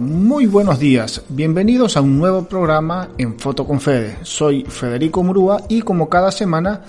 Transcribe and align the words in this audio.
Muy 0.00 0.46
buenos 0.46 0.78
días, 0.78 1.20
bienvenidos 1.28 1.94
a 1.94 2.00
un 2.00 2.18
nuevo 2.18 2.44
programa 2.44 3.10
en 3.18 3.38
Foto 3.38 3.66
con 3.66 3.82
Fede. 3.82 4.16
Soy 4.22 4.64
Federico 4.64 5.22
Murúa 5.22 5.60
y 5.68 5.82
como 5.82 6.08
cada 6.08 6.32
semana 6.32 6.80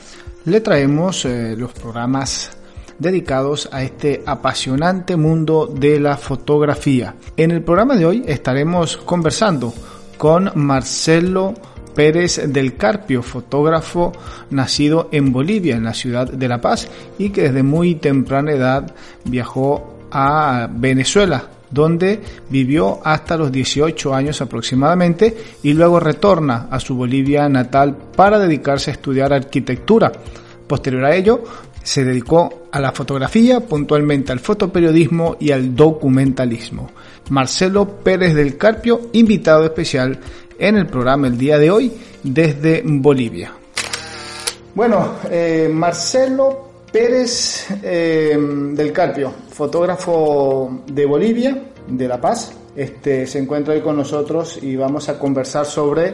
le 0.45 0.61
traemos 0.61 1.25
eh, 1.25 1.55
los 1.57 1.73
programas 1.73 2.51
dedicados 2.99 3.67
a 3.73 3.83
este 3.83 4.23
apasionante 4.25 5.17
mundo 5.17 5.67
de 5.67 5.99
la 5.99 6.15
fotografía. 6.15 7.15
En 7.35 7.51
el 7.51 7.61
programa 7.63 7.97
de 7.97 8.05
hoy 8.05 8.23
estaremos 8.25 8.95
conversando 8.95 9.73
con 10.17 10.49
Marcelo 10.55 11.53
Pérez 11.93 12.41
del 12.47 12.77
Carpio, 12.77 13.21
fotógrafo 13.23 14.13
nacido 14.51 15.09
en 15.11 15.33
Bolivia, 15.33 15.75
en 15.75 15.83
la 15.83 15.93
ciudad 15.93 16.31
de 16.31 16.47
La 16.47 16.61
Paz, 16.61 16.87
y 17.17 17.31
que 17.31 17.41
desde 17.41 17.61
muy 17.61 17.95
temprana 17.95 18.53
edad 18.53 18.95
viajó 19.25 19.97
a 20.11 20.69
Venezuela, 20.71 21.49
donde 21.71 22.21
vivió 22.49 22.99
hasta 23.03 23.37
los 23.37 23.51
18 23.51 24.13
años 24.13 24.41
aproximadamente 24.41 25.35
y 25.63 25.73
luego 25.73 25.99
retorna 25.99 26.67
a 26.69 26.79
su 26.79 26.95
Bolivia 26.95 27.47
natal 27.49 27.97
para 28.15 28.37
dedicarse 28.37 28.91
a 28.91 28.93
estudiar 28.93 29.33
arquitectura. 29.33 30.11
Posterior 30.67 31.05
a 31.05 31.15
ello, 31.15 31.43
se 31.83 32.03
dedicó 32.03 32.67
a 32.71 32.79
la 32.79 32.91
fotografía, 32.91 33.59
puntualmente 33.61 34.31
al 34.31 34.39
fotoperiodismo 34.39 35.37
y 35.39 35.51
al 35.51 35.75
documentalismo. 35.75 36.91
Marcelo 37.29 37.97
Pérez 38.03 38.33
del 38.33 38.57
Carpio, 38.57 39.09
invitado 39.13 39.65
especial 39.65 40.19
en 40.59 40.77
el 40.77 40.87
programa 40.87 41.27
el 41.27 41.37
día 41.37 41.57
de 41.57 41.71
hoy 41.71 41.91
desde 42.23 42.83
Bolivia. 42.85 43.53
Bueno, 44.75 45.15
eh, 45.29 45.69
Marcelo 45.73 46.70
Pérez 46.91 47.67
eh, 47.83 48.37
del 48.37 48.91
Carpio, 48.91 49.33
fotógrafo 49.49 50.83
de 50.87 51.05
Bolivia, 51.05 51.57
de 51.87 52.07
La 52.07 52.19
Paz, 52.19 52.53
este, 52.75 53.25
se 53.27 53.39
encuentra 53.39 53.73
hoy 53.73 53.81
con 53.81 53.95
nosotros 53.95 54.59
y 54.61 54.75
vamos 54.75 55.07
a 55.09 55.17
conversar 55.17 55.65
sobre 55.65 56.13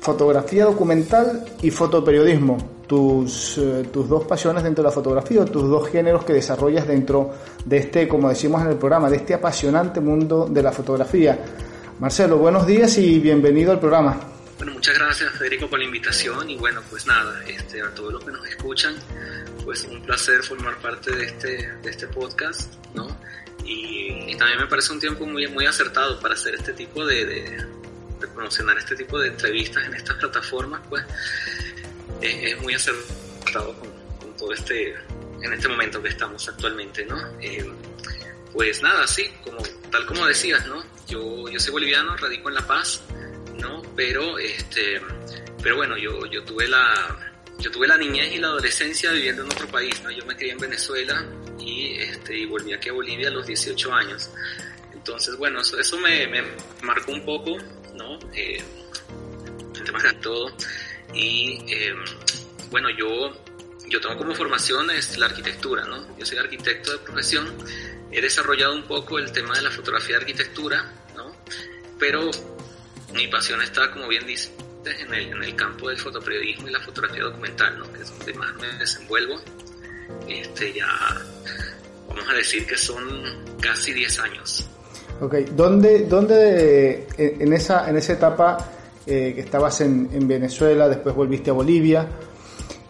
fotografía 0.00 0.64
documental 0.64 1.44
y 1.62 1.70
fotoperiodismo, 1.70 2.56
tus, 2.86 3.58
eh, 3.58 3.88
tus 3.92 4.08
dos 4.08 4.24
pasiones 4.24 4.62
dentro 4.62 4.82
de 4.82 4.88
la 4.88 4.94
fotografía, 4.94 5.44
tus 5.44 5.68
dos 5.68 5.88
géneros 5.88 6.24
que 6.24 6.34
desarrollas 6.34 6.86
dentro 6.86 7.32
de 7.64 7.78
este, 7.78 8.08
como 8.08 8.28
decimos 8.28 8.62
en 8.62 8.68
el 8.68 8.76
programa, 8.76 9.10
de 9.10 9.16
este 9.16 9.34
apasionante 9.34 10.00
mundo 10.00 10.46
de 10.50 10.62
la 10.62 10.72
fotografía. 10.72 11.38
Marcelo, 12.00 12.38
buenos 12.38 12.66
días 12.66 12.98
y 12.98 13.18
bienvenido 13.18 13.72
al 13.72 13.80
programa. 13.80 14.20
Bueno, 14.58 14.74
muchas 14.74 14.96
gracias 14.98 15.32
Federico 15.32 15.68
por 15.68 15.78
la 15.78 15.84
invitación 15.84 16.48
y 16.48 16.56
bueno, 16.56 16.80
pues 16.88 17.06
nada, 17.06 17.42
este, 17.46 17.82
a 17.82 17.90
todos 17.94 18.12
los 18.12 18.24
que 18.24 18.30
nos 18.30 18.46
escuchan, 18.46 18.94
pues 19.64 19.84
un 19.84 20.02
placer 20.02 20.42
formar 20.42 20.78
parte 20.78 21.10
de 21.10 21.24
este, 21.24 21.72
de 21.82 21.90
este 21.90 22.06
podcast, 22.06 22.74
¿no? 22.94 23.18
Y, 23.64 24.36
también 24.36 24.60
me 24.60 24.66
parece 24.66 24.92
un 24.92 25.00
tiempo 25.00 25.24
muy, 25.24 25.46
muy 25.46 25.64
acertado 25.64 26.20
para 26.20 26.34
hacer 26.34 26.54
este 26.54 26.72
tipo 26.74 27.06
de, 27.06 27.24
de, 27.24 27.66
promocionar 28.34 28.76
este 28.78 28.96
tipo 28.96 29.18
de 29.18 29.28
entrevistas 29.28 29.84
en 29.84 29.94
estas 29.94 30.16
plataformas, 30.16 30.80
pues 30.88 31.04
es, 32.20 32.60
muy 32.60 32.74
acertado 32.74 33.74
con, 33.78 34.36
todo 34.36 34.52
este, 34.52 34.94
en 35.40 35.52
este 35.52 35.68
momento 35.68 36.02
que 36.02 36.08
estamos 36.08 36.46
actualmente, 36.48 37.06
¿no? 37.06 37.16
Eh, 37.40 37.64
pues 38.52 38.82
nada, 38.82 39.06
sí, 39.06 39.30
como, 39.42 39.58
tal 39.90 40.04
como 40.06 40.26
decías, 40.26 40.66
¿no? 40.66 40.84
Yo, 41.08 41.48
yo 41.48 41.60
soy 41.60 41.72
boliviano, 41.72 42.16
radico 42.16 42.48
en 42.48 42.56
La 42.56 42.66
Paz, 42.66 43.02
¿no? 43.56 43.82
Pero, 43.94 44.38
este, 44.38 45.00
pero 45.62 45.76
bueno, 45.76 45.96
yo, 45.96 46.26
yo 46.26 46.42
tuve 46.44 46.66
la, 46.68 47.33
yo 47.58 47.70
tuve 47.70 47.86
la 47.86 47.96
niñez 47.96 48.32
y 48.32 48.38
la 48.38 48.48
adolescencia 48.48 49.10
viviendo 49.12 49.42
en 49.44 49.52
otro 49.52 49.66
país, 49.68 50.00
¿no? 50.02 50.10
Yo 50.10 50.24
me 50.26 50.36
crié 50.36 50.52
en 50.52 50.58
Venezuela 50.58 51.24
y, 51.58 51.94
este, 51.94 52.38
y 52.38 52.46
volví 52.46 52.72
aquí 52.72 52.88
a 52.88 52.92
Bolivia 52.92 53.28
a 53.28 53.30
los 53.30 53.46
18 53.46 53.92
años. 53.92 54.30
Entonces, 54.92 55.36
bueno, 55.36 55.60
eso, 55.60 55.78
eso 55.78 55.98
me, 55.98 56.26
me, 56.26 56.42
marcó 56.82 57.12
un 57.12 57.24
poco, 57.24 57.56
¿no? 57.94 58.18
Eh, 58.34 58.62
temas 59.84 60.02
de 60.02 60.12
todo. 60.14 60.54
Y, 61.12 61.64
eh, 61.68 61.94
bueno, 62.70 62.88
yo, 62.90 63.30
yo 63.88 64.00
tengo 64.00 64.16
como 64.16 64.34
formación 64.34 64.90
es 64.90 65.16
la 65.18 65.26
arquitectura, 65.26 65.84
¿no? 65.84 66.16
Yo 66.18 66.24
soy 66.24 66.38
arquitecto 66.38 66.92
de 66.92 66.98
profesión 66.98 67.52
he 68.14 68.20
desarrollado 68.20 68.74
un 68.74 68.84
poco 68.84 69.18
el 69.18 69.32
tema 69.32 69.54
de 69.56 69.62
la 69.62 69.70
fotografía 69.72 70.16
de 70.16 70.22
arquitectura, 70.22 70.92
¿no? 71.16 71.34
Pero 71.98 72.30
mi 73.12 73.26
pasión 73.26 73.60
está, 73.60 73.90
como 73.90 74.06
bien 74.06 74.24
en 74.90 75.14
el, 75.14 75.32
en 75.32 75.42
el 75.42 75.56
campo 75.56 75.88
del 75.88 75.98
fotoperiodismo 75.98 76.68
y 76.68 76.72
la 76.72 76.80
fotografía 76.80 77.22
documental, 77.22 77.78
¿no? 77.78 77.92
Que 77.92 78.02
es 78.02 78.18
donde 78.18 78.34
más 78.34 78.54
me 78.56 78.66
desenvuelvo. 78.78 79.34
Este, 80.28 80.72
ya, 80.72 80.86
vamos 82.08 82.24
a 82.30 82.34
decir 82.34 82.66
que 82.66 82.76
son 82.76 82.98
casi 83.60 83.92
10 83.92 84.18
años. 84.20 84.68
Ok, 85.20 85.34
¿dónde, 85.52 86.06
dónde 86.06 87.06
en, 87.16 87.52
esa, 87.52 87.88
en 87.88 87.96
esa 87.96 88.12
etapa 88.14 88.58
eh, 89.06 89.32
que 89.34 89.40
estabas 89.42 89.80
en, 89.80 90.10
en 90.12 90.26
Venezuela, 90.26 90.88
después 90.88 91.14
volviste 91.14 91.50
a 91.50 91.52
Bolivia, 91.52 92.08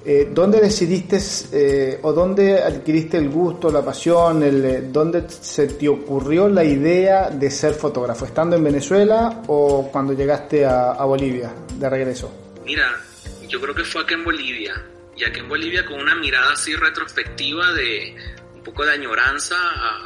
eh, 0.07 0.29
¿Dónde 0.31 0.61
decidiste 0.61 1.19
eh, 1.53 1.99
o 2.03 2.13
dónde 2.13 2.63
adquiriste 2.63 3.17
el 3.17 3.31
gusto, 3.31 3.73
la 3.73 3.83
pasión, 3.83 4.43
el, 4.43 4.63
eh, 4.63 4.83
dónde 4.83 5.25
se 5.31 5.67
te 5.67 5.89
ocurrió 5.89 6.47
la 6.47 6.63
idea 6.63 7.31
de 7.31 7.51
ser 7.51 7.73
fotógrafo? 7.73 8.27
¿Estando 8.27 8.55
en 8.57 8.65
Venezuela 8.65 9.43
o 9.47 9.89
cuando 9.91 10.13
llegaste 10.13 10.67
a, 10.67 11.03
Bolivia 11.05 11.55
de 11.79 11.89
regreso? 11.89 12.31
Mira, 12.67 13.01
yo 13.49 13.59
creo 13.63 13.75
que 13.75 13.85
fue 13.85 14.03
aquí 14.03 14.13
en 14.13 14.25
Bolivia, 14.25 14.75
y 15.17 15.25
aquí 15.25 15.41
en 15.41 15.49
Bolivia 15.49 15.87
con 15.87 15.99
una 15.99 16.15
mirada 16.15 16.53
así 16.53 16.77
retrospectiva 16.77 17.73
de 17.73 18.15
un 18.55 18.63
poco 18.63 18.85
de 18.85 18.93
añoranza 18.93 19.57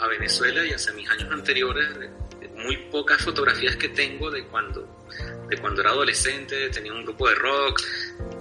a, 0.00 0.06
Venezuela 0.06 0.64
y 0.64 0.70
hacia 0.70 0.92
mis 0.92 1.10
años 1.10 1.28
anteriores, 1.32 1.88
muy 2.54 2.76
pocas 2.91 3.20
fotografías 3.20 3.75
que 3.75 3.88
tengo 3.88 4.31
de 4.31 4.44
cuando, 4.44 4.87
de 5.48 5.56
cuando 5.56 5.81
era 5.81 5.91
adolescente, 5.91 6.69
tenía 6.70 6.92
un 6.92 7.04
grupo 7.04 7.28
de 7.28 7.34
rock, 7.34 7.81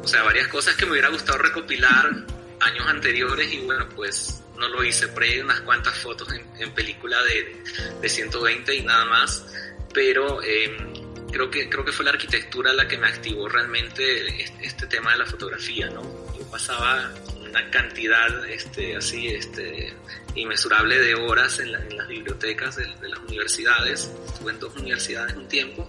o 0.03 0.08
sea, 0.08 0.24
varias 0.24 0.47
cosas 0.47 0.75
que 0.75 0.85
me 0.85 0.94
hubiera 0.94 1.09
gustado 1.09 1.38
recopilar 1.40 2.12
años 2.59 2.88
anteriores 2.88 3.52
y 3.52 3.59
bueno, 3.59 3.88
pues 3.96 4.41
no 4.58 4.68
lo 4.68 4.84
hice, 4.84 5.08
ahí 5.22 5.40
unas 5.40 5.62
cuantas 5.62 5.96
fotos 5.96 6.28
en, 6.34 6.72
película 6.72 7.18
de, 7.24 7.63
de, 8.02 8.09
120 8.09 8.75
y 8.75 8.81
nada 8.84 9.06
más, 9.06 9.46
pero 9.94 10.41
em, 10.44 10.94
creo, 11.31 11.50
que, 11.50 11.69
creo 11.69 11.85
que 11.85 11.91
fue 11.91 12.06
la 12.06 12.12
arquitectura 12.12 12.74
la 12.74 12.88
que 12.88 12.97
me 12.97 13.08
activó 13.08 13.47
realmente 13.47 14.44
este, 14.44 14.66
este 14.66 14.88
tema 14.88 15.12
de 15.12 15.19
la 15.19 15.25
fotografía, 15.25 15.90
¿no? 15.90 16.02
Yo 16.38 16.50
pasaba 16.50 17.14
una 17.40 17.69
cantidad 17.69 18.50
este, 18.50 18.96
así 18.96 19.28
este, 19.28 19.94
inmesurable 20.35 21.00
de 21.00 21.16
horas 21.16 21.59
en, 21.59 21.72
las 21.72 22.08
bibliotecas 22.08 22.75
de, 22.78 22.88
las 23.08 23.19
universidades, 23.19 24.12
estuve 24.25 24.52
en 24.52 24.59
dos 24.59 24.75
universidades 24.75 25.35
un 25.35 25.47
tiempo 25.47 25.88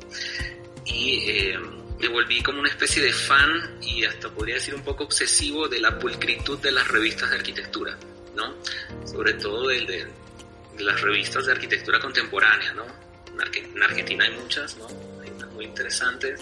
y... 0.84 1.30
Eh, 1.30 1.58
me 2.00 2.08
volví 2.08 2.42
como 2.42 2.60
una 2.60 2.68
especie 2.68 3.02
de 3.02 3.12
fan 3.12 3.78
y 3.82 4.04
hasta 4.04 4.30
podría 4.30 4.56
decir 4.56 4.74
un 4.74 4.82
poco 4.82 5.04
obsesivo 5.04 5.68
de 5.68 5.80
la 5.80 5.98
pulcritud 5.98 6.58
de 6.58 6.70
las 6.70 6.86
revistas 6.88 7.30
de 7.30 7.36
arquitectura, 7.36 7.98
¿no? 8.36 8.54
Sobre 9.04 9.34
todo 9.34 9.68
de, 9.68 9.84
de, 9.84 10.84
las 10.84 11.00
revistas 11.00 11.46
de 11.46 11.52
arquitectura 11.52 11.98
contemporánea, 11.98 12.72
¿no? 12.72 12.86
En 13.52 13.82
Argentina 13.82 14.24
hay 14.24 14.32
muchas, 14.36 14.76
¿no? 14.76 14.86
Hay 15.20 15.30
unas 15.30 15.50
muy 15.52 15.64
interesantes. 15.64 16.40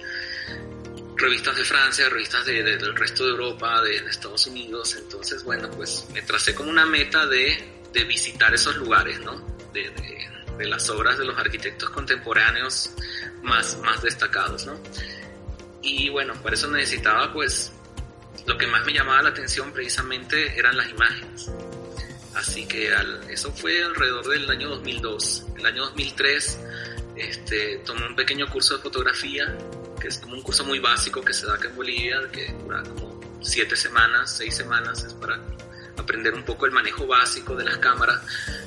Revistas 1.17 1.57
de 1.57 1.65
Francia, 1.65 2.09
revistas 2.11 2.45
de, 2.45 2.63
del 2.63 2.95
resto 2.95 3.25
de 3.25 3.31
Europa, 3.31 3.81
de, 3.83 3.97
Estados 3.97 4.47
Unidos. 4.47 4.95
Entonces, 4.97 5.43
bueno, 5.43 5.71
pues 5.71 6.07
me 6.13 6.21
tracé 6.23 6.55
como 6.55 6.71
una 6.71 6.85
meta 6.85 7.27
de, 7.27 7.81
de 7.93 8.05
visitar 8.05 8.53
esos 8.53 8.77
lugares, 8.77 9.21
¿no? 9.21 9.57
De, 9.73 9.91
de, 9.91 10.67
las 10.67 10.89
obras 10.89 11.19
de 11.19 11.25
los 11.27 11.39
arquitectos 11.39 11.91
contemporáneos 11.91 12.91
más, 13.43 13.79
más 13.79 14.03
destacados, 14.03 14.65
¿no? 14.67 14.81
Y 15.87 16.09
bueno, 16.09 16.35
por 16.43 16.53
eso 16.53 16.69
necesitaba 16.69 17.33
pues 17.33 17.73
lo 18.45 18.59
que 18.59 18.67
más 18.67 18.85
me 18.85 18.93
llamaba 18.93 19.23
la 19.23 19.29
atención 19.29 19.73
precisamente 19.73 20.59
eran 20.59 20.77
las 20.77 20.91
imágenes. 20.91 21.49
Así 22.35 22.67
que 22.67 22.93
eso 23.31 23.53
fue 23.53 23.85
alrededor 23.85 24.27
del 24.27 24.51
año 24.51 24.69
2002. 24.71 25.47
En 25.51 25.61
el 25.61 25.67
año 25.67 25.85
2003 25.85 26.59
este, 27.15 27.83
tomé 27.87 28.05
un 28.05 28.17
pequeño 28.17 28.49
curso 28.51 28.77
de 28.77 28.83
fotografía, 28.83 29.57
que 30.01 30.09
es 30.09 30.19
como 30.19 30.35
un 30.35 30.43
curso 30.43 30.65
muy 30.65 30.81
básico 30.81 31.23
que 31.23 31.33
se 31.33 31.47
da 31.47 31.55
acá 31.55 31.69
en 31.69 31.77
Bolivia, 31.77 32.19
que 32.33 32.53
dura 32.53 32.83
como 32.83 33.21
siete 33.41 33.77
semanas, 33.77 34.37
seis 34.37 34.57
semanas, 34.57 35.05
es 35.05 35.15
para 35.15 35.41
aprender 35.97 36.35
un 36.35 36.43
poco 36.43 36.67
el 36.67 36.73
manejo 36.73 37.07
básico 37.07 37.55
de 37.55 37.65
las 37.65 37.79
cámaras. 37.79 38.21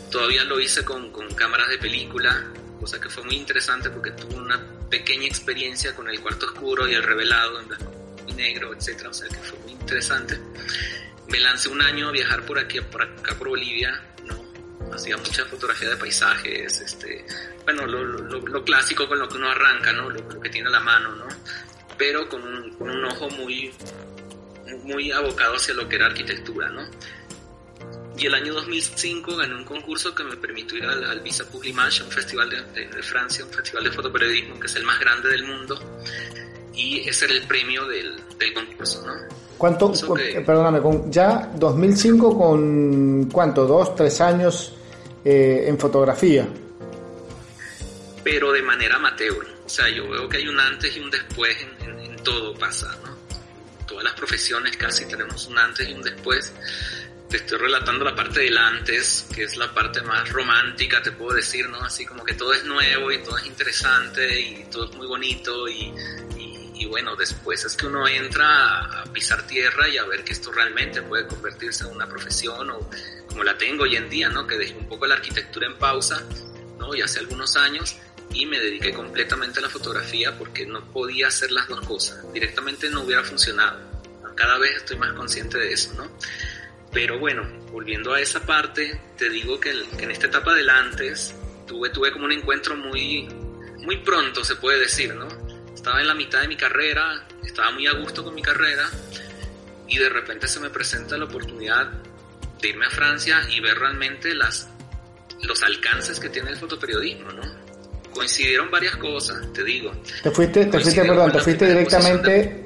Todavía 0.09 0.45
lo 0.45 0.57
hice 0.57 0.85
con, 0.85 1.11
con 1.11 1.27
cámaras 1.35 1.67
de 1.67 1.79
película, 1.79 2.45
cosa 2.79 2.99
que 2.99 3.09
fue 3.09 3.23
muy 3.23 3.35
interesante 3.35 3.89
porque 3.89 4.11
tuve 4.11 4.35
una 4.35 4.59
pequeña 4.89 5.27
experiencia 5.27 5.95
con 5.95 6.09
el 6.09 6.19
cuarto 6.21 6.47
oscuro 6.47 6.87
y 6.87 6.93
el 6.93 7.03
revelado 7.03 7.59
en 7.59 7.67
blanco 7.67 7.91
y 8.27 8.33
negro, 8.33 8.73
etcétera, 8.73 9.09
o 9.09 9.13
sea 9.13 9.27
que 9.27 9.35
fue 9.35 9.59
muy 9.59 9.71
interesante. 9.73 10.39
Me 11.27 11.39
lancé 11.39 11.69
un 11.69 11.81
año 11.81 12.09
a 12.09 12.11
viajar 12.11 12.45
por 12.45 12.57
aquí, 12.57 12.79
por 12.81 13.03
acá 13.03 13.35
por 13.37 13.49
Bolivia, 13.49 14.01
¿no? 14.25 14.93
Hacía 14.93 15.17
mucha 15.17 15.45
fotografía 15.45 15.89
de 15.89 15.97
paisajes, 15.97 16.79
este, 16.81 17.25
bueno, 17.65 17.85
lo, 17.85 18.03
lo, 18.03 18.63
clásico 18.63 19.07
con 19.07 19.19
lo 19.19 19.27
que 19.27 19.37
uno 19.37 19.49
arranca, 19.49 19.93
¿no? 19.93 20.09
Lo, 20.09 20.39
que 20.39 20.49
tiene 20.49 20.69
a 20.69 20.71
la 20.71 20.79
mano, 20.79 21.15
¿no? 21.15 21.27
Pero 21.97 22.27
con 22.27 22.41
un, 22.41 22.75
con 22.75 22.89
un 22.89 23.05
ojo 23.05 23.29
muy, 23.29 23.71
muy 24.83 25.11
abocado 25.11 25.55
hacia 25.55 25.73
lo 25.75 25.87
que 25.87 25.97
era 25.97 26.07
arquitectura, 26.07 26.69
¿no? 26.69 26.89
Y 28.19 28.25
el 28.25 28.33
año 28.33 28.53
2005 28.53 29.37
gané 29.37 29.55
un 29.55 29.63
concurso 29.63 30.13
que 30.13 30.25
me 30.25 30.35
permitió 30.35 30.77
ir 30.77 30.83
al, 30.83 31.21
Visa 31.21 31.45
Publimage, 31.45 32.03
un 32.03 32.11
festival 32.11 32.49
de, 32.49 32.87
de, 32.87 33.01
Francia, 33.01 33.45
un 33.45 33.51
festival 33.51 33.85
de 33.85 33.91
fotoperiodismo 33.91 34.59
que 34.59 34.67
es 34.67 34.75
el 34.75 34.83
más 34.83 34.99
grande 34.99 35.29
del 35.29 35.47
mundo. 35.47 35.79
Y 36.73 37.07
ese 37.07 37.25
era 37.25 37.35
el 37.35 37.43
premio 37.43 37.87
del, 37.87 38.21
del 38.37 38.53
concurso, 38.53 39.05
¿no? 39.05 39.13
¿Cuánto, 39.57 39.93
perdóname, 40.45 40.81
con, 40.81 41.09
ya 41.09 41.49
2005 41.55 42.37
con 42.37 43.29
cuánto, 43.31 43.65
dos, 43.65 43.95
tres 43.95 44.19
años 44.19 44.73
eh, 45.23 45.63
en 45.67 45.79
fotografía? 45.79 46.45
Pero 48.21 48.51
de 48.51 48.61
manera 48.61 48.97
amateur. 48.97 49.47
O 49.65 49.69
sea, 49.69 49.87
yo 49.89 50.09
veo 50.09 50.27
que 50.27 50.37
hay 50.37 50.47
un 50.47 50.59
antes 50.59 50.95
y 50.95 50.99
un 50.99 51.09
después 51.09 51.55
en, 51.81 51.99
en 51.99 52.15
todo 52.17 52.53
pasa, 52.55 52.97
¿no? 53.01 53.17
Todas 53.85 54.03
las 54.03 54.13
profesiones 54.13 54.75
casi 54.75 55.05
tenemos 55.05 55.47
un 55.47 55.57
antes 55.57 55.87
y 55.87 55.93
un 55.93 56.01
después 56.01 56.53
te 57.29 57.37
estoy 57.37 57.59
relatando 57.59 58.03
la 58.03 58.15
parte 58.15 58.39
del 58.41 58.57
antes, 58.57 59.27
que 59.33 59.43
es 59.43 59.55
la 59.55 59.71
parte 59.71 60.01
más 60.01 60.27
romántica, 60.29 61.01
te 61.01 61.11
puedo 61.11 61.35
decir, 61.35 61.69
¿no? 61.69 61.79
Así 61.81 62.03
como 62.03 62.23
que 62.23 62.33
todo 62.33 62.53
es 62.53 62.65
nuevo 62.65 63.11
y 63.11 63.19
todo 63.19 63.37
es 63.37 63.45
interesante 63.45 64.39
y 64.39 64.65
todo 64.71 64.89
es 64.89 64.95
muy 64.95 65.05
bonito 65.05 65.67
y, 65.67 65.93
y, 66.75 66.85
bueno, 66.85 67.15
después 67.15 67.63
es 67.65 67.75
que 67.75 67.85
uno 67.85 68.07
entra 68.07 69.01
a 69.01 69.03
pisar 69.13 69.45
tierra 69.45 69.87
y 69.87 69.97
a 69.97 70.05
ver 70.05 70.23
que 70.23 70.33
esto 70.33 70.51
realmente 70.51 71.03
puede 71.03 71.27
convertirse 71.27 71.83
en 71.83 71.91
una 71.91 72.07
profesión 72.07 72.71
o 72.71 72.89
como 73.27 73.43
la 73.43 73.55
tengo 73.57 73.83
hoy 73.83 73.95
en 73.95 74.09
día, 74.09 74.29
¿no? 74.29 74.47
Que 74.47 74.57
dejé 74.57 74.73
un 74.73 74.87
poco 74.87 75.05
la 75.05 75.15
arquitectura 75.15 75.67
en 75.67 75.77
pausa, 75.77 76.23
¿no? 76.79 76.95
Y 76.95 77.01
hace 77.01 77.19
algunos 77.19 77.55
años 77.57 77.95
y 78.33 78.47
me 78.47 78.59
dediqué 78.59 78.91
completamente 78.91 79.59
a 79.59 79.63
la 79.63 79.69
fotografía 79.69 80.35
porque 80.35 80.65
no 80.65 80.83
podía 80.91 81.27
hacer 81.27 81.51
las 81.51 81.67
dos 81.67 81.81
cosas. 81.81 82.33
Directamente 82.33 82.89
no 82.89 83.01
hubiera 83.01 83.23
funcionado. 83.23 83.77
Cada 84.35 84.57
vez 84.57 84.77
estoy 84.77 84.97
más 84.97 85.13
consciente 85.13 85.57
de 85.59 85.73
eso, 85.73 85.93
¿no? 85.93 86.09
Pero 86.91 87.19
bueno, 87.19 87.47
volviendo 87.71 88.13
a 88.13 88.19
esa 88.19 88.39
parte, 88.45 88.99
te 89.17 89.29
digo 89.29 89.59
que, 89.59 89.71
en 89.71 90.11
esta 90.11 90.27
etapa 90.27 90.53
del 90.55 90.69
antes 90.69 91.35
tuve, 91.67 91.89
tuve 91.89 92.11
como 92.11 92.25
un 92.25 92.31
encuentro 92.31 92.75
muy, 92.75 93.27
muy 93.77 93.97
pronto, 93.97 94.43
se 94.43 94.55
puede 94.55 94.79
decir, 94.79 95.13
¿no? 95.13 95.27
Estaba 95.73 96.01
en 96.01 96.07
la 96.07 96.15
mitad 96.15 96.41
de 96.41 96.47
mi 96.47 96.57
carrera, 96.57 97.27
estaba 97.43 97.71
muy 97.71 97.85
a 97.87 97.93
gusto 97.93 98.23
con 98.23 98.33
mi 98.33 98.41
carrera 98.41 98.89
y 99.87 99.97
de 99.97 100.09
repente 100.09 100.47
se 100.47 100.59
me 100.59 100.69
presenta 100.69 101.17
la 101.17 101.25
oportunidad 101.25 101.89
de 102.59 102.67
irme 102.67 102.85
a 102.85 102.89
Francia 102.89 103.41
y 103.49 103.59
ver 103.59 103.77
realmente 103.77 104.33
las, 104.33 104.67
los 105.43 105.61
alcances 105.63 106.19
que 106.19 106.29
tiene 106.29 106.49
el 106.49 106.57
fotoperiodismo, 106.57 107.31
¿no? 107.31 107.43
Coincidieron 108.11 108.69
varias 108.71 108.97
cosas, 108.97 109.53
te 109.53 109.63
digo. 109.63 109.91
Te 110.23 110.31
fuiste, 110.31 110.65
te 110.65 110.79
fuiste, 110.79 111.01
perdón, 111.01 111.31
te 111.31 111.39
fuiste 111.39 111.67
directamente 111.67 112.65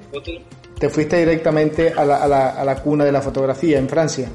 te 0.80 0.90
fuiste 0.90 1.18
directamente 1.18 1.94
a 1.96 2.04
la, 2.04 2.24
a, 2.24 2.28
la, 2.28 2.50
a 2.50 2.66
la 2.66 2.76
cuna 2.82 3.06
de 3.06 3.12
la 3.12 3.22
fotografía 3.22 3.78
en 3.78 3.88
Francia. 3.88 4.30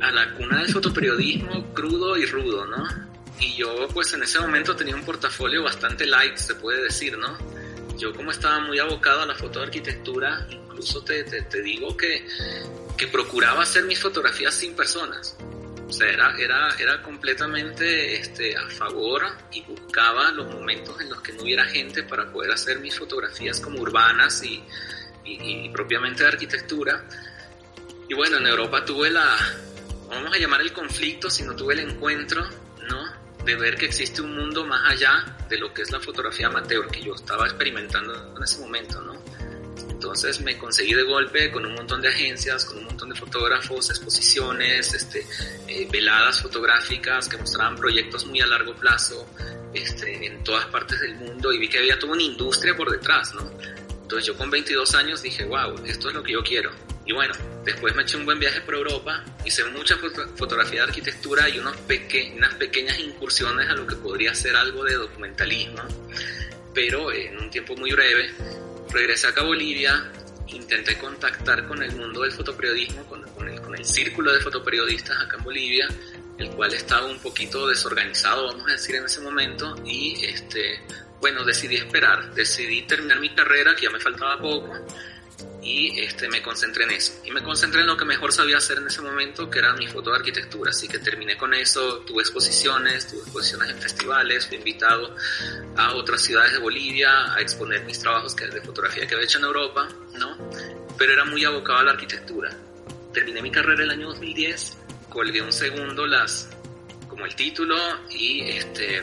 A 0.00 0.10
la 0.10 0.34
cuna 0.34 0.58
del 0.58 0.68
fotoperiodismo 0.72 1.72
crudo 1.72 2.16
y 2.16 2.26
rudo, 2.26 2.66
¿no? 2.66 2.86
Y 3.38 3.54
yo 3.54 3.88
pues 3.92 4.12
en 4.14 4.22
ese 4.22 4.40
momento 4.40 4.74
tenía 4.74 4.94
un 4.94 5.04
portafolio 5.04 5.62
bastante 5.62 6.06
light, 6.06 6.36
se 6.36 6.54
puede 6.54 6.82
decir, 6.82 7.16
¿no? 7.18 7.36
Yo 7.96 8.12
como 8.14 8.30
estaba 8.30 8.60
muy 8.60 8.78
abocado 8.78 9.22
a 9.22 9.26
la 9.26 9.34
foto 9.34 9.60
de 9.60 9.66
arquitectura, 9.66 10.46
incluso 10.50 11.02
te, 11.02 11.24
te, 11.24 11.42
te 11.42 11.62
digo 11.62 11.96
que, 11.96 12.26
que 12.96 13.06
procuraba 13.08 13.62
hacer 13.62 13.84
mis 13.84 14.00
fotografías 14.00 14.54
sin 14.54 14.74
personas. 14.74 15.36
O 15.88 15.92
sea, 15.92 16.08
era, 16.08 16.36
era, 16.38 16.68
era 16.78 17.02
completamente 17.02 18.16
este, 18.16 18.56
a 18.56 18.68
favor 18.68 19.22
y 19.52 19.62
buscaba 19.62 20.32
los 20.32 20.52
momentos 20.52 21.00
en 21.00 21.08
los 21.08 21.22
que 21.22 21.32
no 21.32 21.42
hubiera 21.42 21.64
gente 21.64 22.02
para 22.02 22.30
poder 22.30 22.50
hacer 22.50 22.80
mis 22.80 22.98
fotografías 22.98 23.60
como 23.60 23.80
urbanas 23.80 24.42
y, 24.42 24.62
y, 25.26 25.68
propiamente 25.70 26.22
de 26.22 26.28
arquitectura. 26.28 27.04
Y 28.08 28.14
bueno, 28.14 28.38
en 28.38 28.46
Europa 28.46 28.84
tuve 28.84 29.10
la, 29.10 29.36
vamos 30.08 30.32
a 30.32 30.38
llamar 30.38 30.60
el 30.60 30.72
conflicto, 30.72 31.28
sino 31.28 31.54
tuve 31.54 31.74
el 31.74 31.80
encuentro, 31.80 32.44
¿no? 32.88 33.44
De 33.44 33.56
ver 33.56 33.76
que 33.76 33.86
existe 33.86 34.22
un 34.22 34.36
mundo 34.36 34.64
más 34.64 34.90
allá 34.90 35.36
de 35.48 35.58
lo 35.58 35.72
que 35.72 35.82
es 35.82 35.90
la 35.90 36.00
fotografía 36.00 36.46
amateur, 36.46 36.88
que 36.88 37.02
yo 37.02 37.14
estaba 37.14 37.46
experimentando 37.46 38.34
en 38.36 38.42
ese 38.42 38.60
momento, 38.60 39.00
¿no? 39.00 39.16
Entonces 39.90 40.40
me 40.40 40.56
conseguí 40.58 40.94
de 40.94 41.02
golpe 41.02 41.50
con 41.50 41.64
un 41.64 41.74
montón 41.74 42.02
de 42.02 42.08
agencias, 42.08 42.64
con 42.64 42.78
un 42.78 42.84
montón 42.84 43.08
de 43.08 43.16
fotógrafos, 43.16 43.90
exposiciones, 43.90 44.92
este, 44.92 45.26
eh, 45.68 45.88
veladas 45.90 46.42
fotográficas 46.42 47.28
que 47.28 47.38
mostraban 47.38 47.76
proyectos 47.76 48.26
muy 48.26 48.40
a 48.40 48.46
largo 48.46 48.74
plazo 48.76 49.26
este, 49.72 50.26
en 50.26 50.44
todas 50.44 50.66
partes 50.66 51.00
del 51.00 51.14
mundo 51.16 51.52
y 51.52 51.58
vi 51.58 51.68
que 51.68 51.78
había 51.78 51.98
toda 51.98 52.12
una 52.12 52.22
industria 52.22 52.76
por 52.76 52.90
detrás, 52.90 53.34
¿no? 53.34 53.50
Entonces 54.06 54.28
yo 54.28 54.36
con 54.36 54.48
22 54.48 54.94
años 54.94 55.20
dije, 55.20 55.44
wow, 55.46 55.84
esto 55.84 56.10
es 56.10 56.14
lo 56.14 56.22
que 56.22 56.34
yo 56.34 56.44
quiero. 56.44 56.70
Y 57.04 57.12
bueno, 57.12 57.34
después 57.64 57.92
me 57.96 58.02
eché 58.02 58.16
un 58.16 58.24
buen 58.24 58.38
viaje 58.38 58.60
por 58.60 58.76
Europa, 58.76 59.24
hice 59.44 59.64
mucha 59.64 59.96
fotografía 60.36 60.82
de 60.82 60.86
arquitectura 60.86 61.48
y 61.48 61.58
unos 61.58 61.74
unas 62.36 62.54
pequeñas 62.54 63.00
incursiones 63.00 63.68
a 63.68 63.74
lo 63.74 63.84
que 63.84 63.96
podría 63.96 64.32
ser 64.32 64.54
algo 64.54 64.84
de 64.84 64.94
documentalismo, 64.94 65.82
pero 66.72 67.10
en 67.10 67.36
un 67.36 67.50
tiempo 67.50 67.74
muy 67.74 67.90
breve. 67.90 68.30
Regresé 68.92 69.26
acá 69.26 69.40
a 69.40 69.44
Bolivia, 69.44 70.08
intenté 70.46 70.96
contactar 70.98 71.66
con 71.66 71.82
el 71.82 71.90
mundo 71.96 72.22
del 72.22 72.30
fotoperiodismo, 72.30 73.04
con, 73.06 73.22
con, 73.32 73.48
el, 73.48 73.60
con 73.60 73.74
el 73.74 73.84
círculo 73.84 74.32
de 74.32 74.40
fotoperiodistas 74.40 75.20
acá 75.20 75.36
en 75.38 75.42
Bolivia, 75.42 75.88
el 76.38 76.50
cual 76.50 76.72
estaba 76.72 77.06
un 77.06 77.18
poquito 77.18 77.66
desorganizado, 77.66 78.46
vamos 78.52 78.68
a 78.68 78.72
decir, 78.72 78.94
en 78.94 79.06
ese 79.06 79.20
momento, 79.20 79.74
y 79.84 80.24
este, 80.24 80.80
bueno, 81.20 81.44
decidí 81.44 81.76
esperar, 81.76 82.34
decidí 82.34 82.82
terminar 82.82 83.20
mi 83.20 83.34
carrera, 83.34 83.74
que 83.74 83.82
ya 83.82 83.90
me 83.90 84.00
faltaba 84.00 84.38
poco, 84.38 84.72
y 85.62 85.98
este, 85.98 86.28
me 86.28 86.40
concentré 86.42 86.84
en 86.84 86.92
eso. 86.92 87.20
Y 87.24 87.32
me 87.32 87.42
concentré 87.42 87.80
en 87.80 87.88
lo 87.88 87.96
que 87.96 88.04
mejor 88.04 88.32
sabía 88.32 88.58
hacer 88.58 88.78
en 88.78 88.86
ese 88.86 89.02
momento, 89.02 89.50
que 89.50 89.58
era 89.58 89.74
mi 89.74 89.86
foto 89.88 90.10
de 90.10 90.16
arquitectura. 90.16 90.70
Así 90.70 90.86
que 90.86 90.98
terminé 91.00 91.36
con 91.36 91.52
eso, 91.54 91.98
tuve 92.06 92.22
exposiciones, 92.22 93.08
tuve 93.08 93.20
exposiciones 93.22 93.70
en 93.70 93.78
festivales, 93.78 94.46
fui 94.46 94.58
invitado 94.58 95.16
a 95.76 95.94
otras 95.94 96.22
ciudades 96.22 96.52
de 96.52 96.58
Bolivia 96.58 97.34
a 97.34 97.40
exponer 97.40 97.84
mis 97.84 97.98
trabajos 97.98 98.36
de 98.36 98.60
fotografía 98.60 99.06
que 99.06 99.14
había 99.14 99.24
hecho 99.24 99.38
en 99.38 99.44
Europa, 99.44 99.88
¿no? 100.18 100.38
Pero 100.96 101.12
era 101.12 101.24
muy 101.24 101.44
abocado 101.44 101.80
a 101.80 101.82
la 101.82 101.90
arquitectura. 101.92 102.56
Terminé 103.12 103.42
mi 103.42 103.50
carrera 103.50 103.82
el 103.82 103.90
año 103.90 104.08
2010, 104.08 104.76
colgué 105.08 105.42
un 105.42 105.52
segundo 105.52 106.06
las, 106.06 106.48
como 107.08 107.26
el 107.26 107.34
título 107.34 107.76
y 108.10 108.42
este 108.42 109.02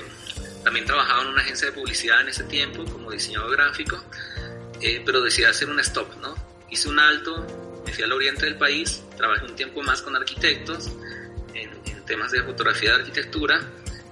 también 0.64 0.86
trabajaba 0.86 1.24
en 1.24 1.28
una 1.30 1.42
agencia 1.42 1.68
de 1.68 1.74
publicidad 1.74 2.22
en 2.22 2.30
ese 2.30 2.44
tiempo 2.46 2.86
como 2.86 3.12
diseñador 3.12 3.52
gráfico, 3.52 4.02
eh, 4.82 5.02
pero 5.06 5.22
decidí 5.22 5.46
hacer 5.46 5.70
un 5.70 5.80
stop, 5.80 6.16
¿no? 6.18 6.36
Hice 6.70 6.90
un 6.90 7.00
alto, 7.00 7.82
me 7.86 7.94
fui 7.94 8.04
al 8.04 8.12
oriente 8.12 8.46
del 8.46 8.58
país, 8.58 9.04
trabajé 9.18 9.46
un 9.46 9.56
tiempo 9.56 9.82
más 9.82 10.02
con 10.02 10.16
arquitectos 10.16 10.90
en, 11.54 11.84
temas 12.06 12.32
de 12.32 12.44
fotografía 12.44 12.90
de 12.90 12.96
arquitectura 12.98 13.62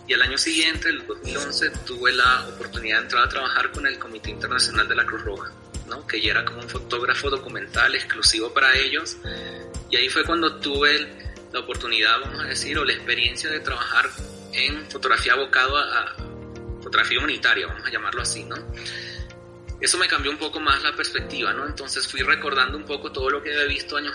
y 0.07 0.13
al 0.13 0.21
año 0.21 0.38
siguiente, 0.38 0.88
el 0.88 1.06
2011, 1.06 1.71
tuve 1.86 2.13
la 2.13 2.48
oportunidad 2.48 3.00
de 3.00 3.03
entrar 3.03 3.25
a 3.25 3.29
trabajar 3.29 3.70
con 3.72 3.86
el 3.86 4.00
Comité 4.00 4.29
Internacional 4.29 4.88
de 4.88 4.96
la 4.96 5.05
Cruz 5.05 5.22
Roja, 5.24 5.51
¿no? 5.88 6.08
que 6.08 6.22
ya 6.22 6.31
era 6.31 6.46
como 6.46 6.62
un 6.62 6.70
fotógrafo 6.70 7.29
documental 7.29 7.93
exclusivo 7.93 8.53
para 8.53 8.77
ellos. 8.77 9.17
Y 9.89 9.98
ahí 9.98 10.08
fue 10.08 10.24
cuando 10.24 10.55
tuve 10.55 11.36
la 11.51 11.60
oportunidad, 11.60 12.22
vamos 12.22 12.39
a 12.39 12.48
decir, 12.48 12.77
o 12.77 12.86
la 12.86 12.93
experiencia 12.93 13.50
de 13.50 13.60
trabajar 13.60 14.10
en 14.53 14.89
fotografía 14.89 15.34
abocado 15.34 15.77
a, 15.77 16.15
fotografía 16.81 17.19
humanitaria, 17.19 17.67
vamos 17.67 17.85
a 17.85 17.91
llamarlo 17.91 18.21
así, 18.21 18.43
¿no? 18.43 18.55
Eso 19.79 19.97
me 19.97 20.07
cambió 20.07 20.31
un 20.31 20.38
poco 20.38 20.59
más 20.59 20.81
la 20.83 20.95
perspectiva, 20.95 21.53
¿no? 21.53 21.65
Entonces 21.65 22.07
fui 22.07 22.21
recordando 22.21 22.77
un 22.77 22.85
poco 22.85 23.11
todo 23.11 23.29
lo 23.29 23.41
que 23.41 23.51
había 23.51 23.65
visto 23.65 23.97
años 23.97 24.13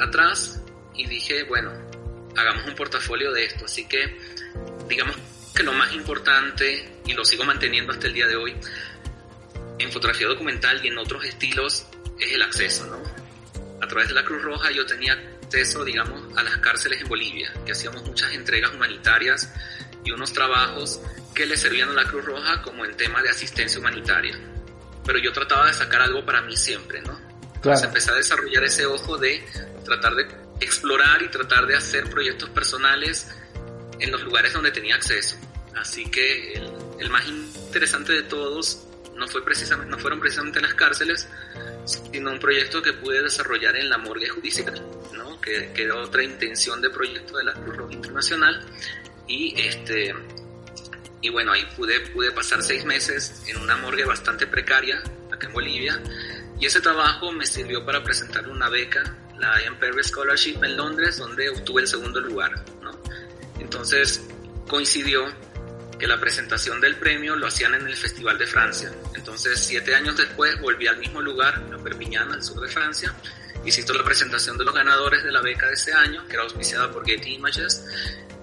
atrás 0.00 0.62
y 0.94 1.06
dije, 1.06 1.42
bueno, 1.44 1.72
hagamos 2.36 2.66
un 2.66 2.74
portafolio 2.76 3.32
de 3.32 3.46
esto. 3.46 3.64
Así 3.64 3.88
que, 3.88 4.16
digamos 4.88 5.16
que 5.54 5.64
lo 5.64 5.72
más 5.72 5.92
importante, 5.92 7.00
y 7.04 7.14
lo 7.14 7.24
sigo 7.24 7.44
manteniendo 7.44 7.92
hasta 7.92 8.06
el 8.06 8.14
día 8.14 8.28
de 8.28 8.36
hoy, 8.36 8.54
en 9.80 9.90
fotografía 9.90 10.28
documental 10.28 10.84
y 10.84 10.88
en 10.88 10.98
otros 10.98 11.24
estilos, 11.24 11.86
es 12.20 12.32
el 12.32 12.42
acceso, 12.42 12.86
¿no? 12.86 13.02
A 13.82 13.88
través 13.88 14.08
de 14.08 14.14
la 14.14 14.24
Cruz 14.24 14.42
Roja 14.42 14.70
yo 14.70 14.86
tenía 14.86 15.14
acceso, 15.42 15.84
digamos, 15.84 16.36
a 16.36 16.44
las 16.44 16.58
cárceles 16.58 17.00
en 17.00 17.08
Bolivia, 17.08 17.52
que 17.66 17.72
hacíamos 17.72 18.04
muchas 18.04 18.32
entregas 18.32 18.72
humanitarias 18.72 19.52
y 20.04 20.10
unos 20.10 20.32
trabajos 20.32 21.00
que 21.34 21.46
le 21.46 21.56
servían 21.56 21.90
a 21.90 21.92
la 21.92 22.04
Cruz 22.04 22.24
Roja 22.24 22.62
como 22.62 22.84
en 22.84 22.96
tema 22.96 23.22
de 23.22 23.30
asistencia 23.30 23.78
humanitaria. 23.78 24.38
Pero 25.04 25.18
yo 25.18 25.32
trataba 25.32 25.66
de 25.66 25.72
sacar 25.72 26.02
algo 26.02 26.24
para 26.24 26.42
mí 26.42 26.56
siempre, 26.56 27.00
¿no? 27.02 27.18
Entonces 27.54 27.86
empecé 27.86 28.10
a 28.10 28.14
desarrollar 28.14 28.64
ese 28.64 28.86
ojo 28.86 29.18
de 29.18 29.44
tratar 29.84 30.14
de 30.14 30.26
explorar 30.60 31.22
y 31.22 31.28
tratar 31.28 31.66
de 31.66 31.76
hacer 31.76 32.08
proyectos 32.10 32.48
personales 32.50 33.28
en 33.98 34.12
los 34.12 34.22
lugares 34.22 34.52
donde 34.52 34.70
tenía 34.70 34.94
acceso. 34.94 35.36
Así 35.76 36.04
que 36.10 36.54
el, 36.98 37.10
más 37.10 37.26
interesante 37.28 38.12
de 38.12 38.22
todos 38.24 38.84
no, 39.16 39.26
fue 39.28 39.44
precisamente, 39.44 39.90
no 39.90 39.98
fueron 39.98 40.20
precisamente 40.20 40.60
las 40.60 40.74
cárceles, 40.74 41.28
sino 41.84 42.32
un 42.32 42.38
proyecto 42.38 42.82
que 42.82 42.92
pude 42.92 43.22
desarrollar 43.22 43.76
en 43.76 43.88
la 43.88 43.98
morgue 43.98 44.28
judicial, 44.28 44.74
¿no? 45.12 45.40
que, 45.40 45.72
que 45.72 45.84
era 45.84 45.96
otra 45.96 46.22
intención 46.22 46.80
de 46.80 46.90
proyecto 46.90 47.36
de 47.38 47.44
la 47.44 47.54
Cruz 47.54 47.76
Roja 47.76 47.92
Internacional. 47.92 48.64
Y 49.28 49.60
este, 49.60 50.14
y 51.20 51.28
bueno, 51.28 51.52
ahí 51.52 51.66
pude, 51.76 52.00
pude 52.10 52.32
pasar 52.32 52.62
seis 52.62 52.84
meses 52.84 53.42
en 53.46 53.58
una 53.58 53.76
morgue 53.76 54.04
bastante 54.04 54.46
precaria 54.46 55.02
acá 55.30 55.46
en 55.46 55.52
Bolivia. 55.52 56.02
Y 56.58 56.66
ese 56.66 56.80
trabajo 56.80 57.30
me 57.30 57.46
sirvió 57.46 57.84
para 57.84 58.02
presentar 58.02 58.48
una 58.48 58.68
beca, 58.68 59.16
la 59.38 59.62
Ian 59.62 59.78
Perry 59.78 60.02
Scholarship 60.02 60.58
en 60.64 60.76
Londres, 60.76 61.18
donde 61.18 61.48
obtuve 61.50 61.82
el 61.82 61.88
segundo 61.88 62.20
lugar. 62.20 62.64
Entonces 63.60 64.20
coincidió 64.66 65.26
que 65.98 66.06
la 66.06 66.18
presentación 66.18 66.80
del 66.80 66.96
premio 66.96 67.36
lo 67.36 67.46
hacían 67.46 67.74
en 67.74 67.86
el 67.86 67.96
Festival 67.96 68.38
de 68.38 68.46
Francia. 68.46 68.92
Entonces, 69.14 69.58
siete 69.58 69.94
años 69.94 70.16
después 70.16 70.58
volví 70.60 70.86
al 70.86 70.98
mismo 70.98 71.20
lugar, 71.20 71.60
en 71.70 71.82
Perpignan, 71.82 72.32
al 72.32 72.42
sur 72.42 72.60
de 72.60 72.68
Francia, 72.68 73.12
hizo 73.64 73.92
la 73.92 74.04
presentación 74.04 74.56
de 74.56 74.64
los 74.64 74.74
ganadores 74.74 75.24
de 75.24 75.32
la 75.32 75.40
beca 75.40 75.66
de 75.66 75.74
ese 75.74 75.92
año, 75.92 76.26
que 76.26 76.34
era 76.34 76.44
auspiciada 76.44 76.90
por 76.90 77.04
Getty 77.04 77.34
Images, 77.34 77.84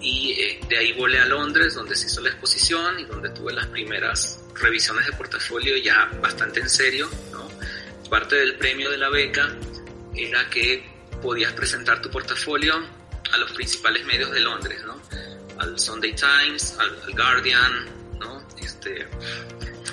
y 0.02 0.32
eh, 0.34 0.60
de 0.68 0.78
ahí 0.78 0.94
volé 0.94 1.20
a 1.20 1.25
Londres, 1.25 1.74
donde 1.74 1.96
se 1.96 2.08
hizo 2.08 2.22
la 2.22 2.30
exposición 2.30 3.00
y 3.00 3.06
donde 3.06 3.30
tuve 3.30 3.54
las 3.54 3.68
primeras 3.68 4.44
revisiones 4.56 5.06
de 5.06 5.14
portafolio 5.14 5.78
ya 5.78 6.10
bastante 6.22 6.60
en 6.60 6.70
serio. 6.70 7.10
¿no? 7.32 7.50
Parte 8.10 8.36
del 8.36 8.58
premio 8.58 8.90
de 8.92 8.98
la 8.98 9.10
beca 9.10 9.56
era 10.16 10.50
que 10.50 10.84
podías 11.22 11.54
presentar 11.54 12.02
tu 12.02 12.10
portafolio 12.10 12.75
a 13.32 13.38
los 13.38 13.52
principales 13.54 14.06
medios 14.06 14.32
de 14.32 14.40
Londres, 14.42 14.82
¿no? 14.86 15.02
al 15.58 15.80
Sunday 15.80 16.14
Times, 16.14 16.78
al, 16.78 17.14
Guardian, 17.14 17.86
¿no? 18.20 18.48
este, 18.62 19.08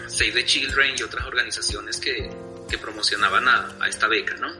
Save 0.08 0.32
the 0.32 0.44
Children 0.44 0.94
y 0.98 1.02
otras 1.02 1.24
organizaciones 1.26 1.98
que, 1.98 2.28
que 2.68 2.78
promocionaban 2.78 3.48
a, 3.48 3.76
a, 3.80 3.88
esta 3.88 4.08
beca. 4.08 4.34
¿no? 4.36 4.52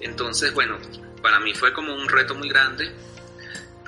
Entonces, 0.00 0.52
bueno, 0.52 0.78
para 1.22 1.38
mí 1.40 1.54
fue 1.54 1.72
como 1.72 1.94
un 1.94 2.08
reto 2.08 2.34
muy 2.34 2.48
grande, 2.48 2.92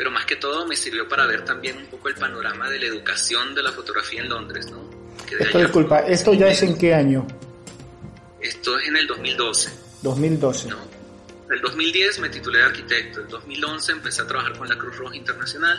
pero 0.01 0.11
más 0.11 0.25
que 0.25 0.37
todo 0.37 0.67
me 0.67 0.77
sirvió 0.77 1.07
para 1.07 1.27
ver 1.27 1.45
también 1.45 1.77
un 1.77 1.85
poco 1.85 2.09
el 2.09 2.15
panorama 2.15 2.71
de 2.71 2.79
la 2.79 2.87
educación 2.87 3.55
de 3.55 3.63
la 3.63 3.71
fotografía 3.71 4.23
en 4.23 4.31
Londres. 4.31 4.71
¿no? 4.71 4.83
esto, 5.39 5.59
disculpa, 5.59 5.99
¿esto 6.01 6.33
ya 6.33 6.49
es 6.49 6.63
en 6.63 6.79
qué 6.79 6.95
año? 6.95 7.27
Esto 8.41 8.79
es 8.79 8.89
en 8.89 8.97
el 8.97 9.07
2012. 9.07 9.71
2012. 10.01 10.71
¿no? 10.71 10.79
El 11.51 11.61
2010 11.61 12.19
me 12.21 12.31
titulé 12.31 12.61
de 12.61 12.65
arquitecto, 12.65 13.21
el 13.21 13.29
2011 13.29 13.93
empecé 13.93 14.23
a 14.23 14.27
trabajar 14.27 14.57
con 14.57 14.71
la 14.71 14.79
Cruz 14.79 14.97
Roja 14.97 15.17
Internacional 15.17 15.79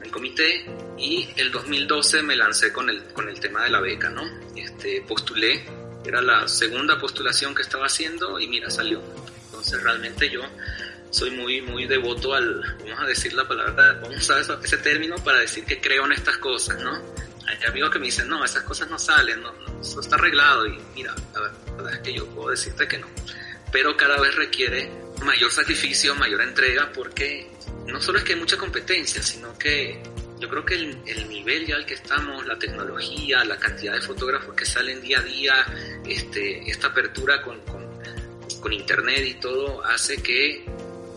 el 0.00 0.10
comité 0.12 0.64
y 0.96 1.28
el 1.36 1.50
2012 1.50 2.22
me 2.22 2.36
lancé 2.36 2.72
con 2.72 2.88
el, 2.88 3.02
con 3.06 3.28
el 3.28 3.40
tema 3.40 3.64
de 3.64 3.70
la 3.70 3.80
beca, 3.80 4.10
¿no? 4.10 4.22
Este, 4.54 5.02
postulé, 5.02 5.64
era 6.06 6.22
la 6.22 6.46
segunda 6.46 7.00
postulación 7.00 7.52
que 7.52 7.62
estaba 7.62 7.86
haciendo 7.86 8.38
y 8.38 8.46
mira, 8.46 8.70
salió. 8.70 9.02
Entonces 9.46 9.82
realmente 9.82 10.30
yo 10.30 10.42
soy 11.10 11.30
muy, 11.32 11.60
muy 11.62 11.86
devoto 11.86 12.34
al, 12.34 12.60
vamos 12.80 13.00
a 13.00 13.06
decir 13.06 13.32
la 13.34 13.46
palabra, 13.46 13.98
vamos 14.02 14.30
a 14.30 14.40
usar 14.40 14.58
ese 14.62 14.76
término 14.78 15.16
para 15.16 15.40
decir 15.40 15.64
que 15.64 15.80
creo 15.80 16.06
en 16.06 16.12
estas 16.12 16.38
cosas, 16.38 16.80
¿no? 16.82 16.92
Hay 17.46 17.56
amigos 17.66 17.90
que 17.90 17.98
me 17.98 18.06
dicen, 18.06 18.28
no, 18.28 18.44
esas 18.44 18.62
cosas 18.62 18.88
no 18.88 18.98
salen, 18.98 19.42
no, 19.42 19.52
eso 19.80 20.00
está 20.00 20.16
arreglado 20.16 20.66
y 20.66 20.78
mira, 20.94 21.14
la 21.34 21.40
verdad 21.74 21.94
es 21.94 21.98
que 22.00 22.12
yo 22.12 22.26
puedo 22.26 22.50
decirte 22.50 22.86
que 22.86 22.98
no. 22.98 23.08
Pero 23.72 23.96
cada 23.96 24.20
vez 24.20 24.34
requiere 24.36 24.90
mayor 25.24 25.50
sacrificio, 25.50 26.14
mayor 26.14 26.40
entrega 26.42 26.90
porque 26.92 27.50
no 27.86 28.00
solo 28.00 28.18
es 28.18 28.24
que 28.24 28.34
hay 28.34 28.38
mucha 28.38 28.56
competencia, 28.56 29.22
sino 29.22 29.56
que 29.58 30.00
yo 30.40 30.48
creo 30.48 30.64
que 30.64 30.74
el, 30.74 31.28
nivel 31.28 31.66
ya 31.66 31.76
al 31.76 31.84
que 31.84 31.94
estamos, 31.94 32.46
la 32.46 32.58
tecnología, 32.58 33.44
la 33.44 33.58
cantidad 33.58 33.92
de 33.92 34.00
fotógrafos 34.00 34.54
que 34.54 34.64
salen 34.64 35.00
día 35.02 35.18
a 35.18 35.22
día, 35.22 35.54
este, 36.06 36.70
esta 36.70 36.88
apertura 36.88 37.42
con, 37.42 37.60
con, 37.60 37.80
internet 38.72 39.24
y 39.26 39.34
todo, 39.34 39.84
hace 39.84 40.22
que 40.22 40.64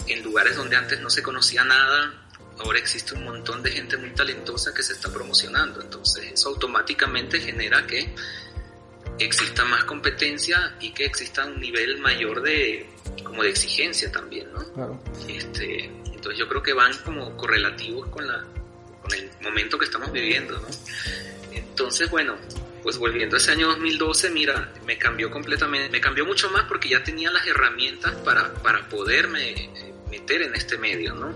en 0.08 0.24
lugares 0.24 0.56
donde 0.56 0.76
antes 0.76 1.00
no 1.00 1.10
se 1.10 1.24
conocía 1.24 1.64
nada, 1.64 2.14
ahora 2.60 2.80
existe 2.80 3.14
un 3.16 3.24
montón 3.24 3.64
de 3.64 3.72
gente 3.72 3.98
muy 3.98 4.12
talentosa 4.12 4.74
que 4.74 4.84
se 4.84 4.94
está 4.94 5.12
promocionando. 5.12 5.82
Entonces 5.82 6.32
eso 6.34 6.50
automáticamente 6.50 7.40
genera 7.40 7.86
que 7.88 8.14
exista 9.20 9.64
más 9.66 9.84
competencia 9.84 10.76
y 10.80 10.92
que 10.92 11.06
exista 11.06 11.46
un 11.46 11.60
nivel 11.60 12.00
mayor 12.00 12.42
de 12.42 12.90
como 13.24 13.44
de 13.44 13.50
exigencia 13.50 14.12
también, 14.12 14.52
¿no? 14.54 14.60
Claro. 14.74 15.04
Este, 15.28 15.86
entonces 15.86 16.38
yo 16.38 16.48
creo 16.48 16.64
que 16.64 16.74
van 16.74 16.96
como 17.04 17.36
correlativos 17.38 18.08
con, 18.08 18.28
la, 18.28 18.44
con 19.02 19.14
el 19.14 19.30
momento 19.42 19.78
que 19.78 19.86
estamos 19.86 20.12
viviendo, 20.12 20.60
¿no? 20.60 20.68
Entonces, 21.52 22.10
bueno, 22.10 22.38
pues 22.82 22.98
volviendo 22.98 23.36
a 23.36 23.40
ese 23.40 23.52
año 23.52 23.68
2012, 23.68 24.30
mira, 24.32 24.72
me 24.86 24.98
cambió 24.98 25.30
completamente, 25.32 25.90
me 25.90 26.02
cambió 26.02 26.26
mucho 26.26 26.50
más 26.50 26.64
porque 26.64 26.90
ya 26.90 27.04
tenía 27.04 27.32
las 27.32 27.46
herramientas 27.48 28.14
para, 28.24 28.54
para 28.56 28.88
poderme 28.90 29.93
meter 30.13 30.43
en 30.43 30.55
este 30.55 30.77
medio, 30.77 31.15
¿no? 31.15 31.34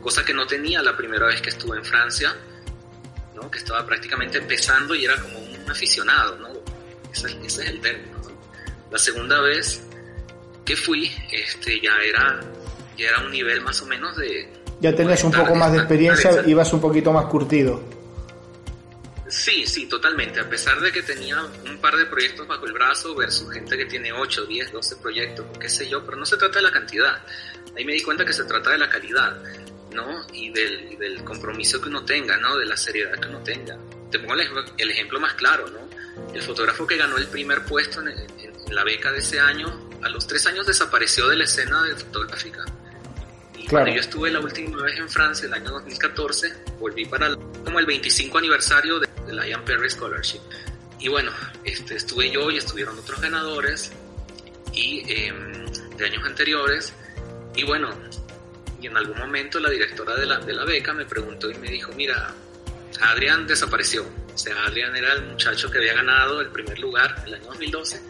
Cosa 0.00 0.24
que 0.24 0.32
no 0.32 0.46
tenía 0.46 0.82
la 0.82 0.96
primera 0.96 1.26
vez 1.26 1.40
que 1.40 1.50
estuve 1.50 1.76
en 1.76 1.84
Francia, 1.84 2.34
¿no? 3.34 3.50
Que 3.50 3.58
estaba 3.58 3.84
prácticamente 3.86 4.38
empezando 4.38 4.94
y 4.94 5.04
era 5.04 5.16
como 5.20 5.38
un 5.38 5.70
aficionado, 5.70 6.36
¿no? 6.38 6.48
Ese, 7.12 7.26
ese 7.44 7.62
es 7.62 7.70
el 7.70 7.80
término, 7.80 8.18
¿no? 8.18 8.30
La 8.90 8.98
segunda 8.98 9.40
vez 9.40 9.82
que 10.64 10.76
fui, 10.76 11.12
este, 11.30 11.80
ya 11.80 11.92
era 12.02 12.40
ya 12.96 13.08
era 13.08 13.20
un 13.20 13.30
nivel 13.30 13.60
más 13.60 13.80
o 13.82 13.86
menos 13.86 14.16
de... 14.16 14.48
Ya 14.80 14.94
tenías 14.94 15.22
un 15.24 15.32
poco 15.32 15.54
más 15.54 15.72
de 15.72 15.78
experiencia, 15.78 16.42
ibas 16.46 16.72
un 16.72 16.80
poquito 16.80 17.12
más 17.12 17.26
curtido. 17.26 17.82
Sí, 19.28 19.66
sí, 19.66 19.86
totalmente. 19.86 20.40
A 20.40 20.48
pesar 20.48 20.80
de 20.80 20.92
que 20.92 21.02
tenía 21.02 21.40
un 21.42 21.78
par 21.78 21.96
de 21.96 22.06
proyectos 22.06 22.46
bajo 22.46 22.66
el 22.66 22.72
brazo 22.72 23.14
versus 23.14 23.50
gente 23.52 23.76
que 23.76 23.86
tiene 23.86 24.12
8, 24.12 24.44
10, 24.44 24.72
12 24.72 24.96
proyectos, 24.96 25.46
qué 25.58 25.68
sé 25.68 25.88
yo, 25.88 26.04
pero 26.04 26.16
no 26.16 26.26
se 26.26 26.36
trata 26.36 26.58
de 26.58 26.62
la 26.62 26.70
cantidad. 26.70 27.22
Ahí 27.76 27.84
me 27.84 27.92
di 27.92 28.02
cuenta 28.02 28.24
que 28.24 28.32
se 28.32 28.44
trata 28.44 28.70
de 28.70 28.78
la 28.78 28.88
calidad, 28.88 29.36
¿no? 29.92 30.26
Y 30.32 30.50
del, 30.50 30.98
del 30.98 31.24
compromiso 31.24 31.80
que 31.80 31.88
uno 31.88 32.04
tenga, 32.04 32.36
¿no? 32.36 32.56
De 32.56 32.66
la 32.66 32.76
seriedad 32.76 33.18
que 33.18 33.28
uno 33.28 33.42
tenga. 33.42 33.78
Te 34.10 34.18
pongo 34.18 34.34
el, 34.34 34.90
ejemplo 34.90 35.18
más 35.18 35.34
claro, 35.34 35.68
¿no? 35.70 35.88
El 36.34 36.42
fotógrafo 36.42 36.86
que 36.86 36.96
ganó 36.96 37.16
el 37.16 37.26
primer 37.26 37.64
puesto 37.64 38.00
en, 38.02 38.08
en 38.08 38.74
la 38.74 38.84
beca 38.84 39.10
de 39.10 39.18
ese 39.18 39.40
año, 39.40 39.90
a 40.02 40.08
los 40.10 40.26
tres 40.26 40.46
años 40.46 40.66
desapareció 40.66 41.28
de 41.28 41.36
la 41.36 41.44
escena 41.44 41.82
de 41.84 41.96
fotográfica 41.96 42.64
cuando 43.68 43.90
yo 43.90 44.00
estuve 44.00 44.30
la 44.30 44.40
última 44.40 44.82
vez 44.82 44.98
en 44.98 45.08
Francia, 45.08 45.46
el 45.46 45.54
año 45.54 45.70
2014, 45.70 46.52
volví 46.78 47.04
para 47.06 47.28
el, 47.28 47.36
como 47.36 47.78
el 47.78 47.86
25 47.86 48.38
aniversario 48.38 48.98
de, 48.98 49.08
la 49.28 49.46
Ian 49.46 49.64
Perry 49.64 49.90
Scholarship. 49.90 50.40
Y 51.00 51.08
bueno, 51.08 51.32
este, 51.64 51.96
estuve 51.96 52.30
yo 52.30 52.50
y 52.50 52.58
estuvieron 52.58 52.98
otros 52.98 53.20
ganadores 53.20 53.92
y 54.72 55.02
em, 55.12 55.66
de 55.96 56.06
años 56.06 56.24
anteriores. 56.24 56.92
Y 57.56 57.64
bueno, 57.64 57.90
y 58.80 58.86
en 58.86 58.96
algún 58.96 59.18
momento 59.18 59.58
la 59.60 59.70
directora 59.70 60.14
de 60.16 60.26
la, 60.26 60.38
de 60.38 60.52
la 60.52 60.64
beca 60.64 60.92
me 60.92 61.04
preguntó 61.04 61.50
y 61.50 61.54
me 61.54 61.68
dijo, 61.68 61.92
mira, 61.94 62.34
Adrián 63.00 63.46
desapareció. 63.46 64.04
O 64.34 64.38
sea, 64.38 64.64
Adrián 64.64 64.94
era 64.96 65.12
el 65.14 65.22
muchacho 65.22 65.70
que 65.70 65.78
había 65.78 65.94
ganado 65.94 66.40
el 66.40 66.48
primer 66.48 66.78
lugar 66.78 67.22
el 67.26 67.34
año 67.34 67.46
2012 67.46 68.02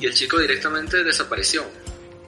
y 0.00 0.06
el 0.06 0.14
chico 0.14 0.38
directamente 0.38 1.04
desapareció 1.04 1.64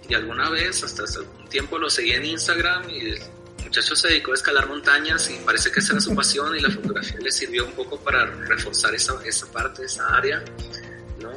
y 0.09 0.15
alguna 0.15 0.51
vez, 0.51 0.83
hasta 0.83 1.05
hace 1.05 1.19
algún 1.19 1.49
tiempo, 1.49 1.79
lo 1.79 1.91
seguí 1.91 2.13
en 2.13 2.25
Instagram 2.25 2.89
y 2.91 3.01
el 3.01 3.19
muchacho 3.65 3.97
se 3.97 4.09
dedicó 4.09 4.33
a 4.33 4.35
escalar 4.35 4.69
montañas 4.69 5.29
y 5.31 5.45
parece 5.45 5.71
que 5.71 5.81
esa 5.81 5.93
era 5.93 6.01
su 6.01 6.15
pasión 6.17 6.57
y 6.57 6.61
la 6.61 6.71
fotografía 6.71 7.19
le 7.21 7.31
sirvió 7.31 7.65
un 7.65 7.73
poco 7.73 7.99
para 7.99 8.27
reforzar 8.27 8.95
esa, 8.95 9.15
esa 9.25 9.47
parte, 9.51 9.85
esa 9.85 10.07
área, 10.15 10.43
¿no? 11.21 11.31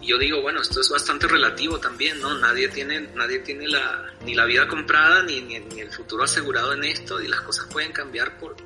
Y 0.00 0.08
yo 0.08 0.18
digo, 0.18 0.40
bueno, 0.42 0.62
esto 0.62 0.80
es 0.80 0.88
bastante 0.88 1.26
relativo 1.26 1.78
también, 1.78 2.20
¿no? 2.20 2.36
Nadie 2.38 2.68
tiene, 2.68 3.08
nadie 3.14 3.40
tiene 3.40 3.68
la, 3.68 4.12
ni 4.24 4.34
la 4.34 4.44
vida 4.44 4.66
comprada 4.66 5.22
ni, 5.22 5.40
ni, 5.42 5.80
el 5.80 5.90
futuro 5.90 6.24
asegurado 6.24 6.72
en 6.72 6.84
esto 6.84 7.20
y 7.20 7.28
las 7.28 7.40
cosas 7.42 7.66
pueden 7.70 7.92
cambiar 7.92 8.38
por 8.38 8.56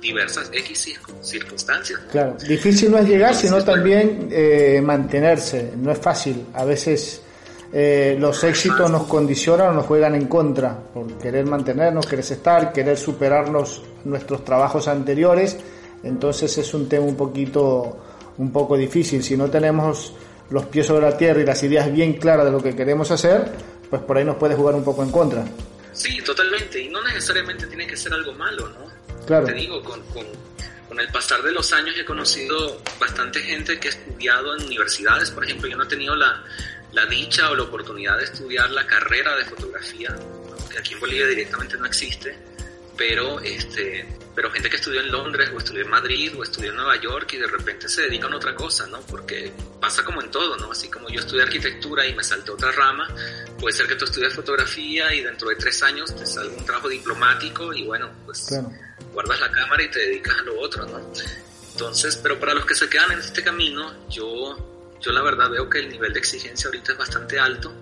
diversas 0.00 0.48
X 0.52 0.96
circunstancias. 1.22 2.00
Claro, 2.10 2.36
difícil 2.46 2.90
no 2.90 2.98
es 2.98 3.08
llegar, 3.08 3.34
sino 3.34 3.62
también 3.64 4.28
eh, 4.30 4.80
mantenerse, 4.82 5.72
no 5.76 5.90
es 5.90 5.98
fácil. 5.98 6.46
A 6.54 6.64
veces 6.64 7.22
eh, 7.78 8.16
los 8.18 8.42
éxitos 8.42 8.90
nos 8.90 9.02
condicionan 9.02 9.68
o 9.68 9.72
nos 9.72 9.84
juegan 9.84 10.14
en 10.14 10.28
contra 10.28 10.74
por 10.94 11.18
querer 11.18 11.44
mantenernos, 11.44 12.06
querer 12.06 12.24
estar, 12.24 12.72
querer 12.72 12.96
superarnos 12.96 13.82
nuestros 14.06 14.42
trabajos 14.46 14.88
anteriores. 14.88 15.58
Entonces 16.02 16.56
es 16.56 16.72
un 16.72 16.88
tema 16.88 17.04
un 17.04 17.18
poquito, 17.18 17.98
un 18.38 18.50
poco 18.50 18.78
difícil. 18.78 19.22
Si 19.22 19.36
no 19.36 19.50
tenemos 19.50 20.14
los 20.48 20.64
pies 20.64 20.86
sobre 20.86 21.04
la 21.04 21.18
tierra 21.18 21.42
y 21.42 21.44
las 21.44 21.62
ideas 21.64 21.92
bien 21.92 22.14
claras 22.14 22.46
de 22.46 22.52
lo 22.52 22.62
que 22.62 22.74
queremos 22.74 23.10
hacer, 23.10 23.52
pues 23.90 24.00
por 24.00 24.16
ahí 24.16 24.24
nos 24.24 24.36
puede 24.36 24.54
jugar 24.54 24.74
un 24.74 24.82
poco 24.82 25.02
en 25.02 25.10
contra. 25.10 25.44
Sí, 25.92 26.22
totalmente. 26.22 26.80
Y 26.80 26.88
no 26.88 27.02
necesariamente 27.02 27.66
tiene 27.66 27.86
que 27.86 27.96
ser 27.98 28.10
algo 28.14 28.32
malo, 28.32 28.70
¿no? 28.70 28.86
Claro. 29.26 29.44
Te 29.44 29.52
digo, 29.52 29.82
con, 29.82 30.00
con, 30.14 30.24
con 30.88 30.98
el 30.98 31.08
pasar 31.08 31.42
de 31.42 31.52
los 31.52 31.70
años 31.74 31.94
he 31.98 32.06
conocido 32.06 32.80
bastante 32.98 33.40
gente 33.40 33.78
que 33.78 33.88
ha 33.88 33.90
estudiado 33.90 34.56
en 34.56 34.64
universidades. 34.64 35.30
Por 35.30 35.44
ejemplo, 35.44 35.68
yo 35.68 35.76
no 35.76 35.84
he 35.84 35.88
tenido 35.88 36.14
la, 36.14 36.42
la 36.92 37.06
dicha 37.06 37.50
o 37.50 37.54
la 37.54 37.64
oportunidad 37.64 38.16
de 38.18 38.24
estudiar 38.24 38.70
la 38.70 38.86
carrera 38.86 39.36
de 39.36 39.44
fotografía, 39.44 40.16
que 40.70 40.78
aquí 40.78 40.94
en 40.94 41.00
Bolivia 41.00 41.26
directamente 41.26 41.76
no 41.76 41.86
existe, 41.86 42.36
pero, 42.96 43.40
este, 43.40 44.08
pero 44.34 44.50
gente 44.50 44.70
que 44.70 44.76
estudió 44.76 45.00
en 45.00 45.10
Londres 45.10 45.50
o 45.54 45.58
estudió 45.58 45.82
en 45.82 45.90
Madrid 45.90 46.32
o 46.36 46.42
estudió 46.42 46.70
en 46.70 46.76
Nueva 46.76 46.96
York 46.96 47.30
y 47.34 47.36
de 47.36 47.46
repente 47.46 47.88
se 47.88 48.02
dedican 48.02 48.32
a 48.32 48.36
otra 48.36 48.54
cosa, 48.54 48.86
¿no? 48.86 49.00
Porque 49.02 49.52
pasa 49.80 50.02
como 50.02 50.22
en 50.22 50.30
todo, 50.30 50.56
¿no? 50.56 50.72
Así 50.72 50.88
como 50.88 51.08
yo 51.10 51.20
estudié 51.20 51.42
arquitectura 51.42 52.06
y 52.06 52.14
me 52.14 52.24
salté 52.24 52.50
otra 52.50 52.72
rama, 52.72 53.08
puede 53.58 53.76
ser 53.76 53.86
que 53.86 53.96
tú 53.96 54.06
estudies 54.06 54.34
fotografía 54.34 55.12
y 55.12 55.22
dentro 55.22 55.48
de 55.48 55.56
tres 55.56 55.82
años 55.82 56.14
te 56.16 56.24
salga 56.24 56.56
un 56.56 56.64
trabajo 56.64 56.88
diplomático 56.88 57.72
y 57.74 57.84
bueno, 57.84 58.10
pues 58.24 58.48
guardas 59.12 59.40
la 59.40 59.50
cámara 59.50 59.82
y 59.82 59.90
te 59.90 60.00
dedicas 60.00 60.38
a 60.38 60.42
lo 60.42 60.58
otro, 60.60 60.86
¿no? 60.86 61.12
Entonces, 61.72 62.16
pero 62.16 62.40
para 62.40 62.54
los 62.54 62.64
que 62.64 62.74
se 62.74 62.88
quedan 62.88 63.12
en 63.12 63.18
este 63.18 63.42
camino, 63.42 64.08
yo 64.08 64.75
yo 65.00 65.12
la 65.12 65.22
verdad 65.22 65.50
veo 65.50 65.68
que 65.68 65.78
el 65.78 65.88
nivel 65.88 66.12
de 66.12 66.18
exigencia 66.18 66.68
ahorita 66.68 66.92
es 66.92 66.98
bastante 66.98 67.38
alto 67.38 67.74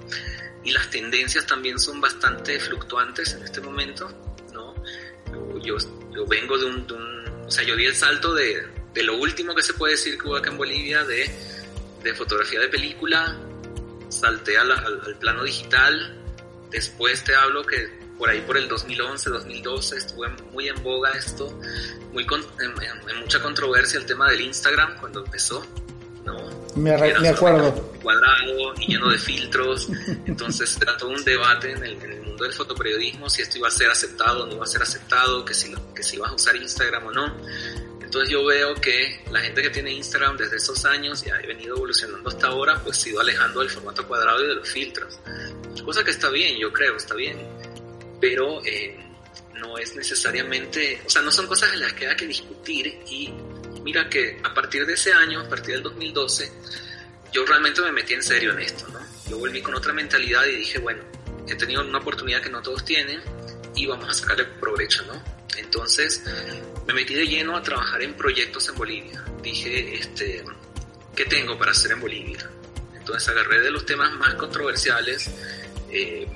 y 0.62 0.70
las 0.72 0.88
tendencias 0.90 1.46
también 1.46 1.78
son 1.78 2.00
bastante 2.00 2.58
fluctuantes 2.58 3.34
en 3.34 3.42
este 3.42 3.60
momento, 3.60 4.10
¿no? 4.52 4.74
Yo, 5.62 5.76
yo 6.14 6.26
vengo 6.26 6.56
de 6.58 6.64
un, 6.64 6.86
de 6.86 6.94
un, 6.94 7.28
O 7.46 7.50
sea, 7.50 7.64
yo 7.64 7.76
di 7.76 7.84
el 7.84 7.94
salto 7.94 8.32
de, 8.34 8.66
de 8.92 9.02
lo 9.02 9.16
último 9.16 9.54
que 9.54 9.62
se 9.62 9.74
puede 9.74 9.92
decir 9.92 10.18
que 10.18 10.26
hubo 10.26 10.36
acá 10.36 10.50
en 10.50 10.56
Bolivia, 10.56 11.04
de, 11.04 11.30
de 12.02 12.14
fotografía 12.14 12.60
de 12.60 12.68
película, 12.68 13.38
salté 14.08 14.56
al, 14.56 14.70
al, 14.70 15.00
al 15.04 15.18
plano 15.18 15.44
digital, 15.44 16.22
después 16.70 17.22
te 17.24 17.34
hablo 17.34 17.64
que 17.64 18.04
por 18.18 18.28
ahí 18.30 18.40
por 18.42 18.56
el 18.56 18.68
2011, 18.68 19.30
2012 19.30 19.96
estuve 19.96 20.28
muy 20.52 20.68
en 20.68 20.82
boga 20.82 21.10
esto, 21.10 21.58
muy 22.12 22.24
con, 22.24 22.40
en, 22.60 23.10
en, 23.10 23.20
mucha 23.20 23.42
controversia 23.42 23.98
el 23.98 24.06
tema 24.06 24.30
del 24.30 24.40
Instagram 24.42 24.98
cuando 24.98 25.24
empezó, 25.24 25.66
¿no? 26.24 26.36
Me, 26.76 26.96
me 27.20 27.28
acuerdo. 27.28 27.72
Cuadrado 28.02 28.74
y 28.80 28.92
lleno 28.92 29.10
de 29.10 29.18
filtros, 29.18 29.88
entonces 30.26 30.76
era 30.80 30.96
todo 30.96 31.10
un 31.10 31.24
debate 31.24 31.72
en 31.72 31.84
el, 31.84 31.92
en 32.02 32.12
el, 32.12 32.20
mundo 32.22 32.44
del 32.44 32.52
fotoperiodismo 32.52 33.30
si 33.30 33.42
esto 33.42 33.58
iba 33.58 33.68
a 33.68 33.70
ser 33.70 33.90
aceptado 33.90 34.44
o 34.44 34.46
no 34.46 34.54
iba 34.54 34.64
a 34.64 34.66
ser 34.66 34.82
aceptado, 34.82 35.44
que 35.44 35.54
si, 35.54 35.74
que 35.94 36.02
si 36.02 36.16
ibas 36.16 36.30
a 36.30 36.34
usar 36.34 36.56
Instagram 36.56 37.06
o 37.06 37.12
no. 37.12 37.36
Entonces 38.02 38.30
yo 38.30 38.44
veo 38.44 38.74
que 38.74 39.24
la 39.30 39.40
gente 39.40 39.62
que 39.62 39.70
tiene 39.70 39.92
Instagram 39.92 40.36
desde 40.36 40.56
esos 40.56 40.84
años 40.84 41.24
y 41.26 41.30
ha 41.30 41.38
venido 41.38 41.76
evolucionando 41.76 42.28
hasta 42.28 42.48
ahora, 42.48 42.80
pues 42.82 42.96
se 42.98 43.08
ha 43.08 43.12
ido 43.12 43.20
alejando 43.20 43.60
del 43.60 43.70
formato 43.70 44.06
cuadrado 44.06 44.44
y 44.44 44.48
de 44.48 44.54
los 44.54 44.68
filtros. 44.68 45.18
Cosa 45.84 46.04
que 46.04 46.12
está 46.12 46.30
bien, 46.30 46.56
yo 46.58 46.72
creo, 46.72 46.96
está 46.96 47.14
bien 47.14 47.38
pero 48.24 48.64
eh, 48.64 48.96
no 49.60 49.76
es 49.76 49.94
necesariamente, 49.96 51.02
o 51.04 51.10
sea, 51.10 51.20
no 51.20 51.30
son 51.30 51.46
cosas 51.46 51.74
en 51.74 51.80
las 51.80 51.92
que 51.92 52.06
hay 52.06 52.16
que 52.16 52.26
discutir 52.26 53.02
y 53.06 53.30
mira 53.84 54.08
que 54.08 54.40
a 54.42 54.52
partir 54.52 54.86
de 54.86 54.94
ese 54.94 55.12
año, 55.12 55.40
a 55.40 55.48
partir 55.48 55.74
del 55.74 55.82
2012, 55.82 56.50
yo 57.32 57.44
realmente 57.44 57.82
me 57.82 57.92
metí 57.92 58.14
en 58.14 58.22
serio 58.22 58.52
en 58.52 58.60
esto, 58.60 58.88
¿no? 58.88 58.98
Yo 59.28 59.38
volví 59.38 59.60
con 59.60 59.74
otra 59.74 59.92
mentalidad 59.92 60.44
y 60.46 60.56
dije, 60.56 60.78
bueno, 60.78 61.02
he 61.46 61.54
tenido 61.54 61.82
una 61.82 61.98
oportunidad 61.98 62.40
que 62.40 62.48
no 62.48 62.62
todos 62.62 62.84
tienen 62.84 63.20
y 63.74 63.86
vamos 63.86 64.08
a 64.08 64.12
sacarle 64.14 64.44
provecho, 64.44 65.04
¿no? 65.04 65.22
Entonces 65.56 66.22
me 66.86 66.94
metí 66.94 67.14
de 67.14 67.26
lleno 67.26 67.56
a 67.56 67.62
trabajar 67.62 68.02
en 68.02 68.14
proyectos 68.14 68.68
en 68.68 68.74
Bolivia. 68.76 69.22
Dije, 69.42 69.96
este, 69.96 70.44
¿qué 71.14 71.26
tengo 71.26 71.58
para 71.58 71.72
hacer 71.72 71.92
en 71.92 72.00
Bolivia? 72.00 72.50
Entonces 72.96 73.28
agarré 73.28 73.60
de 73.60 73.70
los 73.70 73.84
temas 73.84 74.14
más 74.14 74.34
controversiales, 74.34 75.30
eh, 75.90 76.26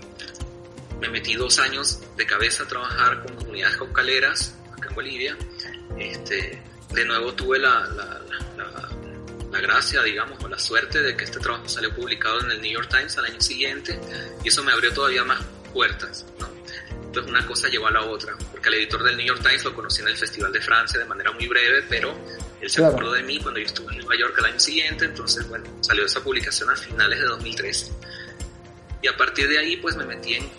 me 1.01 1.09
metí 1.09 1.35
dos 1.35 1.59
años 1.59 2.01
de 2.17 2.27
cabeza 2.27 2.65
a 2.65 2.69
trabajar 2.69 3.23
con 3.23 3.37
comunidades 3.37 3.77
caucaleras 3.77 4.55
acá 4.77 4.89
en 4.89 4.95
Bolivia. 4.95 5.37
Este, 5.99 6.63
de 6.93 7.05
nuevo 7.05 7.33
tuve 7.35 7.59
la, 7.59 7.87
la, 7.89 8.21
la, 8.57 8.89
la, 9.51 9.61
gracia, 9.61 10.03
digamos, 10.03 10.43
o 10.43 10.49
la 10.49 10.59
suerte 10.59 11.03
de 11.03 11.17
que 11.17 11.25
este 11.25 11.39
trabajo 11.41 11.69
salió 11.69 11.95
publicado 11.95 12.41
en 12.41 12.51
el 12.51 12.63
New 12.63 12.73
York 12.73 12.89
Times 12.89 13.17
al 13.19 13.27
año 13.27 13.41
siguiente 13.41 13.99
y 14.45 14.49
eso 14.49 14.63
me 14.63 14.73
abrió 14.73 14.93
todavía 14.93 15.25
más 15.25 15.41
puertas, 15.73 16.25
¿no? 16.39 16.49
Entonces 17.09 17.31
una 17.31 17.47
cosa 17.47 17.69
llevó 17.69 17.87
a 17.87 17.91
la 17.91 18.03
otra, 18.03 18.37
porque 18.53 18.69
el 18.69 18.75
editor 18.77 19.03
del 19.03 19.17
New 19.17 19.27
York 19.27 19.41
Times 19.43 19.65
lo 19.65 19.75
conocí 19.75 20.03
en 20.03 20.09
el 20.09 20.17
Festival 20.17 20.53
de 20.53 20.61
Francia 20.61 20.99
de 20.99 21.07
manera 21.07 21.33
muy 21.33 21.47
breve, 21.49 21.83
pero 21.89 22.15
él 22.61 22.69
se 22.69 22.77
claro. 22.77 22.95
acordó 22.95 23.13
de 23.13 23.23
mí 23.23 23.39
cuando 23.41 23.61
yo 23.61 23.67
estuve 23.67 23.93
en 23.93 24.01
Nueva 24.01 24.17
York 24.17 24.35
el 24.39 24.45
año 24.45 24.61
siguiente, 24.61 25.05
entonces 25.07 25.49
bueno, 25.49 25.65
salió 25.81 26.05
esa 26.05 26.23
publicación 26.23 26.71
a 26.71 26.77
finales 26.77 27.19
de 27.19 27.27
2013. 27.27 27.93
Y 29.01 29.09
a 29.09 29.17
partir 29.17 29.49
de 29.49 29.59
ahí 29.59 29.77
pues 29.79 29.97
me 29.97 30.05
metí 30.05 30.35
en 30.35 30.51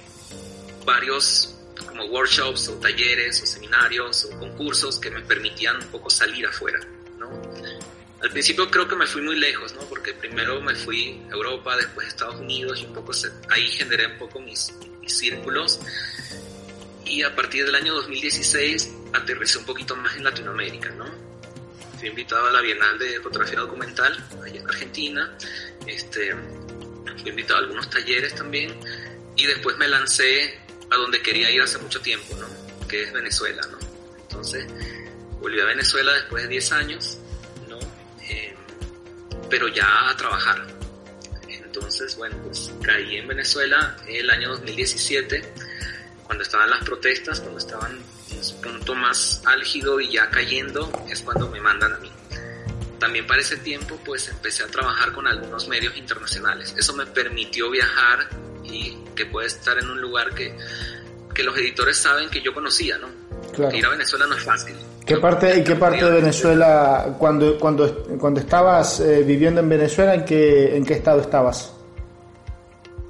varios 0.85 1.58
como 1.99 2.11
workshops 2.13 2.69
o 2.69 2.75
talleres 2.79 3.41
o 3.41 3.45
seminarios 3.45 4.25
o 4.25 4.39
concursos 4.39 4.99
que 4.99 5.11
me 5.11 5.21
permitían 5.21 5.75
un 5.77 5.87
poco 5.87 6.09
salir 6.09 6.45
afuera, 6.45 6.79
¿no? 7.17 7.29
Al 8.21 8.29
principio 8.31 8.69
creo 8.69 8.87
que 8.87 8.95
me 8.95 9.05
fui 9.05 9.21
muy 9.21 9.37
lejos, 9.37 9.73
¿no? 9.73 9.81
Porque 9.81 10.13
primero 10.13 10.61
me 10.61 10.75
fui 10.75 11.21
a 11.29 11.33
Europa, 11.33 11.75
después 11.75 12.05
a 12.05 12.09
Estados 12.09 12.35
Unidos 12.35 12.81
y 12.81 12.85
un 12.85 12.93
poco 12.93 13.13
se, 13.13 13.29
ahí 13.49 13.67
generé 13.67 14.07
un 14.07 14.17
poco 14.17 14.39
mis, 14.39 14.73
mis 15.01 15.17
círculos 15.17 15.79
y 17.05 17.23
a 17.23 17.35
partir 17.35 17.65
del 17.65 17.75
año 17.75 17.93
2016 17.93 18.95
aterricé 19.13 19.57
un 19.57 19.65
poquito 19.65 19.95
más 19.95 20.15
en 20.15 20.23
Latinoamérica, 20.23 20.89
¿no? 20.91 21.05
Fui 21.97 22.07
invitado 22.07 22.47
a 22.47 22.51
la 22.51 22.61
Bienal 22.61 22.97
de 22.97 23.19
Fotografía 23.19 23.59
Documental 23.59 24.15
allá 24.43 24.59
en 24.59 24.67
Argentina, 24.67 25.37
este, 25.85 26.33
fui 27.17 27.29
invitado 27.29 27.59
a 27.59 27.63
algunos 27.63 27.89
talleres 27.89 28.35
también 28.35 28.73
y 29.35 29.45
después 29.45 29.77
me 29.77 29.87
lancé 29.87 30.68
a 30.91 30.95
donde 30.95 31.21
quería 31.21 31.49
ir 31.51 31.61
hace 31.61 31.77
mucho 31.77 32.01
tiempo, 32.01 32.35
¿no? 32.35 32.47
Que 32.87 33.03
es 33.03 33.13
Venezuela, 33.13 33.61
¿no? 33.71 33.77
Entonces, 34.21 34.65
volví 35.39 35.59
a 35.59 35.65
Venezuela 35.65 36.13
después 36.13 36.43
de 36.43 36.49
10 36.49 36.71
años, 36.71 37.17
¿no? 37.67 37.79
Eh, 38.29 38.55
pero 39.49 39.67
ya 39.67 40.09
a 40.09 40.17
trabajar. 40.17 40.65
Entonces, 41.47 42.15
bueno, 42.17 42.35
pues 42.43 42.71
caí 42.81 43.17
en 43.17 43.27
Venezuela 43.27 43.95
el 44.07 44.29
año 44.29 44.49
2017, 44.49 45.53
cuando 46.23 46.43
estaban 46.43 46.69
las 46.69 46.83
protestas, 46.83 47.39
cuando 47.39 47.59
estaban 47.59 47.99
en 48.31 48.43
su 48.43 48.59
punto 48.61 48.95
más 48.95 49.41
álgido 49.45 49.99
y 49.99 50.11
ya 50.11 50.29
cayendo, 50.29 50.91
es 51.09 51.21
cuando 51.21 51.47
me 51.49 51.61
mandan 51.61 51.93
a 51.93 51.97
mí. 51.97 52.11
También 52.99 53.25
para 53.27 53.41
ese 53.41 53.57
tiempo, 53.57 53.99
pues 54.03 54.27
empecé 54.27 54.63
a 54.63 54.67
trabajar 54.67 55.13
con 55.13 55.27
algunos 55.27 55.67
medios 55.67 55.95
internacionales. 55.95 56.73
Eso 56.77 56.93
me 56.93 57.05
permitió 57.05 57.69
viajar 57.69 58.29
y 58.71 58.97
que 59.15 59.25
puede 59.25 59.47
estar 59.47 59.77
en 59.77 59.89
un 59.89 60.01
lugar 60.01 60.33
que, 60.33 60.55
que 61.33 61.43
los 61.43 61.57
editores 61.57 61.97
saben 61.97 62.29
que 62.29 62.41
yo 62.41 62.53
conocía, 62.53 62.97
¿no? 62.97 63.07
Claro. 63.53 63.75
ir 63.75 63.85
a 63.85 63.89
Venezuela 63.89 64.27
no 64.27 64.35
es 64.35 64.43
fácil. 64.43 64.75
¿Qué 65.05 65.17
parte, 65.17 65.57
¿Y 65.59 65.63
qué 65.63 65.75
parte 65.75 66.05
de 66.05 66.11
Venezuela, 66.11 67.15
cuando, 67.17 67.57
cuando, 67.57 68.05
cuando 68.19 68.39
estabas 68.39 68.99
eh, 68.99 69.23
viviendo 69.23 69.59
en 69.59 69.67
Venezuela, 69.67 70.13
¿en 70.13 70.23
qué, 70.23 70.75
en 70.75 70.85
qué 70.85 70.93
estado 70.93 71.21
estabas? 71.21 71.73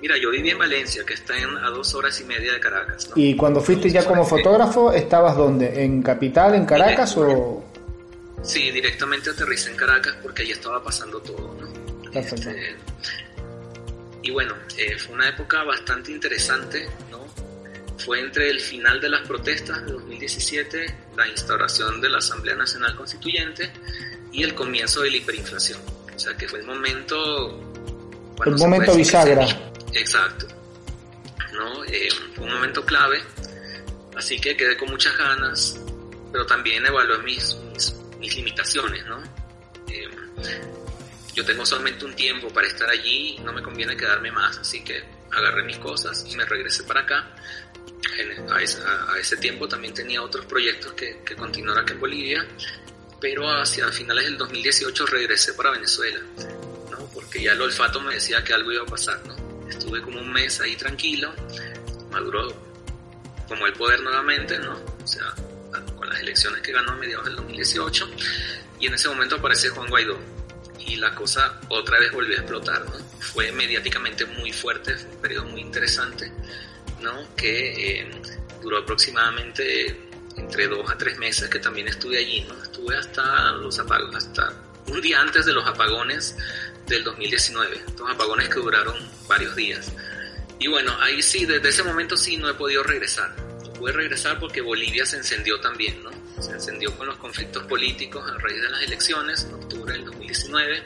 Mira, 0.02 0.16
yo 0.18 0.32
viví 0.32 0.50
en 0.50 0.58
Valencia, 0.58 1.04
que 1.06 1.14
está 1.14 1.38
en, 1.38 1.58
a 1.58 1.70
dos 1.72 1.94
horas 1.94 2.20
y 2.22 2.24
media 2.24 2.54
de 2.54 2.60
Caracas. 2.60 3.10
¿no? 3.10 3.14
¿Y 3.18 3.36
cuando 3.36 3.60
fuiste 3.60 3.90
ya 3.90 4.06
como 4.06 4.24
fotógrafo, 4.24 4.94
estabas 4.94 5.36
dónde? 5.36 5.84
¿En 5.84 6.02
Capital, 6.02 6.56
en 6.56 6.66
Caracas 6.66 7.18
o...? 7.18 7.66
Sí, 8.42 8.72
directamente 8.72 9.32
aterricé 9.32 9.72
en 9.72 9.76
Caracas 9.76 10.16
porque 10.22 10.44
ahí 10.44 10.52
estaba 10.52 10.82
pasando 10.82 11.20
todo, 11.20 11.54
¿no? 11.60 12.12
Perfecto. 12.12 12.50
Este, 12.50 12.76
y 14.22 14.32
bueno, 14.32 14.56
eh, 14.78 14.98
fue 14.98 15.16
una 15.16 15.30
época 15.30 15.64
bastante 15.64 16.12
interesante, 16.12 16.88
¿no? 17.10 17.28
Fue 17.98 18.20
entre 18.20 18.50
el 18.50 18.60
final 18.60 19.00
de 19.00 19.10
las 19.10 19.28
protestas 19.28 19.86
de 19.86 19.92
2017, 19.94 20.96
la 21.18 21.28
instauración 21.28 22.02
de 22.02 22.10
la 22.10 22.18
Asamblea 22.20 22.56
Nacional 22.56 22.96
Constituyente 22.96 23.72
y 24.32 24.44
el 24.44 24.56
comienzo 24.56 25.02
de 25.02 25.12
la 25.12 25.18
hiperinflación. 25.18 25.80
O 26.16 26.20
sea 26.20 26.36
que 26.36 26.48
fue 26.48 26.60
el 26.60 26.66
momento... 26.66 27.60
El 28.46 28.56
momento 28.56 28.96
bisagra. 28.96 29.46
Exacto. 29.94 30.48
¿no? 31.54 31.84
Eh, 31.86 32.10
fue 32.36 32.46
un 32.46 32.54
momento 32.54 32.86
clave, 32.86 33.22
así 34.16 34.40
que 34.40 34.56
quedé 34.56 34.78
con 34.78 34.90
muchas 34.90 35.18
ganas, 35.18 35.80
pero 36.32 36.46
también 36.46 36.86
evalué 36.86 37.18
mis, 37.20 37.56
mis, 37.74 37.94
mis 38.20 38.36
limitaciones, 38.36 39.06
¿no? 39.06 39.22
Eh, 39.88 40.08
yo 41.40 41.46
tengo 41.46 41.66
solamente 41.66 42.04
un 42.04 42.14
tiempo 42.14 42.50
para 42.50 42.68
estar 42.68 42.90
allí, 42.90 43.40
no 43.46 43.54
me 43.54 43.64
conviene 43.64 43.96
quedarme 43.96 44.30
más, 44.30 44.58
así 44.58 44.84
que 44.84 45.02
agarré 45.32 45.64
mis 45.64 45.78
cosas 45.78 46.26
y 46.30 46.36
me 46.36 46.44
regresé 46.44 46.84
para 46.84 47.00
acá. 47.00 47.34
A 48.52 48.62
ese, 48.62 48.80
a 48.84 49.18
ese 49.18 49.38
tiempo 49.38 49.66
también 49.66 49.94
tenía 49.94 50.22
otros 50.22 50.46
proyectos 50.46 50.92
que, 50.94 51.22
que 51.24 51.38
continuar 51.38 51.78
acá 51.78 51.94
en 51.94 52.02
Bolivia, 52.02 52.46
pero 53.22 53.50
hacia 53.50 53.90
finales 53.90 54.26
del 54.26 54.38
2018 54.38 55.06
regresé 55.06 55.54
para 55.54 55.72
Venezuela, 55.72 56.20
¿no? 56.92 57.10
porque 57.14 57.42
ya 57.42 57.54
el 57.54 57.62
olfato 57.62 58.02
me 58.02 58.16
decía 58.16 58.44
que 58.44 58.54
algo 58.54 58.74
iba 58.74 58.84
a 58.84 58.88
pasar. 58.88 59.26
¿no? 59.26 59.70
Estuve 59.70 60.02
como 60.02 60.20
un 60.20 60.30
mes 60.34 60.60
ahí 60.60 60.76
tranquilo, 60.76 61.32
maduró 62.12 62.54
como 63.48 63.66
el 63.66 63.72
poder 63.72 64.02
nuevamente, 64.02 64.60
¿no? 64.60 64.78
o 65.02 65.08
sea, 65.08 65.34
con 65.96 66.10
las 66.10 66.20
elecciones 66.20 66.62
que 66.62 66.74
ganó 66.74 66.92
a 66.92 66.96
mediados 66.98 67.24
del 67.28 67.38
2018, 67.38 68.10
y 68.82 68.88
en 68.88 68.94
ese 68.94 69.08
momento 69.08 69.38
aparece 69.38 69.70
Juan 69.70 69.90
Guaidó 69.90 70.39
y 70.90 70.96
la 70.96 71.14
cosa 71.14 71.60
otra 71.70 72.00
vez 72.00 72.12
volvió 72.12 72.36
a 72.36 72.40
explotar, 72.40 72.84
¿no? 72.86 72.98
Fue 73.20 73.52
mediáticamente 73.52 74.26
muy 74.26 74.52
fuerte, 74.52 74.96
fue 74.98 75.10
un 75.12 75.22
periodo 75.22 75.46
muy 75.46 75.62
interesante, 75.62 76.32
¿no? 77.00 77.36
Que 77.36 78.02
eh, 78.02 78.12
duró 78.62 78.80
aproximadamente 78.80 80.10
entre 80.36 80.68
dos 80.68 80.90
a 80.90 80.98
tres 80.98 81.18
meses 81.18 81.48
que 81.48 81.60
también 81.60 81.88
estuve 81.88 82.18
allí, 82.18 82.42
¿no? 82.42 82.62
Estuve 82.62 82.98
hasta 82.98 83.52
los 83.52 83.78
apagones, 83.78 84.26
hasta 84.26 84.52
un 84.88 85.00
día 85.00 85.22
antes 85.22 85.46
de 85.46 85.54
los 85.54 85.66
apagones 85.68 86.36
del 86.88 87.04
2019, 87.04 87.84
dos 87.96 88.10
apagones 88.10 88.50
que 88.50 88.60
duraron 88.60 88.96
varios 89.28 89.56
días. 89.56 89.92
Y 90.58 90.68
bueno, 90.68 90.92
ahí 91.00 91.22
sí, 91.22 91.46
desde 91.46 91.70
ese 91.70 91.84
momento 91.84 92.18
sí 92.18 92.36
no 92.38 92.50
he 92.50 92.54
podido 92.56 92.82
regresar. 92.82 93.49
Pude 93.80 93.94
regresar 93.94 94.38
porque 94.38 94.60
Bolivia 94.60 95.06
se 95.06 95.16
encendió 95.16 95.60
también, 95.62 96.04
¿no? 96.04 96.12
se 96.42 96.52
encendió 96.52 96.96
con 96.98 97.08
los 97.08 97.18
conflictos 97.18 97.64
políticos 97.64 98.24
a 98.30 98.38
raíz 98.38 98.62
de 98.62 98.70
las 98.70 98.84
elecciones 98.84 99.46
en 99.46 99.54
octubre 99.56 99.94
del 99.94 100.06
2019. 100.06 100.84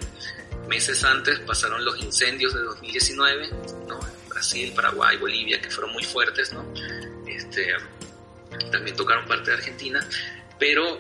Meses 0.68 1.04
antes 1.04 1.40
pasaron 1.40 1.84
los 1.84 2.00
incendios 2.00 2.54
de 2.54 2.62
2019, 2.62 3.50
¿no? 3.88 4.00
Brasil, 4.30 4.72
Paraguay, 4.76 5.18
Bolivia, 5.18 5.60
que 5.60 5.70
fueron 5.70 5.94
muy 5.94 6.04
fuertes, 6.04 6.54
¿no? 6.54 6.64
Este, 7.28 7.68
también 8.72 8.96
tocaron 8.96 9.26
parte 9.26 9.52
de 9.52 9.58
Argentina, 9.58 10.00
pero 10.58 11.00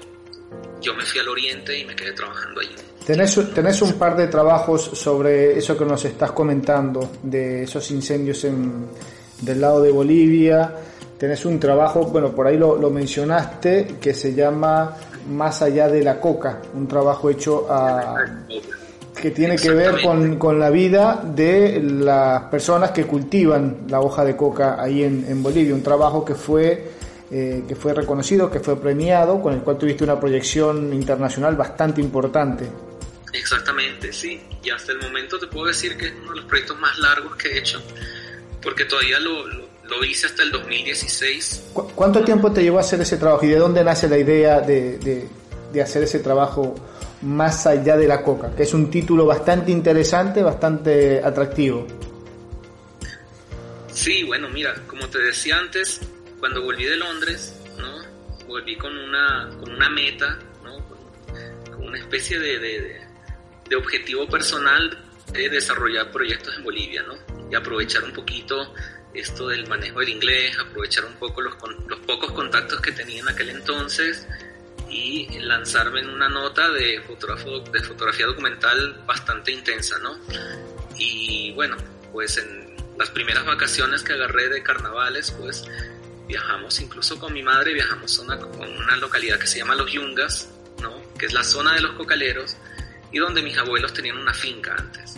yo 0.82 0.94
me 0.96 1.06
fui 1.06 1.20
al 1.20 1.30
oriente 1.30 1.78
y 1.78 1.86
me 1.86 1.96
quedé 1.96 2.12
trabajando 2.14 2.60
allí. 2.60 2.76
Tenés, 3.06 3.54
tenés 3.54 3.82
un 3.82 3.98
par 4.00 4.16
de 4.16 4.28
trabajos 4.28 4.84
sobre 4.94 5.58
eso 5.58 5.78
que 5.78 5.86
nos 5.86 6.04
estás 6.06 6.32
comentando, 6.32 7.18
de 7.22 7.64
esos 7.64 7.90
incendios 7.92 8.44
en, 8.46 8.88
del 9.42 9.62
lado 9.62 9.82
de 9.82 9.92
Bolivia 9.92 10.74
tenés 11.18 11.46
un 11.46 11.60
trabajo, 11.60 12.06
bueno, 12.06 12.32
por 12.32 12.48
ahí 12.48 12.58
lo, 12.58 12.76
lo 12.76 12.90
mencionaste, 12.90 13.96
que 14.02 14.14
se 14.14 14.34
llama 14.34 14.96
Más 15.30 15.62
allá 15.62 15.88
de 15.88 16.04
la 16.04 16.20
coca, 16.20 16.62
un 16.74 16.88
trabajo 16.88 17.30
hecho 17.30 17.68
a 17.70 18.16
que 19.24 19.32
tiene 19.32 19.56
que 19.56 19.72
ver 19.72 20.02
con, 20.02 20.38
con, 20.38 20.60
la 20.60 20.70
vida 20.70 21.24
de 21.24 21.82
las 21.82 22.44
personas 22.44 22.92
que 22.92 23.06
cultivan 23.06 23.86
la 23.88 24.02
hoja 24.02 24.26
de 24.26 24.36
coca 24.36 24.82
ahí 24.82 25.02
en, 25.02 25.26
en 25.28 25.42
Bolivia, 25.42 25.74
un 25.74 25.82
trabajo 25.82 26.26
que 26.26 26.36
fue, 26.36 26.92
eh, 27.32 27.64
que 27.66 27.74
fue 27.74 27.94
reconocido, 27.94 28.52
que 28.52 28.60
fue 28.60 28.76
premiado, 28.76 29.42
con 29.42 29.54
el 29.54 29.62
cual 29.62 29.78
tuviste 29.78 30.04
una 30.04 30.20
proyección 30.20 30.92
internacional 30.94 31.56
bastante 31.56 32.02
importante. 32.02 32.70
Exactamente, 33.32 34.12
sí, 34.12 34.42
y 34.62 34.70
hasta 34.70 34.92
el 34.92 35.00
momento 35.00 35.40
te 35.40 35.48
puedo 35.48 35.68
decir 35.68 35.96
que 35.96 36.08
es 36.08 36.14
uno 36.22 36.32
de 36.32 36.42
los 36.42 36.46
proyectos 36.46 36.78
más 36.80 36.98
largos 37.00 37.36
que 37.38 37.48
he 37.48 37.60
hecho, 37.60 37.82
porque 38.62 38.86
todavía 38.86 39.20
lo, 39.20 39.48
lo, 39.48 39.73
lo 39.98 40.06
hice 40.06 40.28
hasta 40.28 40.44
el 40.44 40.52
2016. 40.52 41.64
¿Cu 41.74 41.88
¿Cuánto 41.96 42.24
tiempo 42.24 42.52
te 42.52 42.64
llevó 42.64 42.78
a 42.78 42.82
hacer 42.82 43.02
ese 43.02 43.18
trabajo 43.18 43.46
y 43.46 43.50
de 43.50 43.58
dónde 43.58 43.84
nace 43.84 44.08
la 44.10 44.18
idea 44.18 44.62
de, 44.62 44.98
de, 45.00 45.28
de 45.72 45.82
hacer 45.82 46.04
ese 46.04 46.20
trabajo? 46.20 46.76
Más 47.22 47.66
allá 47.68 47.96
de 47.96 48.06
la 48.06 48.22
coca, 48.22 48.54
que 48.54 48.64
es 48.64 48.74
un 48.74 48.92
título 48.92 49.26
bastante 49.26 49.72
interesante, 49.72 50.44
bastante 50.44 51.22
atractivo. 51.24 51.88
Sí, 53.94 54.24
bueno, 54.24 54.50
mira, 54.50 54.74
como 54.88 55.08
te 55.08 55.20
decía 55.20 55.58
antes, 55.58 56.02
cuando 56.40 56.64
volví 56.64 56.84
de 56.84 56.98
Londres, 56.98 57.56
¿no? 57.78 58.48
Volví 58.48 58.76
con 58.76 58.98
una, 58.98 59.50
con 59.60 59.72
una 59.72 59.90
meta, 59.90 60.38
¿no? 60.64 60.76
Con, 60.90 60.98
con 61.72 61.88
una 61.88 62.00
especie 62.00 62.40
de, 62.40 62.60
de, 62.60 63.02
de, 63.70 63.76
objetivo 63.76 64.28
personal 64.28 65.00
de 65.32 65.48
desarrollar 65.48 66.12
proyectos 66.12 66.54
en 66.58 66.64
Bolivia, 66.64 67.04
¿no? 67.04 67.14
Y 67.50 67.56
aprovechar 67.56 68.04
un 68.04 68.14
poquito 68.14 68.74
esto 69.14 69.48
del 69.48 69.68
manejo 69.68 70.00
del 70.00 70.10
inglés, 70.10 70.58
aprovechar 70.60 71.06
un 71.06 71.14
poco 71.16 71.42
los, 71.42 71.56
los 71.88 72.00
pocos 72.00 72.32
contactos 72.32 72.82
que 72.82 72.92
tenía 72.92 73.22
en 73.22 73.28
aquel 73.28 73.50
entonces, 73.50 74.28
y 74.90 75.40
lanzarme 75.40 76.02
en 76.02 76.10
una 76.10 76.30
nota 76.30 76.70
de, 76.70 77.02
de 77.72 77.84
fotografía 77.84 78.26
documental 78.26 79.02
bastante 79.06 79.52
intensa, 79.52 79.98
¿no? 80.00 80.20
Y 80.98 81.52
bueno, 81.54 81.78
pues 82.12 82.38
en 82.38 82.76
las 82.98 83.10
primeras 83.10 83.46
vacaciones 83.46 84.04
que 84.04 84.14
agarré 84.14 84.50
de 84.50 84.62
carnavales, 84.62 85.32
pues 85.32 85.66
viajamos 86.28 86.80
incluso 86.80 87.20
con 87.20 87.34
mi 87.34 87.42
madre, 87.42 87.74
viajamos 87.74 88.20
a 88.20 88.22
una, 88.22 88.36
a 88.36 88.46
una 88.46 88.96
localidad 88.98 89.40
que 89.40 89.48
se 89.48 89.60
llama 89.60 89.76
Los 89.76 89.92
Yungas, 89.92 90.50
¿no? 90.82 91.02
Que 91.18 91.26
es 91.26 91.34
la 91.34 91.44
zona 91.44 91.74
de 91.74 91.82
los 91.82 91.94
cocaleros 91.94 92.56
y 93.12 93.20
donde 93.20 93.42
mis 93.42 93.58
abuelos 93.58 93.94
tenían 93.94 94.18
una 94.18 94.34
finca 94.34 94.76
antes. 94.78 95.18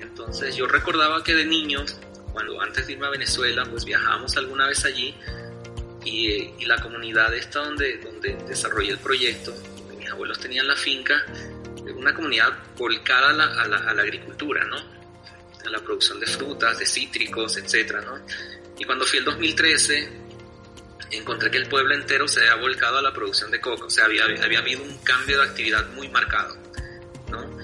Entonces 0.00 0.54
yo 0.54 0.66
recordaba 0.66 1.24
que 1.24 1.34
de 1.34 1.44
niños, 1.44 1.96
cuando 2.32 2.60
antes 2.60 2.86
de 2.86 2.94
irme 2.94 3.06
a 3.06 3.10
Venezuela, 3.10 3.64
pues 3.64 3.84
viajábamos 3.84 4.36
alguna 4.36 4.66
vez 4.66 4.84
allí 4.84 5.14
y, 6.04 6.28
y, 6.58 6.64
la 6.64 6.76
comunidad 6.80 7.32
esta 7.34 7.60
donde, 7.60 7.98
donde 7.98 8.34
desarrollé 8.48 8.90
el 8.90 8.98
proyecto, 8.98 9.52
donde 9.52 9.96
mis 9.96 10.10
abuelos 10.10 10.38
tenían 10.40 10.66
la 10.66 10.76
finca, 10.76 11.24
una 11.94 12.14
comunidad 12.14 12.52
volcada 12.76 13.30
a 13.30 13.32
la, 13.32 13.44
a 13.44 13.66
la, 13.68 13.76
a 13.78 13.94
la 13.94 14.02
agricultura, 14.02 14.64
¿no? 14.64 14.76
A 14.76 15.70
la 15.70 15.78
producción 15.78 16.18
de 16.18 16.26
frutas, 16.26 16.78
de 16.78 16.86
cítricos, 16.86 17.56
etcétera, 17.56 18.00
¿no? 18.00 18.24
Y 18.78 18.84
cuando 18.84 19.06
fui 19.06 19.20
el 19.20 19.24
2013, 19.24 20.22
encontré 21.12 21.50
que 21.50 21.58
el 21.58 21.68
pueblo 21.68 21.94
entero 21.94 22.26
se 22.26 22.40
había 22.40 22.56
volcado 22.56 22.98
a 22.98 23.02
la 23.02 23.12
producción 23.12 23.50
de 23.50 23.60
coca, 23.60 23.84
o 23.84 23.90
sea, 23.90 24.06
había, 24.06 24.24
había 24.24 24.58
habido 24.58 24.82
un 24.82 24.98
cambio 24.98 25.38
de 25.38 25.44
actividad 25.44 25.86
muy 25.92 26.08
marcado, 26.08 26.56
¿no? 27.30 27.58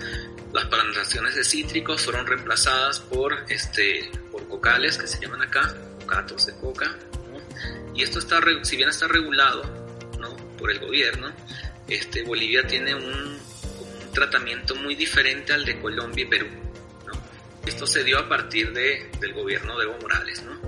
Las 0.53 0.67
plantaciones 0.67 1.35
de 1.35 1.45
cítricos 1.45 2.03
fueron 2.03 2.27
reemplazadas 2.27 3.01
por, 3.01 3.45
este, 3.49 4.11
cocales, 4.49 4.99
que 4.99 5.07
se 5.07 5.21
llaman 5.21 5.43
acá, 5.43 5.75
cocatos 6.01 6.47
de 6.47 6.55
coca, 6.57 6.97
y 7.95 8.03
esto 8.03 8.21
está, 8.21 8.41
si 8.63 8.77
bien 8.77 8.89
está 8.89 9.09
regulado 9.09 9.65
¿no? 10.21 10.37
por 10.57 10.71
el 10.71 10.79
gobierno, 10.79 11.33
este, 11.89 12.23
Bolivia 12.23 12.67
tiene 12.67 12.95
un, 12.95 13.39
tratamiento 14.13 14.75
muy 14.75 14.95
diferente 14.97 15.53
al 15.53 15.65
de 15.65 15.81
Colombia 15.81 16.25
y 16.25 16.29
Perú. 16.29 16.47
¿no? 17.07 17.13
Esto 17.67 17.87
se 17.87 18.03
dio 18.03 18.19
a 18.19 18.29
partir 18.29 18.73
de, 18.73 19.11
del 19.21 19.33
gobierno 19.33 19.79
de 19.79 19.85
Evo 19.85 19.99
Morales. 20.01 20.43
¿no? 20.43 20.61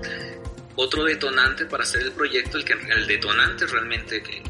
Otro 0.77 1.05
detonante 1.05 1.66
para 1.66 1.83
hacer 1.83 2.03
el 2.03 2.12
proyecto, 2.12 2.59
el, 2.59 2.64
que, 2.64 2.73
el 2.73 3.07
detonante 3.07 3.66
realmente 3.66 4.23
que, 4.23 4.43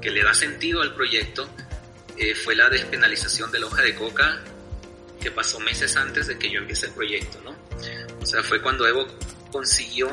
que 0.00 0.10
le 0.10 0.22
da 0.22 0.34
sentido 0.34 0.82
al 0.82 0.94
proyecto, 0.94 1.48
eh, 2.16 2.34
fue 2.34 2.56
la 2.56 2.68
despenalización 2.68 3.50
de 3.52 3.60
la 3.60 3.66
hoja 3.66 3.82
de 3.82 3.94
coca 3.94 4.42
que 5.26 5.32
pasó 5.32 5.58
meses 5.58 5.96
antes 5.96 6.28
de 6.28 6.38
que 6.38 6.48
yo 6.48 6.60
empiece 6.60 6.86
el 6.86 6.92
proyecto. 6.92 7.40
¿no? 7.42 7.50
O 8.22 8.24
sea, 8.24 8.44
fue 8.44 8.62
cuando 8.62 8.86
Evo 8.86 9.04
consiguió 9.50 10.08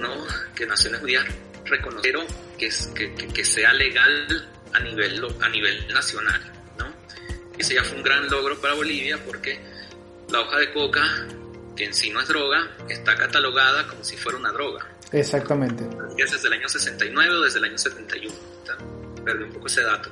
¿no? 0.00 0.26
que 0.56 0.66
Naciones 0.66 1.00
Unidas 1.02 1.24
reconocieron 1.64 2.26
que, 2.58 2.68
que, 2.96 3.28
que, 3.28 3.44
sea 3.44 3.72
legal 3.72 4.50
a 4.72 4.80
nivel, 4.80 5.24
a 5.40 5.48
nivel 5.48 5.86
nacional. 5.94 6.42
¿no? 6.80 6.92
Ese 7.56 7.76
ya 7.76 7.84
fue 7.84 7.96
un 7.96 8.02
gran 8.02 8.28
logro 8.28 8.60
para 8.60 8.74
Bolivia 8.74 9.22
porque 9.24 9.60
la 10.28 10.40
hoja 10.40 10.58
de 10.58 10.72
coca, 10.72 11.28
que 11.76 11.84
en 11.84 11.94
sí 11.94 12.10
no 12.10 12.20
es 12.20 12.26
droga, 12.26 12.68
está 12.88 13.14
catalogada 13.14 13.86
como 13.86 14.02
si 14.02 14.16
fuera 14.16 14.36
una 14.36 14.50
droga. 14.50 14.84
Exactamente. 15.12 15.84
Desde 16.16 16.48
el 16.48 16.54
año 16.54 16.68
69 16.68 17.36
o 17.36 17.40
desde 17.42 17.60
el 17.60 17.66
año 17.66 17.78
71. 17.78 18.34
Perdí 19.24 19.44
un 19.44 19.52
poco 19.52 19.66
ese 19.66 19.82
dato. 19.82 20.10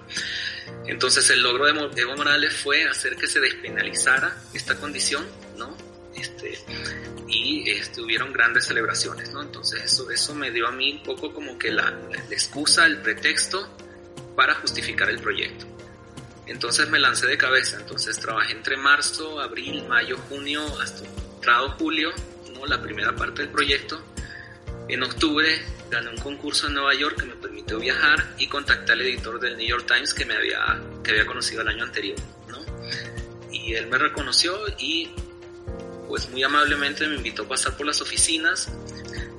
Entonces 0.87 1.29
el 1.31 1.43
logro 1.43 1.67
de 1.67 2.03
Evo 2.03 2.17
Morales 2.17 2.55
fue 2.55 2.85
hacer 2.85 3.17
que 3.17 3.27
se 3.27 3.41
despenalizara 3.41 4.37
esta 4.55 4.77
condición, 4.77 5.27
¿no? 5.57 5.77
Este, 6.15 6.59
y 7.29 7.71
este, 7.71 8.03
hubieron 8.03 8.33
grandes 8.33 8.67
celebraciones, 8.67 9.31
¿no? 9.31 9.43
Entonces 9.43 9.83
eso, 9.83 10.11
eso 10.11 10.35
me 10.35 10.51
dio 10.51 10.67
a 10.69 10.73
mí 10.73 10.93
un 10.93 11.03
poco 11.03 11.33
como 11.33 11.59
que 11.59 11.71
la, 11.71 11.91
la 11.91 12.19
excusa, 12.31 12.87
el 12.87 12.99
pretexto 12.99 13.77
para 14.37 14.55
justificar 14.55 15.09
el 15.11 15.21
proyecto. 15.21 15.67
Entonces 16.47 16.89
me 16.91 16.99
lancé 16.99 17.27
de 17.27 17.39
cabeza, 17.39 17.79
entonces 17.79 18.19
trabajé 18.19 18.53
entre 18.53 18.77
marzo, 18.77 19.41
abril, 19.41 19.87
mayo, 19.89 20.17
junio, 20.29 20.63
hasta 20.81 21.07
entrado 21.43 21.71
julio, 21.71 22.11
¿no? 22.53 22.67
la 22.67 22.81
primera 22.81 23.15
parte 23.15 23.43
del 23.43 23.51
proyecto. 23.51 24.03
En 24.89 25.03
octubre 25.03 25.61
gané 25.93 26.09
un 26.09 26.17
concurso 26.17 26.67
en 26.69 26.75
Nueva 26.75 26.95
York 26.95 27.21
que 27.21 27.27
me 27.27 27.35
permitió 27.35 27.79
viajar 27.79 28.35
y 28.39 28.49
contacté 28.49 28.93
al 28.93 29.03
editor 29.03 29.39
del 29.39 29.57
New 29.59 29.69
York 29.69 29.87
Times 29.87 30.15
que 30.15 30.25
me 30.25 30.35
había, 30.35 30.81
que 31.05 31.11
había 31.11 31.27
conocido 31.27 31.61
el 31.61 31.69
año 31.69 31.85
anterior, 31.85 32.19
¿no? 32.49 32.59
Y 33.53 33.75
él 33.75 33.87
me 33.89 33.99
reconoció 33.99 34.59
y 34.79 35.11
pues 36.09 36.29
muy 36.31 36.43
amablemente 36.43 37.07
me 37.07 37.17
invitó 37.17 37.43
a 37.43 37.49
pasar 37.49 37.77
por 37.77 37.87
las 37.87 38.01
oficinas. 38.01 38.73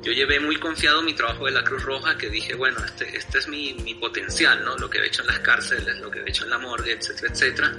Yo 0.04 0.12
llevé 0.12 0.39
muy 0.39 0.58
confiado 0.58 1.02
mi 1.02 1.13
trabajo 1.13 1.46
de 1.46 1.52
la 1.52 1.63
Cruz 1.63 1.84
Roja, 1.84 2.18
que 2.18 2.30
dije, 2.30 2.54
bueno, 2.54 2.78
este, 2.86 3.18
este 3.18 3.39
es 3.39 3.48
mi, 3.48 3.74
mi 3.74 3.96
potencial, 3.96 4.63
¿no? 4.63 4.78
Lo 4.78 4.89
que 4.89 5.00
he 5.00 5.08
hecho 5.08 5.22
en 5.22 5.30
las 5.30 5.39
cárceles, 5.39 5.98
lo 6.00 6.12
que 6.12 6.20
he 6.20 6.30
hecho 6.30 6.44
en 6.44 6.52
la 6.52 6.60
morgue, 6.60 6.92
etcétera, 6.94 7.34
etcétera. 7.34 7.74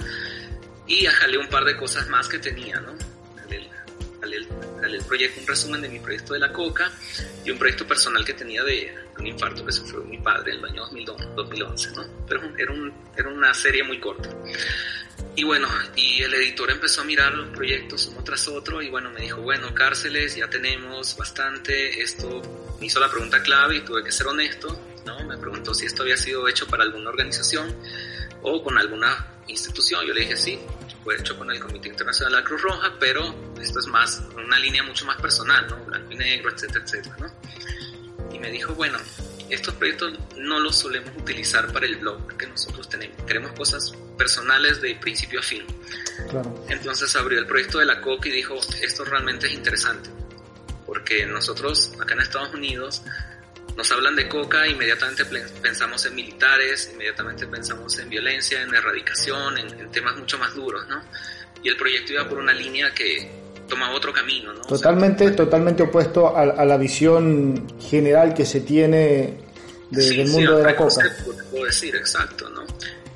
Y 0.87 1.05
jalé 1.05 1.37
un 1.37 1.47
par 1.47 1.63
de 1.63 1.77
cosas 1.77 2.07
más 2.09 2.27
que 2.27 2.39
tenía, 2.39 2.79
¿no? 2.81 3.14
Jalé, 4.25 4.43
jalé, 4.43 4.81
jalé 4.81 4.97
el 4.97 5.05
proyecto, 5.05 5.39
un 5.39 5.47
resumen 5.47 5.81
de 5.81 5.89
mi 5.89 5.99
proyecto 5.99 6.33
de 6.33 6.39
la 6.39 6.51
coca 6.51 6.91
y 7.43 7.51
un 7.51 7.59
proyecto 7.59 7.85
personal 7.85 8.25
que 8.25 8.33
tenía 8.33 8.63
de 8.63 8.91
un 9.19 9.27
infarto 9.27 9.63
que 9.63 9.71
sufrió 9.71 10.03
mi 10.03 10.17
padre 10.17 10.53
en 10.53 10.59
el 10.59 10.65
año 10.65 10.83
2011, 11.35 11.91
¿no? 11.91 12.25
Pero 12.27 12.41
era, 12.57 12.71
un, 12.71 12.91
era 13.15 13.29
una 13.29 13.53
serie 13.53 13.83
muy 13.83 13.99
corta. 13.99 14.29
Y 15.35 15.43
bueno, 15.43 15.67
y 15.95 16.23
el 16.23 16.33
editor 16.33 16.71
empezó 16.71 17.01
a 17.01 17.03
mirar 17.03 17.33
los 17.35 17.49
proyectos 17.49 18.07
uno 18.07 18.23
tras 18.23 18.47
otro 18.47 18.81
y 18.81 18.89
bueno, 18.89 19.11
me 19.11 19.21
dijo, 19.21 19.41
bueno, 19.41 19.73
cárceles 19.75 20.35
ya 20.35 20.49
tenemos 20.49 21.15
bastante, 21.17 22.01
esto 22.01 22.41
me 22.79 22.87
hizo 22.87 22.99
la 22.99 23.09
pregunta 23.09 23.43
clave 23.43 23.77
y 23.77 23.81
tuve 23.81 24.03
que 24.03 24.11
ser 24.11 24.27
honesto, 24.27 24.79
¿no? 25.05 25.23
Me 25.25 25.37
preguntó 25.37 25.73
si 25.73 25.85
esto 25.85 26.01
había 26.01 26.17
sido 26.17 26.47
hecho 26.47 26.67
para 26.67 26.83
alguna 26.83 27.09
organización 27.09 27.75
o 28.41 28.63
con 28.63 28.77
alguna 28.77 29.33
institución. 29.47 30.05
Yo 30.05 30.13
le 30.13 30.21
dije, 30.21 30.35
sí, 30.35 30.59
hecho 31.13 31.37
con 31.37 31.49
el 31.51 31.59
Comité 31.59 31.89
Internacional 31.89 32.33
de 32.33 32.39
la 32.39 32.45
Cruz 32.45 32.61
Roja, 32.61 32.93
pero 32.99 33.53
esto 33.61 33.79
es 33.79 33.87
más, 33.87 34.23
una 34.35 34.59
línea 34.59 34.83
mucho 34.83 35.05
más 35.05 35.21
personal, 35.21 35.67
¿no? 35.67 35.85
Blanco 35.85 36.11
y 36.11 36.15
negro, 36.15 36.51
etcétera, 36.51 36.83
etcétera, 36.83 37.15
¿no? 37.19 38.33
Y 38.33 38.39
me 38.39 38.49
dijo, 38.51 38.73
bueno, 38.73 38.97
estos 39.49 39.73
proyectos 39.75 40.13
no 40.37 40.59
los 40.59 40.75
solemos 40.77 41.11
utilizar 41.17 41.71
para 41.71 41.85
el 41.85 41.97
blog 41.97 42.35
que 42.37 42.47
nosotros 42.47 42.89
tenemos. 42.89 43.23
Queremos 43.23 43.51
cosas 43.51 43.91
personales 44.17 44.81
de 44.81 44.95
principio 44.95 45.39
a 45.39 45.43
fin. 45.43 45.63
Claro. 46.29 46.65
Entonces 46.69 47.15
abrió 47.15 47.39
el 47.39 47.45
proyecto 47.45 47.79
de 47.79 47.85
la 47.85 48.01
COC 48.01 48.25
y 48.27 48.31
dijo, 48.31 48.55
esto 48.81 49.05
realmente 49.05 49.47
es 49.47 49.53
interesante, 49.53 50.09
porque 50.85 51.25
nosotros 51.25 51.91
acá 52.01 52.13
en 52.13 52.21
Estados 52.21 52.53
Unidos 52.53 53.03
nos 53.75 53.91
hablan 53.91 54.15
de 54.15 54.27
coca, 54.29 54.67
inmediatamente 54.67 55.25
pensamos 55.61 56.05
en 56.05 56.15
militares, 56.15 56.89
inmediatamente 56.93 57.45
pensamos 57.47 57.97
en 57.99 58.09
violencia, 58.09 58.61
en 58.61 58.73
erradicación, 58.73 59.57
en, 59.57 59.79
en 59.79 59.91
temas 59.91 60.15
mucho 60.15 60.37
más 60.37 60.53
duros, 60.55 60.87
¿no? 60.87 61.01
Y 61.61 61.69
el 61.69 61.75
proyecto 61.75 62.13
iba 62.13 62.27
por 62.27 62.37
una 62.37 62.53
línea 62.53 62.93
que 62.93 63.29
tomaba 63.67 63.93
otro 63.93 64.13
camino, 64.13 64.53
¿no? 64.53 64.61
Totalmente, 64.61 65.25
o 65.25 65.27
sea, 65.27 65.35
totalmente 65.35 65.83
opuesto 65.83 66.35
a, 66.35 66.41
a, 66.41 66.65
la 66.65 66.77
visión 66.77 67.67
general 67.79 68.33
que 68.33 68.45
se 68.45 68.61
tiene 68.61 69.37
de, 69.89 70.01
sí, 70.01 70.17
del 70.17 70.27
mundo 70.29 70.51
sí, 70.51 70.57
de 70.57 70.63
la 70.63 70.75
coca. 70.75 71.15
Puedo 71.51 71.65
decir, 71.65 71.95
exacto, 71.95 72.49
¿no? 72.49 72.65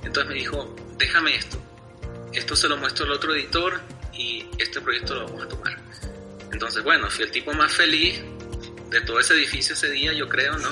Entonces 0.04 0.30
me 0.30 0.36
dijo, 0.40 0.76
déjame 0.98 1.36
esto, 1.36 1.58
esto 2.34 2.56
se 2.56 2.68
lo 2.68 2.78
muestro 2.78 3.06
al 3.06 3.12
otro 3.12 3.34
editor 3.34 3.80
y 4.14 4.46
este 4.58 4.82
proyecto 4.82 5.16
lo 5.16 5.26
vamos 5.26 5.44
a 5.44 5.48
tomar. 5.48 5.78
Entonces, 6.52 6.84
bueno, 6.84 7.10
fui 7.10 7.24
el 7.24 7.32
tipo 7.32 7.54
más 7.54 7.72
feliz 7.72 8.22
de 8.90 9.02
todo 9.02 9.20
ese 9.20 9.34
edificio 9.34 9.74
ese 9.74 9.90
día, 9.92 10.14
yo 10.14 10.28
creo, 10.28 10.54
¿no? 10.58 10.70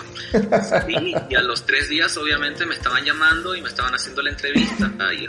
y 1.29 1.35
a 1.35 1.41
los 1.41 1.65
tres 1.65 1.89
días 1.89 2.15
obviamente 2.17 2.65
me 2.65 2.75
estaban 2.75 3.03
llamando 3.03 3.55
y 3.55 3.61
me 3.61 3.69
estaban 3.69 3.93
haciendo 3.93 4.21
la 4.21 4.31
entrevista 4.31 4.91
y 5.13 5.27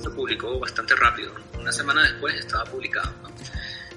se 0.00 0.10
publicó 0.10 0.58
bastante 0.58 0.94
rápido. 0.96 1.32
Una 1.58 1.72
semana 1.72 2.02
después 2.02 2.34
estaba 2.34 2.64
publicado, 2.64 3.12
¿no? 3.22 3.28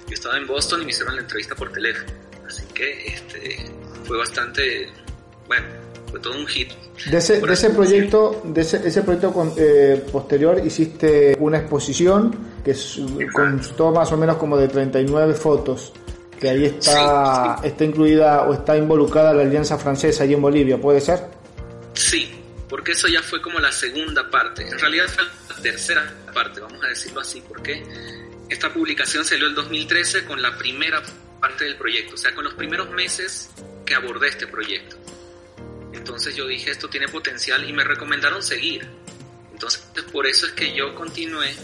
Yo 0.06 0.12
estaba 0.12 0.36
en 0.36 0.46
Boston 0.46 0.82
y 0.82 0.84
me 0.84 0.90
hicieron 0.90 1.16
la 1.16 1.22
entrevista 1.22 1.54
por 1.54 1.72
teléfono. 1.72 2.12
Así 2.46 2.64
que 2.74 3.06
este, 3.06 3.70
fue 4.04 4.18
bastante, 4.18 4.90
bueno, 5.46 5.66
fue 6.10 6.20
todo 6.20 6.36
un 6.36 6.46
hit. 6.46 6.72
De 7.10 7.16
ese, 7.16 7.40
de 7.40 7.52
ese 7.52 7.70
proyecto, 7.70 8.42
de 8.44 8.60
ese, 8.60 8.86
ese 8.86 9.02
proyecto 9.02 9.54
eh, 9.56 10.04
posterior 10.12 10.60
hiciste 10.64 11.36
una 11.40 11.58
exposición 11.58 12.36
que 12.62 12.76
constó 13.32 13.92
más 13.92 14.12
o 14.12 14.16
menos 14.16 14.36
como 14.36 14.56
de 14.56 14.68
39 14.68 15.34
fotos, 15.34 15.92
que 16.38 16.48
ahí 16.48 16.64
está, 16.66 17.60
está 17.62 17.84
incluida 17.84 18.42
o 18.42 18.54
está 18.54 18.76
involucrada 18.76 19.34
la 19.34 19.42
Alianza 19.42 19.78
Francesa 19.78 20.24
allí 20.24 20.34
en 20.34 20.42
Bolivia, 20.42 20.78
¿puede 20.80 21.00
ser? 21.00 21.20
Sí, 21.94 22.30
porque 22.68 22.92
eso 22.92 23.08
ya 23.08 23.22
fue 23.22 23.40
como 23.40 23.58
la 23.58 23.72
segunda 23.72 24.28
parte. 24.30 24.66
En 24.68 24.78
realidad 24.78 25.06
fue 25.08 25.24
la 25.24 25.62
tercera 25.62 26.14
parte, 26.32 26.60
vamos 26.60 26.82
a 26.84 26.88
decirlo 26.88 27.20
así, 27.20 27.42
porque 27.46 27.82
esta 28.48 28.72
publicación 28.72 29.24
salió 29.24 29.46
el 29.46 29.54
2013 29.54 30.24
con 30.24 30.40
la 30.42 30.56
primera 30.56 31.02
parte 31.40 31.64
del 31.64 31.76
proyecto, 31.76 32.14
o 32.14 32.18
sea, 32.18 32.34
con 32.34 32.44
los 32.44 32.54
primeros 32.54 32.90
meses 32.90 33.50
que 33.84 33.94
abordé 33.94 34.28
este 34.28 34.46
proyecto. 34.46 34.96
Entonces 35.92 36.34
yo 36.34 36.46
dije, 36.46 36.70
esto 36.70 36.88
tiene 36.88 37.08
potencial 37.08 37.68
y 37.68 37.72
me 37.72 37.84
recomendaron 37.84 38.42
seguir. 38.42 38.86
Entonces 39.52 39.82
por 40.12 40.26
eso 40.26 40.46
es 40.46 40.52
que 40.52 40.74
yo 40.74 40.94
continué 40.94 41.54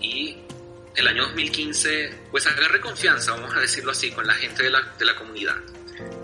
y 0.00 0.45
el 0.96 1.06
año 1.06 1.24
2015 1.24 2.26
pues 2.30 2.46
agarré 2.46 2.80
confianza, 2.80 3.32
vamos 3.32 3.54
a 3.54 3.60
decirlo 3.60 3.92
así, 3.92 4.10
con 4.10 4.26
la 4.26 4.34
gente 4.34 4.62
de 4.62 4.70
la, 4.70 4.82
de 4.98 5.04
la 5.04 5.14
comunidad. 5.14 5.56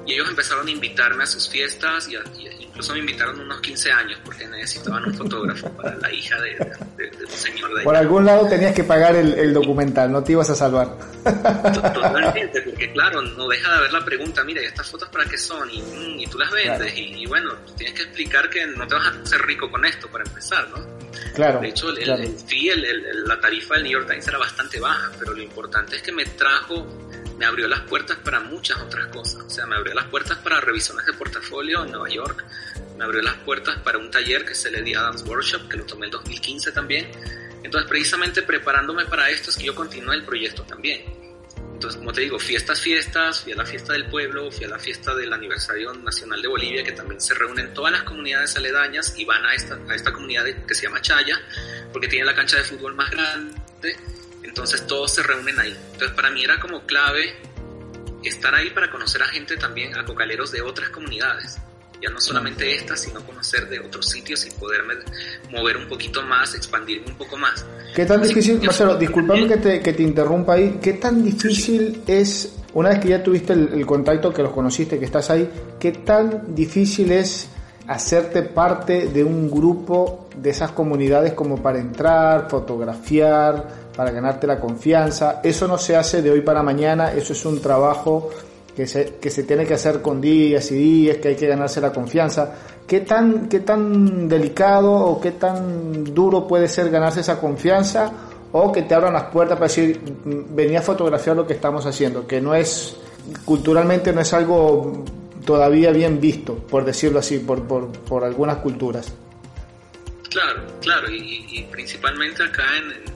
Y 0.06 0.14
ellos 0.14 0.28
empezaron 0.28 0.66
a 0.66 0.70
invitarme 0.70 1.22
a 1.22 1.26
sus 1.26 1.48
fiestas 1.48 2.08
y, 2.08 2.16
incluso 2.60 2.92
me 2.94 3.00
invitaron 3.00 3.38
unos 3.38 3.60
15 3.60 3.92
años 3.92 4.18
porque 4.24 4.46
necesitaban 4.48 5.04
un 5.04 5.14
fotógrafo 5.14 5.70
para 5.74 5.94
la 5.96 6.12
hija 6.12 6.40
de, 6.40 6.72
un 7.20 7.30
señor 7.30 7.74
de 7.74 7.84
Por 7.84 7.94
algún 7.94 8.24
lado 8.24 8.48
tenías 8.48 8.74
que 8.74 8.82
pagar 8.82 9.14
el, 9.14 9.52
documental, 9.52 10.10
no 10.10 10.24
te 10.24 10.32
ibas 10.32 10.48
a 10.50 10.54
salvar. 10.54 10.96
Totalmente, 11.22 12.62
porque 12.62 12.90
claro, 12.92 13.22
no 13.22 13.46
deja 13.46 13.70
de 13.70 13.76
haber 13.76 13.92
la 13.92 14.04
pregunta, 14.04 14.42
mira, 14.42 14.62
¿y 14.62 14.64
estas 14.64 14.90
fotos 14.90 15.08
para 15.10 15.24
qué 15.26 15.38
son? 15.38 15.70
Y, 15.70 15.82
mm, 15.82 16.30
tú 16.30 16.38
las 16.38 16.50
vendes 16.50 16.92
y, 16.96 17.26
bueno, 17.26 17.52
tienes 17.76 17.94
que 17.94 18.02
explicar 18.04 18.48
que 18.48 18.66
no 18.66 18.86
te 18.86 18.94
vas 18.94 19.06
a 19.06 19.22
hacer 19.22 19.42
rico 19.42 19.70
con 19.70 19.84
esto 19.84 20.08
para 20.08 20.24
empezar, 20.24 20.68
¿no? 20.70 20.84
Claro. 21.34 21.60
De 21.60 21.68
hecho, 21.68 21.90
el, 21.90 22.34
fee, 22.46 22.72
la 23.26 23.38
tarifa 23.38 23.74
del 23.74 23.84
New 23.84 23.92
York 23.92 24.08
Times 24.08 24.26
era 24.26 24.38
bastante 24.38 24.80
baja, 24.80 25.10
pero 25.18 25.32
lo 25.32 25.42
importante 25.42 25.96
es 25.96 26.02
que 26.02 26.12
me 26.12 26.24
trajo 26.24 26.86
me 27.42 27.48
abrió 27.48 27.66
las 27.66 27.80
puertas 27.80 28.18
para 28.18 28.38
muchas 28.38 28.80
otras 28.80 29.08
cosas. 29.08 29.42
O 29.42 29.50
sea, 29.50 29.66
me 29.66 29.74
abrió 29.74 29.92
las 29.94 30.06
puertas 30.06 30.38
para 30.38 30.60
revisiones 30.60 31.04
de 31.06 31.12
portafolio 31.12 31.82
en 31.82 31.90
Nueva 31.90 32.08
York, 32.08 32.44
me 32.96 33.02
abrió 33.02 33.20
las 33.20 33.34
puertas 33.38 33.78
para 33.80 33.98
un 33.98 34.12
taller 34.12 34.44
que 34.44 34.54
se 34.54 34.70
le 34.70 34.80
di 34.80 34.94
a 34.94 35.02
Dance 35.02 35.24
Workshop, 35.24 35.68
que 35.68 35.76
lo 35.76 35.84
tomé 35.84 36.06
en 36.06 36.12
2015 36.12 36.70
también. 36.70 37.10
Entonces, 37.64 37.88
precisamente 37.88 38.42
preparándome 38.42 39.06
para 39.06 39.28
esto 39.28 39.50
es 39.50 39.56
que 39.56 39.64
yo 39.64 39.74
continué 39.74 40.14
el 40.14 40.24
proyecto 40.24 40.62
también. 40.62 41.02
Entonces, 41.74 41.98
como 41.98 42.12
te 42.12 42.20
digo, 42.20 42.38
fiestas, 42.38 42.80
fiestas, 42.80 43.40
fui 43.40 43.54
a 43.54 43.56
la 43.56 43.66
fiesta 43.66 43.92
del 43.94 44.06
pueblo, 44.06 44.52
fui 44.52 44.64
a 44.64 44.68
la 44.68 44.78
fiesta 44.78 45.12
del 45.12 45.32
aniversario 45.32 45.92
nacional 45.94 46.40
de 46.40 46.46
Bolivia, 46.46 46.84
que 46.84 46.92
también 46.92 47.20
se 47.20 47.34
reúnen 47.34 47.74
todas 47.74 47.90
las 47.90 48.04
comunidades 48.04 48.54
aledañas 48.54 49.18
y 49.18 49.24
van 49.24 49.44
a 49.44 49.52
esta, 49.52 49.80
a 49.88 49.96
esta 49.96 50.12
comunidad 50.12 50.44
que 50.44 50.76
se 50.76 50.82
llama 50.82 51.00
Chaya, 51.00 51.40
porque 51.92 52.06
tiene 52.06 52.24
la 52.24 52.36
cancha 52.36 52.58
de 52.58 52.62
fútbol 52.62 52.94
más 52.94 53.10
grande 53.10 53.96
entonces 54.52 54.86
todos 54.86 55.10
se 55.10 55.22
reúnen 55.22 55.58
ahí. 55.58 55.74
Entonces 55.92 56.14
para 56.14 56.30
mí 56.30 56.44
era 56.44 56.60
como 56.60 56.82
clave 56.82 57.32
estar 58.22 58.54
ahí 58.54 58.68
para 58.68 58.90
conocer 58.90 59.22
a 59.22 59.26
gente 59.28 59.56
también, 59.56 59.96
a 59.96 60.04
cocaleros 60.04 60.52
de 60.52 60.60
otras 60.60 60.90
comunidades. 60.90 61.56
Ya 62.02 62.10
no 62.10 62.20
solamente 62.20 62.74
estas, 62.74 63.00
sino 63.00 63.24
conocer 63.24 63.66
de 63.70 63.80
otros 63.80 64.10
sitios 64.10 64.44
y 64.44 64.50
poderme 64.50 64.94
mover 65.50 65.78
un 65.78 65.88
poquito 65.88 66.20
más, 66.22 66.54
expandirme 66.54 67.06
un 67.06 67.16
poco 67.16 67.38
más. 67.38 67.64
¿Qué 67.94 68.04
tan 68.04 68.20
difícil, 68.20 68.60
Marcelo, 68.60 68.96
disculpame 68.96 69.48
que 69.48 69.56
te, 69.56 69.80
que 69.80 69.94
te 69.94 70.02
interrumpa 70.02 70.54
ahí, 70.54 70.78
qué 70.82 70.94
tan 70.94 71.24
difícil 71.24 72.02
es, 72.06 72.56
una 72.74 72.90
vez 72.90 72.98
que 72.98 73.08
ya 73.08 73.22
tuviste 73.22 73.54
el 73.54 73.86
contacto, 73.86 74.34
que 74.34 74.42
los 74.42 74.52
conociste, 74.52 74.98
que 74.98 75.06
estás 75.06 75.30
ahí, 75.30 75.48
qué 75.80 75.92
tan 75.92 76.54
difícil 76.54 77.10
es 77.10 77.48
hacerte 77.88 78.42
parte 78.42 79.08
de 79.08 79.24
un 79.24 79.50
grupo 79.50 80.26
de 80.36 80.50
esas 80.50 80.70
comunidades 80.72 81.32
como 81.32 81.56
para 81.56 81.78
entrar, 81.78 82.48
fotografiar, 82.48 83.66
para 83.96 84.10
ganarte 84.10 84.46
la 84.46 84.60
confianza. 84.60 85.40
Eso 85.42 85.66
no 85.66 85.78
se 85.78 85.96
hace 85.96 86.22
de 86.22 86.30
hoy 86.30 86.40
para 86.42 86.62
mañana, 86.62 87.12
eso 87.12 87.32
es 87.32 87.44
un 87.44 87.60
trabajo 87.60 88.30
que 88.74 88.86
se, 88.86 89.16
que 89.20 89.30
se 89.30 89.42
tiene 89.42 89.66
que 89.66 89.74
hacer 89.74 90.00
con 90.00 90.20
días 90.20 90.70
y 90.70 90.74
días, 90.74 91.16
que 91.18 91.28
hay 91.28 91.36
que 91.36 91.46
ganarse 91.46 91.80
la 91.80 91.92
confianza. 91.92 92.52
¿Qué 92.86 93.00
tan, 93.00 93.48
¿Qué 93.48 93.60
tan 93.60 94.28
delicado 94.28 94.92
o 94.92 95.20
qué 95.20 95.32
tan 95.32 96.04
duro 96.14 96.46
puede 96.46 96.68
ser 96.68 96.90
ganarse 96.90 97.20
esa 97.20 97.38
confianza? 97.38 98.10
O 98.52 98.70
que 98.70 98.82
te 98.82 98.94
abran 98.94 99.12
las 99.12 99.24
puertas 99.24 99.56
para 99.56 99.68
decir, 99.68 100.00
mm, 100.24 100.54
venía 100.54 100.80
a 100.80 100.82
fotografiar 100.82 101.36
lo 101.36 101.46
que 101.46 101.54
estamos 101.54 101.84
haciendo, 101.86 102.26
que 102.26 102.40
no 102.40 102.54
es, 102.54 102.96
culturalmente 103.44 104.12
no 104.12 104.20
es 104.20 104.32
algo 104.32 105.04
todavía 105.44 105.90
bien 105.90 106.20
visto, 106.20 106.56
por 106.56 106.84
decirlo 106.84 107.18
así, 107.18 107.38
por, 107.38 107.66
por, 107.66 107.92
por 107.92 108.24
algunas 108.24 108.58
culturas. 108.58 109.12
Claro, 110.30 110.66
claro, 110.80 111.10
y, 111.10 111.46
y 111.50 111.62
principalmente 111.70 112.42
acá 112.42 112.64
en, 112.78 113.12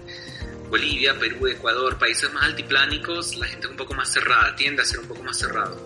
Bolivia, 0.68 1.14
Perú, 1.18 1.46
Ecuador, 1.46 1.96
países 1.98 2.32
más 2.32 2.44
altiplánicos, 2.44 3.36
la 3.36 3.46
gente 3.46 3.66
es 3.66 3.70
un 3.70 3.76
poco 3.76 3.94
más 3.94 4.12
cerrada, 4.12 4.54
tiende 4.56 4.82
a 4.82 4.84
ser 4.84 5.00
un 5.00 5.06
poco 5.06 5.22
más 5.22 5.38
cerrado. 5.38 5.80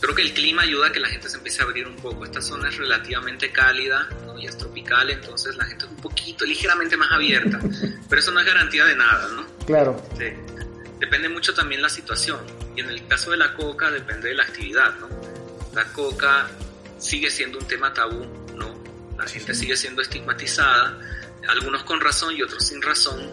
Creo 0.00 0.14
que 0.14 0.22
el 0.22 0.34
clima 0.34 0.62
ayuda 0.62 0.88
a 0.88 0.92
que 0.92 1.00
la 1.00 1.08
gente 1.08 1.28
se 1.28 1.38
empiece 1.38 1.62
a 1.62 1.64
abrir 1.64 1.86
un 1.86 1.96
poco. 1.96 2.24
Esta 2.24 2.42
zona 2.42 2.68
es 2.68 2.76
relativamente 2.76 3.50
cálida 3.50 4.06
¿no? 4.26 4.38
y 4.38 4.46
es 4.46 4.56
tropical, 4.58 5.08
entonces 5.10 5.56
la 5.56 5.64
gente 5.64 5.86
es 5.86 5.90
un 5.90 5.96
poquito, 5.96 6.44
ligeramente 6.44 6.96
más 6.96 7.10
abierta. 7.10 7.58
Pero 8.08 8.20
eso 8.20 8.30
no 8.30 8.40
es 8.40 8.46
garantía 8.46 8.84
de 8.84 8.94
nada, 8.94 9.28
¿no? 9.34 9.46
Claro. 9.64 10.00
Depende 11.00 11.28
mucho 11.28 11.54
también 11.54 11.80
la 11.80 11.88
situación. 11.88 12.40
Y 12.76 12.80
en 12.80 12.90
el 12.90 13.06
caso 13.06 13.30
de 13.30 13.38
la 13.38 13.54
coca 13.54 13.90
depende 13.90 14.28
de 14.28 14.34
la 14.34 14.42
actividad, 14.42 14.94
¿no? 14.96 15.08
La 15.76 15.84
coca 15.92 16.48
sigue 16.98 17.30
siendo 17.30 17.58
un 17.58 17.66
tema 17.66 17.92
tabú, 17.92 18.24
¿no? 18.56 18.82
La 19.18 19.26
gente 19.26 19.54
sigue 19.54 19.76
siendo 19.76 20.00
estigmatizada, 20.00 20.98
algunos 21.48 21.82
con 21.82 22.00
razón 22.00 22.34
y 22.34 22.40
otros 22.40 22.66
sin 22.66 22.80
razón. 22.80 23.30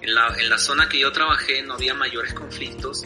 En 0.00 0.12
la, 0.12 0.34
en 0.36 0.50
la 0.50 0.58
zona 0.58 0.88
que 0.88 0.98
yo 0.98 1.12
trabajé 1.12 1.62
no 1.62 1.74
había 1.74 1.94
mayores 1.94 2.34
conflictos, 2.34 3.04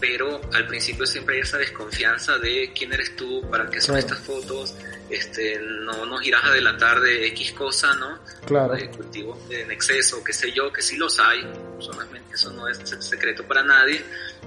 pero 0.00 0.40
al 0.54 0.66
principio 0.66 1.06
siempre 1.06 1.36
hay 1.36 1.42
esa 1.42 1.58
desconfianza 1.58 2.38
de 2.38 2.72
quién 2.74 2.94
eres 2.94 3.14
tú, 3.14 3.46
para 3.50 3.68
qué 3.68 3.78
son 3.78 3.98
estas 3.98 4.20
fotos, 4.20 4.74
este, 5.10 5.58
no 5.60 6.04
nos 6.06 6.24
irás 6.26 6.44
a 6.44 6.50
delatar 6.50 7.00
de 7.00 7.26
X 7.28 7.52
cosa, 7.52 7.94
¿no? 7.94 8.18
Claro. 8.46 8.74
De 8.74 8.90
cultivos 8.90 9.38
en 9.50 9.70
exceso, 9.70 10.22
qué 10.22 10.32
sé 10.32 10.52
yo, 10.52 10.72
que 10.72 10.82
sí 10.82 10.96
los 10.96 11.18
hay, 11.18 11.46
solamente 11.78 12.34
eso 12.34 12.52
no 12.52 12.68
es 12.68 12.78
secreto 13.00 13.44
para 13.44 13.62
nadie, 13.62 14.04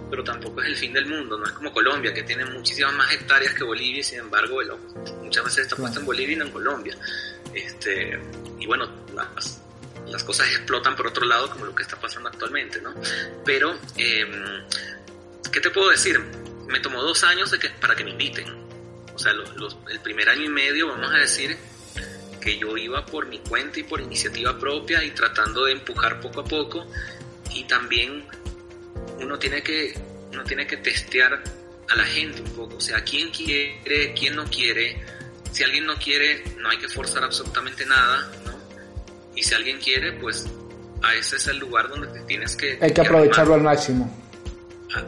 pero 0.10 0.24
tampoco 0.24 0.62
es 0.62 0.68
el 0.68 0.78
fin 0.78 0.94
del 0.94 1.06
mundo, 1.06 1.38
no 1.38 1.46
es 1.46 1.52
como 1.52 1.74
Colombia, 1.74 2.14
que 2.14 2.24
tiene 2.24 2.46
muchísimas 2.46 2.94
más 2.94 3.12
hectáreas 3.14 3.54
que 3.54 3.64
Bolivia 3.64 4.00
y 4.00 4.04
sin 4.04 4.20
embargo 4.20 4.60
muchas 5.22 5.44
veces 5.44 5.64
está 5.64 5.76
puesto 5.76 6.00
en 6.00 6.06
Bolivia 6.06 6.34
y 6.34 6.38
no 6.38 6.46
en 6.46 6.52
Colombia. 6.52 6.98
Este, 7.54 8.20
y 8.60 8.66
bueno, 8.66 8.90
las, 9.14 9.62
las 10.08 10.24
cosas 10.24 10.48
explotan 10.50 10.96
por 10.96 11.08
otro 11.08 11.26
lado, 11.26 11.50
como 11.50 11.66
lo 11.66 11.76
que 11.76 11.84
está 11.84 12.00
pasando 12.00 12.30
actualmente, 12.30 12.82
¿no? 12.82 12.94
Pero, 13.46 13.78
em, 13.98 14.64
¿qué 15.52 15.60
te 15.60 15.70
puedo 15.70 15.90
decir? 15.90 16.20
Me 16.68 16.80
tomó 16.80 17.02
dos 17.02 17.24
años 17.24 17.52
de 17.52 17.60
que, 17.60 17.70
para 17.70 17.96
que 17.96 18.04
me 18.04 18.12
inviten. 18.12 18.61
O 19.22 19.70
sea, 19.70 19.80
el 19.90 20.00
primer 20.00 20.30
año 20.30 20.46
y 20.46 20.50
medio, 20.50 20.88
vamos 20.88 21.12
a 21.14 21.18
decir, 21.18 21.56
que 22.40 22.58
yo 22.58 22.76
iba 22.76 23.06
por 23.06 23.28
mi 23.28 23.40
cuenta 23.40 23.80
y 23.80 23.84
por 23.84 24.02
iniciativa 24.02 24.58
propia 24.58 25.04
y 25.04 25.12
tratando 25.12 25.66
de 25.66 25.74
empujar 25.74 26.20
poco 26.20 26.42
a 26.42 26.46
poco. 26.46 26.88
Y 27.52 27.66
también 27.66 28.26
uno 29.20 29.38
tiene 29.38 29.62
que, 29.62 29.94
uno 30.32 30.44
tiene 30.44 30.66
que 30.66 30.78
testear 30.78 31.44
a 31.90 31.96
la 31.96 32.06
gente 32.06 32.42
un 32.42 32.52
poco. 32.52 32.78
O 32.78 32.82
sea, 32.82 33.04
quién 33.04 33.30
quiere, 33.30 34.14
quién 34.18 34.36
no 34.36 34.46
quiere. 34.46 35.00
Si 35.52 35.64
alguien 35.64 35.86
no 35.86 35.96
quiere, 35.98 36.44
no 36.58 36.70
hay 36.70 36.78
que 36.78 36.88
forzar 36.88 37.24
absolutamente 37.24 37.86
nada 37.86 38.32
y 39.36 39.44
si 39.44 39.56
alguien 39.56 39.80
quiere, 39.80 40.14
pues 40.14 40.46
a 41.02 41.16
ese 41.16 41.38
es 41.38 41.48
el 41.48 41.58
lugar 41.58 41.90
donde 41.90 42.08
te 42.08 42.20
tienes 42.22 42.56
que... 42.56 42.78
Hay 42.82 42.94
que 42.94 43.02
aprovecharlo 43.02 43.56
al 43.56 43.62
máximo. 43.62 44.16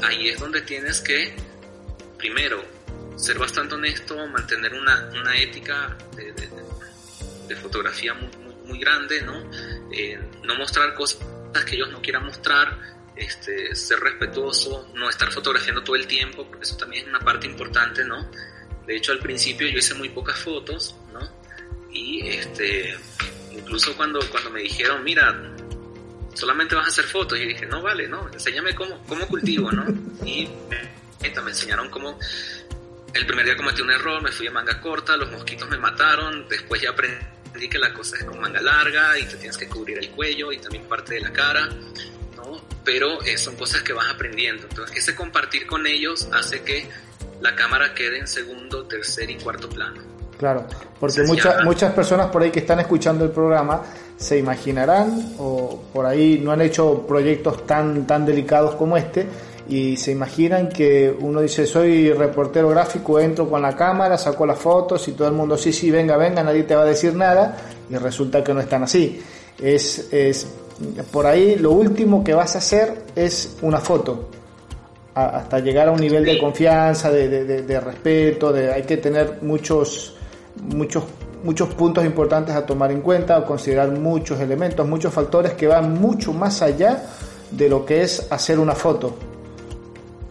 Ahí 0.02 0.30
es 0.30 0.40
donde 0.40 0.62
tienes 0.62 1.02
que, 1.02 1.36
primero, 2.18 2.64
ser 3.16 3.38
bastante 3.38 3.76
honesto, 3.76 4.28
mantener 4.28 4.74
una, 4.74 5.10
una 5.14 5.38
ética 5.38 5.96
de, 6.16 6.34
de, 6.34 7.56
fotografía 7.56 8.16
muy, 8.16 8.30
muy, 8.66 8.80
grande, 8.80 9.22
¿no? 9.22 9.50
Eh, 9.92 10.20
no 10.44 10.56
mostrar 10.56 10.96
cosas 10.96 11.22
que 11.66 11.76
ellos 11.76 11.90
no 11.92 12.02
quieran 12.02 12.26
mostrar, 12.26 12.78
este, 13.16 13.76
ser 13.76 14.00
respetuoso, 14.00 14.90
no 14.96 15.08
estar 15.08 15.32
fotografiando 15.32 15.84
todo 15.84 15.96
el 15.96 16.08
tiempo, 16.08 16.48
porque 16.48 16.64
eso 16.64 16.78
también 16.78 17.04
es 17.04 17.10
una 17.10 17.20
parte 17.20 17.46
importante, 17.46 18.04
¿no? 18.04 18.30
De 18.88 18.96
hecho, 18.96 19.12
al 19.12 19.20
principio 19.20 19.68
yo 19.68 19.78
hice 19.78 19.94
muy 19.94 20.10
pocas 20.10 20.40
fotos, 20.40 20.96
¿no? 21.14 21.20
Y 21.92 22.28
este, 22.28 22.98
incluso 23.52 23.96
cuando, 23.96 24.20
cuando 24.32 24.50
me 24.50 24.62
dijeron, 24.62 25.04
mira, 25.04 25.54
solamente 26.34 26.76
vas 26.76 26.88
a 26.88 26.90
hacer 26.90 27.06
fotos, 27.06 27.40
y 27.40 27.46
dije, 27.46 27.66
no, 27.68 27.82
vale, 27.82 28.08
no, 28.08 28.28
enséñame 28.34 28.74
cómo, 28.74 29.04
cómo 29.08 29.28
cultivo, 29.28 29.72
¿no? 29.72 29.86
Y 30.26 30.48
me, 30.70 31.04
me 31.30 31.50
enseñaron 31.50 31.90
cómo, 31.90 32.20
el 33.14 33.28
primer 33.28 33.46
día 33.46 33.56
cometí 33.56 33.82
un 33.82 33.92
error, 33.92 34.22
me 34.22 34.32
fui 34.32 34.48
de 34.48 34.52
manga 34.52 34.80
corta, 34.82 35.16
los 35.16 35.32
mosquitos 35.32 35.70
me 35.70 35.78
mataron, 35.78 36.48
después 36.50 36.82
ya 36.82 36.90
aprendí 36.90 37.70
que 37.70 37.78
la 37.78 37.94
cosa 37.94 38.18
es 38.18 38.24
con 38.24 38.40
manga 38.40 38.62
larga 38.62 39.18
y 39.20 39.26
te 39.26 39.38
tienes 39.38 39.58
que 39.58 39.68
cubrir 39.68 39.98
el 40.00 40.10
cuello 40.10 40.52
y 40.52 40.58
también 40.58 40.84
parte 40.86 41.16
de 41.16 41.22
la 41.22 41.32
cara, 41.32 41.68
¿no? 42.36 42.62
Pero 42.84 43.22
eh, 43.24 43.38
son 43.38 43.56
cosas 43.56 43.84
que 43.84 43.94
vas 43.94 44.10
aprendiendo. 44.10 44.68
Entonces, 44.68 44.98
ese 44.98 45.16
compartir 45.16 45.68
con 45.68 45.86
ellos 45.86 46.28
hace 46.34 46.64
que 46.64 46.90
la 47.42 47.56
cámara 47.56 47.94
quede 47.94 48.20
en 48.20 48.28
segundo, 48.28 48.86
tercer 48.86 49.30
y 49.30 49.36
cuarto 49.36 49.70
plano. 49.70 50.02
Claro, 50.38 50.68
porque 51.00 51.22
muchas 51.24 51.64
muchas 51.64 51.94
personas 51.94 52.28
por 52.28 52.42
ahí 52.42 52.52
que 52.52 52.60
están 52.60 52.80
escuchando 52.80 53.24
el 53.24 53.32
programa 53.32 53.84
se 54.18 54.38
imaginarán 54.38 55.36
o 55.38 55.84
por 55.94 56.06
ahí 56.06 56.40
no 56.44 56.52
han 56.52 56.62
hecho 56.62 57.06
proyectos 57.08 57.66
tan 57.66 58.06
tan 58.08 58.26
delicados 58.26 58.76
como 58.76 58.98
este 58.98 59.28
y 59.70 59.96
se 59.98 60.12
imaginan 60.12 60.70
que 60.70 61.16
uno 61.20 61.42
dice 61.42 61.66
soy 61.66 62.12
reportero 62.12 62.70
gráfico, 62.70 63.20
entro 63.20 63.50
con 63.50 63.62
la 63.62 63.76
cámara, 63.76 64.18
saco 64.18 64.46
las 64.46 64.60
fotos 64.60 65.08
y 65.08 65.14
todo 65.14 65.28
el 65.28 65.34
mundo 65.34 65.58
sí, 65.58 65.72
sí, 65.72 65.90
venga, 65.90 66.18
venga, 66.18 66.44
nadie 66.44 66.64
te 66.64 66.76
va 66.76 66.82
a 66.82 66.86
decir 66.86 67.16
nada 67.16 67.58
y 67.90 67.96
resulta 67.96 68.44
que 68.44 68.54
no 68.54 68.60
están 68.60 68.84
así. 68.84 69.22
Es, 69.62 70.12
es 70.12 70.48
por 71.12 71.26
ahí 71.26 71.56
lo 71.56 71.72
último 71.72 72.24
que 72.24 72.34
vas 72.34 72.56
a 72.56 72.58
hacer 72.58 73.04
es 73.16 73.58
una 73.62 73.80
foto 73.80 74.30
hasta 75.16 75.60
llegar 75.60 75.90
a 75.90 75.92
un 75.92 76.00
nivel 76.00 76.26
de 76.26 76.40
confianza, 76.40 77.12
de, 77.12 77.28
de, 77.30 77.62
de, 77.62 77.80
respeto, 77.80 78.52
de, 78.52 78.72
hay 78.72 78.82
que 78.82 78.98
tener 78.98 79.40
muchos, 79.44 80.16
muchos, 80.74 81.04
muchos 81.44 81.70
puntos 81.76 82.04
importantes 82.04 82.56
a 82.56 82.66
tomar 82.66 82.92
en 82.92 83.02
cuenta, 83.02 83.46
considerar 83.46 83.92
muchos 83.92 84.40
elementos, 84.40 84.88
muchos 84.88 85.14
factores 85.14 85.54
que 85.54 85.68
van 85.68 85.94
mucho 85.94 86.34
más 86.34 86.64
allá 86.64 87.04
de 87.52 87.70
lo 87.70 87.86
que 87.86 88.02
es 88.02 88.26
hacer 88.32 88.58
una 88.58 88.74
foto. 88.74 89.16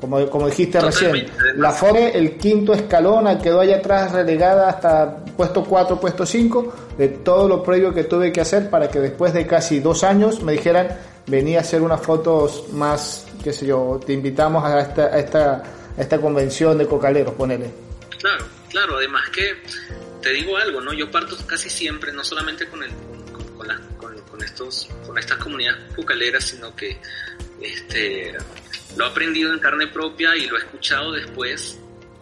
Como, 0.03 0.29
como 0.29 0.49
dijiste 0.49 0.81
recién, 0.81 1.29
la 1.55 1.71
FORE, 1.71 2.19
el 2.19 2.37
quinto 2.37 2.75
escalón, 2.75 3.39
quedó 3.39 3.61
allá 3.61 3.77
atrás 3.77 4.11
relegada 4.11 4.69
hasta 4.69 5.25
puesto 5.37 5.63
4, 5.63 6.01
puesto 6.01 6.27
5, 6.27 6.75
de 6.99 7.07
todo 7.07 7.47
lo 7.47 7.63
previo 7.63 7.95
que 7.95 8.03
tuve 8.03 8.33
que 8.33 8.41
hacer 8.41 8.69
para 8.69 8.91
que 8.91 8.99
después 8.99 9.33
de 9.33 9.47
casi 9.47 9.79
dos 9.79 10.03
años 10.03 10.43
me 10.43 10.55
dijeran, 10.55 10.89
venía 11.29 11.59
a 11.59 11.61
hacer 11.61 11.83
unas 11.83 12.01
fotos 12.01 12.65
más, 12.73 13.29
qué 13.45 13.53
sé 13.53 13.65
yo, 13.65 14.01
te 14.05 14.13
invitamos 14.13 14.65
a 14.65 14.81
esta, 14.81 15.05
a 15.05 15.19
esta, 15.21 15.63
a 15.97 16.01
esta 16.01 16.21
convención 16.21 16.77
de 16.79 16.89
cocaleros, 16.89 17.35
ponele. 17.35 17.71
Claro, 18.19 18.45
claro, 18.71 18.97
además 18.97 19.31
que 19.31 19.55
te 20.21 20.31
digo 20.33 20.57
algo, 20.57 20.81
¿no? 20.81 20.93
Yo 20.93 21.09
parto 21.13 21.37
casi 21.47 21.71
siempre, 21.71 22.13
no 22.13 22.25
solamente 22.25 22.67
con, 22.67 22.83
el, 22.83 22.91
con, 23.33 23.57
con, 23.57 23.69
la, 23.69 23.81
con, 23.99 24.21
con 24.23 24.43
estos, 24.43 24.89
con 25.07 25.17
estas 25.17 25.39
comunidades 25.39 25.95
cocaleras, 25.95 26.43
sino 26.43 26.75
que 26.75 26.99
este, 27.61 28.33
lo 28.97 29.07
he 29.07 29.09
aprendido 29.09 29.53
en 29.53 29.59
carne 29.59 29.87
propia 29.87 30.37
y 30.37 30.47
lo 30.47 30.57
he 30.57 30.61
escuchado 30.61 31.13
después 31.13 31.79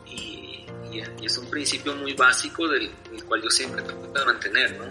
y, 0.06 0.64
y, 0.92 1.02
es 1.24 1.38
un 1.38 1.48
principio 1.50 1.94
muy 1.94 2.12
básico 2.14 2.68
del, 2.68 2.90
del, 3.10 3.24
cual 3.24 3.42
yo 3.42 3.50
siempre 3.50 3.82
trato 3.82 4.06
de 4.06 4.24
mantener, 4.24 4.78
¿no? 4.78 4.84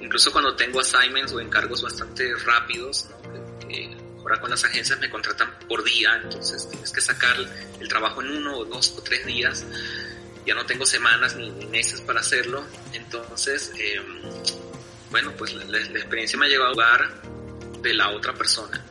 Incluso 0.00 0.32
cuando 0.32 0.54
tengo 0.54 0.80
assignments 0.80 1.32
o 1.32 1.40
encargos 1.40 1.82
bastante 1.82 2.34
rápidos, 2.44 3.08
¿no? 3.10 3.68
que 3.68 3.96
ahora 4.18 4.40
con 4.40 4.50
las 4.50 4.64
agencias 4.64 4.98
me 5.00 5.08
contratan 5.08 5.52
por 5.68 5.82
día, 5.84 6.20
entonces 6.22 6.68
tienes 6.68 6.90
que 6.90 7.00
sacar 7.00 7.36
el 7.80 7.88
trabajo 7.88 8.22
en 8.22 8.30
uno 8.38 8.58
o 8.58 8.64
dos 8.64 8.94
o 8.96 9.02
tres 9.02 9.24
días, 9.26 9.64
ya 10.44 10.54
no 10.54 10.64
tengo 10.64 10.86
semanas 10.86 11.36
ni, 11.36 11.50
ni 11.50 11.66
meses 11.66 12.00
para 12.00 12.20
hacerlo, 12.20 12.64
entonces, 12.92 13.72
eh, 13.78 14.00
bueno, 15.10 15.32
pues 15.36 15.54
la, 15.54 15.64
la, 15.64 15.78
la 15.78 15.98
experiencia 15.98 16.38
me 16.38 16.46
ha 16.46 16.48
llevado 16.48 16.70
a 16.70 16.72
lugar 16.72 17.22
de 17.82 17.94
la 17.94 18.10
otra 18.10 18.34
persona. 18.34 18.84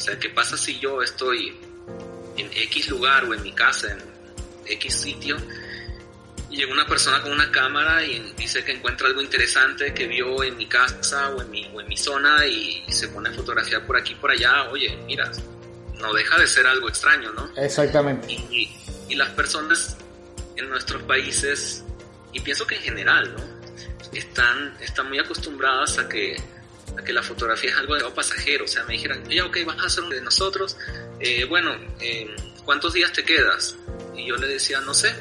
O 0.00 0.02
sea, 0.02 0.18
¿qué 0.18 0.30
pasa 0.30 0.56
si 0.56 0.78
yo 0.78 1.02
estoy 1.02 1.54
en 2.38 2.46
X 2.46 2.88
lugar 2.88 3.24
o 3.24 3.34
en 3.34 3.42
mi 3.42 3.52
casa, 3.52 3.92
en 3.92 3.98
X 4.64 4.94
sitio, 4.94 5.36
y 6.48 6.56
llega 6.56 6.72
una 6.72 6.86
persona 6.86 7.20
con 7.20 7.32
una 7.32 7.52
cámara 7.52 8.02
y 8.02 8.32
dice 8.34 8.64
que 8.64 8.72
encuentra 8.72 9.08
algo 9.08 9.20
interesante 9.20 9.92
que 9.92 10.06
vio 10.06 10.42
en 10.42 10.56
mi 10.56 10.66
casa 10.66 11.28
o 11.28 11.42
en 11.42 11.50
mi, 11.50 11.66
o 11.74 11.82
en 11.82 11.86
mi 11.86 11.98
zona 11.98 12.46
y, 12.46 12.82
y 12.88 12.92
se 12.92 13.08
pone 13.08 13.28
a 13.28 13.32
fotografiar 13.34 13.86
por 13.86 13.98
aquí 13.98 14.14
por 14.14 14.30
allá? 14.30 14.70
Oye, 14.70 14.96
mira, 15.04 15.30
no 15.98 16.14
deja 16.14 16.38
de 16.38 16.46
ser 16.46 16.66
algo 16.66 16.88
extraño, 16.88 17.30
¿no? 17.34 17.52
Exactamente. 17.58 18.32
Y, 18.32 18.36
y, 18.50 18.76
y 19.10 19.14
las 19.16 19.28
personas 19.34 19.98
en 20.56 20.70
nuestros 20.70 21.02
países, 21.02 21.84
y 22.32 22.40
pienso 22.40 22.66
que 22.66 22.76
en 22.76 22.82
general, 22.82 23.34
¿no? 23.34 23.60
Están, 24.16 24.78
están 24.80 25.10
muy 25.10 25.18
acostumbradas 25.18 25.98
a 25.98 26.08
que 26.08 26.42
a 26.98 27.02
que 27.02 27.12
la 27.12 27.22
fotografía 27.22 27.70
es 27.70 27.76
algo 27.76 27.94
de 27.94 28.04
pasajero, 28.10 28.64
o 28.64 28.68
sea, 28.68 28.84
me 28.84 28.94
dijeran, 28.94 29.28
ya, 29.28 29.44
ok, 29.44 29.58
vas 29.64 29.78
a 29.78 29.86
hacer 29.86 30.04
uno 30.04 30.14
de 30.14 30.22
nosotros, 30.22 30.76
eh, 31.18 31.44
bueno, 31.44 31.74
eh, 32.00 32.34
¿cuántos 32.64 32.92
días 32.92 33.12
te 33.12 33.24
quedas? 33.24 33.76
Y 34.16 34.26
yo 34.26 34.36
le 34.36 34.48
decía, 34.48 34.80
no 34.80 34.94
sé. 34.94 35.14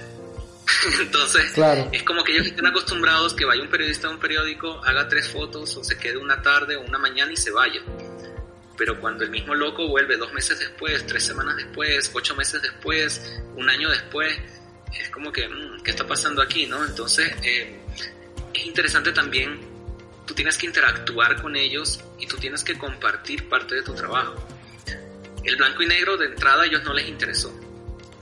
Entonces, 1.01 1.51
claro. 1.51 1.89
es 1.91 2.03
como 2.03 2.23
que 2.23 2.33
ellos 2.33 2.47
están 2.47 2.67
acostumbrados 2.67 3.33
que 3.33 3.45
vaya 3.45 3.61
un 3.61 3.69
periodista 3.69 4.07
a 4.07 4.11
un 4.11 4.19
periódico, 4.19 4.81
haga 4.83 5.07
tres 5.07 5.27
fotos 5.27 5.75
o 5.77 5.83
se 5.83 5.97
quede 5.97 6.17
una 6.17 6.41
tarde 6.41 6.75
o 6.75 6.81
una 6.81 6.97
mañana 6.97 7.31
y 7.31 7.37
se 7.37 7.51
vaya. 7.51 7.81
Pero 8.77 8.99
cuando 8.99 9.23
el 9.23 9.29
mismo 9.29 9.55
loco 9.55 9.87
vuelve 9.87 10.15
dos 10.15 10.31
meses 10.31 10.59
después, 10.59 11.05
tres 11.05 11.23
semanas 11.23 11.57
después, 11.57 12.11
ocho 12.13 12.35
meses 12.35 12.61
después, 12.61 13.41
un 13.55 13.69
año 13.69 13.89
después, 13.89 14.37
es 14.97 15.09
como 15.09 15.31
que, 15.31 15.47
mmm, 15.47 15.81
¿qué 15.83 15.91
está 15.91 16.07
pasando 16.07 16.41
aquí? 16.41 16.65
¿no? 16.65 16.85
Entonces, 16.85 17.29
eh, 17.43 17.79
es 18.53 18.65
interesante 18.65 19.11
también 19.11 19.68
tú 20.29 20.35
tienes 20.35 20.59
que 20.59 20.67
interactuar 20.67 21.41
con 21.41 21.55
ellos 21.55 22.01
y 22.19 22.27
tú 22.27 22.37
tienes 22.37 22.63
que 22.63 22.77
compartir 22.77 23.49
parte 23.49 23.73
de 23.73 23.81
tu 23.81 23.95
trabajo. 23.95 24.35
El 25.43 25.55
blanco 25.55 25.81
y 25.81 25.87
negro 25.87 26.17
de 26.17 26.27
entrada 26.27 26.61
a 26.61 26.65
ellos 26.67 26.83
no 26.83 26.93
les 26.93 27.07
interesó. 27.07 27.51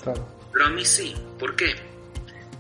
Claro. 0.02 0.26
Pero 0.54 0.66
a 0.68 0.70
mí 0.70 0.86
sí. 0.86 1.14
¿Por 1.38 1.58
qué? 1.58 1.76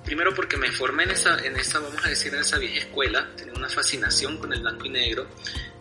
Primero 0.03 0.35
porque 0.35 0.57
me 0.57 0.69
formé 0.69 1.03
en 1.03 1.11
esa, 1.11 1.39
en 1.45 1.55
esa, 1.55 1.79
vamos 1.79 2.05
a 2.05 2.09
decir, 2.09 2.33
en 2.33 2.41
esa 2.41 2.57
vieja 2.57 2.79
escuela, 2.79 3.29
tenía 3.37 3.53
una 3.53 3.69
fascinación 3.69 4.37
con 4.37 4.51
el 4.51 4.59
blanco 4.59 4.85
y 4.85 4.89
negro, 4.89 5.29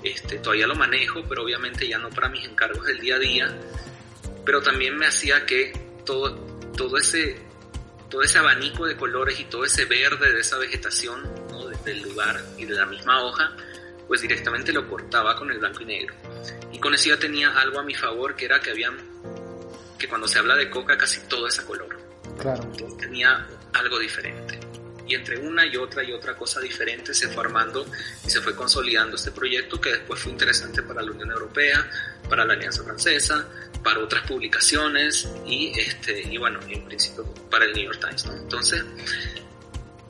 este, 0.05 0.39
todavía 0.39 0.69
lo 0.69 0.77
manejo, 0.77 1.25
pero 1.29 1.43
obviamente 1.43 1.89
ya 1.89 1.99
no 1.99 2.09
para 2.11 2.29
mis 2.29 2.45
encargos 2.45 2.87
del 2.87 3.01
día 3.01 3.17
a 3.17 3.19
día, 3.19 3.59
pero 4.45 4.63
también 4.63 4.97
me 4.97 5.09
hacía 5.09 5.45
que 5.45 5.73
todo, 6.05 6.37
todo 6.77 6.99
ese, 6.99 7.41
todo 8.09 8.23
ese 8.23 8.39
abanico 8.39 8.87
de 8.87 8.97
colores 8.97 9.41
y 9.41 9.45
todo 9.47 9.65
ese 9.65 9.87
verde 9.87 10.33
de 10.33 10.41
esa 10.41 10.57
vegetación. 10.57 11.46
Del 11.87 12.03
lugar 12.03 12.43
y 12.59 12.67
de 12.67 12.75
la 12.75 12.85
misma 12.85 13.23
hoja, 13.23 13.57
pues 14.07 14.21
directamente 14.21 14.73
lo 14.73 14.87
cortaba 14.89 15.35
con 15.37 15.51
el 15.51 15.59
blanco 15.59 15.83
y 15.83 15.87
negro. 15.87 16.15
Y 16.73 16.79
con 16.79 16.93
eso 16.93 17.09
ya 17.09 17.19
tenía 17.19 17.59
algo 17.59 17.81
a 17.81 17.83
mi 17.83 17.95
favor, 17.95 18.37
que 18.37 18.45
era 18.45 18.61
que 18.61 18.71
habían, 18.71 18.99
que 19.99 20.09
cuando 20.09 20.29
se 20.29 20.39
habla 20.39 20.55
de 20.57 20.69
coca 20.69 20.99
casi 20.99 21.21
todo 21.23 21.47
es 21.47 21.59
a 21.59 21.65
color. 21.65 21.97
Claro. 22.39 22.63
Entonces 22.65 22.99
tenía 22.99 23.47
algo 23.73 23.99
diferente. 23.99 24.61
Y 25.09 25.15
entre 25.15 25.39
una 25.39 25.65
y 25.65 25.77
otra 25.77 26.03
y 26.03 26.13
otra 26.13 26.37
cosa 26.37 26.61
diferente 26.61 27.15
se 27.15 27.29
fue 27.29 27.45
armando 27.45 27.87
y 28.25 28.29
se 28.29 28.41
fue 28.41 28.57
consolidando 28.57 29.15
este 29.15 29.31
proyecto 29.31 29.81
que 29.81 29.91
después 29.91 30.21
fue 30.21 30.33
interesante 30.33 30.83
para 30.83 31.01
la 31.01 31.13
Unión 31.13 31.31
Europea, 31.31 31.89
para 32.29 32.45
la 32.45 32.55
Alianza 32.55 32.83
Francesa, 32.83 33.47
para 33.85 34.01
otras 34.01 34.27
publicaciones 34.27 35.29
y, 35.47 35.79
este, 35.79 36.23
y 36.23 36.37
bueno, 36.39 36.59
en 36.69 36.85
principio 36.87 37.25
para 37.49 37.67
el 37.67 37.73
New 37.73 37.85
York 37.85 38.01
Times. 38.01 38.27
¿no? 38.27 38.33
Entonces, 38.33 38.85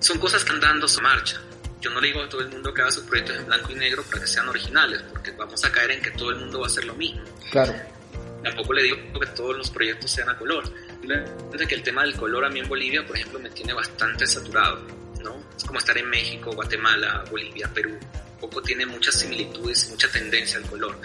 son 0.01 0.19
cosas 0.19 0.45
que 0.45 0.53
andan 0.53 0.71
dando 0.71 0.89
su 0.89 1.03
marcha. 1.03 1.41
Yo 1.87 1.93
no 1.93 2.01
le 2.01 2.09
digo 2.09 2.21
a 2.21 2.29
todo 2.29 2.41
el 2.41 2.49
mundo 2.49 2.75
que 2.75 2.83
haga 2.83 2.91
sus 2.91 3.05
proyectos 3.05 3.37
en 3.37 3.47
blanco 3.47 3.71
y 3.71 3.77
negro 3.77 4.03
para 4.03 4.21
que 4.21 4.27
sean 4.27 4.49
originales, 4.49 5.03
porque 5.09 5.31
vamos 5.31 5.65
a 5.65 5.71
caer 5.71 5.93
en 5.93 6.03
que 6.03 6.11
todo 6.11 6.31
el 6.31 6.37
mundo 6.39 6.59
va 6.59 6.67
a 6.67 6.69
hacer 6.69 6.85
lo 6.85 6.95
mismo. 6.95 7.23
Claro. 7.53 7.73
Tampoco 8.43 8.73
le 8.73 8.83
digo 8.83 8.97
que 9.21 9.27
todos 9.29 9.57
los 9.57 9.71
proyectos 9.71 10.11
sean 10.11 10.29
a 10.29 10.37
color. 10.37 10.65
Simplemente 10.89 11.67
que 11.69 11.75
el 11.77 11.85
tema 11.85 12.03
del 12.03 12.17
color 12.17 12.45
a 12.45 12.49
mí 12.49 12.59
en 12.59 12.69
Bolivia, 12.69 13.07
por 13.07 13.17
ejemplo, 13.17 13.39
me 13.39 13.51
tiene 13.51 13.73
bastante 13.73 14.27
saturado. 14.27 14.85
¿no? 15.23 15.41
Es 15.57 15.63
como 15.63 15.79
estar 15.79 15.97
en 15.97 16.11
México, 16.11 16.51
Guatemala, 16.51 17.23
Bolivia, 17.31 17.71
Perú. 17.73 17.93
Un 17.93 18.41
poco 18.41 18.61
tiene 18.61 18.85
muchas 18.85 19.21
similitudes 19.21 19.89
mucha 19.89 20.11
tendencia 20.11 20.59
al 20.59 20.65
color 20.65 20.99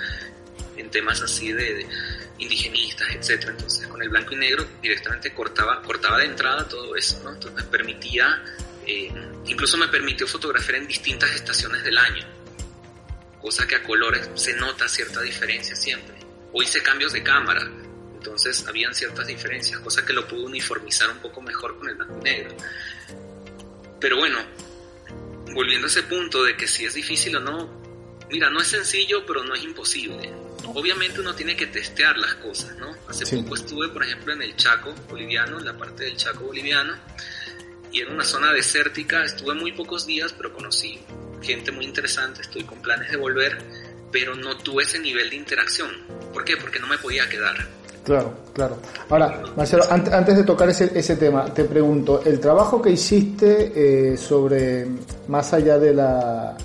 en 0.78 0.90
temas 0.90 1.22
así 1.22 1.52
de, 1.52 1.76
de 1.76 1.88
indigenistas, 2.40 3.08
etcétera. 3.12 3.52
Entonces, 3.52 3.86
con 3.86 4.02
el 4.02 4.10
blanco 4.10 4.34
y 4.34 4.38
negro 4.38 4.66
directamente 4.82 5.32
cortaba, 5.32 5.80
cortaba 5.84 6.18
de 6.18 6.26
entrada 6.26 6.68
todo 6.68 6.96
eso, 6.96 7.22
¿no? 7.24 7.34
Entonces 7.34 7.64
me 7.64 7.70
permitía, 7.70 8.44
eh, 8.92 9.12
incluso 9.46 9.78
me 9.78 9.88
permitió 9.88 10.28
fotografiar 10.28 10.76
en 10.76 10.88
distintas 10.88 11.32
estaciones 11.32 11.84
del 11.84 11.98
año, 11.98 12.26
cosa 13.40 13.68
que 13.68 13.76
a 13.76 13.84
colores 13.84 14.30
se 14.36 14.54
nota 14.54 14.88
cierta 14.88 15.22
diferencia 15.22 15.76
siempre. 15.76 16.16
O 16.54 16.62
hice 16.62 16.82
cambios 16.84 17.14
de 17.14 17.24
cámara, 17.24 17.62
entonces 18.14 18.66
habían 18.68 18.94
ciertas 18.94 19.28
diferencias, 19.28 19.80
cosa 19.80 20.06
que 20.06 20.14
lo 20.14 20.28
pude 20.28 20.44
uniformizar 20.44 21.10
un 21.10 21.20
poco 21.20 21.42
mejor 21.42 21.78
con 21.78 21.90
el 21.90 21.96
blanco 21.96 22.18
y 22.20 22.24
negro. 22.24 22.56
Pero 24.00 24.18
bueno, 24.18 24.40
volviendo 25.54 25.88
a 25.88 25.90
ese 25.90 26.04
punto 26.04 26.44
de 26.44 26.58
que 26.58 26.68
si 26.68 26.86
es 26.86 26.94
difícil 26.94 27.36
o 27.38 27.40
no, 27.40 27.82
mira, 28.30 28.50
no 28.50 28.62
es 28.62 28.68
sencillo, 28.68 29.26
pero 29.26 29.44
no 29.44 29.54
es 29.54 29.64
imposible 29.64 30.32
obviamente 30.68 31.20
uno 31.20 31.34
tiene 31.34 31.56
que 31.56 31.68
testear 31.68 32.18
las 32.18 32.36
cosas, 32.36 32.76
¿no? 32.78 32.96
Hace 33.08 33.26
sí. 33.26 33.38
poco 33.38 33.56
estuve, 33.56 33.90
por 33.90 34.04
ejemplo, 34.04 34.34
en 34.34 34.42
el 34.42 34.56
Chaco 34.56 34.94
boliviano, 35.10 35.60
en 35.60 35.66
la 35.66 35.78
parte 35.78 36.06
del 36.06 36.18
Chaco 36.18 36.46
boliviano, 36.46 36.96
y 37.92 38.02
en 38.02 38.12
una 38.12 38.24
zona 38.24 38.54
desértica, 38.54 39.24
estuve 39.24 39.54
muy 39.54 39.72
pocos 39.74 40.06
días, 40.06 40.34
pero 40.34 40.54
conocí 40.54 41.00
gente 41.42 41.72
muy 41.72 41.86
interesante, 41.86 42.42
estoy 42.42 42.64
con 42.64 42.80
planes 42.82 43.12
de 43.12 43.18
volver, 43.18 43.58
pero 44.12 44.36
no 44.36 44.58
tuve 44.58 44.84
ese 44.84 45.00
nivel 45.00 45.30
de 45.30 45.36
interacción. 45.36 45.90
¿Por 46.34 46.44
qué? 46.44 46.58
Porque 46.58 46.80
no 46.80 46.88
me 46.88 46.98
podía 46.98 47.28
quedar. 47.28 47.56
Claro, 48.04 48.34
claro. 48.54 48.78
Ahora, 49.10 49.44
Marcelo, 49.56 49.84
antes 49.90 50.36
de 50.36 50.44
tocar 50.44 50.70
ese, 50.70 50.92
ese 50.96 51.16
tema, 51.18 51.54
te 51.54 51.66
pregunto, 51.66 52.22
el 52.26 52.40
trabajo 52.40 52.82
que 52.82 52.90
hiciste 52.92 53.72
eh, 54.14 54.18
sobre, 54.18 54.88
más 55.28 55.54
allá 55.54 55.78
de 55.78 55.94
la, 55.94 56.58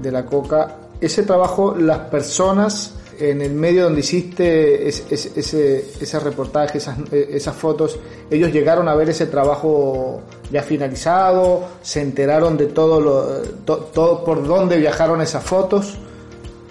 de 0.00 0.12
la 0.12 0.24
coca, 0.24 0.76
ese 1.00 1.24
trabajo, 1.24 1.74
las 1.76 1.98
personas 2.08 2.94
en 3.18 3.42
el 3.42 3.52
medio 3.52 3.84
donde 3.84 4.00
hiciste 4.00 4.88
ese, 4.88 5.04
ese, 5.36 6.20
reportaje, 6.20 6.78
esas, 6.78 6.98
esas 7.12 7.56
fotos, 7.56 7.98
ellos 8.30 8.52
llegaron 8.52 8.88
a 8.88 8.94
ver 8.94 9.10
ese 9.10 9.26
trabajo 9.26 10.22
ya 10.50 10.62
finalizado, 10.62 11.78
se 11.82 12.00
enteraron 12.00 12.56
de 12.56 12.66
todo, 12.66 13.00
lo, 13.00 13.42
todo 13.64 14.24
por 14.24 14.46
dónde 14.46 14.78
viajaron 14.78 15.20
esas 15.20 15.44
fotos. 15.44 15.94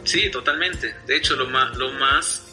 Sí, 0.03 0.29
totalmente. 0.31 0.95
De 1.07 1.17
hecho, 1.17 1.35
lo 1.35 1.47
más, 1.47 1.75
lo 1.77 1.91
más 1.93 2.43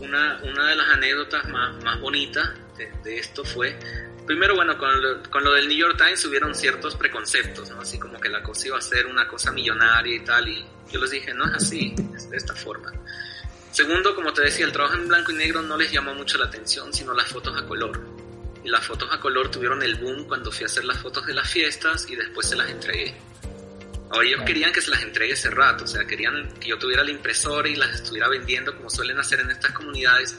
una, 0.00 0.40
una 0.42 0.68
de 0.68 0.76
las 0.76 0.88
anécdotas 0.90 1.48
más, 1.48 1.82
más 1.82 2.00
bonitas 2.00 2.48
de, 2.78 3.18
esto 3.18 3.44
fue, 3.44 3.78
primero, 4.26 4.54
bueno, 4.54 4.78
con 4.78 5.02
lo, 5.02 5.22
con 5.30 5.44
lo, 5.44 5.52
del 5.52 5.68
New 5.68 5.76
York 5.76 5.96
Times 5.98 6.24
hubieron 6.24 6.54
ciertos 6.54 6.96
preconceptos, 6.96 7.70
¿no? 7.70 7.80
Así 7.80 7.98
como 7.98 8.20
que 8.20 8.28
la 8.28 8.42
cosa 8.42 8.68
iba 8.68 8.78
a 8.78 8.82
ser 8.82 9.06
una 9.06 9.26
cosa 9.26 9.52
millonaria 9.52 10.14
y 10.14 10.20
tal, 10.20 10.48
y 10.48 10.64
yo 10.90 11.00
les 11.00 11.10
dije, 11.10 11.34
no 11.34 11.44
es 11.46 11.54
así, 11.54 11.94
es 12.14 12.30
de 12.30 12.36
esta 12.36 12.54
forma. 12.54 12.92
Segundo, 13.70 14.14
como 14.14 14.32
te 14.32 14.42
decía, 14.42 14.64
el 14.64 14.72
trabajo 14.72 14.96
en 14.96 15.08
blanco 15.08 15.30
y 15.32 15.34
negro 15.34 15.62
no 15.62 15.76
les 15.76 15.92
llamó 15.92 16.14
mucho 16.14 16.38
la 16.38 16.46
atención, 16.46 16.92
sino 16.92 17.12
las 17.12 17.28
fotos 17.28 17.56
a 17.56 17.66
color. 17.66 18.00
Y 18.64 18.68
las 18.70 18.84
fotos 18.84 19.08
a 19.12 19.20
color 19.20 19.50
tuvieron 19.50 19.82
el 19.82 19.96
boom 19.96 20.24
cuando 20.26 20.50
fui 20.50 20.64
a 20.64 20.66
hacer 20.66 20.84
las 20.84 20.98
fotos 20.98 21.26
de 21.26 21.34
las 21.34 21.48
fiestas 21.48 22.08
y 22.08 22.16
después 22.16 22.48
se 22.48 22.56
las 22.56 22.70
entregué. 22.70 23.14
Ahora 24.10 24.26
ellos 24.26 24.42
querían 24.46 24.72
que 24.72 24.80
se 24.80 24.90
las 24.90 25.02
entregue 25.02 25.34
ese 25.34 25.50
rato, 25.50 25.84
o 25.84 25.86
sea, 25.86 26.06
querían 26.06 26.54
que 26.58 26.68
yo 26.68 26.78
tuviera 26.78 27.04
la 27.04 27.10
impresora 27.10 27.68
y 27.68 27.76
las 27.76 27.94
estuviera 27.94 28.28
vendiendo 28.28 28.74
como 28.74 28.88
suelen 28.88 29.18
hacer 29.18 29.40
en 29.40 29.50
estas 29.50 29.72
comunidades. 29.72 30.36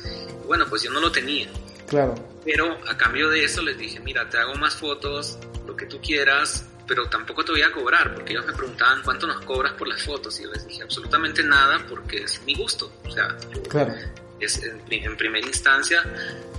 bueno, 0.48 0.66
pues 0.68 0.82
yo 0.82 0.92
no 0.92 1.00
lo 1.00 1.12
tenía. 1.12 1.48
Claro. 1.90 2.16
Pero 2.46 2.78
a 2.88 2.98
cambio 2.98 3.30
de 3.30 3.44
eso 3.44 3.62
les 3.62 3.78
dije, 3.78 4.00
mira, 4.00 4.30
te 4.30 4.38
hago 4.38 4.56
más 4.56 4.76
fotos, 4.76 5.38
lo 5.68 5.76
que 5.76 5.86
tú 5.86 6.00
quieras, 6.02 6.66
pero 6.88 7.08
tampoco 7.08 7.44
te 7.44 7.52
voy 7.52 7.62
a 7.62 7.72
cobrar, 7.72 8.16
porque 8.16 8.34
ellos 8.34 8.46
me 8.46 8.54
preguntaban 8.54 9.02
cuánto 9.04 9.28
nos 9.28 9.42
cobras 9.46 9.74
por 9.74 9.88
las 9.88 10.02
fotos 10.02 10.40
y 10.40 10.44
yo 10.44 10.52
les 10.52 10.68
dije 10.68 10.84
absolutamente 10.84 11.44
nada 11.44 11.86
porque 11.88 12.24
es 12.24 12.42
mi 12.44 12.56
gusto. 12.56 12.92
O 13.06 13.12
sea, 13.12 13.36
claro. 13.70 13.94
es, 14.40 14.62
en, 14.64 15.18
primera 15.18 15.46
instancia 15.46 16.04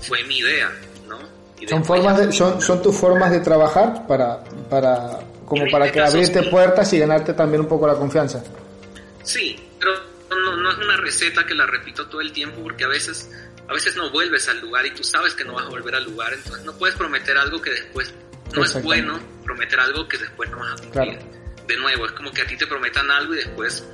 fue 0.02 0.22
mi 0.24 0.38
idea, 0.38 0.70
¿no? 1.08 1.18
son, 1.68 1.84
formas 1.84 2.34
son, 2.34 2.60
son 2.60 2.82
tus 2.82 2.96
formas 2.96 3.30
de 3.30 3.40
trabajar 3.40 4.06
para, 4.06 4.42
para 4.68 5.20
como 5.50 5.68
para 5.68 5.90
que 5.90 6.00
abrirte 6.00 6.44
puertas 6.44 6.92
y 6.92 6.98
ganarte 7.00 7.34
también 7.34 7.62
un 7.62 7.68
poco 7.68 7.84
la 7.86 7.94
confianza. 7.94 8.40
Sí, 9.24 9.58
pero 9.80 9.92
no, 10.30 10.70
es 10.70 10.78
una 10.78 10.96
receta 10.96 11.44
que 11.44 11.54
la 11.54 11.66
repito 11.66 12.06
todo 12.06 12.20
el 12.20 12.32
tiempo 12.32 12.62
porque 12.62 12.84
a 12.84 12.88
veces, 12.88 13.28
a 13.70 13.72
veces 13.72 13.94
no 13.94 14.10
vuelves 14.10 14.48
al 14.48 14.60
lugar 14.60 14.84
y 14.84 14.90
tú 14.90 15.04
sabes 15.04 15.32
que 15.32 15.44
no 15.44 15.54
vas 15.54 15.66
a 15.66 15.68
volver 15.68 15.94
al 15.94 16.02
lugar, 16.02 16.32
entonces 16.34 16.64
no 16.64 16.76
puedes 16.76 16.96
prometer 16.96 17.38
algo 17.38 17.62
que 17.62 17.70
después 17.70 18.12
no 18.52 18.64
es 18.64 18.82
bueno 18.82 19.16
prometer 19.44 19.78
algo 19.78 20.08
que 20.08 20.18
después 20.18 20.50
no 20.50 20.58
vas 20.58 20.72
a 20.72 20.82
cumplir. 20.82 21.18
De 21.68 21.76
nuevo, 21.76 22.06
es 22.06 22.12
como 22.12 22.32
que 22.32 22.42
a 22.42 22.46
ti 22.46 22.56
te 22.56 22.66
prometan 22.66 23.08
algo 23.12 23.32
y 23.32 23.36
después 23.36 23.84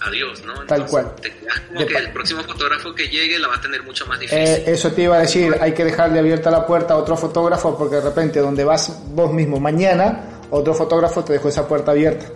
adiós, 0.00 0.42
¿no? 0.44 0.54
Tal 0.66 0.84
cual. 0.84 1.14
Te 1.22 1.32
quedas 1.32 1.60
como 1.60 1.86
que 1.86 1.94
el 1.94 2.12
próximo 2.12 2.42
fotógrafo 2.42 2.92
que 2.92 3.08
llegue 3.08 3.38
la 3.38 3.46
va 3.46 3.54
a 3.54 3.60
tener 3.60 3.84
mucho 3.84 4.04
más 4.06 4.18
difícil. 4.18 4.44
Eh, 4.44 4.64
eso 4.66 4.90
te 4.90 5.02
iba 5.02 5.16
a 5.16 5.20
decir, 5.20 5.56
hay 5.60 5.74
que 5.74 5.84
dejarle 5.84 6.18
abierta 6.18 6.50
la 6.50 6.66
puerta 6.66 6.94
a 6.94 6.96
otro 6.96 7.16
fotógrafo 7.16 7.78
porque 7.78 7.96
de 7.96 8.02
repente 8.02 8.40
donde 8.40 8.64
vas 8.64 9.00
vos 9.14 9.32
mismo 9.32 9.60
mañana 9.60 10.40
otro 10.50 10.74
fotógrafo 10.74 11.22
te 11.22 11.34
dejó 11.34 11.50
esa 11.50 11.68
puerta 11.68 11.92
abierta. 11.92 12.26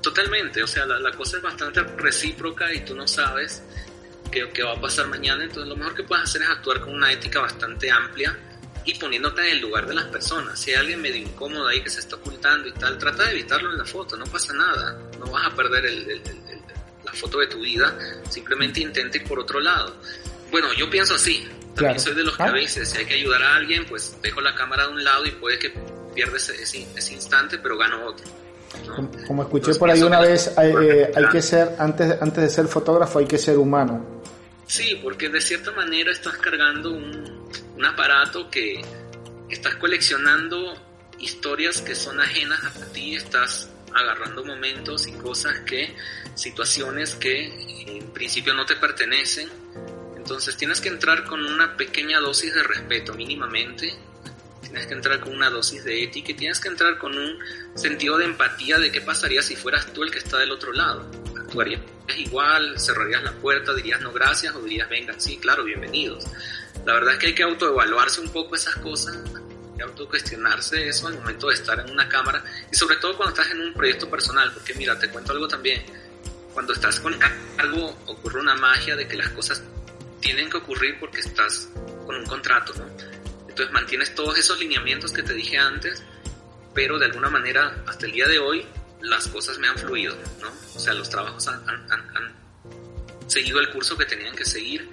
Totalmente, 0.00 0.62
o 0.62 0.66
sea, 0.66 0.86
la, 0.86 1.12
cosa 1.12 1.36
es 1.36 1.42
bastante 1.42 1.82
recíproca 1.82 2.72
y 2.72 2.80
tú 2.80 2.94
no 2.94 3.06
sabes 3.06 3.62
qué, 4.30 4.48
qué, 4.50 4.62
va 4.62 4.72
a 4.72 4.80
pasar 4.80 5.08
mañana, 5.08 5.44
entonces 5.44 5.68
lo 5.68 5.76
mejor 5.76 5.94
que 5.94 6.02
puedes 6.02 6.24
hacer 6.24 6.42
es 6.42 6.48
actuar 6.48 6.80
con 6.80 6.94
una 6.94 7.12
ética 7.12 7.40
bastante 7.40 7.90
amplia 7.90 8.36
y 8.84 8.94
poniéndote 8.94 9.42
en 9.42 9.56
el 9.56 9.60
lugar 9.60 9.86
de 9.86 9.94
las 9.94 10.06
personas. 10.06 10.58
Si 10.58 10.70
hay 10.70 10.76
alguien 10.76 11.00
medio 11.00 11.16
incómodo 11.16 11.68
ahí 11.68 11.82
que 11.82 11.90
se 11.90 12.00
está 12.00 12.16
ocultando 12.16 12.68
y 12.68 12.72
tal, 12.72 12.98
trata 12.98 13.24
de 13.24 13.32
evitarlo 13.32 13.70
en 13.70 13.78
la 13.78 13.84
foto, 13.84 14.16
no 14.16 14.24
pasa 14.26 14.52
nada, 14.54 14.98
no 15.18 15.26
vas 15.26 15.46
a 15.46 15.54
perder 15.54 15.86
el, 15.86 16.22
la 17.04 17.12
foto 17.12 17.38
de 17.38 17.46
tu 17.46 17.60
vida, 17.60 17.96
simplemente 18.28 18.80
intente 18.80 19.18
ir 19.18 19.24
por 19.24 19.38
otro 19.38 19.60
lado. 19.60 19.94
Bueno, 20.50 20.72
yo 20.72 20.88
pienso 20.88 21.14
así, 21.14 21.46
también 21.74 22.00
soy 22.00 22.14
de 22.14 22.24
los 22.24 22.36
que 22.36 22.42
a 22.42 22.46
ah. 22.46 22.52
veces 22.52 22.88
si 22.88 22.98
hay 22.98 23.06
que 23.06 23.14
ayudar 23.14 23.42
a 23.42 23.56
alguien, 23.56 23.84
pues 23.86 24.16
dejo 24.22 24.40
la 24.40 24.54
cámara 24.54 24.86
de 24.86 24.92
un 24.92 25.04
lado 25.04 25.26
y 25.26 25.30
puede 25.32 25.58
que 25.58 25.72
pierdes 26.14 26.48
ese, 26.48 26.86
ese 26.96 27.14
instante, 27.14 27.58
pero 27.58 27.76
gano 27.76 28.04
otro. 28.06 28.26
Como, 29.26 29.42
escuché 29.42 29.74
por 29.74 29.90
ahí 29.90 30.02
una 30.02 30.20
vez, 30.20 30.56
hay, 30.56 30.72
eh, 30.80 31.10
hay, 31.14 31.28
que 31.28 31.42
ser, 31.42 31.74
antes, 31.78 32.20
antes 32.20 32.44
de 32.44 32.48
ser 32.48 32.68
fotógrafo, 32.68 33.18
hay 33.18 33.26
que 33.26 33.38
ser 33.38 33.58
humano. 33.58 34.19
Sí, 34.70 35.00
porque 35.02 35.28
de 35.28 35.40
cierta 35.40 35.72
manera 35.72 36.12
estás 36.12 36.36
cargando 36.36 36.92
un, 36.92 37.84
aparato 37.84 38.48
que 38.48 38.80
estás 39.48 39.74
coleccionando 39.74 40.80
historias 41.18 41.82
que 41.82 41.96
son 41.96 42.20
ajenas 42.20 42.76
a 42.76 42.92
ti, 42.92 43.16
estás 43.16 43.68
agarrando 43.92 44.44
momentos 44.44 45.08
y 45.08 45.12
cosas 45.14 45.58
que, 45.66 45.96
situaciones 46.36 47.16
que 47.16 47.46
en 47.96 48.12
principio 48.12 48.54
no 48.54 48.64
te 48.64 48.76
pertenecen. 48.76 49.48
Entonces 50.16 50.56
tienes 50.56 50.80
que 50.80 50.88
entrar 50.88 51.24
con 51.24 51.44
una 51.44 51.76
pequeña 51.76 52.20
dosis 52.20 52.54
de 52.54 52.62
respeto 52.62 53.12
mínimamente 53.14 53.98
tienes 54.60 54.86
que 54.86 54.94
entrar 54.94 55.18
con 55.18 55.34
una 55.34 55.50
dosis 55.50 55.82
de 55.84 56.04
ética 56.04 56.30
y 56.30 56.34
tienes 56.34 56.60
que 56.60 56.68
entrar 56.68 56.96
con 56.96 57.18
un 57.18 57.38
sentido 57.74 58.16
de 58.18 58.26
empatía 58.26 58.78
de 58.78 58.92
qué 58.92 59.00
pasaría 59.00 59.42
si 59.42 59.56
fueras 59.56 59.92
tú 59.92 60.04
el 60.04 60.12
que 60.12 60.18
está 60.18 60.38
del 60.38 60.52
otro 60.52 60.72
lado. 60.72 61.10
¿Actuarías 61.50 61.80
igual? 62.16 62.78
¿Cerrarías 62.78 63.24
la 63.24 63.32
puerta? 63.32 63.74
¿Dirías 63.74 64.00
no 64.00 64.12
gracias? 64.12 64.54
¿O 64.54 64.62
dirías 64.62 64.88
vengan, 64.88 65.20
sí, 65.20 65.36
claro, 65.36 65.64
bienvenidos? 65.64 66.24
La 66.86 66.94
verdad 66.94 67.14
es 67.14 67.18
que 67.18 67.26
hay 67.26 67.34
que 67.34 67.42
autoevaluarse 67.42 68.20
un 68.20 68.28
poco 68.28 68.54
esas 68.54 68.76
cosas 68.76 69.18
y 69.76 69.82
autocuestionarse 69.82 70.86
eso 70.86 71.08
al 71.08 71.14
momento 71.14 71.48
de 71.48 71.54
estar 71.54 71.80
en 71.80 71.90
una 71.90 72.08
cámara 72.08 72.44
y 72.70 72.76
sobre 72.76 72.98
todo 72.98 73.16
cuando 73.16 73.34
estás 73.34 73.50
en 73.50 73.62
un 73.62 73.74
proyecto 73.74 74.08
personal, 74.08 74.52
porque 74.54 74.74
mira, 74.74 74.96
te 74.96 75.10
cuento 75.10 75.32
algo 75.32 75.48
también. 75.48 75.82
Cuando 76.54 76.72
estás 76.72 77.00
con 77.00 77.18
algo 77.58 77.98
ocurre 78.06 78.38
una 78.38 78.54
magia 78.54 78.94
de 78.94 79.08
que 79.08 79.16
las 79.16 79.30
cosas 79.30 79.60
tienen 80.20 80.48
que 80.48 80.58
ocurrir 80.58 81.00
porque 81.00 81.18
estás 81.18 81.68
con 82.06 82.14
un 82.14 82.26
contrato, 82.26 82.74
¿no? 82.78 82.86
Entonces 83.48 83.72
mantienes 83.72 84.14
todos 84.14 84.38
esos 84.38 84.56
lineamientos 84.60 85.12
que 85.12 85.24
te 85.24 85.34
dije 85.34 85.58
antes, 85.58 86.00
pero 86.72 86.96
de 86.96 87.06
alguna 87.06 87.28
manera 87.28 87.82
hasta 87.88 88.06
el 88.06 88.12
día 88.12 88.28
de 88.28 88.38
hoy 88.38 88.64
las 89.02 89.28
cosas 89.28 89.58
me 89.58 89.68
han 89.68 89.78
fluido, 89.78 90.16
¿no? 90.40 90.50
O 90.74 90.78
sea, 90.78 90.94
los 90.94 91.08
trabajos 91.08 91.46
han, 91.48 91.60
seguido 93.26 93.60
el 93.60 93.70
curso 93.70 93.96
que 93.96 94.06
tenían 94.06 94.34
que 94.34 94.44
seguir, 94.44 94.90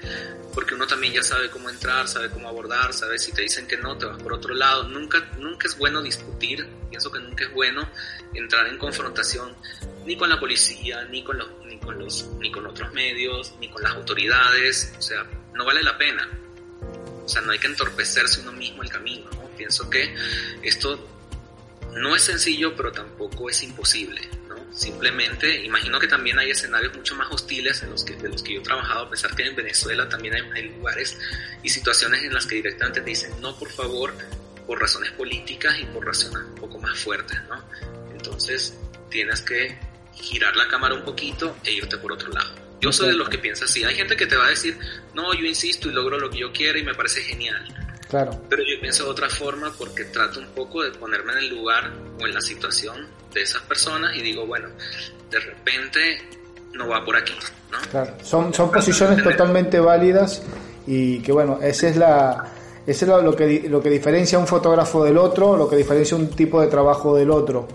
porque 0.54 0.76
uno 0.76 0.86
también 0.86 1.12
ya 1.12 1.24
sabe 1.24 1.50
cómo 1.50 1.72
entrar, 1.72 2.08
sabe 2.08 2.30
cómo 2.30 2.48
abordar, 2.48 2.94
sabe 2.94 3.18
si 3.18 3.32
te 3.32 3.42
dicen 3.42 3.68
que 3.68 3.78
no, 3.78 3.98
te 3.98 4.06
vas 4.06 4.22
por 4.22 4.32
otro 4.34 4.54
lado. 4.54 4.84
Nunca, 4.84 5.20
nunca 5.40 5.68
es 5.68 5.76
bueno 5.76 6.04
discutir, 6.04 6.68
pienso 6.90 7.12
que 7.12 7.20
nunca 7.20 7.46
es 7.46 7.52
bueno 7.52 7.90
entrar 8.36 8.68
en 8.68 8.78
confrontación 8.78 9.56
ni 10.06 10.16
con 10.16 10.30
la 10.30 10.40
policía, 10.40 11.04
ni 11.06 11.24
con 11.24 11.40
los, 11.40 11.50
ni 11.66 11.80
con 11.80 11.98
los, 11.98 12.28
ni 12.40 12.52
con 12.52 12.68
otros 12.68 12.94
medios, 12.94 13.54
ni 13.60 13.70
con 13.70 13.82
las 13.82 13.94
autoridades, 13.94 14.94
o 14.98 15.02
sea, 15.02 15.26
no 15.56 15.66
vale 15.66 15.82
la 15.82 15.98
pena. 15.98 16.30
O 17.26 17.28
sea, 17.28 17.42
no 17.42 17.52
hay 17.52 17.60
que 17.60 17.68
entorpecerse 17.68 18.42
uno 18.42 18.54
mismo 18.54 18.84
el 18.84 18.90
camino, 18.90 19.30
¿no? 19.32 19.50
Pienso 19.58 19.90
que 19.90 20.16
esto 20.62 21.17
no 21.98 22.16
es 22.16 22.24
sencillo, 22.24 22.76
pero 22.76 22.92
tampoco 22.92 23.50
es 23.50 23.62
imposible, 23.64 24.22
¿no? 24.48 24.56
Simplemente, 24.74 25.64
imagino 25.64 26.00
que 26.00 26.08
también 26.08 26.38
hay 26.40 26.52
escenarios 26.52 26.96
mucho 26.96 27.16
más 27.16 27.32
hostiles 27.32 27.82
en 27.84 27.90
los 27.90 28.04
que, 28.04 28.16
de 28.16 28.30
los 28.30 28.44
que 28.44 28.54
yo 28.54 28.60
he 28.60 28.64
trabajado, 28.64 29.06
a 29.06 29.10
pesar 29.10 29.36
que 29.36 29.46
en 29.46 29.56
Venezuela 29.56 30.08
también 30.08 30.36
hay, 30.36 30.70
lugares 30.70 31.18
y 31.64 31.70
situaciones 31.70 32.24
en 32.24 32.34
las 32.34 32.46
que 32.46 32.56
directamente 32.56 33.02
te 33.02 33.10
dicen, 33.10 33.32
no, 33.42 33.58
por 33.58 33.70
favor, 33.70 34.14
por 34.66 34.80
razones 34.80 35.12
políticas 35.12 35.80
y 35.80 35.86
por 35.86 36.06
razones 36.06 36.44
un 36.48 36.56
poco 36.56 36.80
más 36.80 36.98
fuertes, 37.00 37.40
¿no? 37.50 37.64
Entonces, 38.12 38.78
tienes 39.10 39.42
que 39.42 39.78
girar 40.14 40.56
la 40.56 40.68
cámara 40.68 40.96
un 40.96 41.04
poquito 41.04 41.58
e 41.64 41.74
irte 41.74 41.98
por 41.98 42.12
otro 42.12 42.30
lado. 42.30 42.68
Yo 42.80 42.92
soy 42.92 43.08
de 43.08 43.14
los 43.14 43.30
que 43.30 43.40
piensa 43.40 43.66
así. 43.66 43.84
Hay 43.84 43.96
gente 43.96 44.16
que 44.16 44.28
te 44.28 44.36
va 44.36 44.46
a 44.46 44.50
decir, 44.50 44.78
no, 45.14 45.34
yo 45.34 45.46
insisto 45.46 45.90
y 45.90 45.94
logro 45.94 46.20
lo 46.20 46.30
que 46.30 46.40
yo 46.40 46.52
quiero 46.52 46.78
y 46.78 46.84
me 46.84 46.94
parece 46.94 47.22
genial. 47.22 47.87
Claro. 48.10 48.32
Pero 48.50 48.64
yo 48.64 48.80
pienso 48.80 49.04
de 49.06 49.10
otra 49.10 49.30
forma 49.30 49.74
porque 49.78 50.06
trato 50.06 50.40
un 50.40 50.48
poco 50.48 50.84
de 50.84 50.92
ponerme 50.92 51.34
en 51.34 51.38
el 51.40 51.50
lugar 51.50 51.92
o 52.20 52.26
en 52.26 52.34
la 52.34 52.42
situación 52.42 53.08
de 53.34 53.42
esas 53.42 53.62
personas 53.64 54.16
y 54.16 54.22
digo, 54.22 54.46
bueno, 54.46 54.70
de 55.30 55.40
repente 55.40 56.22
no 56.74 56.88
va 56.88 57.04
por 57.04 57.18
aquí, 57.18 57.34
¿no? 57.72 57.78
Claro. 57.90 58.14
Son, 58.24 58.54
son 58.54 58.72
posiciones 58.72 59.24
totalmente 59.24 59.80
válidas 59.80 60.42
y 60.86 61.20
que 61.20 61.32
bueno, 61.32 61.60
esa 61.62 61.90
es 61.90 61.98
la... 61.98 62.54
Ese 62.86 63.04
es 63.04 63.10
lo 63.12 63.36
que, 63.36 63.68
lo 63.68 63.84
que 63.84 63.90
diferencia 63.90 64.38
a 64.38 64.42
un 64.42 64.48
fotógrafo 64.48 65.04
del 65.04 65.18
otro, 65.18 65.58
lo 65.58 65.70
que 65.70 65.76
diferencia 65.76 66.16
un 66.16 66.30
tipo 66.30 66.62
de 66.62 66.68
trabajo 66.68 67.18
del 67.18 67.32
otro. 67.32 67.68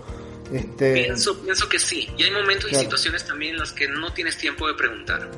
Este... 0.51 0.93
Pienso, 0.93 1.39
pienso 1.39 1.69
que 1.69 1.77
sí. 1.77 2.09
Y 2.17 2.23
hay 2.23 2.31
momentos 2.31 2.71
y 2.71 2.75
situaciones 2.75 3.23
también 3.23 3.53
en 3.53 3.59
las 3.59 3.73
que 3.73 3.87
no 3.87 4.11
tienes 4.11 4.39
tiempo 4.39 4.67
de 4.67 4.73
preguntar. 4.73 5.29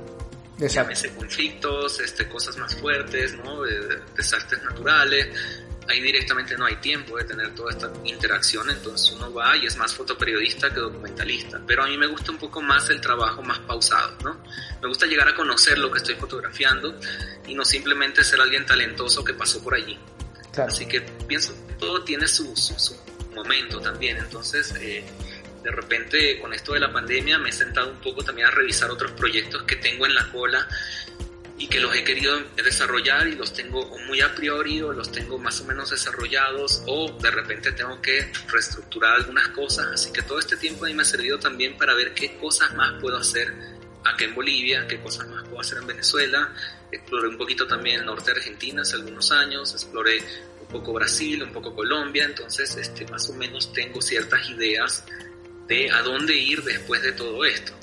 Llámese 0.58 1.14
conflictos, 1.14 2.00
este, 2.00 2.28
cosas 2.28 2.58
más 2.58 2.76
fuertes, 2.76 3.34
¿no? 3.34 3.64
desastres 4.16 4.64
naturales. 4.64 5.28
ahí 5.88 6.02
directamente 6.02 6.58
no 6.58 6.66
hay 6.66 6.78
tiempo 6.78 7.18
de 7.18 7.26
tener 7.26 7.54
toda 7.54 7.72
esta 7.72 7.92
interacción, 8.06 8.70
entonces 8.70 9.12
uno 9.12 9.32
va 9.34 9.56
y 9.58 9.66
es 9.66 9.76
más 9.78 9.94
fotoperiodista 9.94 10.74
que 10.74 10.80
documentalista. 10.80 11.62
Pero 11.68 11.84
a 11.84 11.88
mí 11.88 11.98
me 11.98 12.08
gusta 12.08 12.32
un 12.32 12.38
poco 12.38 12.62
más 12.62 12.90
el 12.90 13.02
trabajo 13.02 13.42
más 13.42 13.60
pausado, 13.60 14.18
¿no? 14.24 14.38
Me 14.82 14.88
gusta 14.88 15.06
llegar 15.06 15.28
a 15.28 15.36
conocer 15.36 15.78
lo 15.78 15.92
que 15.92 15.98
estoy 15.98 16.16
fotografiando 16.16 16.98
y 17.48 17.54
no 17.54 17.66
simplemente 17.66 18.24
ser 18.24 18.40
alguien 18.40 18.66
talentoso 18.66 19.24
que 19.24 19.34
pasó 19.34 19.62
por 19.62 19.76
allí. 19.76 20.00
Así 20.58 20.86
que 20.86 21.02
pienso 21.02 21.54
todo 21.78 22.04
tiene 22.04 22.28
su, 22.28 22.56
su, 22.56 22.96
momento 23.36 23.82
también, 23.82 24.18
entonces... 24.18 24.74
Eh, 24.80 25.04
de 25.66 25.72
repente 25.72 26.40
con 26.40 26.54
esto 26.54 26.74
de 26.74 26.80
la 26.80 26.94
pandemia 26.94 27.40
me 27.40 27.50
he 27.50 27.52
sentado 27.52 27.90
un 27.90 28.00
poco 28.00 28.24
también 28.24 28.48
a 28.48 28.52
revisar 28.52 28.92
otros 28.92 29.14
proyectos 29.14 29.64
que 29.64 29.76
tengo 29.78 30.06
en 30.06 30.14
la 30.14 30.32
cola 30.32 30.68
y 31.58 31.68
que 31.68 31.80
los 31.80 31.96
he 31.96 32.04
querido 32.04 32.40
desarrollar 32.56 33.28
y 33.28 33.36
los 33.36 33.52
tengo 33.52 33.98
muy 34.06 34.22
a 34.22 34.36
priori 34.36 34.80
o 34.82 34.94
los 34.94 35.12
tengo 35.12 35.40
más 35.40 35.60
o 35.62 35.66
menos 35.66 35.90
desarrollados 35.90 36.84
o 36.86 37.18
de 37.20 37.32
repente 37.32 37.72
tengo 37.72 38.00
que 38.00 38.32
reestructurar 38.48 39.16
algunas 39.16 39.48
cosas. 39.50 39.88
Así 39.88 40.14
que 40.14 40.22
todo 40.22 40.38
este 40.38 40.56
tiempo 40.56 40.86
a 40.86 40.88
mí 40.88 40.94
me 40.94 41.02
ha 41.02 41.06
servido 41.06 41.40
también 41.40 41.76
para 41.78 41.96
ver 41.96 42.14
qué 42.14 42.38
cosas 42.38 42.72
más 42.76 43.02
puedo 43.02 43.18
hacer 43.18 43.52
aquí 44.04 44.26
en 44.26 44.36
Bolivia, 44.36 44.86
qué 44.88 45.00
cosas 45.00 45.28
más 45.30 45.44
puedo 45.46 45.62
hacer 45.62 45.80
en 45.80 45.88
Venezuela. 45.88 46.54
Exploré 46.92 47.28
un 47.30 47.40
poquito 47.40 47.66
también 47.66 48.02
el 48.02 48.06
norte 48.06 48.32
de 48.32 48.38
Argentina 48.38 48.84
hace 48.84 48.98
algunos 48.98 49.32
años, 49.32 49.74
exploré 49.74 50.20
un 50.62 50.68
poco 50.68 50.94
Brasil, 50.94 51.42
un 51.42 51.52
poco 51.52 51.74
Colombia, 51.74 52.26
entonces 52.26 52.76
este, 52.76 53.08
más 53.08 53.28
o 53.32 53.34
menos 53.34 53.74
tengo 53.74 54.00
ciertas 54.00 54.48
ideas 54.50 55.04
de 55.68 55.92
a 55.92 56.02
dónde 56.02 56.36
ir 56.36 56.64
después 56.64 57.02
de 57.02 57.12
todo 57.14 57.44
esto 57.46 57.74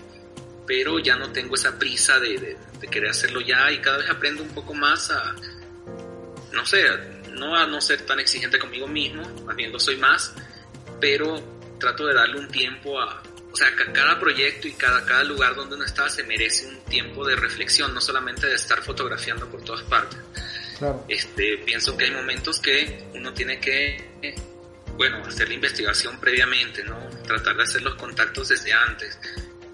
pero 0.66 0.98
ya 0.98 1.16
no 1.16 1.30
tengo 1.32 1.54
esa 1.54 1.78
prisa 1.78 2.18
de, 2.18 2.56
querer 2.90 3.10
hacerlo 3.10 3.40
ya 3.40 3.70
y 3.70 3.78
cada 3.78 3.98
vez 3.98 4.10
aprendo 4.10 4.42
un 4.42 4.50
poco 4.50 4.74
más 4.74 5.10
a, 5.10 5.34
no 6.52 6.66
sé, 6.66 6.84
no 7.30 7.54
a 7.54 7.66
no 7.66 7.80
ser 7.80 8.02
tan 8.02 8.18
exigente 8.20 8.58
conmigo 8.58 8.86
mismo, 8.86 9.22
más 9.44 9.54
bien 9.54 9.70
lo 9.70 9.78
soy 9.78 9.96
más, 9.96 10.34
pero 11.00 11.42
trato 11.78 12.06
de 12.06 12.14
darle 12.14 12.38
un 12.38 12.48
tiempo 12.48 13.00
a, 13.00 13.22
o 13.52 13.56
sea, 13.56 13.68
cada 13.92 14.18
proyecto 14.18 14.66
y 14.66 14.72
cada, 14.72 15.04
cada 15.04 15.24
lugar 15.24 15.54
donde 15.54 15.76
uno 15.76 15.84
está 15.84 16.08
se 16.08 16.24
merece 16.24 16.66
un 16.66 16.80
tiempo 16.84 17.24
de 17.26 17.36
reflexión, 17.36 17.94
no 17.94 18.00
solamente 18.00 18.46
de 18.46 18.54
estar 18.54 18.82
fotografiando 18.82 19.48
por 19.48 19.62
todas 19.62 19.82
partes. 19.82 20.18
Este, 21.06 21.58
pienso 21.58 21.96
que 21.96 22.06
hay 22.06 22.10
momentos 22.10 22.58
que 22.58 23.04
uno 23.14 23.32
tiene 23.32 23.60
que, 23.60 24.34
bueno, 24.96 25.24
hacer 25.26 25.48
la 25.48 25.54
investigación 25.54 26.18
previamente, 26.20 26.84
¿no? 26.84 26.98
Tratar 27.26 27.56
de 27.56 27.62
hacer 27.62 27.82
los 27.82 27.94
contactos 27.94 28.48
desde 28.48 28.72
antes 28.72 29.18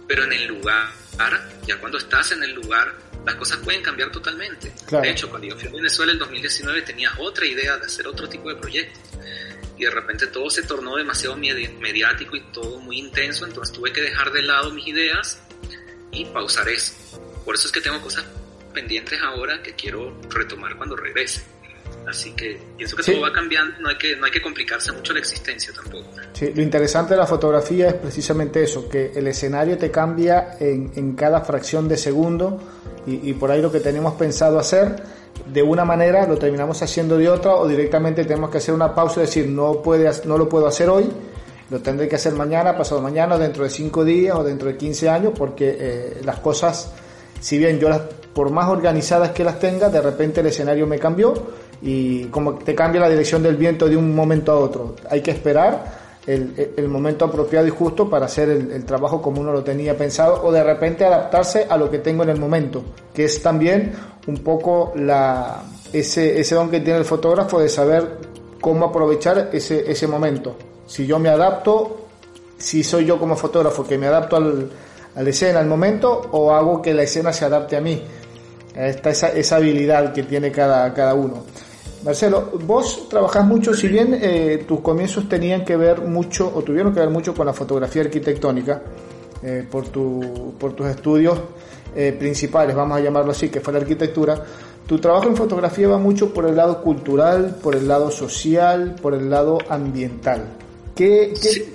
pero 0.09 0.25
en 0.25 0.33
el 0.33 0.47
lugar, 0.47 0.89
ya 1.67 1.79
cuando 1.79 1.99
estás 1.99 2.33
en 2.33 2.43
el 2.43 2.55
lugar, 2.55 2.95
las 3.27 3.35
cosas 3.35 3.59
pueden 3.59 3.83
cambiar 3.83 4.11
totalmente. 4.11 4.73
De 4.91 5.11
hecho, 5.11 5.29
cuando 5.29 5.47
yo 5.47 5.57
fui 5.57 5.69
a 5.69 5.73
Venezuela 5.73 6.13
en 6.13 6.19
2019 6.19 6.83
tenía 6.83 7.13
otra 7.19 7.45
idea 7.45 7.77
de 7.77 7.85
hacer 7.85 8.09
otro 8.09 8.27
tipo 8.27 8.49
de 8.49 8.57
proyectos 8.57 8.99
y 9.77 9.85
de 9.85 9.91
repente 9.91 10.27
todo 10.29 10.49
se 10.49 10.63
tornó 10.63 10.97
demasiado 10.97 11.37
mediático 11.37 12.35
y 12.35 12.41
todo 12.53 12.81
muy 12.81 12.99
intenso, 12.99 13.47
entonces 13.47 13.77
tuve 13.77 13.93
que 13.93 14.01
dejar 14.01 14.33
de 14.33 14.43
lado 14.43 14.73
mis 14.73 14.89
ideas 14.89 15.41
y 16.11 16.25
pausar 16.25 16.69
eso. 16.71 16.95
Por 17.45 17.55
eso 17.55 17.67
es 17.67 17.73
que 17.73 17.83
tengo 17.83 18.01
cosas 18.01 18.25
pendientes 18.73 19.21
ahora 19.21 19.63
que 19.63 19.75
quiero 19.75 20.19
retomar 20.31 20.75
cuando 20.77 20.97
regrese. 20.97 21.45
Así 22.07 22.33
que 22.33 22.59
pienso 22.77 22.97
que 22.97 23.03
todo 23.03 23.21
va 23.21 23.33
cambiando, 23.33 23.79
no 23.81 23.89
hay 23.89 23.99
que, 23.99 24.17
no 24.17 24.27
hay 24.27 24.33
que 24.33 24.41
complicarse 24.41 24.93
mucho 24.93 25.13
la 25.13 25.19
existencia 25.19 25.73
tampoco. 25.75 26.05
Sí, 26.33 26.53
lo 26.55 26.63
interesante 26.63 27.15
de 27.15 27.21
la 27.21 27.27
fotografía 27.27 27.89
es 27.89 27.95
precisamente 27.95 28.63
eso, 28.63 28.89
que 28.89 29.13
el 29.15 29.27
escenario 29.27 29.77
te 29.77 29.91
cambia 29.91 30.57
en, 30.59 30.93
en 30.97 31.15
cada 31.15 31.43
fracción 31.43 31.87
de 31.89 31.97
segundo 31.99 32.61
y, 33.07 33.31
y, 33.31 33.35
por 33.35 33.51
ahí 33.51 33.61
lo 33.61 33.71
que 33.71 33.81
tenemos 33.81 34.15
pensado 34.15 34.59
hacer 34.59 34.97
de 35.53 35.63
una 35.63 35.85
manera 35.85 36.27
lo 36.27 36.37
terminamos 36.37 36.83
haciendo 36.83 37.17
de 37.17 37.29
otra 37.29 37.55
o 37.55 37.67
directamente 37.67 38.25
tenemos 38.25 38.51
que 38.51 38.59
hacer 38.59 38.75
una 38.75 38.95
pausa 38.95 39.21
y 39.21 39.27
decir 39.27 39.49
no, 39.49 39.83
puede, 39.83 40.11
no 40.25 40.37
lo 40.37 40.49
puedo 40.49 40.67
hacer 40.67 40.89
hoy, 40.89 41.11
lo 41.71 41.81
tendré 41.81 42.09
que 42.09 42.17
hacer 42.17 42.33
mañana, 42.33 42.77
pasado 42.77 43.01
mañana, 43.01 43.39
dentro 43.39 43.65
de 43.65 43.71
cinco 43.71 44.05
días 44.05 44.37
o 44.37 44.45
dentro 44.45 44.69
de 44.69 44.77
15 44.77 45.09
años 45.09 45.33
porque 45.37 45.77
eh, 45.79 46.21
las 46.25 46.41
cosas, 46.41 46.93
si 47.41 47.59
bien 47.59 47.79
yo 47.79 47.89
las, 47.89 48.01
por 48.33 48.51
más 48.51 48.69
organizadas 48.69 49.31
que 49.31 49.45
las 49.45 49.59
tenga, 49.59 49.89
de 49.89 50.01
repente 50.01 50.41
el 50.41 50.47
escenario 50.47 50.87
me 50.87 50.99
cambió 50.99 51.35
y 51.83 52.25
como 52.27 52.55
te 52.55 52.75
cambia 52.75 53.01
la 53.01 53.09
dirección 53.09 53.43
del 53.43 53.57
viento 53.57 53.89
de 53.89 53.97
un 53.97 54.15
momento 54.15 54.53
a 54.53 54.57
otro. 54.57 54.97
Hay 55.11 55.21
que 55.21 55.31
esperar 55.31 56.09
el, 56.27 56.73
el 56.77 56.89
momento 56.89 57.25
apropiado 57.25 57.67
y 57.67 57.71
justo 57.71 58.09
para 58.11 58.27
hacer 58.27 58.51
el, 58.51 58.71
el, 58.71 58.85
trabajo 58.85 59.23
como 59.23 59.41
uno 59.41 59.53
lo 59.53 59.65
tenía 59.65 59.97
pensado 59.97 60.43
o 60.45 60.53
de 60.53 60.63
repente 60.63 61.05
adaptarse 61.05 61.67
a 61.69 61.77
lo 61.77 61.91
que 61.91 61.99
tengo 61.99 62.23
en 62.23 62.31
el 62.31 62.39
momento, 62.39 62.83
que 63.15 63.25
es 63.25 63.43
también 63.43 63.93
un 64.27 64.39
poco 64.39 64.93
la, 64.97 65.63
ese, 65.93 66.39
ese 66.39 66.55
don 66.55 66.71
que 66.71 66.81
tiene 66.81 66.99
el 66.99 67.05
fotógrafo 67.05 67.61
de 67.61 67.69
saber 67.69 68.19
cómo 68.61 68.87
aprovechar 68.87 69.51
ese, 69.53 69.91
ese 69.91 70.07
momento. 70.07 70.57
Si 70.87 71.07
yo 71.07 71.19
me 71.19 71.29
adapto, 71.29 72.07
si 72.59 72.83
soy 72.83 73.07
yo 73.07 73.19
como 73.19 73.37
fotógrafo 73.37 73.87
que 73.87 73.97
me 73.97 74.07
adapto 74.07 74.37
al, 74.37 74.71
a 75.15 75.23
la 75.23 75.31
escena, 75.31 75.61
al 75.61 75.67
momento, 75.67 76.29
o 76.33 76.53
hago 76.53 76.83
que 76.83 76.93
la 76.93 77.03
escena 77.03 77.33
se 77.33 77.45
adapte 77.45 77.77
a 77.77 77.81
mí. 77.81 78.03
Está 78.75 79.11
esa, 79.11 79.29
esa 79.31 79.57
habilidad 79.57 80.13
que 80.13 80.23
tiene 80.23 80.53
cada, 80.53 80.93
cada 80.93 81.15
uno. 81.15 81.45
Marcelo, 82.05 82.53
vos 82.65 83.09
trabajás 83.09 83.45
mucho, 83.45 83.75
si 83.75 83.89
bien 83.89 84.17
eh, 84.21 84.65
tus 84.67 84.81
comienzos 84.81 85.29
tenían 85.29 85.65
que 85.65 85.77
ver 85.77 86.03
mucho, 86.03 86.51
o 86.55 86.63
tuvieron 86.63 86.93
que 86.95 87.01
ver 87.01 87.11
mucho 87.11 87.35
con 87.35 87.47
la 87.47 87.53
fotografía 87.53 88.03
arquitectónica, 88.03 88.83
eh, 89.43 89.67
por, 89.69 89.89
tu, 89.89 90.55
por 90.59 90.75
tus 90.75 90.87
estudios 90.87 91.39
eh, 91.95 92.15
principales, 92.17 92.77
vamos 92.77 92.99
a 92.99 93.01
llamarlo 93.01 93.33
así, 93.33 93.49
que 93.49 93.61
fue 93.61 93.73
la 93.73 93.81
arquitectura, 93.81 94.43
tu 94.87 94.99
trabajo 94.99 95.29
en 95.29 95.37
fotografía 95.37 95.89
va 95.89 95.99
mucho 95.99 96.33
por 96.33 96.47
el 96.47 96.57
lado 96.57 96.81
cultural, 96.81 97.57
por 97.63 97.75
el 97.75 97.87
lado 97.89 98.11
social, 98.11 98.97
por 99.03 99.15
el 99.15 99.29
lado 99.29 99.59
ambiental. 99.69 100.45
¿Qué, 100.95 101.35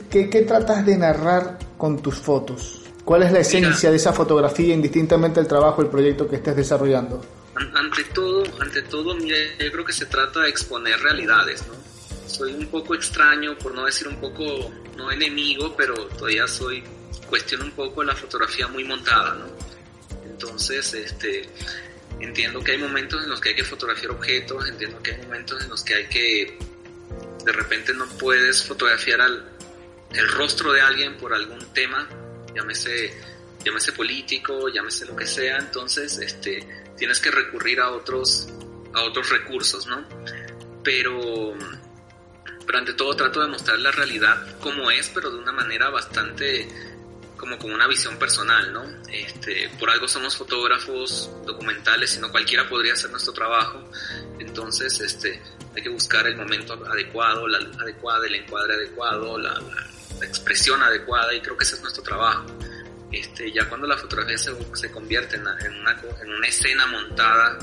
qué, 0.09 0.29
qué, 0.29 0.41
tratas 0.41 0.85
de 0.85 0.97
narrar 0.97 1.59
con 1.77 1.99
tus 1.99 2.15
fotos? 2.15 2.81
¿Cuál 3.05 3.23
es 3.23 3.31
la 3.31 3.39
esencia 3.39 3.89
de 3.89 3.97
esa 3.97 4.13
fotografía, 4.13 4.73
indistintamente 4.73 5.39
del 5.39 5.47
trabajo, 5.47 5.81
el 5.81 5.87
proyecto 5.87 6.27
que 6.27 6.37
estés 6.37 6.55
desarrollando? 6.55 7.21
Ante 7.55 8.03
todo, 8.05 8.43
ante 8.59 8.81
todo, 8.83 9.17
yo 9.17 9.71
creo 9.71 9.85
que 9.85 9.93
se 9.93 10.05
trata 10.05 10.41
de 10.41 10.49
exponer 10.49 10.99
realidades, 10.99 11.65
¿no? 11.67 11.73
Soy 12.27 12.53
un 12.53 12.67
poco 12.67 12.95
extraño, 12.95 13.57
por 13.57 13.75
no 13.75 13.85
decir 13.85 14.07
un 14.07 14.19
poco, 14.19 14.71
no 14.97 15.11
enemigo, 15.11 15.75
pero 15.75 15.93
todavía 16.07 16.47
soy, 16.47 16.83
cuestiono 17.29 17.65
un 17.65 17.71
poco 17.71 18.03
la 18.03 18.15
fotografía 18.15 18.67
muy 18.67 18.83
montada, 18.83 19.35
¿no? 19.35 19.45
Entonces, 20.25 20.93
este, 20.93 21.47
entiendo 22.19 22.63
que 22.63 22.71
hay 22.71 22.77
momentos 22.79 23.23
en 23.23 23.29
los 23.29 23.39
que 23.39 23.49
hay 23.49 23.55
que 23.55 23.63
fotografiar 23.63 24.11
objetos, 24.11 24.67
entiendo 24.67 25.01
que 25.03 25.11
hay 25.11 25.21
momentos 25.23 25.63
en 25.63 25.69
los 25.69 25.83
que 25.83 25.93
hay 25.93 26.07
que, 26.07 26.57
de 27.45 27.51
repente 27.51 27.93
no 27.93 28.07
puedes 28.17 28.63
fotografiar 28.63 29.21
al, 29.21 29.51
el 30.13 30.27
rostro 30.29 30.73
de 30.73 30.81
alguien 30.81 31.17
por 31.17 31.33
algún 31.33 31.65
tema, 31.73 32.07
llámese, 32.55 33.13
llámese 33.63 33.91
político, 33.91 34.69
llámese 34.69 35.05
lo 35.05 35.15
que 35.15 35.27
sea, 35.27 35.57
entonces, 35.57 36.17
este, 36.17 36.82
tienes 37.03 37.19
que 37.19 37.31
recurrir 37.31 37.81
a 37.81 37.89
otros, 37.91 38.47
a 38.93 39.01
otros 39.01 39.29
recursos, 39.29 39.85
¿no? 39.87 40.07
Pero, 40.85 41.53
pero 42.65 42.77
ante 42.77 42.93
todo 42.93 43.13
trato 43.13 43.41
de 43.41 43.49
mostrar 43.49 43.77
la 43.79 43.91
realidad 43.91 44.57
como 44.61 44.89
es, 44.89 45.11
pero 45.13 45.29
de 45.29 45.37
una 45.37 45.51
manera 45.51 45.89
bastante 45.89 46.65
como 47.35 47.59
con 47.59 47.73
una 47.73 47.87
visión 47.87 48.17
personal, 48.17 48.71
¿no? 48.71 48.85
Este, 49.11 49.69
por 49.77 49.89
algo 49.89 50.07
somos 50.07 50.37
fotógrafos 50.37 51.29
documentales, 51.45 52.11
sino 52.11 52.31
cualquiera 52.31 52.69
podría 52.69 52.93
hacer 52.93 53.11
nuestro 53.11 53.33
trabajo. 53.33 53.83
Entonces, 54.39 54.97
este, 55.01 55.41
hay 55.75 55.83
que 55.83 55.89
buscar 55.89 56.25
el 56.25 56.37
momento 56.37 56.71
adecuado, 56.89 57.49
la 57.49 57.59
luz 57.59 57.77
adecuada, 57.81 58.25
el 58.27 58.35
encuadre 58.35 58.75
adecuado, 58.75 59.37
la, 59.37 59.59
la 59.59 60.25
expresión 60.25 60.81
adecuada, 60.81 61.33
y 61.33 61.41
creo 61.41 61.57
que 61.57 61.65
ese 61.65 61.75
es 61.75 61.81
nuestro 61.81 62.01
trabajo. 62.01 62.45
Este, 63.13 63.51
ya 63.51 63.69
cuando 63.69 63.85
la 63.85 63.95
fotografía 63.95 64.37
se, 64.39 64.51
se 64.73 64.91
convierte 64.91 65.35
en, 65.35 65.43
en, 65.63 65.79
una, 65.81 66.01
en 66.19 66.33
una 66.33 66.47
escena 66.47 66.87
montada 66.87 67.59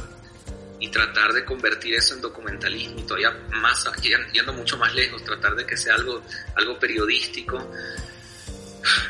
y 0.79 0.89
tratar 0.89 1.33
de 1.33 1.45
convertir 1.45 1.95
eso 1.95 2.15
en 2.15 2.21
documentalismo 2.21 3.01
y 3.01 3.03
todavía 3.03 3.33
más, 3.51 3.85
yendo 4.33 4.53
mucho 4.53 4.79
más 4.79 4.95
lejos, 4.95 5.25
tratar 5.25 5.57
de 5.57 5.67
que 5.67 5.77
sea 5.77 5.97
algo, 5.97 6.23
algo 6.55 6.79
periodístico, 6.79 7.69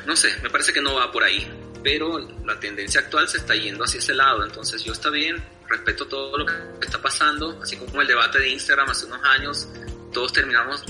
no 0.07 0.17
sé, 0.17 0.35
me 0.43 0.49
parece 0.49 0.73
que 0.73 0.81
no 0.81 0.95
va 0.95 1.13
por 1.13 1.23
ahí, 1.23 1.49
pero 1.85 2.19
la 2.45 2.59
tendencia 2.59 3.03
actual 3.03 3.29
se 3.29 3.37
está 3.37 3.55
yendo 3.55 3.85
hacia 3.85 3.99
ese 3.99 4.15
lado, 4.15 4.43
entonces 4.43 4.83
yo 4.83 4.93
está 4.93 5.11
bien, 5.11 5.45
respeto 5.69 6.09
todo 6.09 6.39
lo 6.39 6.47
que 6.47 6.55
está 6.81 7.01
pasando, 7.01 7.61
así 7.63 7.77
como 7.77 8.01
el 8.01 8.09
debate 8.09 8.39
de 8.41 8.49
Instagram 8.49 8.89
hace 8.89 9.05
unos 9.05 9.23
años, 9.25 9.69
todos 10.13 10.33
terminamos 10.33 10.83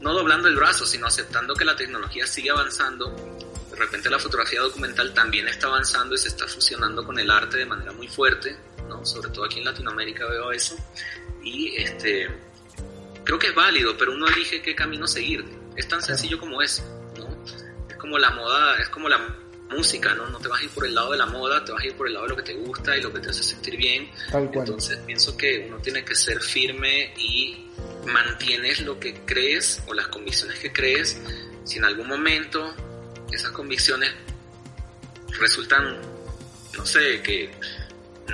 no 0.00 0.12
doblando 0.12 0.46
el 0.48 0.54
brazo, 0.54 0.86
sino 0.86 1.06
aceptando 1.06 1.54
que 1.54 1.64
la 1.64 1.74
tecnología 1.74 2.26
sigue 2.26 2.50
avanzando 2.50 3.47
repente 3.78 4.10
la 4.10 4.18
fotografía 4.18 4.60
documental 4.60 5.12
también 5.14 5.48
está 5.48 5.66
avanzando 5.68 6.14
y 6.14 6.18
se 6.18 6.28
está 6.28 6.46
fusionando 6.46 7.04
con 7.04 7.18
el 7.18 7.30
arte 7.30 7.58
de 7.58 7.66
manera 7.66 7.92
muy 7.92 8.08
fuerte, 8.08 8.56
¿no? 8.88 9.04
sobre 9.04 9.30
todo 9.30 9.44
aquí 9.44 9.58
en 9.58 9.64
Latinoamérica 9.64 10.26
veo 10.26 10.52
eso, 10.52 10.76
y 11.42 11.76
este, 11.76 12.28
creo 13.24 13.38
que 13.38 13.48
es 13.48 13.54
válido, 13.54 13.96
pero 13.96 14.12
uno 14.12 14.26
elige 14.28 14.60
qué 14.62 14.74
camino 14.74 15.06
seguir, 15.06 15.44
es 15.76 15.88
tan 15.88 16.02
sencillo 16.02 16.38
como 16.38 16.60
eso, 16.60 16.82
¿no? 17.16 17.28
es 17.88 17.96
como 17.96 18.18
la 18.18 18.30
moda, 18.30 18.76
es 18.80 18.88
como 18.88 19.08
la 19.08 19.18
música, 19.70 20.14
¿no? 20.14 20.28
No 20.28 20.38
te 20.38 20.48
vas 20.48 20.60
a 20.60 20.64
ir 20.64 20.70
por 20.70 20.86
el 20.86 20.94
lado 20.94 21.12
de 21.12 21.18
la 21.18 21.26
moda, 21.26 21.64
te 21.64 21.72
vas 21.72 21.82
a 21.82 21.86
ir 21.86 21.94
por 21.94 22.06
el 22.06 22.14
lado 22.14 22.24
de 22.24 22.30
lo 22.30 22.36
que 22.36 22.42
te 22.42 22.54
gusta 22.54 22.96
y 22.96 23.02
lo 23.02 23.12
que 23.12 23.20
te 23.20 23.30
hace 23.30 23.42
sentir 23.42 23.76
bien. 23.76 24.10
Entonces 24.32 24.98
pienso 25.06 25.36
que 25.36 25.66
uno 25.68 25.78
tiene 25.78 26.04
que 26.04 26.14
ser 26.14 26.40
firme 26.40 27.12
y 27.18 27.68
mantienes 28.06 28.80
lo 28.80 28.98
que 28.98 29.14
crees 29.24 29.82
o 29.86 29.94
las 29.94 30.08
convicciones 30.08 30.58
que 30.58 30.72
crees, 30.72 31.20
si 31.64 31.78
en 31.78 31.84
algún 31.84 32.08
momento 32.08 32.74
esas 33.30 33.50
convicciones 33.52 34.10
resultan, 35.38 35.98
no 36.76 36.86
sé, 36.86 37.22
que 37.22 37.50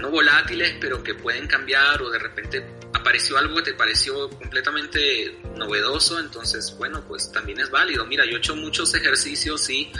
no 0.00 0.10
volátiles, 0.10 0.76
pero 0.80 1.02
que 1.02 1.14
pueden 1.14 1.46
cambiar 1.46 2.02
o 2.02 2.10
de 2.10 2.18
repente 2.18 2.64
apareció 2.92 3.36
algo 3.36 3.56
que 3.56 3.62
te 3.62 3.74
pareció 3.74 4.30
completamente 4.30 5.40
novedoso, 5.56 6.18
entonces, 6.18 6.74
bueno, 6.78 7.04
pues 7.06 7.30
también 7.30 7.60
es 7.60 7.70
válido. 7.70 8.06
Mira, 8.06 8.24
yo 8.24 8.36
he 8.36 8.38
hecho 8.38 8.56
muchos 8.56 8.94
ejercicios 8.94 9.68
y 9.68 9.92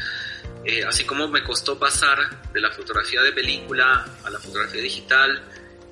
eh, 0.65 0.85
así 0.85 1.05
como 1.05 1.29
me 1.29 1.45
costó 1.45 1.79
pasar 1.79 2.51
de 2.53 2.61
la 2.61 2.71
fotografía 2.71 3.21
de 3.23 3.33
película 3.33 4.07
a 4.25 4.31
la 4.31 4.39
fotografía 4.39 4.81
digital, 4.81 5.43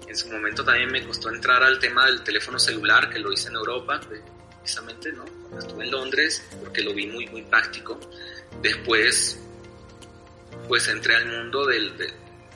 en 0.09 0.17
su 0.17 0.29
momento 0.29 0.65
también 0.65 0.91
me 0.91 1.05
costó 1.07 1.31
entrar 1.31 1.63
al 1.63 1.79
tema 1.79 2.07
del 2.07 2.23
teléfono 2.23 2.59
celular, 2.59 3.11
que 3.11 3.19
lo 3.19 3.33
hice 3.33 3.49
en 3.49 3.57
Europa, 3.57 4.01
precisamente, 4.61 5.13
¿no? 5.13 5.25
estuve 5.59 5.85
en 5.85 5.91
Londres, 5.91 6.43
porque 6.61 6.83
lo 6.83 6.95
vi 6.95 7.07
muy, 7.07 7.27
muy 7.27 7.43
práctico. 7.43 7.99
Después, 8.61 9.39
pues 10.69 10.89
entré 10.89 11.17
al 11.17 11.27
mundo 11.27 11.67
del, 11.67 11.95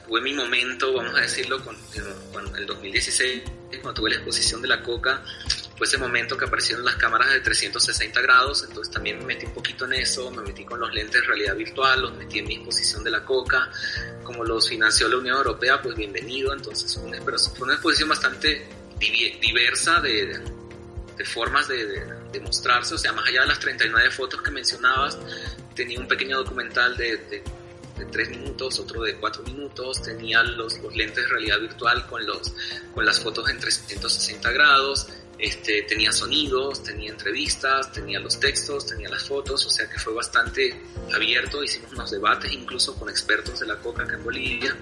tuve 0.07 0.20
mi 0.20 0.32
momento, 0.32 0.92
vamos 0.92 1.14
a 1.14 1.20
decirlo, 1.20 1.62
con, 1.64 1.76
con, 2.32 2.57
el 2.57 2.66
2016, 2.66 3.42
cuando 3.82 3.94
tuve 3.94 4.11
la 4.11 4.16
exposición 4.16 4.62
de 4.62 4.68
la 4.68 4.82
coca, 4.82 5.22
fue 5.76 5.86
ese 5.86 5.99
momento 5.99 6.36
que 6.38 6.47
aparecieron 6.47 6.84
las 6.84 6.97
cámaras 6.97 7.30
de 7.30 7.40
360 7.40 8.20
grados, 8.22 8.64
entonces 8.66 8.92
también 8.92 9.18
me 9.18 9.26
metí 9.26 9.47
un 9.47 9.53
poquito 9.53 9.84
en 9.84 9.94
eso, 9.94 10.30
me 10.30 10.42
metí 10.42 10.64
con 10.64 10.80
los 10.80 10.92
lentes 10.92 11.20
de 11.20 11.26
realidad 11.26 11.57
virtual, 11.57 12.03
los 12.03 12.14
metí 12.14 12.38
en 12.38 12.47
mi 12.47 12.55
exposición 12.55 13.05
de 13.05 13.11
la 13.11 13.24
coca, 13.24 13.70
como 14.22 14.44
los 14.44 14.68
financió 14.68 15.09
la 15.09 15.18
Unión 15.18 15.36
Europea, 15.36 15.82
pues 15.82 15.97
bienvenido, 15.97 16.53
entonces 16.55 16.94
fue 16.94 17.05
una, 17.05 17.20
fue 17.20 17.74
exposición 17.74 18.09
bastante 18.09 18.68
diversa 18.99 20.01
de, 20.01 20.40
de 21.16 21.24
formas 21.24 21.68
de, 21.68 22.05
de, 22.32 22.40
mostrarse, 22.40 22.94
o 22.94 22.99
sea, 22.99 23.12
más 23.12 23.26
allá 23.28 23.42
de 23.42 23.47
las 23.49 23.59
39 23.59 24.11
fotos 24.11 24.42
que 24.42 24.51
mencionabas, 24.51 25.18
tenía 25.77 26.01
un 26.01 26.09
pequeño 26.09 26.39
documental 26.39 26.97
de, 26.97 27.43
de 27.97 28.05
3 28.05 28.31
minutos, 28.31 28.79
otro 28.81 29.03
de 29.03 29.16
4 29.16 29.43
minutos, 29.45 30.03
tenía 30.03 30.43
los, 30.43 30.79
los, 30.81 30.95
lentes 30.95 31.24
de 31.24 31.29
realidad 31.29 31.61
virtual 31.61 32.07
con, 32.07 32.27
los, 32.27 32.53
con 32.95 33.07
las 33.07 33.20
fotos 33.20 33.49
en 33.49 33.59
360 33.59 34.51
grados, 34.53 35.09
este, 35.39 35.83
tenía 35.83 36.12
sonidos, 36.12 36.83
tenía 36.83 37.11
entrevistas, 37.11 37.93
tenía 37.93 38.18
los 38.20 38.41
textos, 38.41 38.87
tenía 38.87 39.09
las 39.09 39.22
fotos, 39.22 39.64
o 39.66 39.70
sea 39.70 39.89
que 39.89 39.99
fue 39.99 40.14
bastante 40.14 40.83
abierto, 41.14 41.62
hicimos 41.62 41.93
unos 41.93 42.11
debates 42.11 42.51
incluso 42.53 42.95
con 42.99 43.09
expertos 43.09 43.61
de 43.61 43.66
la 43.66 43.77
coca 43.77 44.03
acá 44.05 44.16
en 44.16 44.24
Bolivia, 44.24 44.77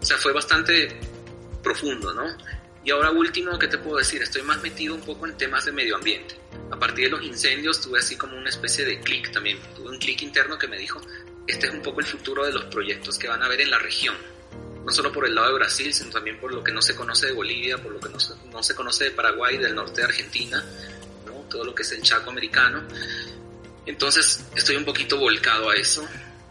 o 0.00 0.04
sea, 0.04 0.16
fue 0.16 0.32
bastante 0.32 0.98
profundo, 1.62 2.12
¿no? 2.12 2.24
Y 2.84 2.90
ahora 2.90 3.10
último, 3.10 3.58
¿qué 3.58 3.68
te 3.68 3.78
puedo 3.78 3.98
decir? 3.98 4.22
Estoy 4.22 4.42
más 4.42 4.60
metido 4.60 4.94
un 4.94 5.02
poco 5.02 5.26
en 5.26 5.36
temas 5.36 5.64
de 5.64 5.72
medio 5.72 5.96
ambiente. 5.96 6.34
A 6.70 6.78
partir 6.78 7.04
de 7.04 7.10
los 7.12 7.22
incendios 7.22 7.80
tuve 7.80 8.00
así 8.00 8.16
como 8.16 8.36
una 8.36 8.48
especie 8.48 8.84
de 8.84 9.00
clic 9.00 9.30
también, 9.30 9.58
tuve 9.76 9.90
un 9.90 9.98
clic 9.98 10.22
interno 10.22 10.58
que 10.58 10.66
me 10.66 10.76
dijo, 10.76 11.00
este 11.46 11.68
es 11.68 11.72
un 11.72 11.82
poco 11.82 12.00
el 12.00 12.06
futuro 12.06 12.44
de 12.44 12.52
los 12.52 12.64
proyectos 12.64 13.18
que 13.18 13.28
van 13.28 13.42
a 13.42 13.46
haber 13.46 13.60
en 13.60 13.70
la 13.70 13.78
región. 13.78 14.16
No 14.84 14.90
solo 14.90 15.12
por 15.12 15.26
el 15.26 15.34
lado 15.34 15.48
de 15.48 15.54
Brasil, 15.54 15.94
sino 15.94 16.10
también 16.10 16.40
por 16.40 16.52
lo 16.52 16.64
que 16.64 16.72
no 16.72 16.82
se 16.82 16.96
conoce 16.96 17.26
de 17.26 17.32
Bolivia, 17.32 17.78
por 17.78 17.92
lo 17.92 18.00
que 18.00 18.08
no 18.08 18.18
se, 18.18 18.34
no 18.50 18.62
se 18.64 18.74
conoce 18.74 19.04
de 19.04 19.10
Paraguay, 19.12 19.58
del 19.58 19.76
norte 19.76 20.00
de 20.00 20.08
Argentina, 20.08 20.64
¿no? 21.24 21.32
todo 21.48 21.64
lo 21.64 21.72
que 21.72 21.82
es 21.82 21.92
el 21.92 22.02
Chaco 22.02 22.30
americano. 22.30 22.82
Entonces 23.86 24.44
estoy 24.56 24.74
un 24.74 24.84
poquito 24.84 25.18
volcado 25.18 25.70
a 25.70 25.76
eso 25.76 26.04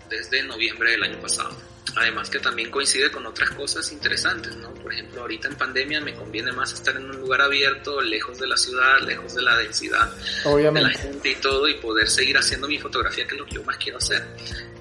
desde 0.10 0.44
noviembre 0.44 0.92
del 0.92 1.04
año 1.04 1.20
pasado. 1.20 1.70
Además 1.96 2.30
que 2.30 2.40
también 2.40 2.72
coincide 2.72 3.12
con 3.12 3.26
otras 3.26 3.50
cosas 3.52 3.92
interesantes, 3.92 4.56
¿no? 4.56 4.74
Por 4.74 4.94
ejemplo, 4.94 5.22
ahorita 5.22 5.50
en 5.50 5.56
pandemia 5.56 6.00
me 6.00 6.14
conviene 6.14 6.52
más 6.52 6.72
estar 6.74 6.96
en 6.96 7.06
un 7.10 7.18
lugar 7.18 7.42
abierto, 7.42 8.02
lejos 8.02 8.40
de 8.40 8.48
la 8.48 8.56
ciudad, 8.56 9.02
lejos 9.02 9.36
de 9.36 9.42
la 9.42 9.58
densidad 9.58 10.14
Obviamente. 10.46 10.88
de 10.88 10.94
la 10.96 11.02
gente 11.02 11.30
y 11.32 11.36
todo, 11.36 11.68
y 11.68 11.76
poder 11.76 12.10
seguir 12.10 12.38
haciendo 12.38 12.68
mi 12.68 12.80
fotografía, 12.80 13.28
que 13.28 13.36
es 13.36 13.40
lo 13.40 13.46
que 13.46 13.56
yo 13.56 13.64
más 13.64 13.78
quiero 13.78 13.98
hacer. 13.98 14.26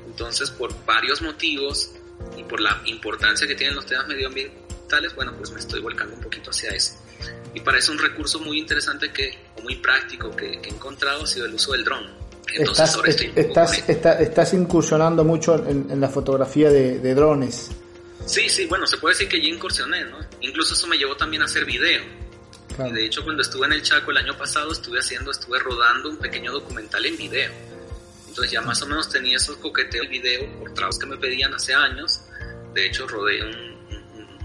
Entonces, 0.07 0.51
por 0.51 0.73
varios 0.85 1.21
motivos 1.23 1.91
y 2.37 2.45
por 2.45 2.61
la 2.61 2.81
importancia 2.85 3.47
que 3.47 3.55
tienen 3.55 3.75
los 3.75 3.87
temas 3.87 4.07
medioambientales, 4.07 5.15
bueno, 5.15 5.35
pues 5.37 5.51
me 5.51 5.59
estoy 5.59 5.81
volcando 5.81 6.15
un 6.15 6.21
poquito 6.21 6.51
hacia 6.51 6.71
eso. 6.71 6.95
Y 7.55 7.61
para 7.61 7.79
eso 7.79 7.91
un 7.91 7.99
recurso 7.99 8.39
muy 8.39 8.59
interesante 8.59 9.13
que, 9.13 9.37
o 9.57 9.63
muy 9.63 9.77
práctico 9.77 10.35
que, 10.37 10.61
que 10.61 10.69
he 10.69 10.73
encontrado 10.73 11.25
ha 11.25 11.27
sido 11.27 11.47
el 11.47 11.55
uso 11.55 11.73
del 11.73 11.85
dron. 11.85 12.20
Entonces, 12.55 12.85
estás, 12.85 12.95
ahora 12.97 13.11
estoy 13.11 13.33
estás, 13.35 13.89
estás, 13.89 14.21
estás, 14.21 14.55
incursionando 14.55 15.25
mucho 15.25 15.57
en, 15.67 15.91
en 15.91 16.01
la 16.01 16.09
fotografía 16.09 16.71
de, 16.71 16.99
de, 16.99 17.15
drones. 17.15 17.71
Sí, 18.27 18.49
sí, 18.49 18.67
bueno, 18.67 18.87
se 18.87 18.97
puede 18.97 19.15
decir 19.15 19.29
que 19.29 19.41
ya 19.41 19.49
incursioné, 19.49 20.05
¿no? 20.05 20.19
Incluso 20.41 20.75
eso 20.75 20.87
me 20.87 20.97
llevó 20.97 21.17
también 21.17 21.43
a 21.43 21.47
hacer 21.47 21.65
video. 21.65 22.03
Claro. 22.75 22.91
Y 22.91 22.95
de 22.95 23.07
hecho, 23.07 23.23
cuando 23.25 23.43
estuve 23.43 23.67
en 23.67 23.73
el 23.73 23.83
Chaco 23.83 24.11
el 24.11 24.19
año 24.19 24.37
pasado, 24.37 24.73
estuve 24.73 24.99
haciendo, 24.99 25.31
estuve 25.31 25.59
rodando 25.59 26.09
un 26.09 26.17
pequeño 26.17 26.53
documental 26.53 27.05
en 27.07 27.17
video 27.17 27.51
entonces 28.31 28.53
ya 28.53 28.61
más 28.61 28.81
o 28.83 28.87
menos 28.87 29.09
tenía 29.09 29.37
esos 29.37 29.57
coqueteos 29.57 30.07
de 30.07 30.09
video 30.09 30.59
por 30.61 30.73
trabajos 30.73 31.01
que 31.01 31.07
me 31.07 31.17
pedían 31.17 31.53
hace 31.53 31.75
años. 31.75 32.23
De 32.73 32.87
hecho, 32.87 33.09
rodé 33.09 33.43
un, 33.43 33.55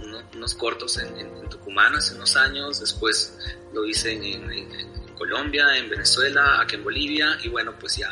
un, 0.02 0.24
unos 0.36 0.56
cortos 0.56 0.98
en, 0.98 1.20
en, 1.20 1.38
en, 1.38 1.50
Tucumán 1.50 1.96
hace 1.96 2.16
unos 2.16 2.36
años, 2.36 2.80
después 2.80 3.38
lo 3.74 3.86
hice 3.86 4.14
en, 4.14 4.52
en, 4.52 4.95
Colombia, 5.16 5.76
en 5.78 5.90
Venezuela, 5.90 6.62
aquí 6.62 6.76
en 6.76 6.84
Bolivia, 6.84 7.38
y 7.44 7.50
bueno, 7.50 7.74
pues 7.80 7.98
ya 7.98 8.12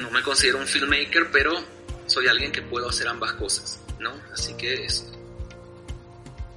no 0.00 0.10
me 0.10 0.22
considero 0.22 0.58
un 0.58 0.66
filmmaker, 0.66 1.30
pero 1.32 1.52
soy 2.06 2.28
alguien 2.28 2.52
que 2.52 2.62
puedo 2.62 2.88
hacer 2.88 3.08
ambas 3.08 3.32
cosas, 3.34 3.80
¿no? 3.98 4.12
Así 4.32 4.54
que 4.56 4.84
es, 4.84 5.04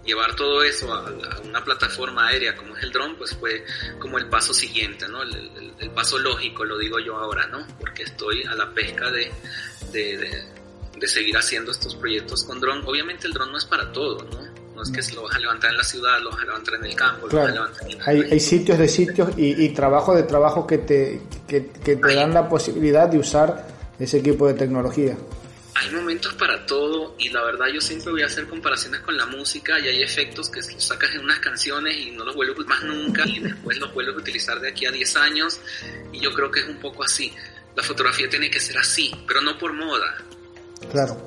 llevar 0.06 0.36
todo 0.36 0.64
eso 0.64 0.94
a, 0.94 1.40
una 1.44 1.64
plataforma 1.64 2.28
aérea 2.28 2.56
como 2.56 2.76
es 2.76 2.84
el 2.84 2.92
dron, 2.92 3.16
pues 3.16 3.36
fue 3.36 3.66
como 4.00 4.18
el 4.18 4.28
paso 4.28 4.54
siguiente, 4.54 5.08
¿no? 5.08 5.24
El, 5.24 5.92
paso 5.94 6.18
lógico, 6.18 6.64
lo 6.64 6.78
digo 6.78 7.00
yo 7.00 7.18
ahora, 7.18 7.48
¿no? 7.48 7.68
Porque 7.80 8.04
estoy 8.04 8.44
a 8.44 8.56
la 8.56 8.74
pesca 8.74 9.12
de, 9.12 9.32
de, 9.92 10.18
de, 10.18 10.46
de 10.98 11.08
seguir 11.08 11.36
haciendo 11.36 11.72
estos 11.72 11.96
proyectos 11.96 12.46
con 12.46 12.62
dron. 12.62 12.84
Obviamente 12.86 13.28
el 13.28 13.34
dron 13.34 13.52
no 13.52 13.58
es 13.58 13.66
para 13.66 13.92
todo, 13.92 14.24
¿no? 14.24 14.51
No 14.90 14.98
es 14.98 15.08
que 15.08 15.16
lo 15.16 15.24
vas 15.24 15.36
a 15.36 15.40
levantar 15.40 15.72
en 15.72 15.78
la 15.78 15.84
ciudad, 15.84 16.20
lo 16.22 16.32
vas 16.32 16.42
a 16.42 16.46
levantar 16.46 16.76
en 16.76 16.86
el 16.86 16.96
campo, 16.96 17.28
claro. 17.28 17.54
lo 17.54 17.62
vas 17.62 17.82
a 17.82 17.88
en 17.88 18.02
hay, 18.06 18.32
hay, 18.32 18.40
sitios 18.40 18.78
de 18.78 18.88
sitios 18.88 19.30
y, 19.38 19.64
y, 19.64 19.70
trabajo 19.70 20.16
de 20.16 20.24
trabajo 20.24 20.66
que 20.66 20.80
te, 20.80 21.22
que, 21.48 21.68
que 21.68 21.96
te 21.98 22.16
dan 22.16 22.34
la 22.34 22.50
posibilidad 22.50 23.08
de 23.08 23.20
usar 23.20 23.68
ese 24.00 24.18
equipo 24.18 24.48
de 24.48 24.56
tecnología 24.56 25.16
hay 25.82 25.90
momentos 25.92 26.34
para 26.34 26.66
todo 26.66 27.16
y 27.18 27.30
la 27.30 27.44
verdad 27.44 27.66
yo 27.74 27.82
siempre 27.82 28.12
voy 28.12 28.22
a 28.22 28.28
hacer 28.28 28.48
comparaciones 28.48 29.02
con 29.02 29.18
la 29.18 29.26
música 29.26 29.80
y 29.80 29.88
hay 29.88 30.04
efectos 30.04 30.50
que 30.50 30.60
los 30.60 30.84
sacas 30.84 31.16
en 31.16 31.22
unas 31.22 31.40
canciones 31.40 31.98
y 31.98 32.12
no 32.12 32.24
los 32.24 32.36
vuelves 32.36 32.66
más 32.68 32.84
nunca 32.84 33.26
y 33.26 33.40
después 33.40 33.80
los 33.80 33.92
vuelves 33.94 34.16
a 34.16 34.20
utilizar 34.20 34.60
de 34.60 34.70
aquí 34.70 34.86
a 34.86 34.92
10 34.92 35.16
años 35.16 35.60
y 36.12 36.20
yo 36.20 36.32
creo 36.34 36.52
que 36.52 36.60
es 36.60 36.68
un 36.68 36.78
poco 36.78 37.04
así. 37.04 37.34
La 37.76 37.84
fotografía 37.84 38.30
tiene 38.30 38.52
que 38.52 38.60
ser 38.60 38.78
así, 38.78 39.12
pero 39.26 39.42
no 39.42 39.58
por 39.58 39.74
moda. 39.74 40.18
Claro. 40.92 41.18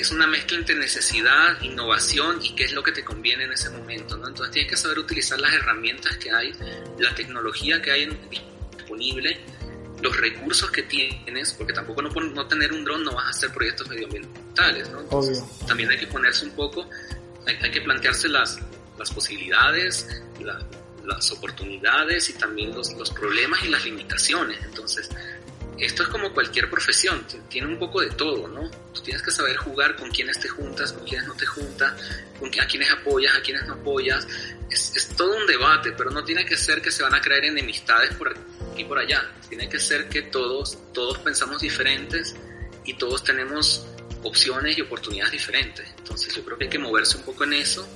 Es 0.00 0.10
una 0.10 0.26
mezcla 0.26 0.56
entre 0.56 0.74
necesidad, 0.76 1.60
innovación 1.60 2.40
y 2.42 2.54
qué 2.54 2.64
es 2.64 2.72
lo 2.72 2.82
que 2.82 2.92
te 2.92 3.04
conviene 3.04 3.44
en 3.44 3.52
ese 3.52 3.70
momento, 3.70 4.16
¿no? 4.16 4.28
Entonces 4.28 4.52
tienes 4.52 4.70
que 4.70 4.76
saber 4.76 4.98
utilizar 4.98 5.38
las 5.38 5.52
herramientas 5.52 6.16
que 6.16 6.30
hay, 6.30 6.52
la 6.98 7.14
tecnología 7.14 7.82
que 7.82 7.90
hay 7.90 8.18
disponible 8.30 9.38
los 10.02 10.16
recursos 10.16 10.70
que 10.70 10.82
tienes, 10.84 11.52
porque 11.52 11.72
tampoco 11.72 12.02
no, 12.02 12.10
por 12.10 12.24
no 12.24 12.46
tener 12.46 12.72
un 12.72 12.84
dron 12.84 13.04
no 13.04 13.12
vas 13.12 13.26
a 13.26 13.28
hacer 13.30 13.52
proyectos 13.52 13.88
medioambientales, 13.88 14.88
¿no? 14.90 15.00
Entonces, 15.00 15.40
Obvio. 15.40 15.66
también 15.66 15.90
hay 15.90 15.98
que 15.98 16.06
ponerse 16.06 16.46
un 16.46 16.52
poco, 16.52 16.88
hay, 17.46 17.56
hay 17.60 17.70
que 17.70 17.80
plantearse 17.82 18.28
las, 18.28 18.58
las 18.98 19.10
posibilidades, 19.12 20.22
la, 20.42 20.64
las 21.04 21.30
oportunidades 21.32 22.30
y 22.30 22.32
también 22.34 22.74
los, 22.74 22.92
los 22.94 23.10
problemas 23.10 23.62
y 23.64 23.68
las 23.68 23.84
limitaciones. 23.84 24.58
Entonces, 24.64 25.08
esto 25.80 26.02
es 26.02 26.08
como 26.08 26.32
cualquier 26.32 26.68
profesión, 26.68 27.24
tiene 27.48 27.66
un 27.68 27.78
poco 27.78 28.00
de 28.00 28.10
todo, 28.10 28.48
¿no? 28.48 28.70
Tú 28.92 29.00
tienes 29.02 29.22
que 29.22 29.30
saber 29.30 29.56
jugar 29.56 29.96
con 29.96 30.10
quienes 30.10 30.38
te 30.38 30.48
juntas, 30.48 30.92
con 30.92 31.06
quienes 31.06 31.26
no 31.26 31.34
te 31.34 31.46
juntas, 31.46 31.94
con 32.38 32.48
a 32.48 32.66
quienes 32.66 32.90
apoyas, 32.90 33.34
a 33.36 33.40
quienes 33.40 33.66
no 33.66 33.74
apoyas. 33.74 34.26
Es, 34.70 34.94
es 34.94 35.08
todo 35.08 35.36
un 35.36 35.46
debate, 35.46 35.92
pero 35.92 36.10
no 36.10 36.22
tiene 36.24 36.44
que 36.44 36.56
ser 36.56 36.82
que 36.82 36.90
se 36.90 37.02
van 37.02 37.14
a 37.14 37.20
crear 37.20 37.44
enemistades 37.44 38.14
por 38.14 38.34
aquí 38.72 38.84
por 38.84 38.98
allá. 38.98 39.30
Tiene 39.48 39.68
que 39.68 39.78
ser 39.78 40.08
que 40.08 40.22
todos, 40.22 40.78
todos 40.92 41.18
pensamos 41.18 41.60
diferentes 41.60 42.34
y 42.84 42.94
todos 42.94 43.24
tenemos 43.24 43.86
opciones 44.22 44.76
y 44.76 44.82
oportunidades 44.82 45.32
diferentes. 45.32 45.86
Entonces 45.98 46.34
yo 46.34 46.44
creo 46.44 46.58
que 46.58 46.64
hay 46.64 46.70
que 46.70 46.78
moverse 46.78 47.16
un 47.16 47.24
poco 47.24 47.44
en 47.44 47.54
eso 47.54 47.86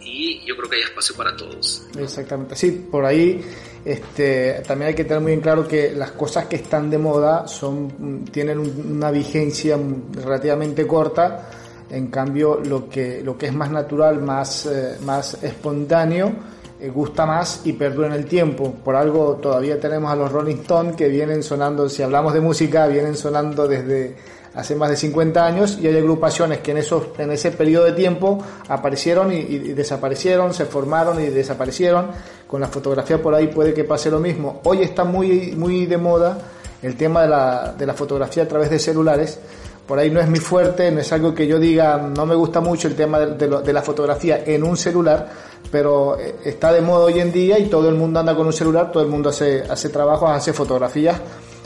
y 0.00 0.44
yo 0.44 0.56
creo 0.56 0.70
que 0.70 0.76
hay 0.76 0.82
espacio 0.82 1.16
para 1.16 1.36
todos. 1.36 1.82
Exactamente, 1.98 2.54
sí, 2.56 2.86
por 2.90 3.04
ahí 3.04 3.44
este, 3.84 4.62
también 4.66 4.88
hay 4.88 4.94
que 4.94 5.04
tener 5.04 5.20
muy 5.20 5.32
en 5.32 5.40
claro 5.40 5.68
que 5.68 5.92
las 5.92 6.12
cosas 6.12 6.46
que 6.46 6.56
están 6.56 6.88
de 6.88 6.96
moda 6.96 7.46
son, 7.46 8.24
tienen 8.30 8.58
una 8.58 9.10
vigencia 9.10 9.78
relativamente 10.12 10.86
corta, 10.86 11.50
en 11.90 12.06
cambio 12.06 12.60
lo 12.64 12.88
que, 12.88 13.22
lo 13.22 13.36
que 13.36 13.46
es 13.46 13.52
más 13.52 13.70
natural, 13.70 14.22
más, 14.22 14.66
eh, 14.66 14.96
más 15.02 15.42
espontáneo, 15.42 16.32
eh, 16.80 16.88
gusta 16.88 17.26
más 17.26 17.60
y 17.64 17.74
perdura 17.74 18.08
en 18.08 18.14
el 18.14 18.24
tiempo. 18.24 18.72
Por 18.82 18.96
algo 18.96 19.34
todavía 19.34 19.78
tenemos 19.78 20.10
a 20.10 20.16
los 20.16 20.32
Rolling 20.32 20.56
Stones 20.56 20.96
que 20.96 21.08
vienen 21.08 21.42
sonando, 21.42 21.88
si 21.88 22.02
hablamos 22.02 22.32
de 22.32 22.40
música, 22.40 22.86
vienen 22.86 23.16
sonando 23.16 23.68
desde 23.68 24.16
hace 24.54 24.76
más 24.76 24.90
de 24.90 24.96
50 24.96 25.44
años 25.44 25.78
y 25.80 25.86
hay 25.86 25.96
agrupaciones 25.96 26.60
que 26.60 26.70
en, 26.70 26.78
esos, 26.78 27.06
en 27.18 27.32
ese 27.32 27.50
periodo 27.50 27.86
de 27.86 27.92
tiempo 27.92 28.38
aparecieron 28.68 29.32
y, 29.32 29.42
desaparecieron, 29.74 30.54
se 30.54 30.66
formaron 30.66 31.20
y 31.20 31.26
desaparecieron. 31.26 32.10
Con 32.46 32.60
la 32.60 32.68
fotografía 32.68 33.20
por 33.20 33.34
ahí 33.34 33.48
puede 33.48 33.74
que 33.74 33.84
pase 33.84 34.10
lo 34.10 34.20
mismo. 34.20 34.60
Hoy 34.64 34.82
está 34.82 35.04
muy, 35.04 35.52
muy 35.56 35.86
de 35.86 35.96
moda 35.96 36.38
el 36.82 36.96
tema 36.96 37.22
de 37.22 37.28
la, 37.28 37.74
de 37.76 37.86
la 37.86 37.94
fotografía 37.94 38.44
a 38.44 38.48
través 38.48 38.70
de 38.70 38.78
celulares. 38.78 39.38
Por 39.86 39.98
ahí 39.98 40.10
no 40.10 40.20
es 40.20 40.28
mi 40.28 40.38
fuerte, 40.38 40.90
no 40.90 41.00
es 41.00 41.12
algo 41.12 41.34
que 41.34 41.46
yo 41.46 41.58
diga, 41.58 41.98
no 41.98 42.24
me 42.24 42.34
gusta 42.34 42.60
mucho 42.60 42.88
el 42.88 42.94
tema 42.94 43.18
de, 43.18 43.48
de 43.48 43.72
la 43.72 43.82
fotografía 43.82 44.42
en 44.46 44.62
un 44.62 44.76
celular, 44.76 45.28
pero 45.70 46.18
eh, 46.18 46.36
está 46.44 46.72
de 46.72 46.80
moda 46.80 47.06
hoy 47.06 47.20
en 47.20 47.32
día 47.32 47.58
y 47.58 47.66
todo 47.66 47.88
el 47.88 47.94
mundo 47.96 48.20
anda 48.20 48.34
con 48.34 48.46
un 48.46 48.52
celular, 48.52 48.90
todo 48.90 49.02
el 49.02 49.10
mundo 49.10 49.28
hace, 49.28 49.62
hace 49.68 49.90
trabajos, 49.90 50.30
hace 50.30 50.54
fotografías 50.54 51.20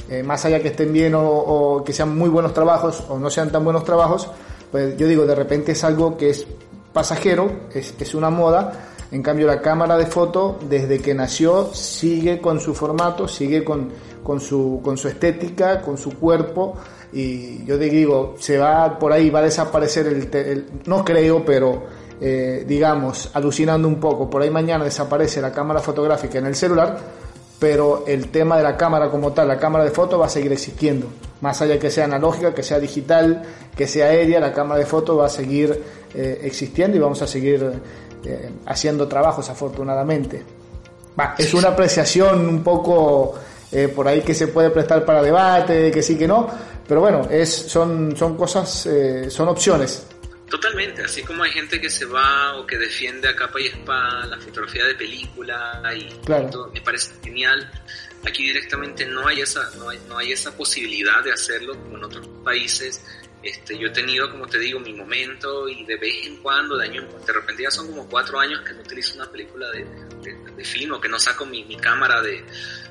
eh, 0.08 0.22
más 0.22 0.44
allá 0.44 0.60
que 0.60 0.68
estén 0.68 0.92
bien 0.92 1.14
o, 1.16 1.82
que 1.84 1.92
sean 1.92 2.16
muy 2.16 2.28
buenos 2.28 2.54
trabajos 2.54 3.04
o 3.08 3.18
no 3.18 3.30
sean 3.30 3.50
tan 3.50 3.64
buenos 3.64 3.84
trabajos, 3.84 4.28
pues 4.70 4.96
yo 4.96 5.06
digo, 5.06 5.26
de 5.26 5.34
repente 5.34 5.72
es 5.72 5.84
algo 5.84 6.16
que 6.16 6.30
es 6.30 6.46
pasajero, 6.92 7.50
es, 7.74 7.94
es 7.98 8.14
una 8.14 8.30
moda, 8.30 8.88
en 9.10 9.22
cambio 9.22 9.46
la 9.46 9.60
cámara 9.60 9.96
de 9.96 10.06
foto 10.06 10.58
desde 10.68 11.00
que 11.00 11.14
nació 11.14 11.72
sigue 11.72 12.40
con 12.40 12.60
su 12.60 12.74
formato, 12.74 13.26
sigue 13.26 13.64
con, 13.64 13.90
con, 14.22 14.40
su, 14.40 14.80
con 14.82 14.98
su 14.98 15.08
estética, 15.08 15.80
con 15.80 15.96
su 15.96 16.18
cuerpo. 16.18 16.76
Y 17.10 17.64
yo 17.64 17.78
digo, 17.78 18.34
se 18.38 18.58
va 18.58 18.98
por 18.98 19.12
ahí, 19.12 19.30
va 19.30 19.38
a 19.38 19.42
desaparecer 19.42 20.06
el, 20.06 20.66
no 20.84 21.02
creo, 21.02 21.42
pero 21.42 21.84
eh, 22.20 22.64
digamos, 22.68 23.30
alucinando 23.32 23.88
un 23.88 23.98
poco, 23.98 24.28
por 24.28 24.42
ahí 24.42 24.50
mañana 24.50 24.84
desaparece 24.84 25.40
la 25.40 25.52
cámara 25.52 25.80
fotográfica 25.80 26.38
en 26.38 26.46
el 26.46 26.54
celular, 26.54 26.98
pero 27.58 28.04
el 28.06 28.28
tema 28.28 28.56
de 28.56 28.62
la 28.62 28.76
cámara 28.76 29.10
como 29.10 29.32
tal, 29.32 29.48
la 29.48 29.58
cámara 29.58 29.84
de 29.84 29.90
foto 29.90 30.18
va 30.18 30.26
a 30.26 30.28
seguir 30.28 30.52
existiendo. 30.52 31.08
Más 31.40 31.60
allá 31.60 31.78
que 31.78 31.90
sea 31.90 32.04
analógica, 32.04 32.54
que 32.54 32.62
sea 32.62 32.78
digital, 32.78 33.42
que 33.76 33.86
sea 33.86 34.06
aérea, 34.06 34.40
la 34.40 34.52
cámara 34.52 34.80
de 34.80 34.86
foto 34.86 35.16
va 35.16 35.26
a 35.26 35.28
seguir 35.28 35.82
eh, 36.14 36.40
existiendo 36.42 36.96
y 36.96 37.00
vamos 37.00 37.20
a 37.22 37.26
seguir 37.26 37.80
eh, 38.24 38.50
haciendo 38.66 39.08
trabajos 39.08 39.48
afortunadamente. 39.50 40.42
es 41.38 41.52
una 41.54 41.68
apreciación 41.68 42.48
un 42.48 42.62
poco 42.62 43.34
eh, 43.72 43.88
por 43.88 44.06
ahí 44.06 44.20
que 44.20 44.34
se 44.34 44.48
puede 44.48 44.70
prestar 44.70 45.04
para 45.04 45.22
debate, 45.22 45.90
que 45.90 46.02
sí, 46.02 46.16
que 46.16 46.28
no, 46.28 46.48
pero 46.86 47.00
bueno, 47.00 47.22
es, 47.28 47.50
son, 47.50 48.16
son 48.16 48.36
cosas, 48.36 48.88
son 49.28 49.48
opciones 49.48 50.06
Totalmente, 50.48 51.02
así 51.02 51.22
como 51.22 51.42
hay 51.42 51.50
gente 51.50 51.80
que 51.80 51.90
se 51.90 52.06
va 52.06 52.56
o 52.56 52.66
que 52.66 52.78
defiende 52.78 53.28
a 53.28 53.36
capa 53.36 53.60
y 53.60 53.66
espada 53.66 54.26
la 54.26 54.38
fotografía 54.38 54.84
de 54.84 54.94
película 54.94 55.82
y 55.94 56.08
todo, 56.50 56.70
me 56.72 56.80
parece 56.80 57.12
genial. 57.22 57.70
Aquí 58.26 58.44
directamente 58.44 59.04
no 59.06 59.26
hay 59.26 59.42
esa 59.42 59.70
no 59.76 59.90
hay, 59.90 59.98
no 60.08 60.18
hay 60.18 60.32
esa 60.32 60.56
posibilidad 60.56 61.22
de 61.22 61.32
hacerlo 61.32 61.74
como 61.76 61.98
en 61.98 62.04
otros 62.04 62.26
países. 62.42 63.04
Este, 63.42 63.78
yo 63.78 63.88
he 63.88 63.90
tenido, 63.90 64.30
como 64.30 64.46
te 64.48 64.58
digo, 64.58 64.80
mi 64.80 64.92
momento 64.92 65.68
y 65.68 65.84
de 65.84 65.96
vez 65.96 66.26
en 66.26 66.38
cuando, 66.38 66.76
de 66.76 66.86
año 66.86 67.06
de 67.24 67.32
repente 67.32 67.62
ya 67.62 67.70
son 67.70 67.86
como 67.86 68.08
cuatro 68.08 68.40
años 68.40 68.62
que 68.62 68.72
no 68.72 68.80
utilizo 68.80 69.14
una 69.14 69.30
película 69.30 69.70
de, 69.70 69.84
de, 70.56 70.64
film 70.64 70.94
o 70.94 71.00
que 71.00 71.08
no 71.08 71.20
saco 71.20 71.46
mi, 71.46 71.62
mi 71.64 71.76
cámara 71.76 72.20
de, 72.20 72.42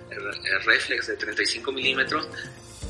de 0.10 0.60
reflex 0.64 1.08
de 1.08 1.18
35 1.18 1.72
milímetros 1.74 2.30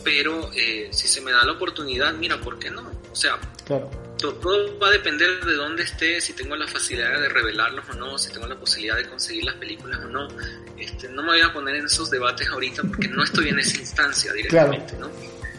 pero 0.07 0.51
eh, 0.55 0.87
si 0.91 1.05
se 1.05 1.19
me 1.19 1.31
da 1.31 1.43
la 1.43 1.51
oportunidad, 1.51 2.13
mira, 2.13 2.39
¿por 2.39 2.57
qué 2.59 2.69
no? 2.71 2.89
O 3.17 3.19
sea, 3.19 3.39
todo, 4.17 4.79
va 4.79 4.89
a 4.89 4.91
depender 4.91 5.43
de 5.43 5.55
dónde 5.55 5.81
esté, 5.81 6.21
si 6.21 6.33
tengo 6.33 6.55
la 6.55 6.67
facilidad 6.67 7.19
de 7.19 7.29
revelarlos 7.29 7.83
o 7.89 7.93
no, 7.93 8.17
si 8.19 8.31
tengo 8.31 8.45
la 8.45 8.55
posibilidad 8.55 8.95
de 8.95 9.09
conseguir 9.09 9.45
las 9.45 9.55
películas 9.55 9.99
o 10.05 10.07
no. 10.07 10.27
Este, 10.77 11.09
no 11.09 11.23
me 11.23 11.29
voy 11.29 11.41
a 11.41 11.51
poner 11.51 11.77
en 11.77 11.85
esos 11.85 12.11
debates 12.11 12.47
ahorita 12.47 12.83
porque 12.83 13.07
no 13.07 13.23
estoy 13.23 13.49
en 13.49 13.57
esa 13.57 13.79
instancia 13.79 14.31
directamente, 14.33 14.95
¿no? 14.99 15.09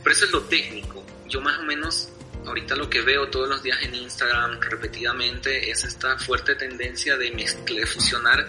Pero 0.04 0.14
eso 0.14 0.24
es 0.26 0.30
lo 0.30 0.42
técnico. 0.42 1.04
Yo 1.26 1.40
más 1.40 1.59
o 1.59 1.62
menos 1.64 2.11
ahorita 2.46 2.76
lo 2.76 2.88
que 2.88 3.00
veo 3.00 3.28
todos 3.28 3.48
los 3.48 3.61
días 3.61 3.78
en 3.82 3.96
Instagram 3.96 4.61
repetidamente 4.61 5.68
es 5.68 5.82
esta 5.82 6.16
fuerte 6.16 6.54
tendencia 6.54 7.16
de 7.16 7.32
mezclar, 7.32 7.88
fusionar 7.88 8.48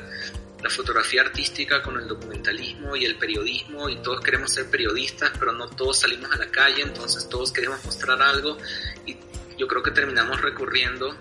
la 0.61 0.69
fotografía 0.69 1.21
artística 1.21 1.81
con 1.81 1.97
el 1.99 2.07
documentalismo 2.07 2.95
y 2.95 3.05
el 3.05 3.15
periodismo 3.15 3.89
y 3.89 3.97
todos 3.97 4.21
queremos 4.21 4.53
ser 4.53 4.69
periodistas, 4.69 5.31
pero 5.39 5.53
no 5.53 5.67
todos 5.67 5.99
salimos 5.99 6.31
a 6.31 6.37
la 6.37 6.51
calle, 6.51 6.81
entonces 6.81 7.29
todos 7.29 7.51
queremos 7.51 7.83
mostrar 7.85 8.21
algo 8.21 8.57
y 9.05 9.17
yo 9.57 9.67
creo 9.67 9.81
que 9.81 9.91
terminamos 9.91 10.41
recurriendo 10.41 11.15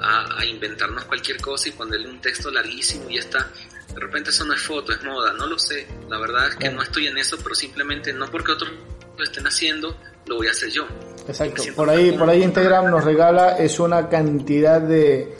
a, 0.00 0.44
inventarnos 0.44 1.04
cualquier 1.04 1.40
cosa 1.40 1.68
y 1.68 1.72
ponerle 1.72 2.08
un 2.08 2.20
texto 2.20 2.50
larguísimo 2.50 3.08
y 3.08 3.14
ya 3.14 3.20
está. 3.20 3.50
De 3.94 4.00
repente 4.00 4.30
eso 4.30 4.44
no 4.44 4.54
es 4.54 4.60
foto, 4.60 4.92
es 4.92 5.02
moda, 5.02 5.32
no 5.32 5.46
lo 5.46 5.58
sé. 5.58 5.86
La 6.08 6.18
verdad 6.18 6.48
es 6.48 6.56
que 6.56 6.68
no 6.68 6.82
estoy 6.82 7.06
en 7.06 7.16
eso, 7.16 7.38
pero 7.42 7.54
simplemente 7.54 8.12
no 8.12 8.26
porque 8.26 8.52
otros 8.52 8.70
lo 9.16 9.24
estén 9.24 9.46
haciendo, 9.46 9.96
lo 10.26 10.36
voy 10.36 10.48
a 10.48 10.50
hacer 10.50 10.70
yo. 10.70 10.86
Exacto. 11.28 11.62
Por 11.76 11.88
ahí, 11.88 12.12
por 12.12 12.28
ahí 12.28 12.42
Instagram 12.42 12.90
nos 12.90 13.04
regala 13.04 13.56
es 13.56 13.78
una 13.78 14.08
cantidad 14.08 14.80
de 14.80 15.34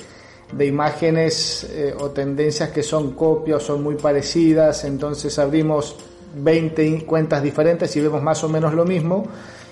de 0.57 0.67
imágenes 0.67 1.65
eh, 1.71 1.95
o 1.99 2.11
tendencias 2.11 2.71
que 2.71 2.83
son 2.83 3.13
copias 3.13 3.63
son 3.63 3.83
muy 3.83 3.97
parecidas, 3.97 4.85
entonces 4.85 5.39
abrimos 5.39 5.97
20 6.37 7.05
cuentas 7.05 7.43
diferentes 7.43 7.95
y 7.97 8.01
vemos 8.01 8.23
más 8.23 8.43
o 8.45 8.49
menos 8.49 8.75
lo 8.75 8.85
mismo 8.85 9.27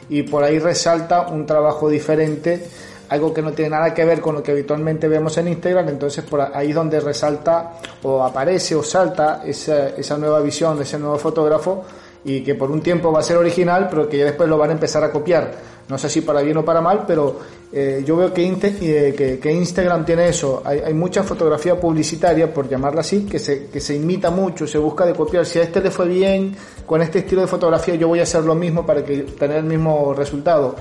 y 0.08 0.22
por 0.24 0.44
ahí 0.44 0.58
resalta 0.58 1.28
un 1.28 1.46
trabajo 1.46 1.88
diferente, 1.88 2.66
algo 3.08 3.32
que 3.32 3.42
no 3.42 3.52
tiene 3.52 3.70
nada 3.70 3.94
que 3.94 4.04
ver 4.04 4.20
con 4.20 4.34
lo 4.34 4.42
que 4.42 4.52
habitualmente 4.52 5.06
vemos 5.08 5.36
en 5.38 5.48
Instagram, 5.48 5.88
entonces 5.88 6.24
por 6.24 6.40
ahí 6.40 6.70
es 6.70 6.74
donde 6.74 7.00
resalta 7.00 7.74
o 8.02 8.22
aparece 8.22 8.74
o 8.74 8.82
salta 8.82 9.42
esa, 9.44 9.90
esa 9.90 10.18
nueva 10.18 10.40
visión, 10.40 10.80
ese 10.82 10.98
nuevo 10.98 11.18
fotógrafo 11.18 11.84
y 12.24 12.42
que 12.42 12.54
por 12.54 12.70
un 12.70 12.80
tiempo 12.80 13.10
va 13.10 13.20
a 13.20 13.22
ser 13.22 13.36
original, 13.36 13.88
pero 13.90 14.08
que 14.08 14.18
ya 14.18 14.24
después 14.24 14.48
lo 14.48 14.58
van 14.58 14.70
a 14.70 14.72
empezar 14.74 15.02
a 15.02 15.10
copiar. 15.10 15.72
No 15.88 15.98
sé 15.98 16.08
si 16.08 16.20
para 16.20 16.42
bien 16.42 16.56
o 16.56 16.64
para 16.64 16.80
mal, 16.80 17.04
pero 17.06 17.38
eh, 17.72 18.02
yo 18.04 18.16
veo 18.16 18.32
que, 18.32 18.44
eh, 18.44 19.38
que, 19.40 19.52
Instagram 19.52 20.04
tiene 20.04 20.28
eso. 20.28 20.62
Hay, 20.64 20.78
hay, 20.80 20.94
mucha 20.94 21.22
fotografía 21.22 21.78
publicitaria, 21.78 22.52
por 22.52 22.68
llamarla 22.68 23.00
así, 23.00 23.24
que 23.24 23.38
se, 23.38 23.66
que 23.66 23.80
se 23.80 23.96
imita 23.96 24.30
mucho, 24.30 24.66
se 24.66 24.78
busca 24.78 25.04
de 25.04 25.14
copiar. 25.14 25.44
Si 25.44 25.58
a 25.58 25.62
este 25.62 25.80
le 25.80 25.90
fue 25.90 26.06
bien 26.08 26.56
con 26.86 27.02
este 27.02 27.20
estilo 27.20 27.40
de 27.40 27.48
fotografía, 27.48 27.96
yo 27.96 28.08
voy 28.08 28.20
a 28.20 28.22
hacer 28.22 28.44
lo 28.44 28.54
mismo 28.54 28.86
para 28.86 29.04
que 29.04 29.18
tener 29.22 29.58
el 29.58 29.64
mismo 29.64 30.14
resultado. 30.14 30.76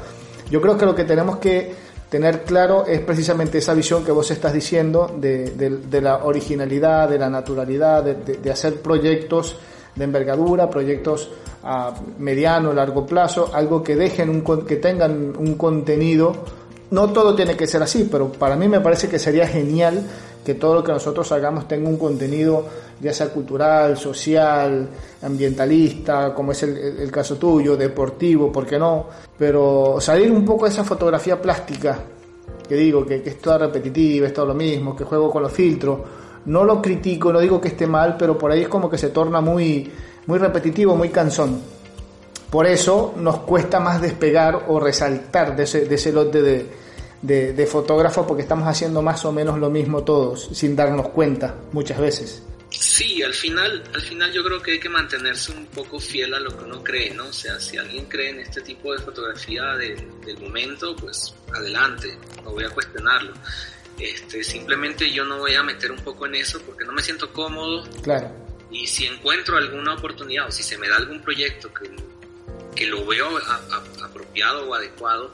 Yo 0.49 0.61
creo 0.61 0.77
que 0.77 0.85
lo 0.85 0.93
que 0.93 1.05
tenemos 1.05 1.37
que 1.37 1.73
tener 2.09 2.43
claro 2.43 2.85
es 2.85 2.99
precisamente 2.99 3.57
esa 3.57 3.73
visión 3.73 4.03
que 4.03 4.11
vos 4.11 4.29
estás 4.31 4.51
diciendo 4.51 5.15
de, 5.17 5.51
de, 5.51 6.01
la 6.01 6.25
originalidad, 6.25 7.07
de 7.07 7.17
la 7.17 7.29
naturalidad, 7.29 8.03
de, 8.03 8.15
de 8.15 8.51
hacer 8.51 8.81
proyectos 8.81 9.55
de 9.95 10.03
envergadura, 10.03 10.69
proyectos 10.69 11.29
a 11.63 11.93
mediano, 12.17 12.73
largo 12.73 13.05
plazo, 13.05 13.49
algo 13.53 13.83
que 13.83 13.95
dejen 13.95 14.29
un, 14.29 14.65
que 14.65 14.77
tengan 14.77 15.33
un 15.37 15.55
contenido. 15.55 16.33
No 16.91 17.11
todo 17.11 17.35
tiene 17.35 17.55
que 17.55 17.67
ser 17.67 17.81
así, 17.83 18.07
pero 18.11 18.31
para 18.31 18.55
mí 18.55 18.67
me 18.67 18.81
parece 18.81 19.07
que 19.07 19.17
sería 19.17 19.47
genial 19.47 20.03
que 20.43 20.55
todo 20.55 20.75
lo 20.75 20.83
que 20.83 20.91
nosotros 20.91 21.31
hagamos 21.31 21.67
tenga 21.67 21.87
un 21.87 21.97
contenido, 21.97 22.65
ya 22.99 23.13
sea 23.13 23.29
cultural, 23.29 23.95
social, 23.97 24.89
ambientalista, 25.21 26.33
como 26.33 26.51
es 26.51 26.63
el, 26.63 27.11
caso 27.11 27.37
tuyo, 27.37 27.77
deportivo, 27.77 28.51
¿por 28.51 28.65
qué 28.65 28.79
no? 28.79 29.05
Pero 29.37 29.97
salir 29.99 30.31
un 30.31 30.43
poco 30.43 30.65
de 30.65 30.71
esa 30.71 30.83
fotografía 30.83 31.39
plástica, 31.39 31.99
que 32.67 32.75
digo, 32.75 33.05
que, 33.05 33.21
que 33.21 33.29
es 33.31 33.37
toda 33.39 33.59
repetitiva, 33.59 34.27
es 34.27 34.33
todo 34.33 34.47
lo 34.47 34.55
mismo, 34.55 34.95
que 34.95 35.03
juego 35.03 35.29
con 35.29 35.43
los 35.43 35.51
filtros, 35.51 35.99
no 36.45 36.63
lo 36.63 36.81
critico, 36.81 37.31
no 37.31 37.39
digo 37.39 37.61
que 37.61 37.69
esté 37.69 37.87
mal, 37.87 38.15
pero 38.17 38.37
por 38.37 38.51
ahí 38.51 38.61
es 38.61 38.67
como 38.67 38.89
que 38.89 38.97
se 38.97 39.09
torna 39.09 39.41
muy, 39.41 39.91
muy 40.27 40.39
repetitivo, 40.39 40.95
muy 40.95 41.09
cansón. 41.09 41.61
Por 42.49 42.65
eso 42.67 43.13
nos 43.17 43.39
cuesta 43.39 43.79
más 43.79 44.01
despegar 44.01 44.65
o 44.67 44.79
resaltar 44.79 45.55
de 45.55 45.63
ese, 45.63 45.85
de 45.85 45.95
ese 45.95 46.11
lote 46.11 46.41
de, 46.41 46.69
de, 47.21 47.53
de 47.53 47.65
fotógrafos 47.65 48.25
porque 48.25 48.41
estamos 48.41 48.67
haciendo 48.67 49.01
más 49.01 49.23
o 49.25 49.31
menos 49.31 49.57
lo 49.57 49.69
mismo 49.69 50.03
todos, 50.03 50.49
sin 50.53 50.75
darnos 50.75 51.09
cuenta 51.09 51.55
muchas 51.71 51.99
veces. 51.99 52.43
Sí, 52.71 53.21
al 53.21 53.33
final, 53.33 53.83
al 53.93 54.01
final 54.01 54.31
yo 54.31 54.43
creo 54.43 54.61
que 54.61 54.71
hay 54.71 54.79
que 54.79 54.87
mantenerse 54.87 55.51
un 55.51 55.65
poco 55.67 55.99
fiel 55.99 56.33
a 56.33 56.39
lo 56.39 56.57
que 56.57 56.63
uno 56.63 56.81
cree, 56.81 57.13
¿no? 57.13 57.25
O 57.27 57.33
sea, 57.33 57.59
si 57.59 57.77
alguien 57.77 58.05
cree 58.05 58.29
en 58.29 58.39
este 58.39 58.61
tipo 58.61 58.93
de 58.93 58.99
fotografía 58.99 59.75
del 59.75 60.39
momento, 60.39 60.95
pues 60.95 61.33
adelante, 61.53 62.17
no 62.43 62.51
voy 62.51 62.63
a 62.63 62.69
cuestionarlo. 62.69 63.33
Este, 64.01 64.43
simplemente 64.43 65.11
yo 65.11 65.23
no 65.25 65.37
voy 65.37 65.53
a 65.53 65.61
meter 65.61 65.91
un 65.91 65.99
poco 65.99 66.25
en 66.25 66.35
eso 66.35 66.59
porque 66.65 66.83
no 66.85 66.91
me 66.91 67.03
siento 67.03 67.31
cómodo. 67.31 67.83
Claro. 68.01 68.31
Y 68.71 68.87
si 68.87 69.05
encuentro 69.05 69.57
alguna 69.57 69.93
oportunidad 69.93 70.47
o 70.47 70.51
si 70.51 70.63
se 70.63 70.77
me 70.77 70.87
da 70.89 70.97
algún 70.97 71.21
proyecto 71.21 71.71
que, 71.73 71.89
que 72.75 72.87
lo 72.87 73.05
veo 73.05 73.29
apropiado 74.03 74.69
o 74.69 74.73
adecuado, 74.73 75.31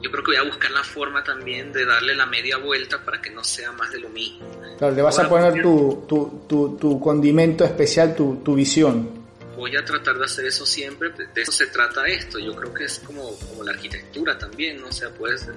yo 0.00 0.10
creo 0.10 0.24
que 0.24 0.30
voy 0.32 0.36
a 0.36 0.42
buscar 0.42 0.70
la 0.70 0.82
forma 0.82 1.22
también 1.22 1.72
de 1.72 1.86
darle 1.86 2.14
la 2.14 2.26
media 2.26 2.56
vuelta 2.56 3.02
para 3.04 3.22
que 3.22 3.30
no 3.30 3.44
sea 3.44 3.70
más 3.72 3.92
de 3.92 4.00
lo 4.00 4.08
mismo. 4.08 4.44
Claro, 4.78 4.94
le 4.94 5.02
vas 5.02 5.18
a 5.18 5.28
poner 5.28 5.62
tu, 5.62 6.04
tu, 6.08 6.44
tu, 6.48 6.76
tu, 6.76 7.00
condimento 7.00 7.64
especial, 7.64 8.14
tu, 8.16 8.42
tu 8.44 8.54
visión 8.54 9.23
voy 9.56 9.76
a 9.76 9.84
tratar 9.84 10.18
de 10.18 10.24
hacer 10.24 10.46
eso 10.46 10.66
siempre, 10.66 11.10
de 11.10 11.42
eso 11.42 11.52
se 11.52 11.66
trata 11.66 12.06
esto, 12.06 12.38
yo 12.38 12.54
creo 12.54 12.72
que 12.72 12.84
es 12.84 12.98
como, 13.00 13.36
como 13.38 13.62
la 13.62 13.72
arquitectura 13.72 14.36
también, 14.38 14.80
¿no? 14.80 14.88
o 14.88 14.92
sea, 14.92 15.10
puedes 15.10 15.48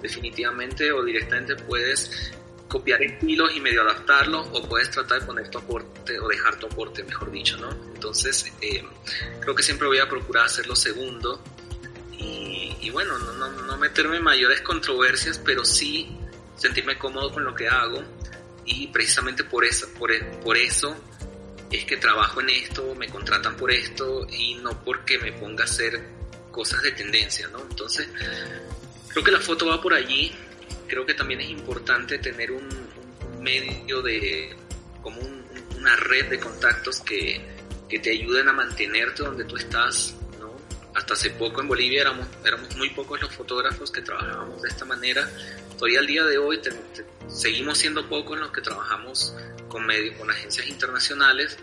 definitivamente 0.00 0.92
o 0.92 1.02
directamente 1.02 1.56
puedes 1.56 2.32
copiar 2.68 3.02
estilos 3.02 3.54
y 3.54 3.60
medio 3.60 3.82
adaptarlos 3.82 4.48
o 4.52 4.68
puedes 4.68 4.90
tratar 4.90 5.20
de 5.20 5.26
poner 5.26 5.48
tu 5.48 5.58
aporte 5.58 6.18
o 6.18 6.28
dejar 6.28 6.58
tu 6.58 6.66
aporte, 6.66 7.04
mejor 7.04 7.30
dicho, 7.30 7.56
¿no? 7.56 7.70
Entonces, 7.94 8.52
eh, 8.60 8.82
creo 9.40 9.54
que 9.54 9.62
siempre 9.62 9.86
voy 9.86 9.98
a 9.98 10.08
procurar 10.08 10.46
hacer 10.46 10.66
lo 10.66 10.74
segundo 10.74 11.42
y, 12.18 12.90
bueno, 12.90 13.18
no, 13.18 13.32
no, 13.34 13.50
no 13.50 13.76
meterme 13.78 14.16
en 14.16 14.24
mayores 14.24 14.60
controversias, 14.62 15.38
pero 15.38 15.64
sí 15.64 16.16
sentirme 16.56 16.98
cómodo 16.98 17.32
con 17.32 17.44
lo 17.44 17.54
que 17.54 17.68
hago 17.68 18.02
y 18.64 18.88
precisamente 18.88 19.44
por 19.44 19.64
eso, 19.64 19.86
por, 19.98 20.10
por 20.40 20.56
eso 20.56 20.96
es 21.70 21.84
que 21.84 21.96
trabajo 21.96 22.40
en 22.40 22.50
esto, 22.50 22.94
me 22.94 23.08
contratan 23.08 23.56
por 23.56 23.70
esto 23.70 24.26
y 24.30 24.54
no 24.56 24.82
porque 24.84 25.18
me 25.18 25.32
ponga 25.32 25.64
a 25.64 25.66
hacer 25.66 26.00
cosas 26.50 26.82
de 26.82 26.92
tendencia, 26.92 27.48
¿no? 27.48 27.60
Entonces, 27.62 28.08
creo 29.08 29.24
que 29.24 29.30
la 29.30 29.40
foto 29.40 29.66
va 29.66 29.80
por 29.80 29.92
allí, 29.92 30.32
creo 30.86 31.04
que 31.04 31.14
también 31.14 31.40
es 31.40 31.50
importante 31.50 32.18
tener 32.18 32.52
un, 32.52 32.68
medio 33.40 34.00
de, 34.02 34.56
como 35.02 35.20
una 35.76 35.96
red 35.96 36.30
de 36.30 36.40
contactos 36.40 37.00
que, 37.00 37.40
que 37.88 37.98
te 37.98 38.10
ayuden 38.10 38.48
a 38.48 38.52
mantenerte 38.52 39.22
donde 39.22 39.44
tú 39.44 39.56
estás. 39.56 40.14
Hasta 40.94 41.14
hace 41.14 41.30
poco 41.30 41.60
en 41.60 41.68
Bolivia 41.68 42.02
éramos, 42.02 42.26
éramos 42.44 42.76
muy 42.76 42.90
pocos 42.90 43.20
los 43.20 43.34
fotógrafos 43.34 43.90
que 43.90 44.00
trabajábamos 44.00 44.62
de 44.62 44.68
esta 44.68 44.84
manera, 44.84 45.28
todavía 45.76 46.00
al 46.00 46.06
día 46.06 46.24
de 46.24 46.38
hoy 46.38 46.60
seguimos 47.28 47.78
siendo 47.78 48.08
pocos 48.08 48.38
los 48.38 48.52
que 48.52 48.60
trabajamos 48.60 49.34
con 49.68 49.84
medios, 49.86 50.16
con 50.16 50.30
agencias 50.30 50.68
internacionales. 50.68 51.58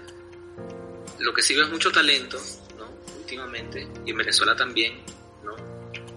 Lo 1.19 1.33
que 1.33 1.41
sí 1.41 1.55
veo 1.55 1.65
es 1.65 1.71
mucho 1.71 1.91
talento, 1.91 2.41
¿no? 2.77 2.89
Últimamente, 3.19 3.87
y 4.05 4.11
en 4.11 4.17
Venezuela 4.17 4.55
también, 4.55 5.01
¿no? 5.43 5.55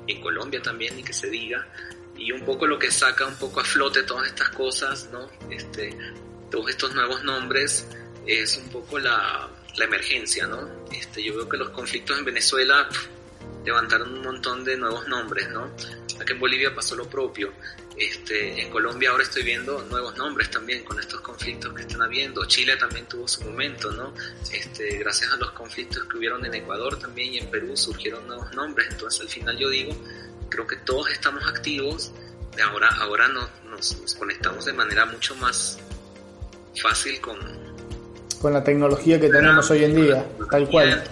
Y 0.06 0.12
en 0.12 0.20
Colombia 0.20 0.60
también, 0.60 0.96
ni 0.96 1.04
que 1.04 1.12
se 1.12 1.30
diga. 1.30 1.68
Y 2.16 2.32
un 2.32 2.44
poco 2.44 2.66
lo 2.66 2.78
que 2.78 2.90
saca 2.90 3.26
un 3.26 3.36
poco 3.36 3.60
a 3.60 3.64
flote 3.64 4.02
todas 4.02 4.26
estas 4.26 4.48
cosas, 4.50 5.08
¿no? 5.12 5.30
Este, 5.50 5.96
todos 6.50 6.70
estos 6.70 6.94
nuevos 6.94 7.22
nombres, 7.22 7.86
es 8.26 8.56
un 8.56 8.68
poco 8.70 8.98
la, 8.98 9.48
la 9.76 9.84
emergencia, 9.84 10.46
¿no? 10.46 10.86
Este, 10.92 11.22
yo 11.22 11.34
veo 11.36 11.48
que 11.48 11.56
los 11.56 11.70
conflictos 11.70 12.18
en 12.18 12.24
Venezuela 12.24 12.88
levantaron 13.64 14.12
un 14.12 14.22
montón 14.22 14.64
de 14.64 14.76
nuevos 14.76 15.08
nombres, 15.08 15.48
¿no? 15.50 15.70
Aquí 16.20 16.32
en 16.32 16.38
Bolivia 16.38 16.74
pasó 16.74 16.94
lo 16.94 17.08
propio. 17.08 17.52
Este, 17.96 18.60
en 18.60 18.70
Colombia 18.70 19.10
ahora 19.10 19.22
estoy 19.22 19.42
viendo 19.42 19.82
nuevos 19.84 20.16
nombres 20.16 20.50
también 20.50 20.84
con 20.84 20.98
estos 20.98 21.20
conflictos 21.20 21.72
que 21.72 21.82
están 21.82 22.02
habiendo. 22.02 22.44
Chile 22.46 22.76
también 22.76 23.06
tuvo 23.06 23.26
su 23.26 23.44
momento, 23.44 23.90
¿no? 23.92 24.14
Este, 24.52 24.98
gracias 24.98 25.32
a 25.32 25.36
los 25.36 25.52
conflictos 25.52 26.04
que 26.04 26.18
hubieron 26.18 26.44
en 26.44 26.54
Ecuador 26.54 26.98
también 26.98 27.34
y 27.34 27.38
en 27.38 27.50
Perú 27.50 27.76
surgieron 27.76 28.26
nuevos 28.26 28.52
nombres. 28.54 28.88
Entonces 28.90 29.20
al 29.22 29.28
final 29.28 29.56
yo 29.58 29.68
digo, 29.70 29.96
creo 30.48 30.66
que 30.66 30.76
todos 30.76 31.10
estamos 31.10 31.46
activos. 31.46 32.12
Ahora, 32.62 32.88
ahora 33.00 33.28
nos, 33.28 34.14
conectamos 34.16 34.64
de 34.64 34.72
manera 34.72 35.06
mucho 35.06 35.34
más 35.36 35.78
fácil 36.80 37.20
con... 37.20 37.63
Con 38.44 38.52
la 38.52 38.62
tecnología 38.62 39.18
que 39.18 39.30
tenemos 39.30 39.70
hoy 39.70 39.84
en 39.84 39.96
día, 39.96 40.26
tal 40.50 40.68
cual. 40.68 41.02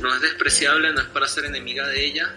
no 0.00 0.14
es 0.14 0.20
despreciable, 0.20 0.92
no 0.92 1.00
es 1.00 1.06
para 1.06 1.28
ser 1.28 1.44
enemiga 1.44 1.86
de 1.86 2.04
ella 2.04 2.34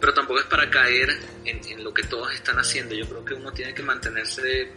pero 0.00 0.12
tampoco 0.12 0.40
es 0.40 0.46
para 0.46 0.68
caer 0.70 1.08
en, 1.44 1.82
lo 1.82 1.92
que 1.92 2.02
todos 2.04 2.32
están 2.32 2.58
haciendo. 2.58 2.94
Yo 2.94 3.06
creo 3.08 3.24
que 3.24 3.34
uno 3.34 3.52
tiene 3.52 3.74
que 3.74 3.82
mantenerse 3.82 4.72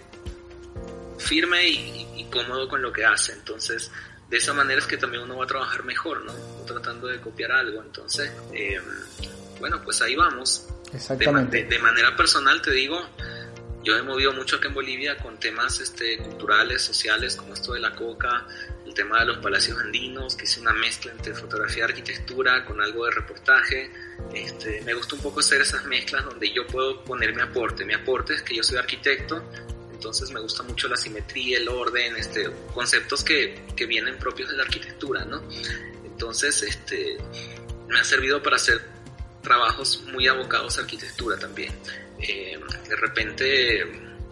firme 1.17 1.67
y, 1.67 2.27
cómodo 2.31 2.69
con 2.69 2.81
lo 2.81 2.93
que 2.93 3.03
hace. 3.03 3.33
Entonces, 3.33 3.91
de 4.29 4.37
esa 4.37 4.53
manera 4.53 4.79
es 4.79 4.85
que 4.85 4.97
también 4.97 5.23
uno 5.23 5.37
va 5.37 5.45
a 5.45 5.47
trabajar 5.47 5.83
mejor, 5.83 6.23
¿no? 6.23 6.33
tratando 6.65 7.07
de 7.07 7.19
copiar 7.19 7.51
algo. 7.51 7.81
Entonces, 7.81 8.31
em, 8.53 8.83
bueno, 9.59 9.81
pues 9.83 10.01
ahí 10.03 10.15
vamos. 10.15 10.67
Exactamente. 10.93 11.65
De, 11.65 11.79
manera 11.79 12.15
personal 12.15 12.61
te 12.61 12.71
digo, 12.71 13.03
yo 13.83 13.97
he 13.97 14.01
movido 14.01 14.33
mucho 14.33 14.57
aquí 14.57 14.67
en 14.67 14.73
Bolivia 14.73 15.17
con 15.17 15.39
temas 15.39 15.79
este, 15.79 16.17
culturales, 16.17 16.81
sociales, 16.81 17.35
como 17.35 17.53
esto 17.53 17.73
de 17.73 17.79
la 17.79 17.95
coca, 17.95 18.45
el 18.85 18.93
tema 18.93 19.19
de 19.19 19.27
los 19.27 19.37
palacios 19.37 19.79
andinos, 19.79 20.35
que 20.35 20.43
hice 20.43 20.59
una 20.59 20.73
mezcla 20.73 21.11
entre 21.11 21.33
fotografía 21.33 21.81
y 21.81 21.83
arquitectura 21.83 22.65
con 22.65 22.81
algo 22.81 23.05
de 23.05 23.11
reportaje. 23.11 23.91
Este, 24.33 24.81
me 24.81 24.93
gusta 24.93 25.15
un 25.15 25.21
poco 25.21 25.39
hacer 25.39 25.61
esas 25.61 25.85
mezclas 25.85 26.25
donde 26.25 26.51
yo 26.51 26.67
puedo 26.67 27.03
poner 27.03 27.33
mi 27.33 27.41
aporte. 27.41 27.85
Mi 27.85 27.93
aporte 27.93 28.33
es 28.33 28.41
que 28.41 28.55
yo 28.55 28.63
soy 28.63 28.77
arquitecto, 28.77 29.41
entonces 29.93 30.29
me 30.31 30.39
gusta 30.41 30.63
mucho 30.63 30.87
la 30.89 30.97
simetría, 30.97 31.57
el 31.57 31.69
orden, 31.69 32.17
este, 32.17 32.49
conceptos 32.73 33.23
que, 33.23 33.65
que 33.75 33.85
vienen 33.85 34.17
propios 34.17 34.49
de 34.49 34.57
la 34.57 34.63
arquitectura, 34.63 35.23
¿no? 35.23 35.41
Entonces, 36.03 36.63
este, 36.63 37.17
me 37.87 37.99
ha 37.99 38.03
servido 38.03 38.43
para 38.43 38.57
hacer 38.57 38.81
trabajos 39.41 40.01
muy 40.11 40.27
abocados 40.27 40.77
a 40.77 40.81
arquitectura 40.81 41.37
también. 41.37 41.73
Eh, 42.21 42.59
de 42.87 42.95
repente 42.95 43.85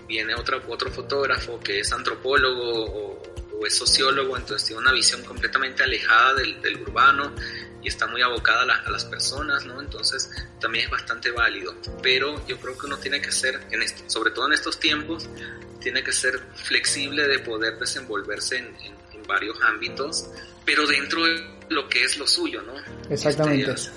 viene 0.08 0.36
otro, 0.36 0.62
otro 0.68 0.90
fotógrafo 0.92 1.60
que 1.60 1.80
es 1.80 1.92
antropólogo 1.92 3.22
o 3.60 3.66
es 3.66 3.76
sociólogo, 3.76 4.38
entonces 4.38 4.68
tiene 4.68 4.82
una 4.82 4.92
visión 4.92 5.24
completamente 5.24 5.84
alejada 5.84 6.36
del, 6.36 6.82
urbano 6.82 7.34
y 7.82 7.88
está 7.88 8.08
muy 8.08 8.22
abocada 8.22 8.64
a, 8.86 8.90
las 8.90 9.06
personas, 9.06 9.66
¿no? 9.66 9.82
Entonces 9.82 10.30
también 10.60 10.86
es 10.86 10.92
bastante 10.92 11.32
válido. 11.32 11.76
Pero 12.02 12.46
yo 12.48 12.60
creo 12.60 12.78
que 12.78 12.86
uno 12.86 12.98
tiene 12.98 13.22
que 13.22 13.32
ser, 13.32 13.60
en 13.72 13.82
sobre 14.10 14.32
todo 14.32 14.48
en 14.48 14.54
estos 14.54 14.80
tiempos, 14.80 15.28
tiene 15.80 16.04
que 16.04 16.12
ser 16.12 16.40
flexible 16.56 17.28
de 17.28 17.40
poder 17.40 17.78
desenvolverse 17.80 18.58
en, 18.58 18.76
en, 18.82 18.98
varios 19.28 19.62
ámbitos, 19.62 20.30
pero 20.66 20.88
dentro 20.88 21.24
de 21.24 21.58
lo 21.70 21.88
que 21.90 22.04
es 22.04 22.18
lo 22.18 22.26
suyo, 22.28 22.62
¿no? 22.62 22.74
Exactamente. 23.10 23.72
Este, 23.72 23.92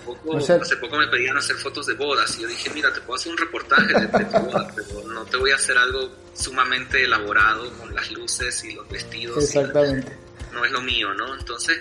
hace, 0.55 0.77
poco, 0.77 0.97
me 0.97 1.07
pedían 1.07 1.37
hacer 1.37 1.57
fotos 1.57 1.87
de 1.87 1.95
bodas 1.95 2.37
y 2.39 2.43
yo 2.43 2.49
dije, 2.49 2.71
mira, 2.71 2.93
te 2.93 3.01
puedo 3.01 3.19
hacer 3.19 3.33
un 3.33 3.39
reportaje 3.39 3.95
de, 3.95 4.07
de 4.07 4.25
tu 4.25 4.39
boda, 4.39 4.73
pero 4.75 5.09
no 5.09 5.25
te 5.25 5.37
voy 5.37 5.53
a 5.53 5.55
hacer 5.55 5.77
algo 5.79 6.11
sumamente 6.35 7.05
elaborado 7.05 7.71
con 7.79 7.95
las 7.95 8.11
luces 8.11 8.65
y 8.65 8.73
los 8.75 8.89
vestidos. 8.89 9.45
Exactamente. 9.45 10.17
no 10.53 10.65
es 10.65 10.73
lo 10.73 10.81
mío, 10.81 11.15
¿no? 11.15 11.35
Entonces, 11.39 11.79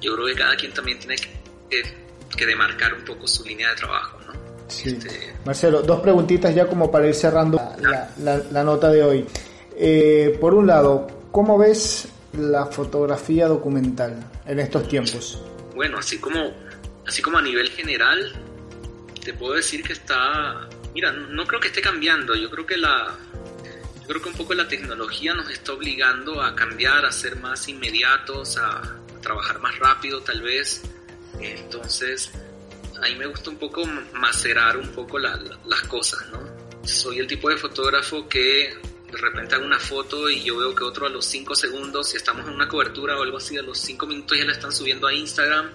yo 0.00 0.14
creo 0.14 0.26
que 0.26 0.34
cada 0.34 0.56
quien 0.56 0.72
también 0.72 0.98
tiene 0.98 1.16
que, 1.16 1.82
que, 2.36 2.46
demarcar 2.46 2.94
un 2.94 3.04
poco 3.04 3.26
su 3.26 3.44
línea 3.44 3.70
de 3.70 3.76
trabajo, 3.76 4.18
¿no? 4.26 4.34
Sí. 4.68 4.90
Este, 4.90 5.34
Marcelo, 5.44 5.82
dos 5.82 6.00
preguntitas 6.00 6.54
ya 6.54 6.66
como 6.66 6.90
para 6.90 7.06
ir 7.06 7.14
cerrando 7.14 7.60
la, 7.80 8.42
la, 8.50 8.64
nota 8.64 8.90
de 8.90 9.02
hoy. 9.02 9.26
Eh, 9.76 10.36
por 10.40 10.54
un 10.54 10.66
lado, 10.66 11.06
¿cómo 11.30 11.58
ves 11.58 12.08
la 12.38 12.66
fotografía 12.66 13.46
documental 13.46 14.30
en 14.46 14.60
estos 14.60 14.88
tiempos? 14.88 15.40
Bueno, 15.74 15.98
así 15.98 16.18
como, 16.18 16.52
así 17.06 17.22
como 17.22 17.38
a 17.38 17.42
nivel 17.42 17.70
general, 17.70 18.32
te 19.24 19.32
puedo 19.34 19.54
decir 19.54 19.82
que 19.82 19.92
está, 19.92 20.68
mira, 20.94 21.12
no 21.12 21.46
creo 21.46 21.60
que 21.60 21.68
esté 21.68 21.80
cambiando, 21.80 22.34
yo 22.34 22.50
creo 22.50 22.66
que 22.66 22.76
la, 22.76 23.16
yo 24.04 24.08
creo 24.08 24.22
que 24.22 24.28
un 24.28 24.34
poco 24.36 24.54
la 24.54 24.68
tecnología 24.68 25.32
nos 25.32 25.48
está 25.50 25.72
obligando 25.72 26.42
a 26.42 26.54
cambiar, 26.54 27.06
a 27.06 27.12
ser 27.12 27.36
más 27.36 27.68
inmediatos, 27.68 28.58
a, 28.58 29.00
trabajar 29.22 29.58
más 29.58 29.78
rápido 29.78 30.20
tal 30.20 30.42
vez. 30.42 30.82
Entonces, 31.40 32.30
a 33.02 33.08
mí 33.08 33.14
me 33.16 33.24
gusta 33.24 33.48
un 33.48 33.56
poco 33.56 33.82
macerar 34.12 34.76
un 34.76 34.88
poco 34.88 35.18
las 35.18 35.82
cosas, 35.88 36.28
¿no? 36.30 36.40
Soy 36.86 37.20
el 37.20 37.26
tipo 37.26 37.48
de 37.48 37.56
fotógrafo 37.56 38.28
que 38.28 38.76
de 39.14 39.20
repente 39.20 39.54
hago 39.54 39.64
una 39.64 39.78
foto 39.78 40.28
y 40.28 40.42
yo 40.42 40.58
veo 40.58 40.74
que 40.74 40.84
otro 40.84 41.06
a 41.06 41.08
los 41.08 41.24
5 41.26 41.54
segundos, 41.54 42.10
si 42.10 42.16
estamos 42.16 42.46
en 42.46 42.54
una 42.54 42.68
cobertura 42.68 43.16
o 43.18 43.22
algo 43.22 43.38
así, 43.38 43.56
a 43.56 43.62
los 43.62 43.78
5 43.78 44.06
minutos 44.06 44.36
ya 44.38 44.44
la 44.44 44.52
están 44.52 44.72
subiendo 44.72 45.06
a 45.06 45.14
Instagram 45.14 45.70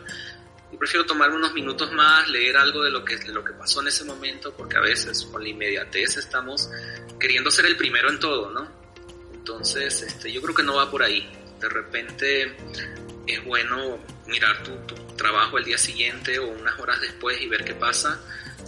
yo 0.72 0.78
prefiero 0.78 1.06
tomarme 1.06 1.36
unos 1.36 1.54
minutos 1.54 1.92
más, 1.94 2.28
leer 2.30 2.56
algo 2.58 2.84
de 2.84 2.92
lo 2.92 3.04
que, 3.04 3.18
lo 3.28 3.44
que 3.44 3.54
pasó 3.54 3.82
en 3.82 3.88
ese 3.88 4.04
momento, 4.04 4.54
porque 4.56 4.78
a 4.78 4.82
veces 4.82 5.24
con 5.24 5.42
la 5.42 5.50
inmediatez 5.50 6.18
estamos 6.18 6.70
queriendo 7.20 7.50
ser 7.50 7.66
el 7.66 7.76
primero 7.76 8.10
en 8.10 8.20
todo, 8.20 8.52
¿no? 8.52 8.68
Entonces, 9.34 10.04
este, 10.04 10.32
yo 10.32 10.42
creo 10.42 10.54
que 10.54 10.64
no 10.64 10.76
va 10.76 10.90
por 10.92 11.02
ahí. 11.02 11.28
De 11.60 11.70
repente 11.70 12.56
es 13.26 13.44
bueno 13.44 13.98
mirar 14.28 14.62
tu, 14.64 14.76
trabajo 15.16 15.58
el 15.58 15.66
día 15.66 15.78
siguiente 15.78 16.38
o 16.40 16.48
unas 16.48 16.80
horas 16.80 17.02
después 17.02 17.42
y 17.42 17.48
ver 17.48 17.66
qué 17.66 17.74
pasa, 17.74 18.22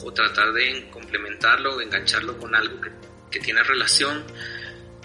o 0.03 0.11
tratar 0.11 0.51
de 0.53 0.89
complementarlo 0.89 1.76
o 1.76 1.82
engancharlo 1.82 2.38
con 2.38 2.55
algo 2.55 2.82
que, 2.82 2.91
que 3.30 3.39
tiene 3.39 3.61
relación. 3.63 4.24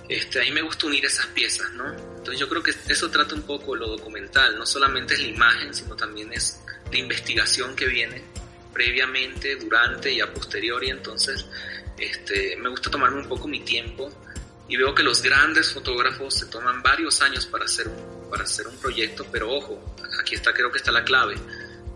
Este, 0.09 0.40
a 0.40 0.44
mí 0.44 0.52
me 0.52 0.62
gusta 0.62 0.86
unir 0.86 1.04
esas 1.04 1.26
piezas, 1.26 1.72
¿no? 1.72 1.88
Entonces 1.88 2.38
yo 2.38 2.48
creo 2.48 2.62
que 2.62 2.72
eso 2.88 3.11
trata 3.11 3.34
un 3.34 3.42
poco 3.42 3.74
lo 3.74 3.88
documental, 3.88 4.57
no 4.57 4.64
solamente 4.64 5.14
es 5.14 5.20
la 5.20 5.28
imagen, 5.28 5.74
sino 5.74 5.96
también 5.96 6.32
es 6.32 6.61
de 6.90 6.98
investigación 6.98 7.74
que 7.74 7.86
viene 7.86 8.22
previamente, 8.72 9.57
durante 9.57 10.12
y 10.12 10.20
a 10.20 10.30
posteriori, 10.30 10.90
entonces 10.90 11.46
este, 11.96 12.57
me 12.59 12.68
gusta 12.68 12.90
tomarme 12.90 13.20
un 13.20 13.26
poco 13.26 13.48
mi 13.48 13.61
tiempo 13.61 14.12
y 14.68 14.76
veo 14.76 14.94
que 14.94 15.02
los 15.02 15.22
grandes 15.22 15.72
fotógrafos 15.72 16.34
se 16.34 16.46
toman 16.46 16.82
varios 16.82 17.22
años 17.22 17.46
para 17.46 17.64
hacer, 17.64 17.88
para 18.28 18.44
hacer 18.44 18.66
un 18.66 18.76
proyecto, 18.76 19.26
pero 19.32 19.50
ojo, 19.50 19.96
aquí 20.20 20.34
está 20.34 20.52
creo 20.52 20.70
que 20.70 20.76
está 20.76 20.92
la 20.92 21.04
clave. 21.04 21.36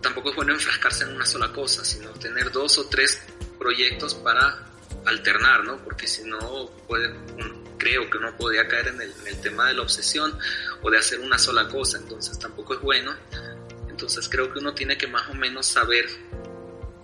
Tampoco 0.01 0.31
es 0.31 0.35
bueno 0.35 0.53
enfrascarse 0.53 1.03
en 1.03 1.11
una 1.11 1.25
sola 1.25 1.53
cosa, 1.53 1.85
sino 1.85 2.09
tener 2.13 2.51
dos 2.51 2.79
o 2.79 2.87
tres 2.87 3.21
proyectos 3.59 4.15
para 4.15 4.71
alternar, 5.05 5.63
¿no? 5.63 5.77
Porque 5.83 6.07
si 6.07 6.23
no, 6.23 6.71
puede, 6.87 7.13
creo 7.81 8.09
que 8.09 8.17
uno 8.17 8.35
podría 8.37 8.67
caer 8.67 8.89
en 8.89 9.01
el, 9.01 9.11
en 9.21 9.27
el 9.27 9.41
tema 9.41 9.67
de 9.67 9.73
la 9.73 9.81
obsesión 9.81 10.37
o 10.81 10.91
de 10.91 10.97
hacer 10.97 11.19
una 11.19 11.39
sola 11.39 11.67
cosa, 11.67 11.97
entonces 11.97 12.37
tampoco 12.37 12.75
es 12.75 12.81
bueno 12.81 13.15
entonces 14.01 14.27
creo 14.27 14.51
que 14.51 14.57
uno 14.57 14.73
tiene 14.73 14.97
que 14.97 15.05
más 15.05 15.29
o 15.29 15.35
menos 15.35 15.67
saber 15.67 16.07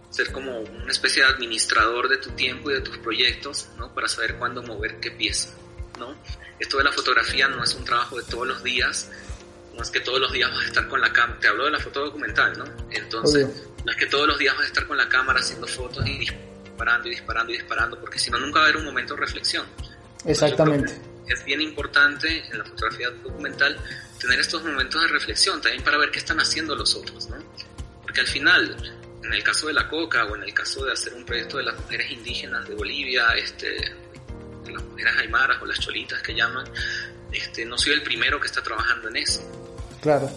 ser 0.09 0.31
como 0.31 0.61
una 0.61 0.91
especie 0.91 1.21
de 1.21 1.29
administrador 1.29 2.09
de 2.09 2.17
tu 2.17 2.31
tiempo 2.31 2.71
y 2.71 2.73
de 2.73 2.81
tus 2.81 2.97
proyectos, 2.97 3.69
¿no? 3.77 3.93
Para 3.93 4.07
saber 4.07 4.37
cuándo 4.37 4.63
mover 4.63 4.99
qué 4.99 5.11
pieza, 5.11 5.53
¿no? 5.99 6.15
Esto 6.57 6.79
de 6.79 6.85
la 6.85 6.91
fotografía 6.91 7.47
no 7.49 7.63
es 7.63 7.75
un 7.75 7.85
trabajo 7.85 8.17
de 8.17 8.23
todos 8.23 8.47
los 8.47 8.63
días, 8.63 9.11
no 9.75 9.83
es 9.83 9.91
que 9.91 9.99
todos 9.99 10.19
los 10.19 10.31
días 10.31 10.49
vas 10.49 10.63
a 10.63 10.65
estar 10.65 10.87
con 10.87 10.99
la 10.99 11.13
cámara, 11.13 11.39
te 11.39 11.47
hablo 11.47 11.65
de 11.65 11.71
la 11.71 11.79
foto 11.79 12.03
documental, 12.03 12.57
¿no? 12.57 12.65
Entonces, 12.89 13.47
no 13.85 13.91
es 13.91 13.97
que 13.97 14.07
todos 14.07 14.27
los 14.27 14.39
días 14.39 14.55
vas 14.55 14.63
a 14.63 14.67
estar 14.67 14.87
con 14.87 14.97
la 14.97 15.07
cámara 15.07 15.39
haciendo 15.39 15.67
fotos 15.67 16.03
y 16.07 16.17
disparando 16.17 17.09
y 17.09 17.11
disparando 17.11 17.53
y 17.53 17.57
disparando, 17.57 17.99
porque 17.99 18.17
si 18.17 18.31
no, 18.31 18.39
nunca 18.39 18.57
va 18.57 18.65
a 18.65 18.69
haber 18.69 18.77
un 18.77 18.85
momento 18.85 19.13
de 19.13 19.19
reflexión. 19.19 19.67
Exactamente. 20.25 20.93
Es 21.27 21.43
bien 21.43 21.61
importante 21.61 22.45
en 22.49 22.57
la 22.57 22.63
fotografía 22.63 23.09
documental 23.09 23.77
tener 24.19 24.39
estos 24.39 24.63
momentos 24.63 25.01
de 25.01 25.07
reflexión, 25.07 25.61
también 25.61 25.83
para 25.83 25.97
ver 25.97 26.11
qué 26.11 26.19
están 26.19 26.39
haciendo 26.39 26.75
los 26.75 26.95
otros, 26.95 27.29
¿no? 27.29 27.37
Porque 28.01 28.21
al 28.21 28.27
final, 28.27 28.75
en 29.23 29.33
el 29.33 29.43
caso 29.43 29.67
de 29.67 29.73
la 29.73 29.87
coca 29.87 30.25
o 30.25 30.35
en 30.35 30.43
el 30.43 30.53
caso 30.53 30.85
de 30.85 30.93
hacer 30.93 31.13
un 31.13 31.25
proyecto 31.25 31.57
de 31.57 31.63
las 31.63 31.79
mujeres 31.79 32.11
indígenas 32.11 32.67
de 32.67 32.75
Bolivia, 32.75 33.27
este, 33.35 33.67
de 33.69 34.71
las 34.71 34.83
mujeres 34.83 35.13
aymaras 35.17 35.61
o 35.61 35.65
las 35.65 35.79
cholitas 35.79 36.21
que 36.21 36.33
llaman, 36.33 36.65
este, 37.31 37.65
no 37.65 37.77
soy 37.77 37.93
el 37.93 38.03
primero 38.03 38.39
que 38.39 38.47
está 38.47 38.63
trabajando 38.63 39.09
en 39.09 39.17
eso. 39.17 39.41
Claro. 40.01 40.29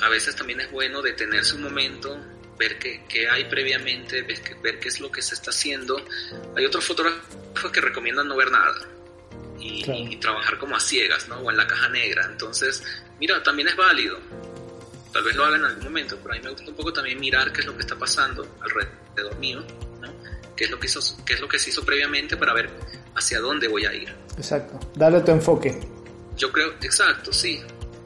a 0.00 0.08
veces 0.08 0.36
también 0.36 0.60
es 0.60 0.70
bueno 0.70 1.02
detenerse 1.02 1.56
un 1.56 1.62
momento, 1.62 2.16
ver 2.58 2.78
qué, 2.78 3.02
qué 3.08 3.28
hay 3.28 3.44
previamente, 3.46 4.22
ver 4.22 4.40
qué, 4.42 4.54
ver 4.54 4.78
qué 4.78 4.88
es 4.88 5.00
lo 5.00 5.10
que 5.10 5.22
se 5.22 5.34
está 5.34 5.50
haciendo. 5.50 6.04
Hay 6.56 6.64
otros 6.64 6.84
fotógrafos 6.84 7.72
que 7.72 7.80
recomiendan 7.80 8.28
no 8.28 8.36
ver 8.36 8.52
nada. 8.52 8.86
Y, 9.60 9.84
y, 9.90 10.16
trabajar 10.16 10.58
como 10.58 10.74
a 10.74 10.80
ciegas, 10.80 11.28
¿no? 11.28 11.36
O 11.36 11.50
en 11.50 11.56
la 11.56 11.66
caja 11.66 11.88
negra. 11.90 12.24
Entonces, 12.24 12.82
mira, 13.18 13.42
también 13.42 13.68
es 13.68 13.76
válido. 13.76 14.18
Tal 15.12 15.24
vez 15.24 15.34
lo 15.34 15.44
hagan 15.44 15.60
en 15.60 15.66
algún 15.66 15.84
momento, 15.84 16.16
pero 16.22 16.34
a 16.34 16.36
mí 16.36 16.42
me 16.44 16.50
gusta 16.50 16.70
un 16.70 16.76
poco 16.76 16.92
también 16.92 17.18
mirar 17.18 17.52
qué 17.52 17.60
es 17.60 17.66
lo 17.66 17.74
que 17.74 17.80
está 17.80 17.96
pasando 17.96 18.46
alrededor 18.60 19.38
mío, 19.38 19.62
¿no? 20.00 20.08
Qué 20.56 20.64
es 20.64 20.70
lo 20.70 20.78
que, 20.78 20.86
hizo, 20.86 21.00
qué 21.24 21.34
es 21.34 21.40
lo 21.40 21.48
que 21.48 21.58
se 21.58 21.70
hizo 21.70 21.84
previamente 21.84 22.36
para 22.36 22.54
ver 22.54 22.70
hacia 23.14 23.40
dónde 23.40 23.66
voy 23.68 23.86
a 23.86 23.92
ir. 23.92 24.14
Exacto. 24.36 24.78
Dale 24.94 25.20
tu 25.20 25.32
enfoque. 25.32 25.80
Yo 26.36 26.52
creo, 26.52 26.74
exacto, 26.80 27.32
sí. 27.32 27.60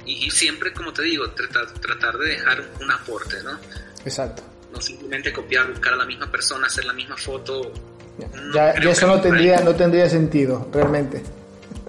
Y, 0.07 0.31
siempre, 0.31 0.73
como 0.73 0.93
te 0.93 1.03
digo, 1.03 1.31
tratar, 1.31 1.73
tratar 1.75 2.19
de 2.19 2.29
dejar 2.29 2.63
un 2.81 2.91
aporte, 2.91 3.43
¿no? 3.43 3.59
Exacto. 4.05 4.43
No 4.73 4.81
simplemente 4.81 5.33
copiar, 5.33 5.71
buscar 5.71 5.95
a 5.95 5.97
la 5.97 6.05
misma 6.05 6.31
persona, 6.31 6.67
hacer 6.67 6.85
la 6.85 6.93
misma 6.93 7.17
foto. 7.17 7.73
Ya, 8.53 8.75
ya 8.81 8.91
eso 8.91 9.07
no 9.07 9.21
tendría, 9.21 9.61
no 9.61 9.75
tendría 9.75 10.09
sentido, 10.09 10.69
realmente. 10.73 11.23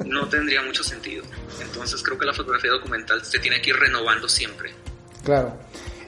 No 0.04 0.28
tendría 0.28 0.62
mucho 0.62 0.84
sentido. 0.84 1.24
Entonces 1.62 2.02
creo 2.04 2.18
que 2.18 2.26
la 2.26 2.34
fotografía 2.34 2.72
documental 2.72 3.24
se 3.24 3.40
tiene 3.40 3.62
que 3.62 3.70
ir 3.70 3.78
renovando 3.78 4.28
siempre. 4.28 4.74
Claro. 5.24 5.54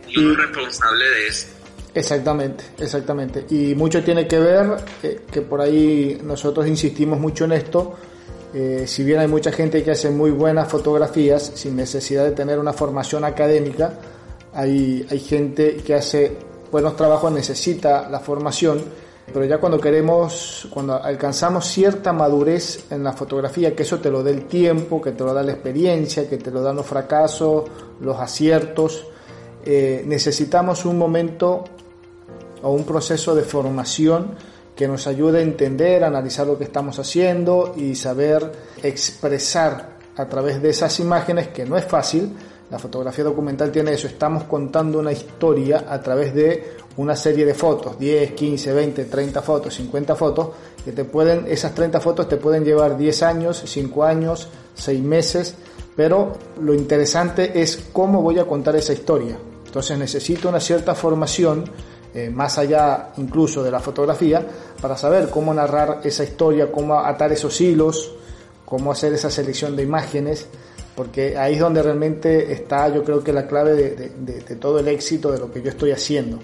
Y 0.08 0.20
uno 0.20 0.34
es 0.34 0.38
responsable 0.38 1.10
de 1.10 1.28
eso. 1.28 1.48
Exactamente, 1.94 2.64
exactamente. 2.78 3.46
Y 3.50 3.74
mucho 3.76 4.04
tiene 4.04 4.28
que 4.28 4.40
ver, 4.40 4.78
eh, 5.02 5.22
que 5.32 5.42
por 5.42 5.62
ahí 5.62 6.20
nosotros 6.24 6.68
insistimos 6.68 7.20
mucho 7.20 7.46
en 7.46 7.54
esto, 7.54 7.98
eh, 8.54 8.86
si 8.88 9.04
bien 9.04 9.20
hay 9.20 9.28
mucha 9.28 9.52
gente 9.52 9.84
que 9.84 9.92
hace 9.92 10.10
muy 10.10 10.32
buenas 10.32 10.70
fotografías 10.70 11.52
sin 11.56 11.76
necesidad 11.76 12.24
de 12.24 12.32
tener 12.32 12.60
una 12.60 12.72
formación 12.72 13.26
académica, 13.26 13.94
hay, 14.54 15.06
hay 15.10 15.20
gente 15.20 15.78
que 15.78 15.96
hace 15.96 16.38
buenos 16.72 16.96
trabajos, 16.96 17.32
necesita 17.32 18.10
la 18.10 18.20
formación, 18.20 18.84
pero 19.34 19.46
ya 19.46 19.58
cuando 19.58 19.80
queremos, 19.80 20.68
cuando 20.70 21.02
alcanzamos 21.02 21.66
cierta 21.68 22.14
madurez 22.14 22.92
en 22.92 23.04
la 23.04 23.14
fotografía, 23.14 23.76
que 23.76 23.84
eso 23.84 24.00
te 24.00 24.10
lo 24.10 24.24
dé 24.24 24.32
el 24.32 24.46
tiempo, 24.46 25.02
que 25.02 25.12
te 25.12 25.24
lo 25.24 25.34
da 25.34 25.44
la 25.44 25.52
experiencia, 25.52 26.30
que 26.30 26.38
te 26.38 26.50
lo 26.50 26.62
dan 26.62 26.78
los 26.78 26.86
fracasos, 26.86 27.66
los 28.00 28.18
aciertos, 28.20 29.06
eh, 29.66 30.04
necesitamos 30.06 30.86
un 30.86 30.98
momento 30.98 31.66
o 32.64 32.72
un 32.72 32.86
proceso 32.86 33.36
de 33.36 33.44
formación 33.44 34.36
que 34.76 34.88
nos 34.88 35.08
ayude 35.08 35.40
a 35.40 35.42
entender, 35.42 36.04
analizar 36.04 36.48
lo 36.48 36.58
que 36.58 36.64
estamos 36.64 36.98
haciendo 37.00 37.74
y 37.76 37.96
saber 37.96 38.50
expresar 38.82 39.98
a 40.16 40.26
través 40.26 40.62
de 40.62 40.70
esas 40.70 41.00
imágenes, 41.00 41.50
que 41.50 41.66
no 41.66 41.78
es 41.78 41.86
fácil, 41.86 42.32
la 42.70 42.80
fotografía 42.80 43.24
documental 43.24 43.72
tiene 43.72 43.94
eso, 43.94 44.08
estamos 44.08 44.44
contando 44.44 45.00
una 45.00 45.12
historia 45.12 45.86
a 45.90 46.02
través 46.02 46.34
de 46.34 46.78
una 46.98 47.16
serie 47.16 47.46
de 47.46 47.54
fotos, 47.54 47.98
10, 47.98 48.32
15, 48.32 48.74
20, 48.74 49.06
30 49.06 49.42
fotos, 49.42 49.74
50 49.76 50.16
fotos, 50.16 50.50
que 50.84 50.92
te 50.92 51.06
pueden, 51.06 51.46
esas 51.48 51.74
30 51.74 52.00
fotos 52.00 52.28
te 52.28 52.38
pueden 52.38 52.64
llevar 52.64 52.98
10 52.98 53.24
años, 53.24 53.62
5 53.66 54.04
años, 54.04 54.50
6 54.76 55.02
meses, 55.04 55.56
pero 55.96 56.34
lo 56.62 56.74
interesante 56.74 57.62
es 57.62 57.90
cómo 57.94 58.22
voy 58.22 58.40
a 58.40 58.46
contar 58.46 58.76
esa 58.76 58.94
historia. 58.94 59.38
Entonces 59.66 59.98
necesito 59.98 60.50
una 60.50 60.60
cierta 60.60 60.96
formación 60.96 61.66
eh, 62.14 62.32
más 62.32 62.58
allá 62.58 63.10
incluso 63.18 63.62
de 63.62 63.70
la 63.70 63.80
fotografía, 63.80 64.44
para 64.82 64.98
saber 64.98 65.30
cómo 65.30 65.54
narrar 65.54 66.02
esa 66.04 66.24
historia, 66.24 66.72
cómo 66.72 67.00
atar 67.00 67.32
esos 67.32 67.62
hilos, 67.62 68.16
cómo 68.66 68.92
hacer 68.92 69.14
esa 69.14 69.30
selección 69.30 69.76
de 69.76 69.84
imágenes, 69.84 70.48
porque 70.96 71.38
ahí 71.38 71.54
es 71.54 71.60
donde 71.60 71.84
realmente 71.84 72.52
está 72.52 72.90
yo 72.90 73.04
creo 73.04 73.24
que 73.24 73.32
la 73.32 73.46
clave 73.46 73.76
de, 73.76 74.56
todo 74.56 74.80
el 74.80 74.88
éxito 74.88 75.32
de 75.32 75.38
lo 75.38 75.52
que 75.52 75.62
yo 75.62 75.70
estoy 75.70 75.92
haciendo. 75.92 76.40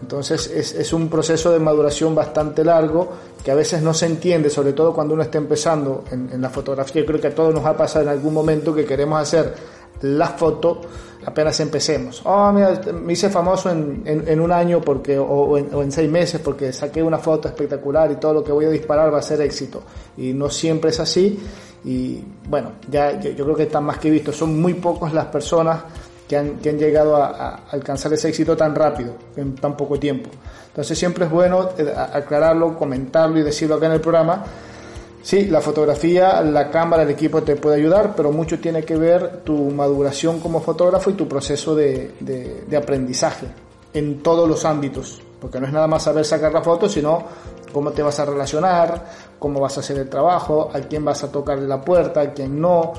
Entonces 0.00 0.46
es, 0.48 0.92
un 0.92 1.08
proceso 1.08 1.50
de 1.50 1.58
maduración 1.58 2.14
bastante 2.14 2.64
largo 2.64 3.08
que 3.44 3.50
a 3.50 3.54
veces 3.54 3.82
no 3.82 3.94
se 3.94 4.06
entiende, 4.06 4.50
sobre 4.50 4.72
todo 4.72 4.92
cuando 4.92 5.14
uno 5.14 5.22
está 5.22 5.38
empezando 5.38 6.04
en, 6.10 6.40
la 6.40 6.50
fotografía. 6.50 7.04
Creo 7.04 7.20
que 7.20 7.28
a 7.28 7.34
todos 7.34 7.54
nos 7.54 7.64
ha 7.66 7.76
pasado 7.76 8.04
en 8.04 8.10
algún 8.10 8.34
momento 8.34 8.74
que 8.74 8.84
queremos 8.84 9.20
hacer 9.20 9.54
la 10.02 10.28
foto 10.28 10.80
apenas 11.24 11.58
empecemos. 11.60 12.22
Oh, 12.24 12.52
mira, 12.52 12.80
me 12.92 13.12
hice 13.12 13.28
famoso 13.28 13.70
en, 13.70 14.02
en, 14.04 14.40
un 14.40 14.52
año 14.52 14.80
porque, 14.80 15.18
o, 15.18 15.58
en, 15.58 15.92
seis 15.92 16.10
meses 16.10 16.40
porque 16.40 16.72
saqué 16.72 17.02
una 17.02 17.18
foto 17.18 17.48
espectacular 17.48 18.10
y 18.10 18.16
todo 18.16 18.34
lo 18.34 18.44
que 18.44 18.52
voy 18.52 18.64
a 18.64 18.70
disparar 18.70 19.12
va 19.12 19.18
a 19.18 19.22
ser 19.22 19.40
éxito. 19.42 19.82
Y 20.16 20.32
no 20.32 20.48
siempre 20.48 20.90
es 20.90 21.00
así. 21.00 21.38
Y 21.84 22.22
bueno, 22.48 22.72
ya 22.90 23.20
yo, 23.20 23.44
creo 23.44 23.54
que 23.54 23.64
está 23.64 23.80
más 23.80 23.98
que 23.98 24.10
visto. 24.10 24.32
Son 24.32 24.60
muy 24.60 24.74
pocos 24.74 25.12
las 25.12 25.26
personas 25.26 25.82
que 26.28 26.36
han, 26.36 26.58
que 26.58 26.70
han 26.70 26.78
llegado 26.78 27.16
a, 27.16 27.62
alcanzar 27.70 28.12
ese 28.12 28.28
éxito 28.28 28.56
tan 28.56 28.74
rápido, 28.74 29.14
en 29.36 29.54
tan 29.54 29.76
poco 29.76 29.98
tiempo. 29.98 30.30
Entonces 30.68 30.98
siempre 30.98 31.24
es 31.24 31.30
bueno 31.30 31.70
eh, 31.78 31.92
aclararlo, 32.12 32.76
comentarlo 32.76 33.38
y 33.38 33.42
decirlo 33.42 33.76
acá 33.76 33.86
en 33.86 33.92
el 33.92 34.00
programa 34.00 34.44
Sí, 35.28 35.44
la 35.46 35.60
fotografía, 35.60 36.40
la 36.42 36.70
cámara, 36.70 37.02
el 37.02 37.10
equipo 37.10 37.42
te 37.42 37.56
puede 37.56 37.76
ayudar, 37.76 38.14
pero 38.16 38.32
mucho 38.32 38.58
tiene 38.60 38.82
que 38.84 38.96
ver 38.96 39.42
tu 39.44 39.70
maduración 39.70 40.40
como 40.40 40.60
fotógrafo 40.60 41.10
y 41.10 41.14
tu 41.14 41.28
proceso 41.28 41.74
de, 41.74 42.14
de, 42.20 42.76
aprendizaje 42.76 43.46
en 43.92 44.22
todos 44.22 44.48
los 44.48 44.64
ámbitos, 44.64 45.20
porque 45.38 45.60
no 45.60 45.66
es 45.66 45.72
nada 45.74 45.86
más 45.86 46.04
saber 46.04 46.24
sacar 46.24 46.52
la 46.52 46.62
foto, 46.62 46.88
sino 46.88 47.24
cómo 47.72 47.90
te 47.90 48.02
vas 48.02 48.18
a 48.20 48.24
relacionar, 48.24 49.04
cómo 49.38 49.60
vas 49.60 49.76
a 49.76 49.80
hacer 49.80 49.98
el 49.98 50.08
trabajo, 50.08 50.70
a 50.72 50.80
quién 50.80 51.04
vas 51.04 51.22
a 51.24 51.30
tocarle 51.30 51.68
la 51.68 51.80
puerta, 51.82 52.20
a 52.20 52.32
quién 52.32 52.58
no, 52.58 52.92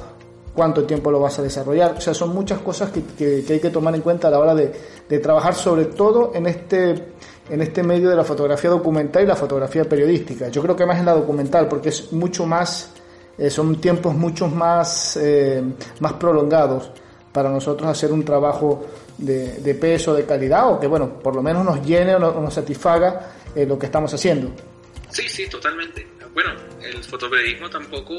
cuánto 0.54 0.84
tiempo 0.84 1.12
lo 1.12 1.20
vas 1.20 1.40
a 1.40 1.42
desarrollar. 1.42 1.96
O 1.98 2.02
sea, 2.02 2.14
son 2.14 2.34
muchas 2.34 2.60
cosas 2.60 2.92
que, 2.92 3.04
que, 3.04 3.46
hay 3.48 3.60
que 3.60 3.70
tomar 3.70 3.96
en 3.96 4.02
cuenta 4.02 4.28
a 4.28 4.32
la 4.32 4.40
hora 4.40 4.56
de, 4.56 4.72
de 5.08 5.20
trabajar, 5.20 5.56
sobre 5.56 5.86
todo 5.86 6.32
en 6.34 6.48
este 6.48 7.14
en 7.50 7.62
este 7.62 7.84
medio 7.84 8.10
de 8.10 8.16
la 8.16 8.24
fotografía 8.24 8.70
documental 8.70 9.24
y 9.24 9.26
la 9.26 9.36
fotografía 9.36 9.84
periodística. 9.84 10.50
Yo 10.50 10.62
creo 10.62 10.76
que 10.76 10.86
más 10.86 11.00
en 11.00 11.06
la 11.06 11.14
documental, 11.14 11.68
porque 11.68 11.90
es 11.90 12.12
mucho 12.14 12.46
más, 12.46 12.94
eh, 13.38 13.50
son 13.50 13.82
tiempos 13.82 14.14
mucho 14.14 14.48
más, 14.48 15.18
eh, 15.18 15.64
más 16.00 16.14
prolongados 16.14 16.92
para 17.34 17.50
nosotros 17.50 17.90
hacer 17.90 18.12
un 18.12 18.24
trabajo 18.24 18.86
de, 19.18 19.78
peso, 19.80 20.14
de 20.14 20.26
calidad, 20.26 20.72
o 20.72 20.80
que 20.80 20.88
bueno, 20.88 21.20
por 21.20 21.36
lo 21.36 21.42
menos 21.42 21.66
nos 21.66 21.86
llene 21.86 22.16
o 22.16 22.20
nos, 22.20 22.54
satisfaga 22.54 23.32
eh, 23.56 23.66
lo 23.66 23.78
que 23.78 23.88
estamos 23.88 24.14
haciendo. 24.14 24.52
Sí, 25.10 25.28
sí, 25.28 25.48
totalmente. 25.50 26.08
Bueno, 26.34 26.52
el 26.82 27.04
fotoperiodismo 27.04 27.70
tampoco, 27.70 28.14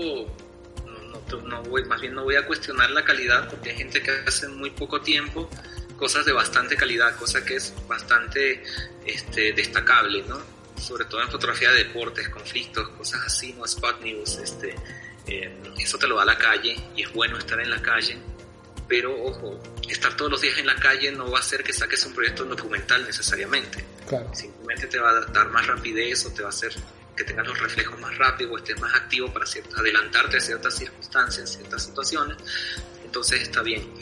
no, 1.44 1.62
voy, 1.62 1.84
más 1.84 2.00
bien 2.00 2.14
no 2.14 2.24
voy 2.24 2.36
a 2.36 2.46
cuestionar 2.46 2.90
la 2.90 3.04
calidad, 3.04 3.48
porque 3.48 3.70
hay 3.70 3.76
gente 3.76 4.02
que 4.02 4.10
hace 4.26 4.48
muy 4.48 4.70
poco 4.70 5.00
tiempo 5.00 5.48
cosas 5.96 6.24
de 6.24 6.32
bastante 6.32 6.76
calidad, 6.76 7.14
cosa 7.16 7.44
que 7.44 7.56
es 7.56 7.74
bastante 7.86 8.62
este, 9.04 9.52
destacable, 9.52 10.22
¿no? 10.22 10.40
Sobre 10.80 11.04
todo 11.04 11.20
en 11.22 11.28
fotografía 11.28 11.70
de 11.72 11.84
deportes, 11.84 12.28
conflictos, 12.30 12.88
cosas 12.90 13.26
así, 13.26 13.52
no 13.52 13.66
spot 13.66 14.00
news, 14.00 14.38
este, 14.38 14.74
eh, 15.26 15.54
eso 15.78 15.98
te 15.98 16.06
lo 16.06 16.16
da 16.16 16.24
la 16.24 16.38
calle 16.38 16.74
y 16.96 17.02
es 17.02 17.12
bueno 17.12 17.36
estar 17.36 17.60
en 17.60 17.70
la 17.70 17.82
calle, 17.82 18.16
pero 18.88 19.14
ojo, 19.22 19.60
estar 19.88 20.16
todos 20.16 20.30
los 20.30 20.40
días 20.40 20.58
en 20.58 20.66
la 20.66 20.74
calle 20.74 21.12
no 21.12 21.30
va 21.30 21.38
a 21.38 21.40
hacer 21.40 21.62
que 21.62 21.72
saques 21.72 22.04
un 22.06 22.14
proyecto 22.14 22.44
documental 22.44 23.04
necesariamente. 23.04 23.84
Simplemente 24.32 24.86
te 24.88 24.98
va 24.98 25.10
a 25.10 25.20
dar 25.26 25.50
más 25.50 25.66
rapidez 25.66 26.24
o 26.26 26.32
te 26.32 26.42
va 26.42 26.48
a 26.48 26.50
hacer 26.50 26.74
que 27.20 27.24
tengas 27.24 27.46
los 27.46 27.58
reflejos 27.60 28.00
más 28.00 28.16
rápido 28.16 28.52
o 28.52 28.56
estés 28.56 28.80
más 28.80 28.94
activo 28.94 29.30
para 29.30 29.44
adelantarte 29.76 30.38
a 30.38 30.40
ciertas 30.40 30.74
circunstancias, 30.74 31.52
ciertas 31.54 31.84
situaciones. 31.84 32.38
Entonces 33.04 33.42
está 33.42 33.60
bien. 33.62 33.92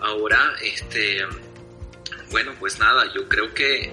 Ahora, 0.00 0.54
este, 0.60 1.18
bueno, 2.32 2.52
pues 2.58 2.80
nada, 2.80 3.04
yo 3.14 3.28
creo 3.28 3.54
que, 3.54 3.92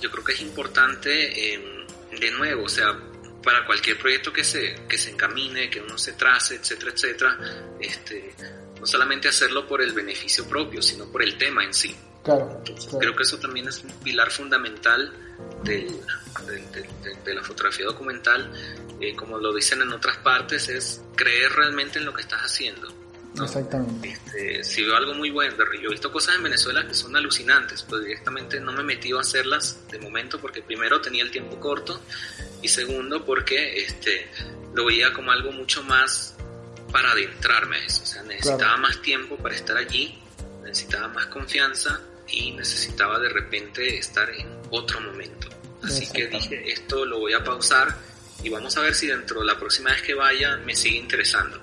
yo 0.00 0.10
creo 0.10 0.24
que 0.24 0.32
es 0.32 0.40
importante, 0.40 1.52
em, 1.52 1.86
de 2.18 2.30
nuevo, 2.30 2.64
o 2.64 2.68
sea, 2.70 2.98
para 3.42 3.66
cualquier 3.66 3.98
proyecto 3.98 4.32
que 4.32 4.44
se, 4.44 4.86
que 4.88 4.96
se 4.96 5.10
encamine, 5.10 5.68
que 5.68 5.80
uno 5.80 5.98
se 5.98 6.12
trace, 6.12 6.54
etcétera, 6.54 6.92
etcétera, 6.92 7.38
este, 7.80 8.34
no 8.80 8.86
solamente 8.86 9.28
hacerlo 9.28 9.66
por 9.66 9.82
el 9.82 9.92
beneficio 9.92 10.48
propio, 10.48 10.80
sino 10.80 11.04
por 11.12 11.22
el 11.22 11.36
tema 11.36 11.64
en 11.64 11.74
sí. 11.74 11.94
Claro, 12.22 12.62
Creo 12.98 13.14
que 13.14 13.24
eso 13.24 13.38
también 13.38 13.68
es 13.68 13.82
un 13.82 13.90
pilar 14.00 14.30
fundamental 14.30 15.31
de, 15.64 17.34
la 17.34 17.42
fotografía 17.42 17.86
documental, 17.86 18.52
eh, 19.00 19.14
como 19.16 19.38
lo 19.38 19.54
dicen 19.54 19.82
en 19.82 19.92
otras 19.92 20.18
partes, 20.18 20.68
es 20.68 21.02
creer 21.14 21.52
realmente 21.52 21.98
en 21.98 22.04
lo 22.04 22.14
que 22.14 22.22
estás 22.22 22.40
haciendo 22.42 23.02
Exactamente. 23.40 24.10
Este, 24.10 24.64
si 24.64 24.82
veo 24.82 24.96
algo 24.96 25.14
muy 25.14 25.30
bueno, 25.30 25.56
yo 25.80 25.88
he 25.88 25.92
visto 25.92 26.12
cosas 26.12 26.36
en 26.36 26.42
Venezuela 26.42 26.86
que 26.86 26.94
son 26.94 27.16
alucinantes, 27.16 27.82
pero 27.82 28.00
directamente 28.00 28.60
no 28.60 28.72
me 28.72 28.80
he 28.80 28.84
metido 28.84 29.18
a 29.18 29.22
hacerlas 29.22 29.78
de 29.90 29.98
momento 29.98 30.38
porque 30.38 30.62
primero 30.62 31.00
tenía 31.00 31.22
el 31.22 31.30
tiempo 31.30 31.58
corto 31.58 32.02
y 32.60 32.68
segundo 32.68 33.24
porque 33.24 33.82
este, 33.82 34.28
lo 34.74 34.84
veía 34.84 35.12
como 35.12 35.32
algo 35.32 35.50
mucho 35.52 35.82
más 35.82 36.36
para 36.90 37.12
adentrarme 37.12 37.76
a 37.76 37.84
eso. 37.84 38.02
O 38.02 38.06
sea, 38.06 38.22
necesitaba 38.22 38.76
más 38.76 39.00
tiempo 39.00 39.36
para 39.36 39.54
estar 39.54 39.76
allí, 39.76 40.18
necesitaba 40.62 41.08
más 41.08 41.26
confianza 41.26 42.00
y 42.28 42.50
necesitaba 42.52 43.18
de 43.18 43.30
repente 43.30 43.98
estar 43.98 44.28
en 44.30 44.46
otro 44.70 45.00
momento. 45.00 45.48
Así 45.82 46.06
que 46.12 46.28
dije, 46.28 46.72
esto 46.72 47.04
lo 47.04 47.20
voy 47.20 47.32
a 47.32 47.42
pausar 47.42 47.88
y 48.42 48.48
vamos 48.48 48.76
a 48.76 48.80
ver 48.82 48.94
si 48.94 49.06
dentro 49.06 49.40
de 49.40 49.46
la 49.46 49.58
próxima 49.58 49.90
vez 49.90 50.02
que 50.02 50.14
vaya 50.14 50.56
me 50.64 50.74
sigue 50.74 50.98
interesando. 50.98 51.58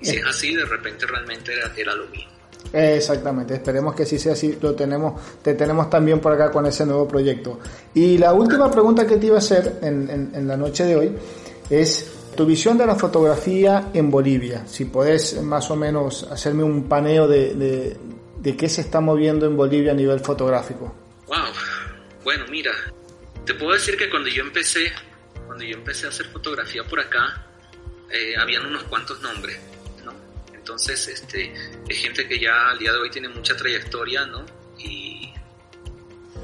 Y 0.00 0.06
si 0.06 0.16
es 0.16 0.24
así, 0.24 0.54
de 0.54 0.64
repente 0.64 1.06
realmente 1.06 1.52
era, 1.76 1.94
lo 1.94 2.06
mismo. 2.06 2.30
Exactamente, 2.72 3.54
esperemos 3.54 3.94
que 3.94 4.04
sí 4.04 4.18
sea 4.18 4.34
así, 4.34 4.58
lo 4.60 4.74
tenemos, 4.74 5.20
te 5.42 5.54
tenemos 5.54 5.88
también 5.88 6.20
por 6.20 6.32
acá 6.32 6.50
con 6.50 6.66
ese 6.66 6.84
nuevo 6.84 7.08
proyecto. 7.08 7.58
Y 7.94 8.18
la 8.18 8.32
última 8.32 8.70
pregunta 8.70 9.06
que 9.06 9.16
te 9.16 9.26
iba 9.26 9.36
a 9.36 9.38
hacer 9.38 9.78
en, 9.82 10.30
en, 10.34 10.46
la 10.46 10.56
noche 10.56 10.84
de 10.84 10.96
hoy 10.96 11.12
es 11.70 12.12
tu 12.36 12.46
visión 12.46 12.76
de 12.76 12.86
la 12.86 12.94
fotografía 12.94 13.90
en 13.94 14.10
Bolivia. 14.10 14.64
Si 14.66 14.84
podés 14.84 15.42
más 15.42 15.70
o 15.70 15.76
menos 15.76 16.24
hacerme 16.24 16.62
un 16.62 16.84
paneo 16.88 17.26
de, 17.26 17.54
de, 17.54 17.96
de 18.40 18.56
qué 18.56 18.68
se 18.68 18.82
está 18.82 19.00
moviendo 19.00 19.46
en 19.46 19.56
Bolivia 19.56 19.92
a 19.92 19.94
nivel 19.94 20.20
fotográfico. 20.20 20.92
Wow, 21.26 21.36
bueno, 22.22 22.44
mira, 22.50 22.72
te 23.48 23.54
puedo 23.54 23.72
decir 23.72 23.96
que 23.96 24.10
cuando 24.10 24.28
yo 24.28 24.42
empecé, 24.42 24.92
cuando 25.46 25.64
yo 25.64 25.74
empecé 25.78 26.04
a 26.04 26.10
hacer 26.10 26.26
fotografía 26.26 26.84
por 26.84 27.00
acá, 27.00 27.46
eh, 28.10 28.36
habían 28.36 28.66
unos 28.66 28.82
cuantos 28.84 29.22
nombres, 29.22 29.58
¿no? 30.04 30.12
Entonces, 30.52 31.08
este, 31.08 31.54
hay 31.88 31.96
gente 31.96 32.28
que 32.28 32.38
ya 32.38 32.68
al 32.68 32.78
día 32.78 32.92
de 32.92 32.98
hoy 32.98 33.08
tiene 33.08 33.30
mucha 33.30 33.56
trayectoria, 33.56 34.26
¿no? 34.26 34.44
Y, 34.78 35.32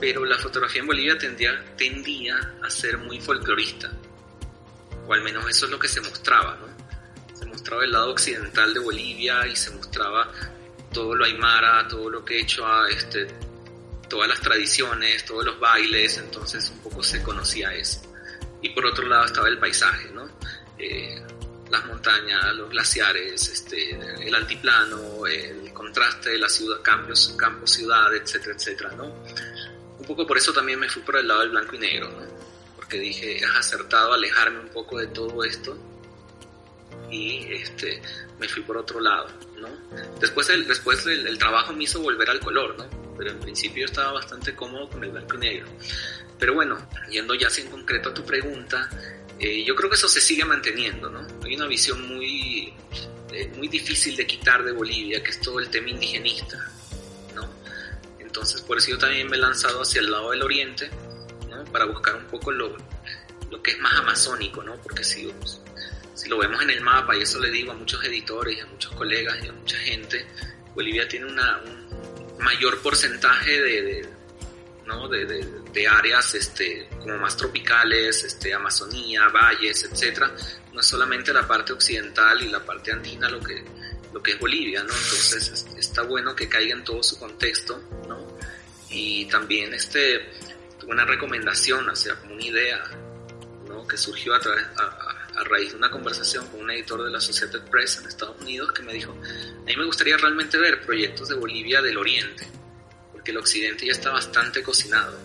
pero 0.00 0.24
la 0.24 0.38
fotografía 0.38 0.80
en 0.80 0.86
Bolivia 0.86 1.18
tendía, 1.18 1.62
tendía 1.76 2.54
a 2.62 2.70
ser 2.70 2.96
muy 2.96 3.20
folclorista, 3.20 3.92
o 5.06 5.12
al 5.12 5.20
menos 5.20 5.46
eso 5.50 5.66
es 5.66 5.72
lo 5.72 5.78
que 5.78 5.88
se 5.88 6.00
mostraba, 6.00 6.56
¿no? 6.56 7.36
Se 7.36 7.44
mostraba 7.44 7.84
el 7.84 7.92
lado 7.92 8.12
occidental 8.12 8.72
de 8.72 8.80
Bolivia 8.80 9.46
y 9.46 9.54
se 9.54 9.70
mostraba 9.72 10.32
todo 10.90 11.14
lo 11.14 11.26
aymara, 11.26 11.86
todo 11.86 12.08
lo 12.08 12.24
que 12.24 12.38
he 12.38 12.40
hecho 12.40 12.66
a 12.66 12.88
este, 12.88 13.26
todas 14.14 14.28
las 14.28 14.40
tradiciones, 14.40 15.24
todos 15.24 15.44
los 15.44 15.58
bailes, 15.58 16.18
entonces 16.18 16.70
un 16.70 16.78
poco 16.78 17.02
se 17.02 17.20
conocía 17.20 17.74
eso. 17.74 18.00
Y 18.62 18.68
por 18.68 18.86
otro 18.86 19.08
lado 19.08 19.24
estaba 19.24 19.48
el 19.48 19.58
paisaje, 19.58 20.08
¿no? 20.12 20.28
Eh, 20.78 21.20
las 21.68 21.84
montañas, 21.86 22.54
los 22.54 22.70
glaciares, 22.70 23.48
este, 23.48 23.90
el 24.24 24.32
altiplano, 24.32 25.26
el 25.26 25.72
contraste 25.72 26.30
de 26.30 26.38
la 26.38 26.48
ciudad, 26.48 26.80
campos, 26.80 27.34
campo, 27.36 27.66
ciudad, 27.66 28.14
etcétera, 28.14 28.54
etcétera, 28.54 28.92
¿no? 28.92 29.06
Un 29.98 30.06
poco 30.06 30.24
por 30.24 30.38
eso 30.38 30.52
también 30.52 30.78
me 30.78 30.88
fui 30.88 31.02
por 31.02 31.16
el 31.16 31.26
lado 31.26 31.40
del 31.40 31.50
blanco 31.50 31.74
y 31.74 31.80
negro, 31.80 32.08
¿no? 32.08 32.24
Porque 32.76 32.98
dije, 32.98 33.38
es 33.38 33.50
acertado 33.56 34.12
alejarme 34.12 34.60
un 34.60 34.68
poco 34.68 34.96
de 34.96 35.08
todo 35.08 35.42
esto 35.42 35.76
y 37.10 37.52
este, 37.52 38.00
me 38.38 38.48
fui 38.48 38.62
por 38.62 38.76
otro 38.76 39.00
lado, 39.00 39.26
¿no? 39.58 39.70
Después, 40.20 40.48
el, 40.50 40.68
después 40.68 41.04
el 41.04 41.36
trabajo 41.36 41.72
me 41.72 41.82
hizo 41.82 42.00
volver 42.00 42.30
al 42.30 42.38
color, 42.38 42.78
¿no? 42.78 43.03
Pero 43.16 43.30
en 43.30 43.40
principio 43.40 43.86
estaba 43.86 44.12
bastante 44.12 44.54
cómodo 44.54 44.88
con 44.88 45.04
el 45.04 45.10
blanco 45.10 45.36
y 45.36 45.38
negro. 45.38 45.66
Pero 46.38 46.54
bueno, 46.54 46.88
yendo 47.10 47.34
ya 47.34 47.48
en 47.56 47.68
concreto 47.68 48.10
a 48.10 48.14
tu 48.14 48.24
pregunta, 48.24 48.88
eh, 49.38 49.64
yo 49.64 49.74
creo 49.74 49.88
que 49.88 49.96
eso 49.96 50.08
se 50.08 50.20
sigue 50.20 50.44
manteniendo, 50.44 51.10
¿no? 51.10 51.26
Hay 51.44 51.56
una 51.56 51.66
visión 51.66 52.06
muy, 52.06 52.72
eh, 53.32 53.52
muy 53.56 53.68
difícil 53.68 54.16
de 54.16 54.26
quitar 54.26 54.64
de 54.64 54.72
Bolivia, 54.72 55.22
que 55.22 55.30
es 55.30 55.40
todo 55.40 55.60
el 55.60 55.68
tema 55.68 55.90
indigenista, 55.90 56.58
¿no? 57.34 57.48
Entonces, 58.18 58.60
por 58.62 58.78
eso 58.78 58.90
yo 58.90 58.98
también 58.98 59.28
me 59.28 59.36
he 59.36 59.40
lanzado 59.40 59.82
hacia 59.82 60.00
el 60.00 60.10
lado 60.10 60.30
del 60.30 60.42
oriente, 60.42 60.90
¿no? 61.48 61.64
Para 61.64 61.84
buscar 61.84 62.16
un 62.16 62.26
poco 62.26 62.52
lo, 62.52 62.76
lo 63.50 63.62
que 63.62 63.72
es 63.72 63.78
más 63.78 63.94
amazónico, 63.94 64.62
¿no? 64.62 64.76
Porque 64.76 65.02
si, 65.02 65.32
si 66.14 66.28
lo 66.28 66.38
vemos 66.38 66.62
en 66.62 66.70
el 66.70 66.80
mapa, 66.80 67.16
y 67.16 67.22
eso 67.22 67.38
le 67.40 67.50
digo 67.50 67.72
a 67.72 67.74
muchos 67.74 68.04
editores, 68.04 68.62
a 68.62 68.66
muchos 68.66 68.92
colegas 68.92 69.36
y 69.44 69.48
a 69.48 69.52
mucha 69.52 69.78
gente, 69.78 70.26
Bolivia 70.74 71.08
tiene 71.08 71.26
una, 71.26 71.60
mayor 72.38 72.80
porcentaje 72.80 73.60
de, 73.60 74.08
¿no? 74.86 75.08
de, 75.08 75.24
de, 75.26 75.88
áreas 75.88 76.34
este, 76.34 76.88
como 76.98 77.18
más 77.18 77.36
tropicales, 77.36 78.24
este, 78.24 78.54
Amazonía, 78.54 79.28
valles, 79.28 79.84
etcétera. 79.84 80.32
No 80.72 80.80
es 80.80 80.86
solamente 80.86 81.32
la 81.32 81.46
parte 81.46 81.72
occidental 81.72 82.42
y 82.42 82.48
la 82.48 82.64
parte 82.64 82.92
andina 82.92 83.28
lo 83.28 83.40
que, 83.40 83.64
lo 84.12 84.22
que 84.22 84.32
es 84.32 84.38
Bolivia, 84.38 84.82
¿no? 84.82 84.92
Entonces 84.92 85.66
está 85.76 86.02
bueno 86.02 86.34
que 86.34 86.48
caiga 86.48 86.74
en 86.74 86.84
todo 86.84 87.02
su 87.02 87.18
contexto, 87.18 87.82
¿no? 88.08 88.38
Y 88.90 89.24
también 89.26 89.74
este, 89.74 90.30
una 90.86 91.04
recomendación, 91.04 91.88
o 91.88 91.96
sea, 91.96 92.14
como 92.16 92.34
una 92.34 92.44
idea, 92.44 92.84
¿no? 93.68 93.86
Que 93.86 93.96
surgió 93.96 94.34
a, 94.34 94.40
través, 94.40 94.64
a, 94.76 95.13
a 95.36 95.44
raíz 95.44 95.70
de 95.72 95.76
una 95.76 95.90
conversación 95.90 96.46
con 96.48 96.60
un 96.60 96.70
editor 96.70 97.02
de 97.02 97.10
la 97.10 97.18
Associated 97.18 97.62
Press 97.62 97.98
en 97.98 98.06
Estados 98.06 98.40
Unidos 98.40 98.72
que 98.72 98.82
me 98.82 98.92
dijo, 98.92 99.12
a 99.12 99.64
mí 99.64 99.76
me 99.76 99.84
gustaría 99.84 100.16
realmente 100.16 100.58
ver 100.58 100.82
proyectos 100.82 101.28
de 101.28 101.34
Bolivia 101.34 101.82
del 101.82 101.96
Oriente, 101.96 102.46
porque 103.12 103.30
el 103.30 103.38
Occidente 103.38 103.86
ya 103.86 103.92
está 103.92 104.10
bastante 104.10 104.62
cocinado. 104.62 105.18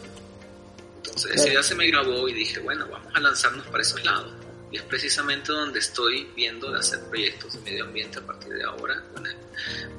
Entonces 0.97 1.31
esa 1.35 1.47
idea 1.47 1.63
se 1.63 1.75
me 1.75 1.87
grabó 1.87 2.27
y 2.27 2.33
dije, 2.33 2.59
bueno, 2.59 2.87
vamos 2.87 3.13
a 3.15 3.19
lanzarnos 3.19 3.65
para 3.67 3.81
esos 3.81 4.03
lados. 4.03 4.33
Y 4.71 4.77
es 4.77 4.83
precisamente 4.83 5.51
donde 5.51 5.79
estoy 5.79 6.29
viendo 6.35 6.71
de 6.71 6.79
hacer 6.79 6.99
proyectos 7.09 7.53
de 7.53 7.59
medio 7.61 7.85
ambiente 7.85 8.19
a 8.19 8.21
partir 8.21 8.53
de 8.53 8.63
ahora. 8.63 9.03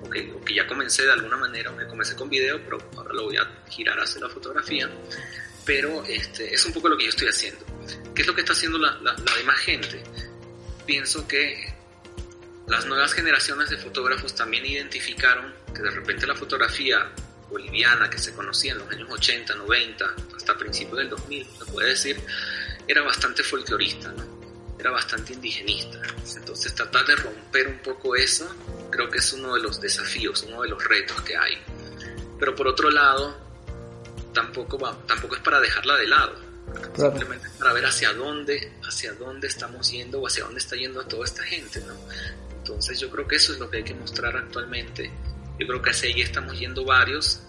o, 0.02 0.10
que, 0.10 0.54
ya 0.54 0.66
comencé 0.66 1.04
de 1.04 1.12
alguna 1.12 1.36
manera, 1.36 1.70
aunque 1.70 1.88
comencé 1.88 2.14
con 2.14 2.30
video, 2.30 2.60
pero 2.64 2.78
ahora 2.96 3.12
lo 3.12 3.24
voy 3.24 3.36
a 3.36 3.64
girar 3.68 3.98
hacia 3.98 4.20
la 4.20 4.28
fotografía. 4.28 4.88
Pero 5.64 6.04
este, 6.04 6.54
es 6.54 6.64
un 6.64 6.72
poco 6.72 6.88
lo 6.88 6.96
que 6.96 7.04
yo 7.04 7.10
estoy 7.10 7.28
haciendo 7.28 7.69
¿Qué 8.20 8.24
es 8.24 8.28
lo 8.28 8.34
que 8.34 8.42
está 8.42 8.52
haciendo 8.52 8.76
la, 8.76 8.98
demás 9.34 9.58
gente? 9.60 10.02
Pienso 10.84 11.26
que 11.26 11.72
las 12.66 12.84
nuevas 12.84 13.14
generaciones 13.14 13.70
de 13.70 13.78
fotógrafos 13.78 14.34
también 14.34 14.66
identificaron 14.66 15.54
que 15.74 15.80
de 15.80 15.90
repente 15.90 16.26
la 16.26 16.34
fotografía 16.34 17.10
boliviana 17.48 18.10
que 18.10 18.18
se 18.18 18.34
conocía 18.34 18.72
en 18.72 18.78
los 18.80 18.90
años 18.90 19.08
80, 19.10 19.54
90, 19.54 20.14
hasta 20.36 20.54
principios 20.54 20.98
del 20.98 21.08
2000, 21.08 21.46
se 21.46 21.72
puede 21.72 21.88
decir, 21.88 22.20
era 22.86 23.00
bastante 23.00 23.42
folclorista, 23.42 24.12
¿no? 24.12 24.76
era 24.78 24.90
bastante 24.90 25.32
indigenista. 25.32 26.02
Entonces 26.36 26.74
tratar 26.74 27.06
de 27.06 27.16
romper 27.16 27.68
un 27.68 27.78
poco 27.78 28.16
eso 28.16 28.54
creo 28.90 29.08
que 29.08 29.16
es 29.16 29.32
uno 29.32 29.54
de 29.54 29.62
los 29.62 29.80
desafíos, 29.80 30.42
uno 30.42 30.60
de 30.60 30.68
los 30.68 30.84
retos 30.84 31.18
que 31.22 31.38
hay. 31.38 31.56
Pero 32.38 32.54
por 32.54 32.68
otro 32.68 32.90
lado, 32.90 33.34
tampoco, 34.34 34.78
va, 34.78 34.94
tampoco 35.06 35.36
es 35.36 35.40
para 35.40 35.58
dejarla 35.58 35.96
de 35.96 36.06
lado 36.06 36.49
Simplemente 36.94 37.48
para 37.58 37.72
ver 37.72 37.86
hacia 37.86 38.12
dónde, 38.12 38.72
hacia 38.82 39.12
dónde 39.14 39.48
estamos 39.48 39.90
yendo 39.90 40.20
o 40.20 40.26
hacia 40.26 40.44
dónde 40.44 40.60
está 40.60 40.76
yendo 40.76 41.04
toda 41.04 41.24
esta 41.24 41.42
gente. 41.42 41.82
Entonces 42.58 43.00
yo 43.00 43.10
creo 43.10 43.26
que 43.26 43.36
eso 43.36 43.52
es 43.52 43.58
lo 43.58 43.70
que 43.70 43.78
hay 43.78 43.84
que 43.84 43.94
mostrar 43.94 44.36
actualmente. 44.36 45.10
Yo 45.58 45.66
creo 45.66 45.82
que 45.82 45.90
hacia 45.90 46.08
ahí 46.08 46.20
estamos 46.20 46.58
yendo 46.58 46.84
varios 46.84 47.42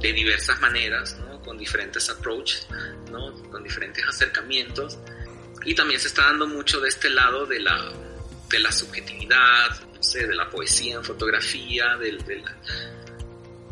de 0.00 0.12
diversas 0.12 0.60
maneras, 0.60 1.16
¿no? 1.20 1.40
Con 1.40 1.56
diferentes 1.56 2.10
approaches, 2.10 2.66
¿no? 3.10 3.32
Con 3.50 3.62
diferentes 3.62 4.04
acercamientos. 4.06 4.98
Y 5.64 5.74
también 5.74 5.98
se 5.98 6.08
está 6.08 6.24
dando 6.24 6.46
mucho 6.46 6.80
de 6.80 6.90
este 6.90 7.08
lado 7.08 7.46
de 7.46 7.60
la, 7.60 7.90
de 8.50 8.58
la 8.58 8.70
subjetividad, 8.70 9.80
no 9.80 10.26
de 10.26 10.34
la 10.34 10.50
poesía 10.50 10.96
en 10.96 11.04
fotografía, 11.04 11.96
del, 11.96 12.22
de 12.24 12.36
la, 12.36 12.54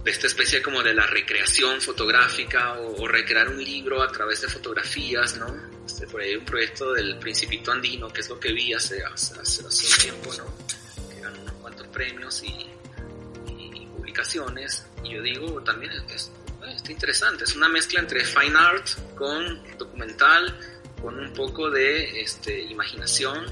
de 0.04 0.10
esta 0.10 0.26
especie 0.26 0.60
como 0.62 0.82
de 0.82 0.94
la 0.94 1.06
recreación 1.06 1.80
fotográfica 1.80 2.74
o, 2.74 3.06
recrear 3.06 3.48
un 3.48 3.62
libro 3.62 4.02
a 4.02 4.10
través 4.10 4.40
de 4.40 4.48
fotografías, 4.48 5.36
¿no? 5.36 5.46
Este, 5.86 6.06
por 6.06 6.20
ahí 6.20 6.30
hay 6.30 6.36
un 6.36 6.44
proyecto 6.44 6.92
del 6.92 7.18
Principito 7.18 7.70
Andino, 7.70 8.08
que 8.08 8.20
es 8.20 8.28
lo 8.28 8.38
que 8.40 8.52
vi 8.52 8.72
hace, 8.72 9.02
hace, 9.04 9.38
hace, 9.40 9.62
un 9.62 9.98
tiempo, 10.00 10.32
¿no? 10.34 11.08
Que 11.08 11.20
ganó 11.20 11.40
unos 11.40 11.54
cuantos 11.54 11.86
premios 11.88 12.42
y, 12.42 12.68
publicaciones. 13.96 14.84
Y 15.04 15.14
yo 15.14 15.22
digo, 15.22 15.62
también 15.62 15.92
es, 16.12 16.30
está 16.74 16.92
interesante, 16.92 17.44
es 17.44 17.54
una 17.54 17.68
mezcla 17.68 18.00
entre 18.00 18.24
fine 18.24 18.58
art 18.58 18.86
con 19.14 19.62
documental, 19.78 20.58
con 21.00 21.18
un 21.18 21.32
poco 21.32 21.70
de 21.70 22.20
este, 22.20 22.60
imaginación 22.60 23.46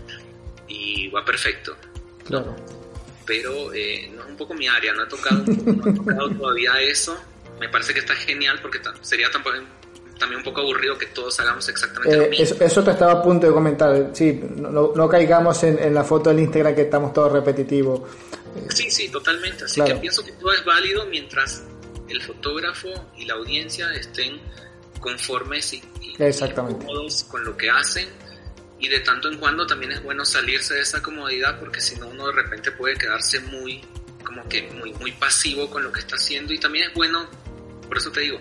y 0.66 1.08
va 1.08 1.24
perfecto. 1.24 1.76
Claro 2.26 2.56
pero 3.30 3.72
eh, 3.72 4.10
no 4.12 4.19
es 4.19 4.19
poco 4.40 4.54
mi 4.54 4.66
área, 4.66 4.92
no 4.92 5.04
he 5.04 5.06
tocado, 5.06 5.44
no 5.46 5.88
he 5.88 5.92
tocado 5.92 6.30
todavía 6.38 6.80
eso. 6.80 7.16
Me 7.60 7.68
parece 7.68 7.92
que 7.92 8.00
está 8.00 8.14
genial 8.14 8.58
porque 8.62 8.80
sería 9.02 9.30
también, 9.30 9.66
también 10.18 10.38
un 10.38 10.44
poco 10.44 10.62
aburrido 10.62 10.96
que 10.96 11.06
todos 11.06 11.38
hagamos 11.40 11.68
exactamente 11.68 12.16
lo 12.16 12.22
eh, 12.24 12.28
mismo. 12.30 12.56
Eso, 12.58 12.82
te 12.82 12.90
estaba 12.92 13.12
a 13.12 13.22
punto 13.22 13.46
de 13.46 13.52
comentar, 13.52 14.10
sí, 14.14 14.40
no, 14.56 14.92
no 14.94 15.08
caigamos 15.08 15.62
en, 15.62 15.78
en, 15.78 15.94
la 15.94 16.02
foto 16.02 16.30
del 16.30 16.40
Instagram 16.40 16.74
que 16.74 16.82
estamos 16.82 17.12
todos 17.12 17.32
repetitivos. 17.32 18.00
Sí, 18.70 18.90
sí, 18.90 19.08
totalmente. 19.10 19.64
Así 19.64 19.82
que 19.82 19.94
pienso 19.96 20.24
que 20.24 20.32
todo 20.32 20.52
es 20.52 20.64
válido 20.64 21.04
mientras 21.06 21.62
el 22.08 22.22
fotógrafo 22.22 22.88
y 23.16 23.24
la 23.26 23.34
audiencia 23.34 23.92
estén 23.94 24.40
conformes 25.00 25.74
y, 25.74 25.82
Exactamente. 26.18 26.84
cómodos 26.84 27.24
con 27.24 27.44
lo 27.44 27.56
que 27.56 27.70
hacen 27.70 28.08
y 28.78 28.88
de 28.88 29.00
tanto 29.00 29.28
en 29.28 29.38
cuando 29.38 29.66
también 29.66 29.92
es 29.92 30.02
bueno 30.02 30.24
salirse 30.24 30.74
de 30.74 30.80
esa 30.80 31.02
comodidad 31.02 31.58
porque 31.58 31.80
si 31.80 31.96
no 31.96 32.08
uno 32.08 32.26
de 32.26 32.32
repente 32.32 32.72
puede 32.72 32.96
quedarse 32.96 33.40
muy 33.40 33.80
como 34.24 34.48
que 34.48 34.62
muy 34.62 34.92
muy 34.94 35.12
pasivo 35.12 35.68
con 35.70 35.82
lo 35.82 35.92
que 35.92 36.00
está 36.00 36.16
haciendo 36.16 36.52
y 36.52 36.58
también 36.58 36.88
es 36.88 36.94
bueno 36.94 37.28
por 37.86 37.98
eso 37.98 38.10
te 38.10 38.20
digo 38.20 38.38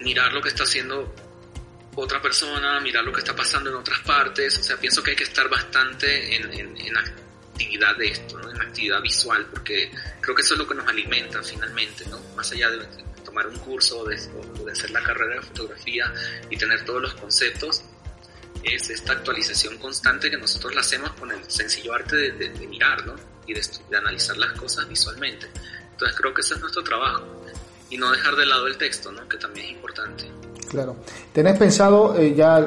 mirar 0.00 0.32
lo 0.32 0.40
que 0.40 0.48
está 0.48 0.64
haciendo 0.64 1.14
otra 1.94 2.20
persona 2.20 2.80
mirar 2.80 3.04
lo 3.04 3.12
que 3.12 3.20
está 3.20 3.34
pasando 3.34 3.70
en 3.70 3.76
otras 3.76 4.00
partes 4.00 4.58
o 4.58 4.62
sea 4.62 4.76
pienso 4.76 5.02
que 5.02 5.10
hay 5.10 5.16
que 5.16 5.24
estar 5.24 5.48
bastante 5.48 6.36
en, 6.36 6.76
en, 6.76 6.96
actividad 6.96 7.94
de 7.96 8.08
esto 8.08 8.38
¿no? 8.38 8.50
en 8.50 8.60
actividad 8.60 9.02
visual 9.02 9.46
porque 9.50 9.90
creo 10.20 10.34
que 10.34 10.42
eso 10.42 10.54
es 10.54 10.60
lo 10.60 10.66
que 10.66 10.74
nos 10.74 10.88
alimenta 10.88 11.42
finalmente 11.42 12.06
no 12.06 12.18
más 12.34 12.50
allá 12.52 12.70
de 12.70 12.86
tomar 13.24 13.46
un 13.46 13.58
curso 13.58 14.00
o 14.00 14.08
de, 14.08 14.16
de 14.16 14.72
hacer 14.72 14.90
la 14.90 15.02
carrera 15.02 15.36
de 15.36 15.42
fotografía 15.42 16.12
y 16.48 16.56
tener 16.56 16.84
todos 16.84 17.02
los 17.02 17.14
conceptos 17.14 17.84
es 18.62 18.90
esta 18.90 19.12
actualización 19.12 19.78
constante 19.78 20.30
que 20.30 20.36
nosotros 20.36 20.74
la 20.74 20.80
hacemos 20.80 21.12
con 21.12 21.30
el 21.30 21.50
sencillo 21.50 21.94
arte 21.94 22.32
de, 22.32 22.50
mirar, 22.66 23.06
¿no? 23.06 23.14
Y 23.50 23.54
de, 23.54 23.96
analizar 23.96 24.36
las 24.36 24.52
cosas 24.52 24.88
visualmente. 24.88 25.48
Entonces 25.90 26.16
creo 26.16 26.32
que 26.32 26.40
ese 26.40 26.54
es 26.54 26.60
nuestro 26.60 26.84
trabajo. 26.84 27.24
Y 27.90 27.98
no 27.98 28.12
dejar 28.12 28.36
de 28.36 28.46
lado 28.46 28.68
el 28.68 28.78
texto, 28.78 29.10
¿no? 29.10 29.28
Que 29.28 29.36
también 29.38 29.66
es 29.66 29.72
importante. 29.72 30.30
Claro. 30.68 30.94
¿Tenés 31.32 31.58
pensado, 31.58 32.16
eh, 32.16 32.32
ya 32.32 32.64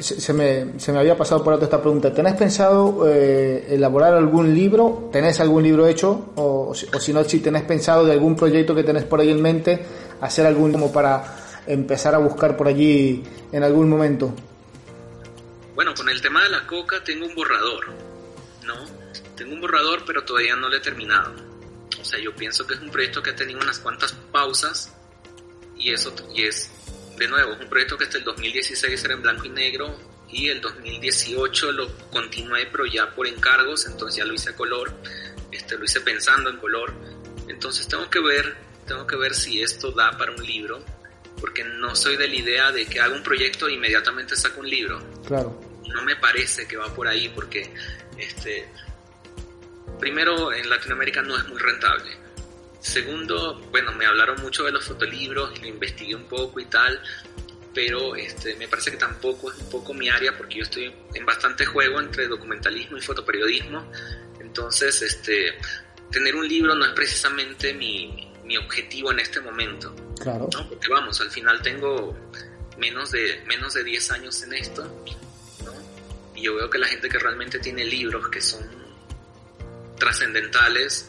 se, 0.00 0.32
me, 0.32 0.80
se, 0.80 0.90
me, 0.90 1.00
había 1.00 1.18
pasado 1.18 1.44
por 1.44 1.52
alto 1.52 1.66
esta 1.66 1.82
pregunta, 1.82 2.10
¿tenés 2.10 2.32
pensado 2.32 3.06
eh, 3.06 3.66
elaborar 3.74 4.14
algún 4.14 4.54
libro? 4.54 5.10
¿Tenés 5.12 5.38
algún 5.38 5.62
libro 5.62 5.86
hecho? 5.86 6.32
O, 6.36 6.70
o, 6.70 6.74
si 6.74 7.12
no, 7.12 7.22
si 7.24 7.40
tenés 7.40 7.64
pensado 7.64 8.06
de 8.06 8.12
algún 8.12 8.34
proyecto 8.34 8.74
que 8.74 8.84
tenés 8.84 9.04
por 9.04 9.20
ahí 9.20 9.30
en 9.30 9.42
mente, 9.42 9.84
hacer 10.22 10.46
algún 10.46 10.72
como 10.72 10.90
para 10.90 11.36
empezar 11.66 12.14
a 12.14 12.18
buscar 12.18 12.56
por 12.56 12.68
allí 12.68 13.22
en 13.52 13.62
algún 13.62 13.90
momento? 13.90 14.34
Bueno, 15.74 15.92
con 15.94 16.08
el 16.08 16.22
tema 16.22 16.42
de 16.44 16.48
la 16.48 16.66
coca 16.66 17.04
tengo 17.04 17.26
un 17.26 17.34
borrador, 17.34 17.88
¿no? 18.64 19.01
Tengo 19.36 19.54
un 19.54 19.60
borrador, 19.60 20.04
pero 20.06 20.24
todavía 20.24 20.56
no 20.56 20.68
lo 20.68 20.76
he 20.76 20.80
terminado. 20.80 21.34
O 22.00 22.04
sea, 22.04 22.18
yo 22.18 22.34
pienso 22.34 22.66
que 22.66 22.74
es 22.74 22.80
un 22.80 22.90
proyecto 22.90 23.22
que 23.22 23.30
ha 23.30 23.36
tenido 23.36 23.60
unas 23.60 23.78
cuantas 23.78 24.12
pausas 24.30 24.92
y 25.76 25.92
eso 25.92 26.14
y 26.34 26.44
es, 26.44 26.70
de 27.16 27.28
nuevo, 27.28 27.52
es 27.52 27.60
un 27.60 27.68
proyecto 27.68 27.96
que 27.96 28.04
hasta 28.04 28.18
el 28.18 28.24
2016 28.24 29.04
era 29.04 29.14
en 29.14 29.22
blanco 29.22 29.44
y 29.46 29.50
negro 29.50 29.98
y 30.30 30.48
el 30.48 30.60
2018 30.60 31.72
lo 31.72 31.96
continué, 32.10 32.66
pero 32.66 32.86
ya 32.86 33.14
por 33.14 33.26
encargos, 33.26 33.86
entonces 33.86 34.16
ya 34.16 34.24
lo 34.24 34.32
hice 34.32 34.50
a 34.50 34.56
color, 34.56 34.92
este, 35.50 35.76
lo 35.76 35.84
hice 35.84 36.00
pensando 36.00 36.48
en 36.50 36.56
color. 36.56 36.92
Entonces 37.48 37.86
tengo 37.86 38.08
que 38.08 38.20
ver, 38.20 38.56
tengo 38.86 39.06
que 39.06 39.16
ver 39.16 39.34
si 39.34 39.60
esto 39.60 39.92
da 39.92 40.16
para 40.16 40.32
un 40.32 40.44
libro 40.44 40.82
porque 41.42 41.64
no 41.64 41.96
soy 41.96 42.16
de 42.16 42.28
la 42.28 42.36
idea 42.36 42.70
de 42.70 42.86
que 42.86 43.00
haga 43.00 43.16
un 43.16 43.22
proyecto 43.24 43.66
e 43.66 43.72
inmediatamente 43.72 44.36
saco 44.36 44.60
un 44.60 44.70
libro. 44.70 45.02
Claro. 45.26 45.60
No 45.92 46.02
me 46.02 46.14
parece 46.14 46.68
que 46.68 46.76
va 46.76 46.86
por 46.94 47.08
ahí 47.08 47.28
porque, 47.34 47.74
este, 48.16 48.68
primero, 50.02 50.52
en 50.52 50.68
Latinoamérica 50.68 51.22
no 51.22 51.38
es 51.38 51.46
muy 51.46 51.60
rentable. 51.60 52.10
Segundo, 52.80 53.60
bueno, 53.70 53.92
me 53.92 54.04
hablaron 54.04 54.42
mucho 54.42 54.64
de 54.64 54.72
los 54.72 54.84
fotolibros 54.84 55.56
lo 55.60 55.68
investigué 55.68 56.16
un 56.16 56.24
poco 56.24 56.58
y 56.58 56.64
tal, 56.64 57.00
pero 57.72 58.16
este, 58.16 58.56
me 58.56 58.66
parece 58.66 58.90
que 58.90 58.96
tampoco 58.96 59.52
es 59.52 59.58
un 59.58 59.70
poco 59.70 59.94
mi 59.94 60.08
área 60.08 60.36
porque 60.36 60.56
yo 60.56 60.64
estoy 60.64 60.92
en 61.14 61.24
bastante 61.24 61.64
juego 61.64 62.00
entre 62.00 62.26
documentalismo 62.26 62.96
y 62.96 63.00
fotoperiodismo. 63.00 63.92
Entonces, 64.40 65.02
este, 65.02 65.56
tener 66.10 66.34
un 66.34 66.48
libro 66.48 66.74
no 66.74 66.84
es 66.84 66.92
precisamente 66.94 67.72
mi, 67.72 68.28
mi 68.42 68.56
objetivo 68.56 69.12
en 69.12 69.20
este 69.20 69.40
momento. 69.40 69.94
Claro. 70.20 70.48
¿no? 70.52 70.68
Porque 70.68 70.88
vamos, 70.88 71.20
al 71.20 71.30
final 71.30 71.62
tengo 71.62 72.16
menos 72.76 73.12
de, 73.12 73.40
menos 73.46 73.74
de 73.74 73.84
10 73.84 74.10
años 74.10 74.42
en 74.42 74.54
esto, 74.54 74.82
¿no? 75.64 75.72
Y 76.34 76.42
yo 76.42 76.56
veo 76.56 76.68
que 76.68 76.78
la 76.78 76.88
gente 76.88 77.08
que 77.08 77.20
realmente 77.20 77.60
tiene 77.60 77.84
libros 77.84 78.28
que 78.28 78.40
son 78.40 78.81
trascendentales 80.02 81.06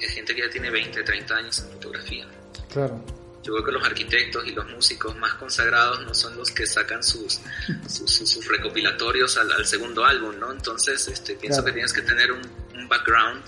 es 0.00 0.10
gente 0.12 0.34
que 0.34 0.40
ya 0.40 0.48
tiene 0.48 0.70
20, 0.70 1.02
30 1.02 1.36
años 1.36 1.58
en 1.58 1.70
fotografía. 1.72 2.26
Claro. 2.72 3.04
Yo 3.42 3.52
veo 3.52 3.64
que 3.64 3.72
los 3.72 3.84
arquitectos 3.84 4.46
y 4.46 4.52
los 4.52 4.66
músicos 4.70 5.14
más 5.18 5.34
consagrados 5.34 6.00
no 6.06 6.14
son 6.14 6.34
los 6.36 6.50
que 6.50 6.66
sacan 6.66 7.02
sus, 7.02 7.40
sus, 7.86 8.46
recopilatorios 8.48 9.36
al, 9.36 9.66
segundo 9.66 10.04
álbum, 10.04 10.38
¿no? 10.38 10.50
Entonces, 10.50 11.08
este, 11.08 11.34
pienso 11.34 11.62
que 11.62 11.72
tienes 11.72 11.92
que 11.92 12.00
tener 12.00 12.32
un, 12.32 12.40
un 12.74 12.88
background 12.88 13.42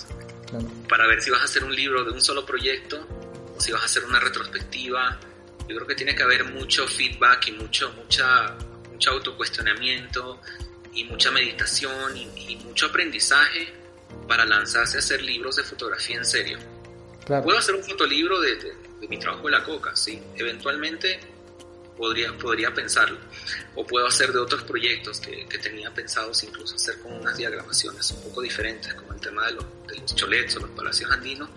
para 0.86 1.06
ver 1.06 1.22
si 1.22 1.30
vas 1.30 1.40
a 1.40 1.44
hacer 1.44 1.64
un 1.64 1.74
libro 1.74 2.04
de 2.04 2.10
un 2.10 2.20
solo 2.20 2.44
proyecto 2.44 3.06
o 3.56 3.58
si 3.58 3.72
vas 3.72 3.82
a 3.82 3.84
hacer 3.86 4.04
una 4.04 4.20
retrospectiva. 4.20 5.18
Yo 5.66 5.76
creo 5.76 5.86
que 5.86 5.94
tiene 5.94 6.14
que 6.14 6.22
haber 6.22 6.44
mucho 6.44 6.86
feedback 6.86 7.48
y 7.48 7.52
mucho, 7.52 7.90
mucha, 7.92 8.54
mucho 8.90 9.10
autocuestionamiento 9.12 10.42
y 10.92 11.04
mucha 11.04 11.30
meditación 11.30 12.16
y, 12.16 12.56
mucho 12.56 12.86
aprendizaje 12.86 13.81
para 14.28 14.44
lanzarse 14.44 14.96
a 14.96 15.00
hacer 15.00 15.22
libros 15.22 15.56
de 15.56 15.64
fotografía 15.64 16.16
en 16.16 16.24
serio. 16.24 16.58
Puedo 17.26 17.58
hacer 17.58 17.74
un 17.74 17.84
fotolibro 17.84 18.40
de, 18.40 18.56
de 18.56 19.08
mi 19.08 19.18
trabajo 19.18 19.46
de 19.46 19.52
la 19.52 19.64
coca, 19.64 19.94
sí. 19.94 20.20
Eventualmente 20.36 21.20
podría, 21.96 22.36
podría 22.36 22.74
pensarlo. 22.74 23.18
O 23.74 23.86
puedo 23.86 24.06
hacer 24.06 24.32
de 24.32 24.38
otros 24.38 24.64
proyectos 24.64 25.20
que, 25.20 25.46
que, 25.46 25.58
tenía 25.58 25.92
pensados 25.92 26.42
incluso 26.42 26.74
hacer 26.76 26.98
con 26.98 27.12
unas 27.12 27.36
diagramaciones 27.36 28.10
un 28.10 28.22
poco 28.22 28.42
diferentes, 28.42 28.92
como 28.94 29.12
el 29.12 29.20
tema 29.20 29.46
de 29.46 29.52
los, 29.52 29.64
de 29.86 29.98
los 29.98 30.14
cholets 30.14 30.56
o 30.56 30.60
los 30.60 30.70
palacios 30.70 31.10
andinos, 31.10 31.48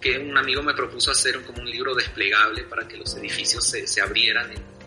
que 0.00 0.18
un 0.18 0.36
amigo 0.36 0.62
me 0.62 0.74
propuso 0.74 1.10
hacer 1.10 1.42
como 1.42 1.60
un 1.60 1.70
libro 1.70 1.94
desplegable 1.94 2.62
para 2.64 2.86
que 2.86 2.96
los 2.96 3.14
edificios 3.16 3.64
se, 3.64 3.86
se 3.86 4.00
abrieran 4.00 4.52
en, 4.52 4.78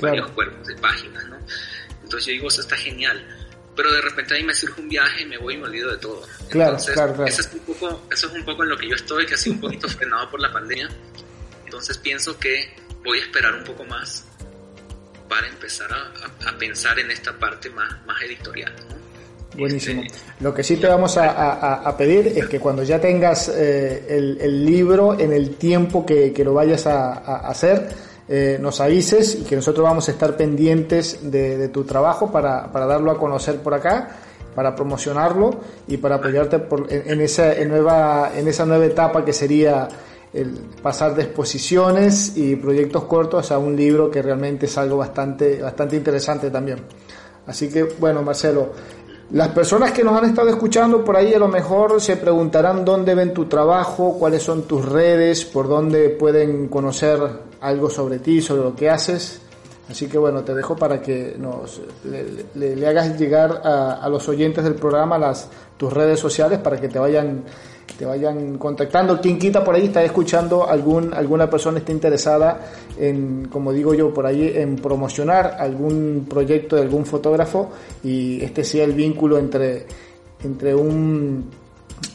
varios 0.00 0.30
cuerpos 0.30 0.66
de 0.66 0.74
páginas, 0.76 1.24
¿no? 1.26 1.38
Entonces 2.02 2.26
yo 2.26 2.32
digo, 2.32 2.48
eso 2.48 2.62
está 2.62 2.76
genial. 2.76 3.41
Pero 3.74 3.92
de 3.92 4.00
repente 4.02 4.34
ahí 4.34 4.44
me 4.44 4.54
surge 4.54 4.80
un 4.80 4.88
viaje 4.88 5.22
y 5.22 5.26
me 5.26 5.38
voy 5.38 5.54
y 5.54 5.56
me 5.58 5.64
olvido 5.64 5.90
de 5.90 5.98
todo. 5.98 6.22
Claro, 6.50 6.76
claro, 6.92 7.14
claro. 7.14 7.26
Eso, 7.26 7.40
es 7.40 7.52
un 7.52 7.60
poco, 7.60 8.02
eso 8.10 8.26
es 8.26 8.32
un 8.34 8.44
poco 8.44 8.62
en 8.64 8.68
lo 8.68 8.76
que 8.76 8.88
yo 8.88 8.96
estoy, 8.96 9.24
que 9.26 9.34
ha 9.34 9.38
sido 9.38 9.54
un 9.54 9.60
poquito 9.60 9.88
frenado 9.88 10.30
por 10.30 10.40
la 10.40 10.52
pandemia. 10.52 10.90
Entonces 11.64 11.96
pienso 11.98 12.38
que 12.38 12.74
voy 13.02 13.18
a 13.18 13.22
esperar 13.22 13.54
un 13.54 13.64
poco 13.64 13.84
más 13.84 14.24
para 15.28 15.48
empezar 15.48 15.88
a, 15.90 16.58
pensar 16.58 16.98
en 16.98 17.10
esta 17.10 17.32
parte 17.38 17.70
más, 17.70 18.04
más 18.04 18.22
editorial. 18.22 18.72
Buenísimo. 19.56 20.02
Este, 20.02 20.18
lo 20.40 20.52
que 20.54 20.62
sí 20.62 20.76
te 20.76 20.86
vamos 20.86 21.16
a, 21.16 21.94
pedir 21.96 22.26
es 22.36 22.46
que 22.46 22.58
cuando 22.58 22.82
ya 22.82 23.00
tengas 23.00 23.48
eh, 23.48 24.04
el, 24.08 24.64
libro 24.64 25.18
en 25.18 25.32
el 25.32 25.56
tiempo 25.56 26.04
que, 26.04 26.32
lo 26.44 26.54
vayas 26.54 26.86
a, 26.86 27.48
hacer, 27.48 27.88
eh, 28.34 28.56
nos 28.58 28.80
avises 28.80 29.34
y 29.34 29.42
que 29.42 29.56
nosotros 29.56 29.84
vamos 29.84 30.08
a 30.08 30.12
estar 30.12 30.34
pendientes 30.38 31.30
de, 31.30 31.68
tu 31.68 31.84
trabajo 31.84 32.32
para, 32.32 32.66
darlo 32.72 33.10
a 33.10 33.18
conocer 33.18 33.58
por 33.58 33.74
acá, 33.74 34.08
para 34.54 34.74
promocionarlo 34.74 35.50
y 35.86 35.98
para 35.98 36.14
apoyarte 36.14 36.58
por, 36.60 36.90
en, 36.90 37.20
esa, 37.20 37.54
nueva, 37.66 38.32
en 38.34 38.48
esa 38.48 38.64
nueva 38.64 38.86
etapa 38.86 39.22
que 39.22 39.34
sería 39.34 39.86
el 40.32 40.48
pasar 40.82 41.14
de 41.14 41.24
exposiciones 41.24 42.34
y 42.34 42.56
proyectos 42.56 43.04
cortos 43.04 43.52
a 43.52 43.58
un 43.58 43.76
libro 43.76 44.10
que 44.10 44.22
realmente 44.22 44.64
es 44.64 44.78
algo 44.78 44.96
bastante, 44.96 45.60
bastante 45.60 45.96
interesante 45.96 46.50
también. 46.50 46.78
Así 47.46 47.68
que, 47.68 47.82
bueno, 47.82 48.22
Marcelo, 48.22 48.72
las 49.30 49.48
personas 49.48 49.92
que 49.92 50.04
nos 50.04 50.14
han 50.18 50.28
estado 50.28 50.50
escuchando 50.50 51.04
por 51.04 51.16
ahí 51.16 51.32
a 51.32 51.38
lo 51.38 51.48
mejor 51.48 52.00
se 52.00 52.16
preguntarán 52.16 52.84
dónde 52.84 53.14
ven 53.14 53.32
tu 53.32 53.46
trabajo, 53.46 54.16
cuáles 54.18 54.42
son 54.42 54.64
tus 54.64 54.84
redes, 54.84 55.44
por 55.44 55.68
dónde 55.68 56.10
pueden 56.10 56.68
conocer 56.68 57.18
algo 57.60 57.88
sobre 57.88 58.18
ti, 58.18 58.42
sobre 58.42 58.62
lo 58.62 58.76
que 58.76 58.90
haces. 58.90 59.40
Así 59.88 60.06
que 60.06 60.18
bueno, 60.18 60.42
te 60.42 60.54
dejo 60.54 60.76
para 60.76 61.00
que 61.00 61.34
nos 61.38 61.80
le, 62.54 62.86
hagas 62.86 63.18
llegar 63.18 63.62
a, 63.64 63.94
a, 63.94 64.08
los 64.08 64.28
oyentes 64.28 64.64
del 64.64 64.74
programa 64.74 65.18
las 65.18 65.48
tus 65.76 65.92
redes 65.92 66.20
sociales 66.20 66.58
para 66.60 66.80
que 66.80 66.88
te 66.88 66.98
vayan 66.98 67.44
te 67.98 68.04
vayan 68.04 68.58
contactando. 68.58 69.20
Quien 69.20 69.38
quita 69.38 69.62
por 69.62 69.74
ahí 69.74 69.86
está 69.86 70.02
escuchando 70.02 70.68
algún, 70.68 71.12
alguna 71.14 71.48
persona 71.48 71.78
está 71.78 71.92
interesada 71.92 72.72
en, 72.98 73.48
como 73.48 73.72
digo 73.72 73.94
yo, 73.94 74.12
por 74.12 74.26
ahí 74.26 74.52
en 74.54 74.76
promocionar 74.76 75.56
algún 75.58 76.26
proyecto 76.28 76.76
de 76.76 76.82
algún 76.82 77.06
fotógrafo 77.06 77.70
y 78.02 78.42
este 78.42 78.64
sea 78.64 78.84
el 78.84 78.92
vínculo 78.92 79.38
entre, 79.38 79.86
entre 80.42 80.74
un 80.74 81.50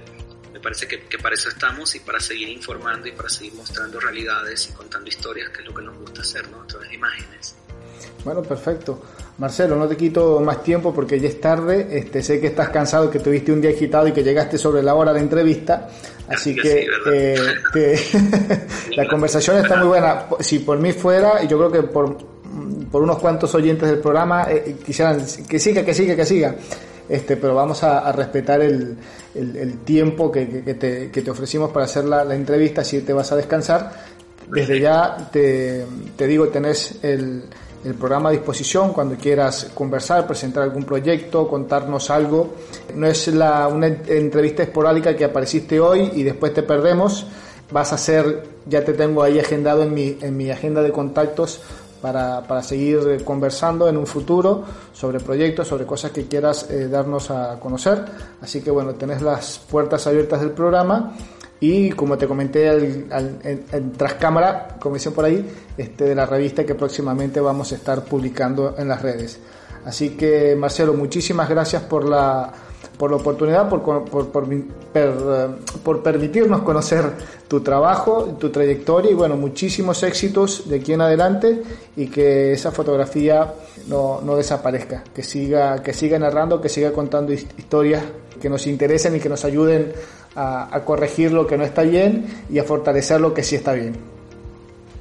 me 0.52 0.60
parece 0.60 0.88
que, 0.88 1.02
que, 1.02 1.18
para 1.18 1.36
eso 1.36 1.50
estamos 1.50 1.96
y 1.96 2.00
para 2.00 2.20
seguir 2.20 2.50
informando 2.50 3.08
y 3.08 3.12
para 3.14 3.30
seguir 3.30 3.54
mostrando 3.54 4.00
realidades 4.00 4.70
y 4.70 4.74
contando 4.74 5.10
historias, 5.10 5.50
que 5.50 5.62
es 5.62 5.66
lo 5.66 5.74
que 5.74 5.82
nos 5.82 5.98
gusta 5.98 6.22
hacer, 6.22 6.50
¿no? 6.50 6.62
A 6.62 6.68
través 6.68 6.90
de 6.90 6.96
imágenes. 6.96 7.56
Bueno, 8.24 8.42
perfecto. 8.42 9.00
Marcelo, 9.38 9.76
no 9.76 9.88
te 9.88 9.98
quito 9.98 10.40
más 10.40 10.64
tiempo 10.64 10.94
porque 10.94 11.20
ya 11.20 11.28
es 11.28 11.42
tarde. 11.42 11.88
Este, 11.92 12.24
sé 12.24 12.40
que 12.40 12.48
estás 12.48 12.70
cansado, 12.70 13.10
que 13.12 13.20
tuviste 13.20 13.52
un 13.52 13.62
día 13.62 13.72
agitado 13.72 14.08
y 14.08 14.14
que 14.14 14.24
llegaste 14.24 14.58
sobre 14.58 14.82
la 14.82 14.96
hora 14.96 15.14
de 15.14 15.20
entrevista. 15.20 15.90
Así 16.28 16.56
que, 16.56 16.88
eh, 17.14 17.36
la 18.96 19.08
conversación 19.08 19.58
está 19.58 19.76
muy 19.78 19.88
buena. 19.88 20.26
Si 20.40 20.60
por 20.60 20.80
mí 20.80 20.94
fuera, 20.94 21.44
y 21.44 21.48
yo 21.48 21.58
creo 21.58 21.72
que 21.72 21.84
por, 21.84 22.18
por 22.90 23.04
unos 23.04 23.20
cuantos 23.20 23.54
oyentes 23.54 23.90
del 23.90 24.00
programa 24.00 24.48
eh, 24.50 24.78
quisieran 24.86 25.24
que 25.48 25.60
siga, 25.60 25.84
que 25.84 25.94
siga, 25.94 26.16
que 26.16 26.26
siga. 26.26 26.56
Este, 27.08 27.38
pero 27.38 27.54
vamos 27.54 27.84
a, 27.84 28.12
respetar 28.14 28.62
el, 28.62 28.98
el, 29.36 29.78
tiempo 29.80 30.32
que, 30.32 30.64
que, 30.64 30.74
te, 30.74 31.12
que, 31.12 31.22
te, 31.22 31.30
ofrecimos 31.30 31.72
para 31.72 31.86
hacer 31.86 32.06
la, 32.06 32.26
la 32.26 32.34
entrevista, 32.34 32.84
si 32.84 33.02
te 33.02 33.14
vas 33.14 33.32
a 33.32 33.36
descansar. 33.36 33.92
Desde 34.48 34.80
ya 34.80 35.30
te, 35.32 35.86
te 36.16 36.26
digo, 36.26 36.48
tenés 36.48 36.98
el, 37.04 37.44
el 37.86 37.94
programa 37.94 38.30
a 38.30 38.32
disposición 38.32 38.91
cuando 38.91 39.16
quieras 39.16 39.70
conversar, 39.74 40.26
presentar 40.26 40.64
algún 40.64 40.84
proyecto, 40.84 41.48
contarnos 41.48 42.10
algo. 42.10 42.56
No 42.95 43.06
es 43.06 43.28
una 43.28 43.88
entrevista 43.88 44.64
esporádica 44.64 45.16
que 45.16 45.24
apareciste 45.24 45.80
hoy 45.80 46.12
y 46.16 46.24
después 46.24 46.53
te 46.53 46.64
perdemos. 46.64 47.28
Vas 47.72 47.94
a 47.94 47.98
ser, 47.98 48.44
ya 48.66 48.84
te 48.84 48.94
tengo 48.94 49.22
ahí 49.22 49.40
agendado 49.40 49.84
en 49.84 49.94
mi, 49.94 50.18
en 50.20 50.36
mi 50.36 50.49
agenda 50.49 50.82
de 50.82 50.91
contactos 50.91 51.62
para, 52.02 52.41
para 52.41 52.64
seguir 52.64 53.24
conversando 53.24 53.88
en 53.88 53.98
un 53.98 54.07
futuro 54.07 54.64
sobre 54.91 55.20
proyectos, 55.20 55.68
sobre 55.68 55.86
cosas 55.86 56.12
que 56.12 56.28
quieras 56.28 56.70
eh, 56.70 56.88
darnos 56.88 57.30
a 57.30 57.60
conocer. 57.60 58.03
Así 58.41 58.62
que 58.62 58.72
bueno, 58.72 58.95
tenés 58.95 59.22
las 59.22 59.60
puertas 59.60 60.07
abiertas 60.07 60.41
del 60.41 60.52
programa 60.52 61.14
y 61.60 61.91
como 61.91 62.18
te 62.18 62.27
comenté 62.27 62.68
en, 62.68 63.91
tras 63.98 64.15
cámara, 64.15 64.77
como 64.80 64.95
dicen 64.95 65.14
por 65.14 65.26
ahí, 65.26 65.45
este, 65.77 66.06
de 66.06 66.15
la 66.15 66.26
revista 66.26 66.65
que 66.65 66.76
próximamente 66.76 67.40
vamos 67.40 67.72
a 67.72 67.76
estar 67.76 68.03
publicando 68.03 68.76
en 68.77 68.88
las 68.88 69.02
redes. 69.02 69.40
Así 69.86 70.11
que 70.11 70.56
Marcelo, 70.56 70.94
muchísimas 70.94 71.48
gracias 71.48 71.84
por 71.84 72.07
la, 72.07 72.52
por 72.98 73.11
la 73.11 73.18
oportunidad, 73.18 73.69
por, 73.69 73.82
por, 73.84 74.30
por, 74.30 74.48
por, 75.84 76.03
permitirnos 76.03 76.61
conocer 76.61 77.11
tu 77.48 77.61
trabajo, 77.61 78.36
tu 78.40 78.49
trayectoria 78.49 79.11
y 79.11 79.14
bueno, 79.14 79.38
muchísimos 79.38 80.02
éxitos 80.03 80.68
de 80.68 80.77
aquí 80.77 80.94
en 80.94 81.02
adelante 81.02 81.61
y 81.95 82.07
que 82.07 82.53
esa 82.53 82.72
fotografía 82.72 83.53
no, 83.88 84.22
no 84.22 84.36
desaparezca, 84.36 85.03
que 85.14 85.23
siga, 85.23 85.82
que 85.84 85.94
siga 85.94 86.18
narrando, 86.18 86.60
que 86.60 86.69
siga 86.69 86.91
contando 86.91 87.32
historias 87.32 88.03
que 88.41 88.49
nos 88.49 88.68
interesen 88.68 89.15
y 89.15 89.19
que 89.19 89.30
nos 89.30 89.45
ayuden 89.45 89.94
a, 90.36 90.82
corregir 90.86 91.32
lo 91.32 91.48
que 91.48 91.57
no 91.57 91.64
está 91.64 91.84
bien 91.84 92.45
y 92.49 92.60
a 92.60 92.64
fortalecer 92.64 93.22
lo 93.22 93.34
que 93.34 93.44
sí 93.44 93.56
está 93.56 93.74
bien. 93.74 93.95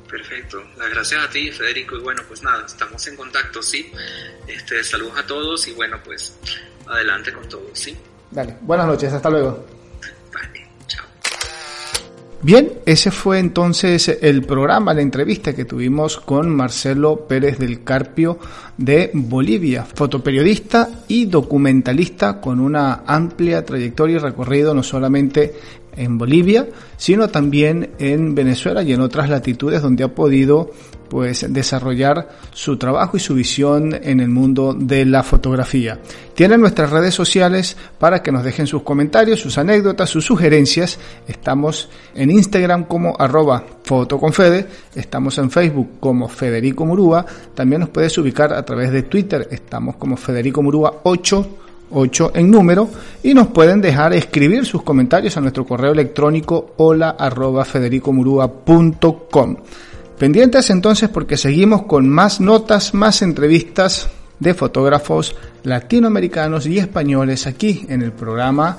Perfecto, 0.09 0.63
las 0.79 0.91
gracias 0.91 1.25
a 1.25 1.29
ti 1.29 1.51
Federico 1.51 1.97
y 1.97 2.01
bueno 2.01 2.23
pues 2.29 2.43
nada, 2.43 2.65
estamos 2.67 3.07
en 3.09 3.17
contacto, 3.17 3.63
sí. 3.63 3.91
Este, 4.47 4.83
saludos 4.85 5.19
a 5.19 5.27
todos 5.27 5.67
y 5.67 5.73
bueno 5.73 5.99
pues 6.05 6.37
adelante 6.87 7.33
con 7.33 7.49
todo, 7.49 7.69
sí. 7.73 7.97
Dale, 8.31 8.57
buenas 8.63 8.87
noches, 8.87 9.13
hasta 9.13 9.31
luego. 9.31 9.65
Bien, 12.45 12.75
ese 12.85 13.11
fue 13.11 13.39
entonces 13.39 14.19
el 14.21 14.43
programa, 14.43 14.93
la 14.93 15.01
entrevista 15.01 15.55
que 15.55 15.65
tuvimos 15.65 16.19
con 16.19 16.55
Marcelo 16.55 17.27
Pérez 17.27 17.59
del 17.59 17.83
Carpio 17.85 18.39
de 18.77 19.11
Bolivia, 19.15 19.87
fotoperiodista 19.87 21.05
y 21.09 21.25
documentalista 21.25 22.43
con 22.43 22.61
una 22.61 23.03
amplia 23.07 23.65
trayectoria 23.65 24.17
y 24.17 24.19
recorrido 24.19 24.75
no 24.75 24.83
solamente 24.83 25.55
en 25.97 26.19
Bolivia, 26.19 26.69
sino 26.99 27.29
también 27.29 27.93
en 27.99 28.35
Venezuela 28.35 28.83
y 28.83 28.93
en 28.93 29.01
otras 29.01 29.31
latitudes 29.31 29.81
donde 29.81 30.05
ha 30.05 30.15
podido 30.15 30.71
pues 31.09 31.47
desarrollar 31.53 32.29
su 32.53 32.77
trabajo 32.77 33.17
y 33.17 33.21
su 33.21 33.35
visión 33.35 33.95
en 33.95 34.21
el 34.21 34.29
mundo 34.29 34.75
de 34.75 35.05
la 35.05 35.23
fotografía. 35.23 36.01
Tienen 36.35 36.61
nuestras 36.61 36.91
redes 36.91 37.15
sociales 37.15 37.77
para 37.99 38.23
que 38.23 38.33
nos 38.33 38.45
dejen 38.45 38.67
sus 38.67 38.83
comentarios, 38.83 39.41
sus 39.41 39.57
anécdotas, 39.59 40.11
sus 40.11 40.25
sugerencias. 40.25 40.99
Estamos 41.29 41.89
en 42.15 42.31
Instagram 42.31 42.85
como 42.85 43.15
arroba 43.19 43.65
fotoconfede, 43.85 44.67
estamos 44.95 45.39
en 45.39 45.51
Facebook 45.51 46.01
como 46.01 46.29
Federico 46.29 46.85
Murúa, 46.85 47.25
también 47.55 47.81
nos 47.81 47.91
puedes 47.91 48.17
ubicar 48.19 48.53
a 48.53 48.65
través 48.65 48.91
de 48.91 49.03
Twitter, 49.03 49.47
estamos 49.51 49.97
como 49.97 50.17
Federico 50.17 50.63
Murúa 50.63 51.01
8 51.05 51.59
8 51.91 52.33
en 52.35 52.51
número 52.51 52.89
y 53.23 53.35
nos 53.35 53.49
pueden 53.49 53.81
dejar 53.81 54.13
escribir 54.15 54.67
sus 54.67 54.83
comentarios 54.83 55.37
a 55.37 55.41
nuestro 55.41 55.65
correo 55.65 55.93
electrónico 55.93 56.75
hola 56.77 57.11
arroba. 57.19 57.65
Pendientes 60.19 60.71
entonces 60.71 61.09
porque 61.09 61.37
seguimos 61.37 61.83
con 61.83 62.09
más 62.09 62.41
notas, 62.41 62.95
más 62.95 63.23
entrevistas 63.23 64.09
de 64.39 64.55
fotógrafos 64.55 65.35
latinoamericanos 65.63 66.67
y 66.67 66.79
españoles 66.79 67.47
aquí 67.47 67.85
en 67.89 68.03
el 68.03 68.13
programa 68.13 68.77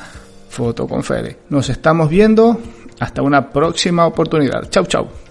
Foto. 0.49 0.87
Nos 1.49 1.69
estamos 1.69 2.09
viendo 2.09 2.59
hasta 2.99 3.21
una 3.21 3.49
próxima 3.49 4.05
oportunidad. 4.05 4.69
Chau 4.69 4.85
chau. 4.85 5.24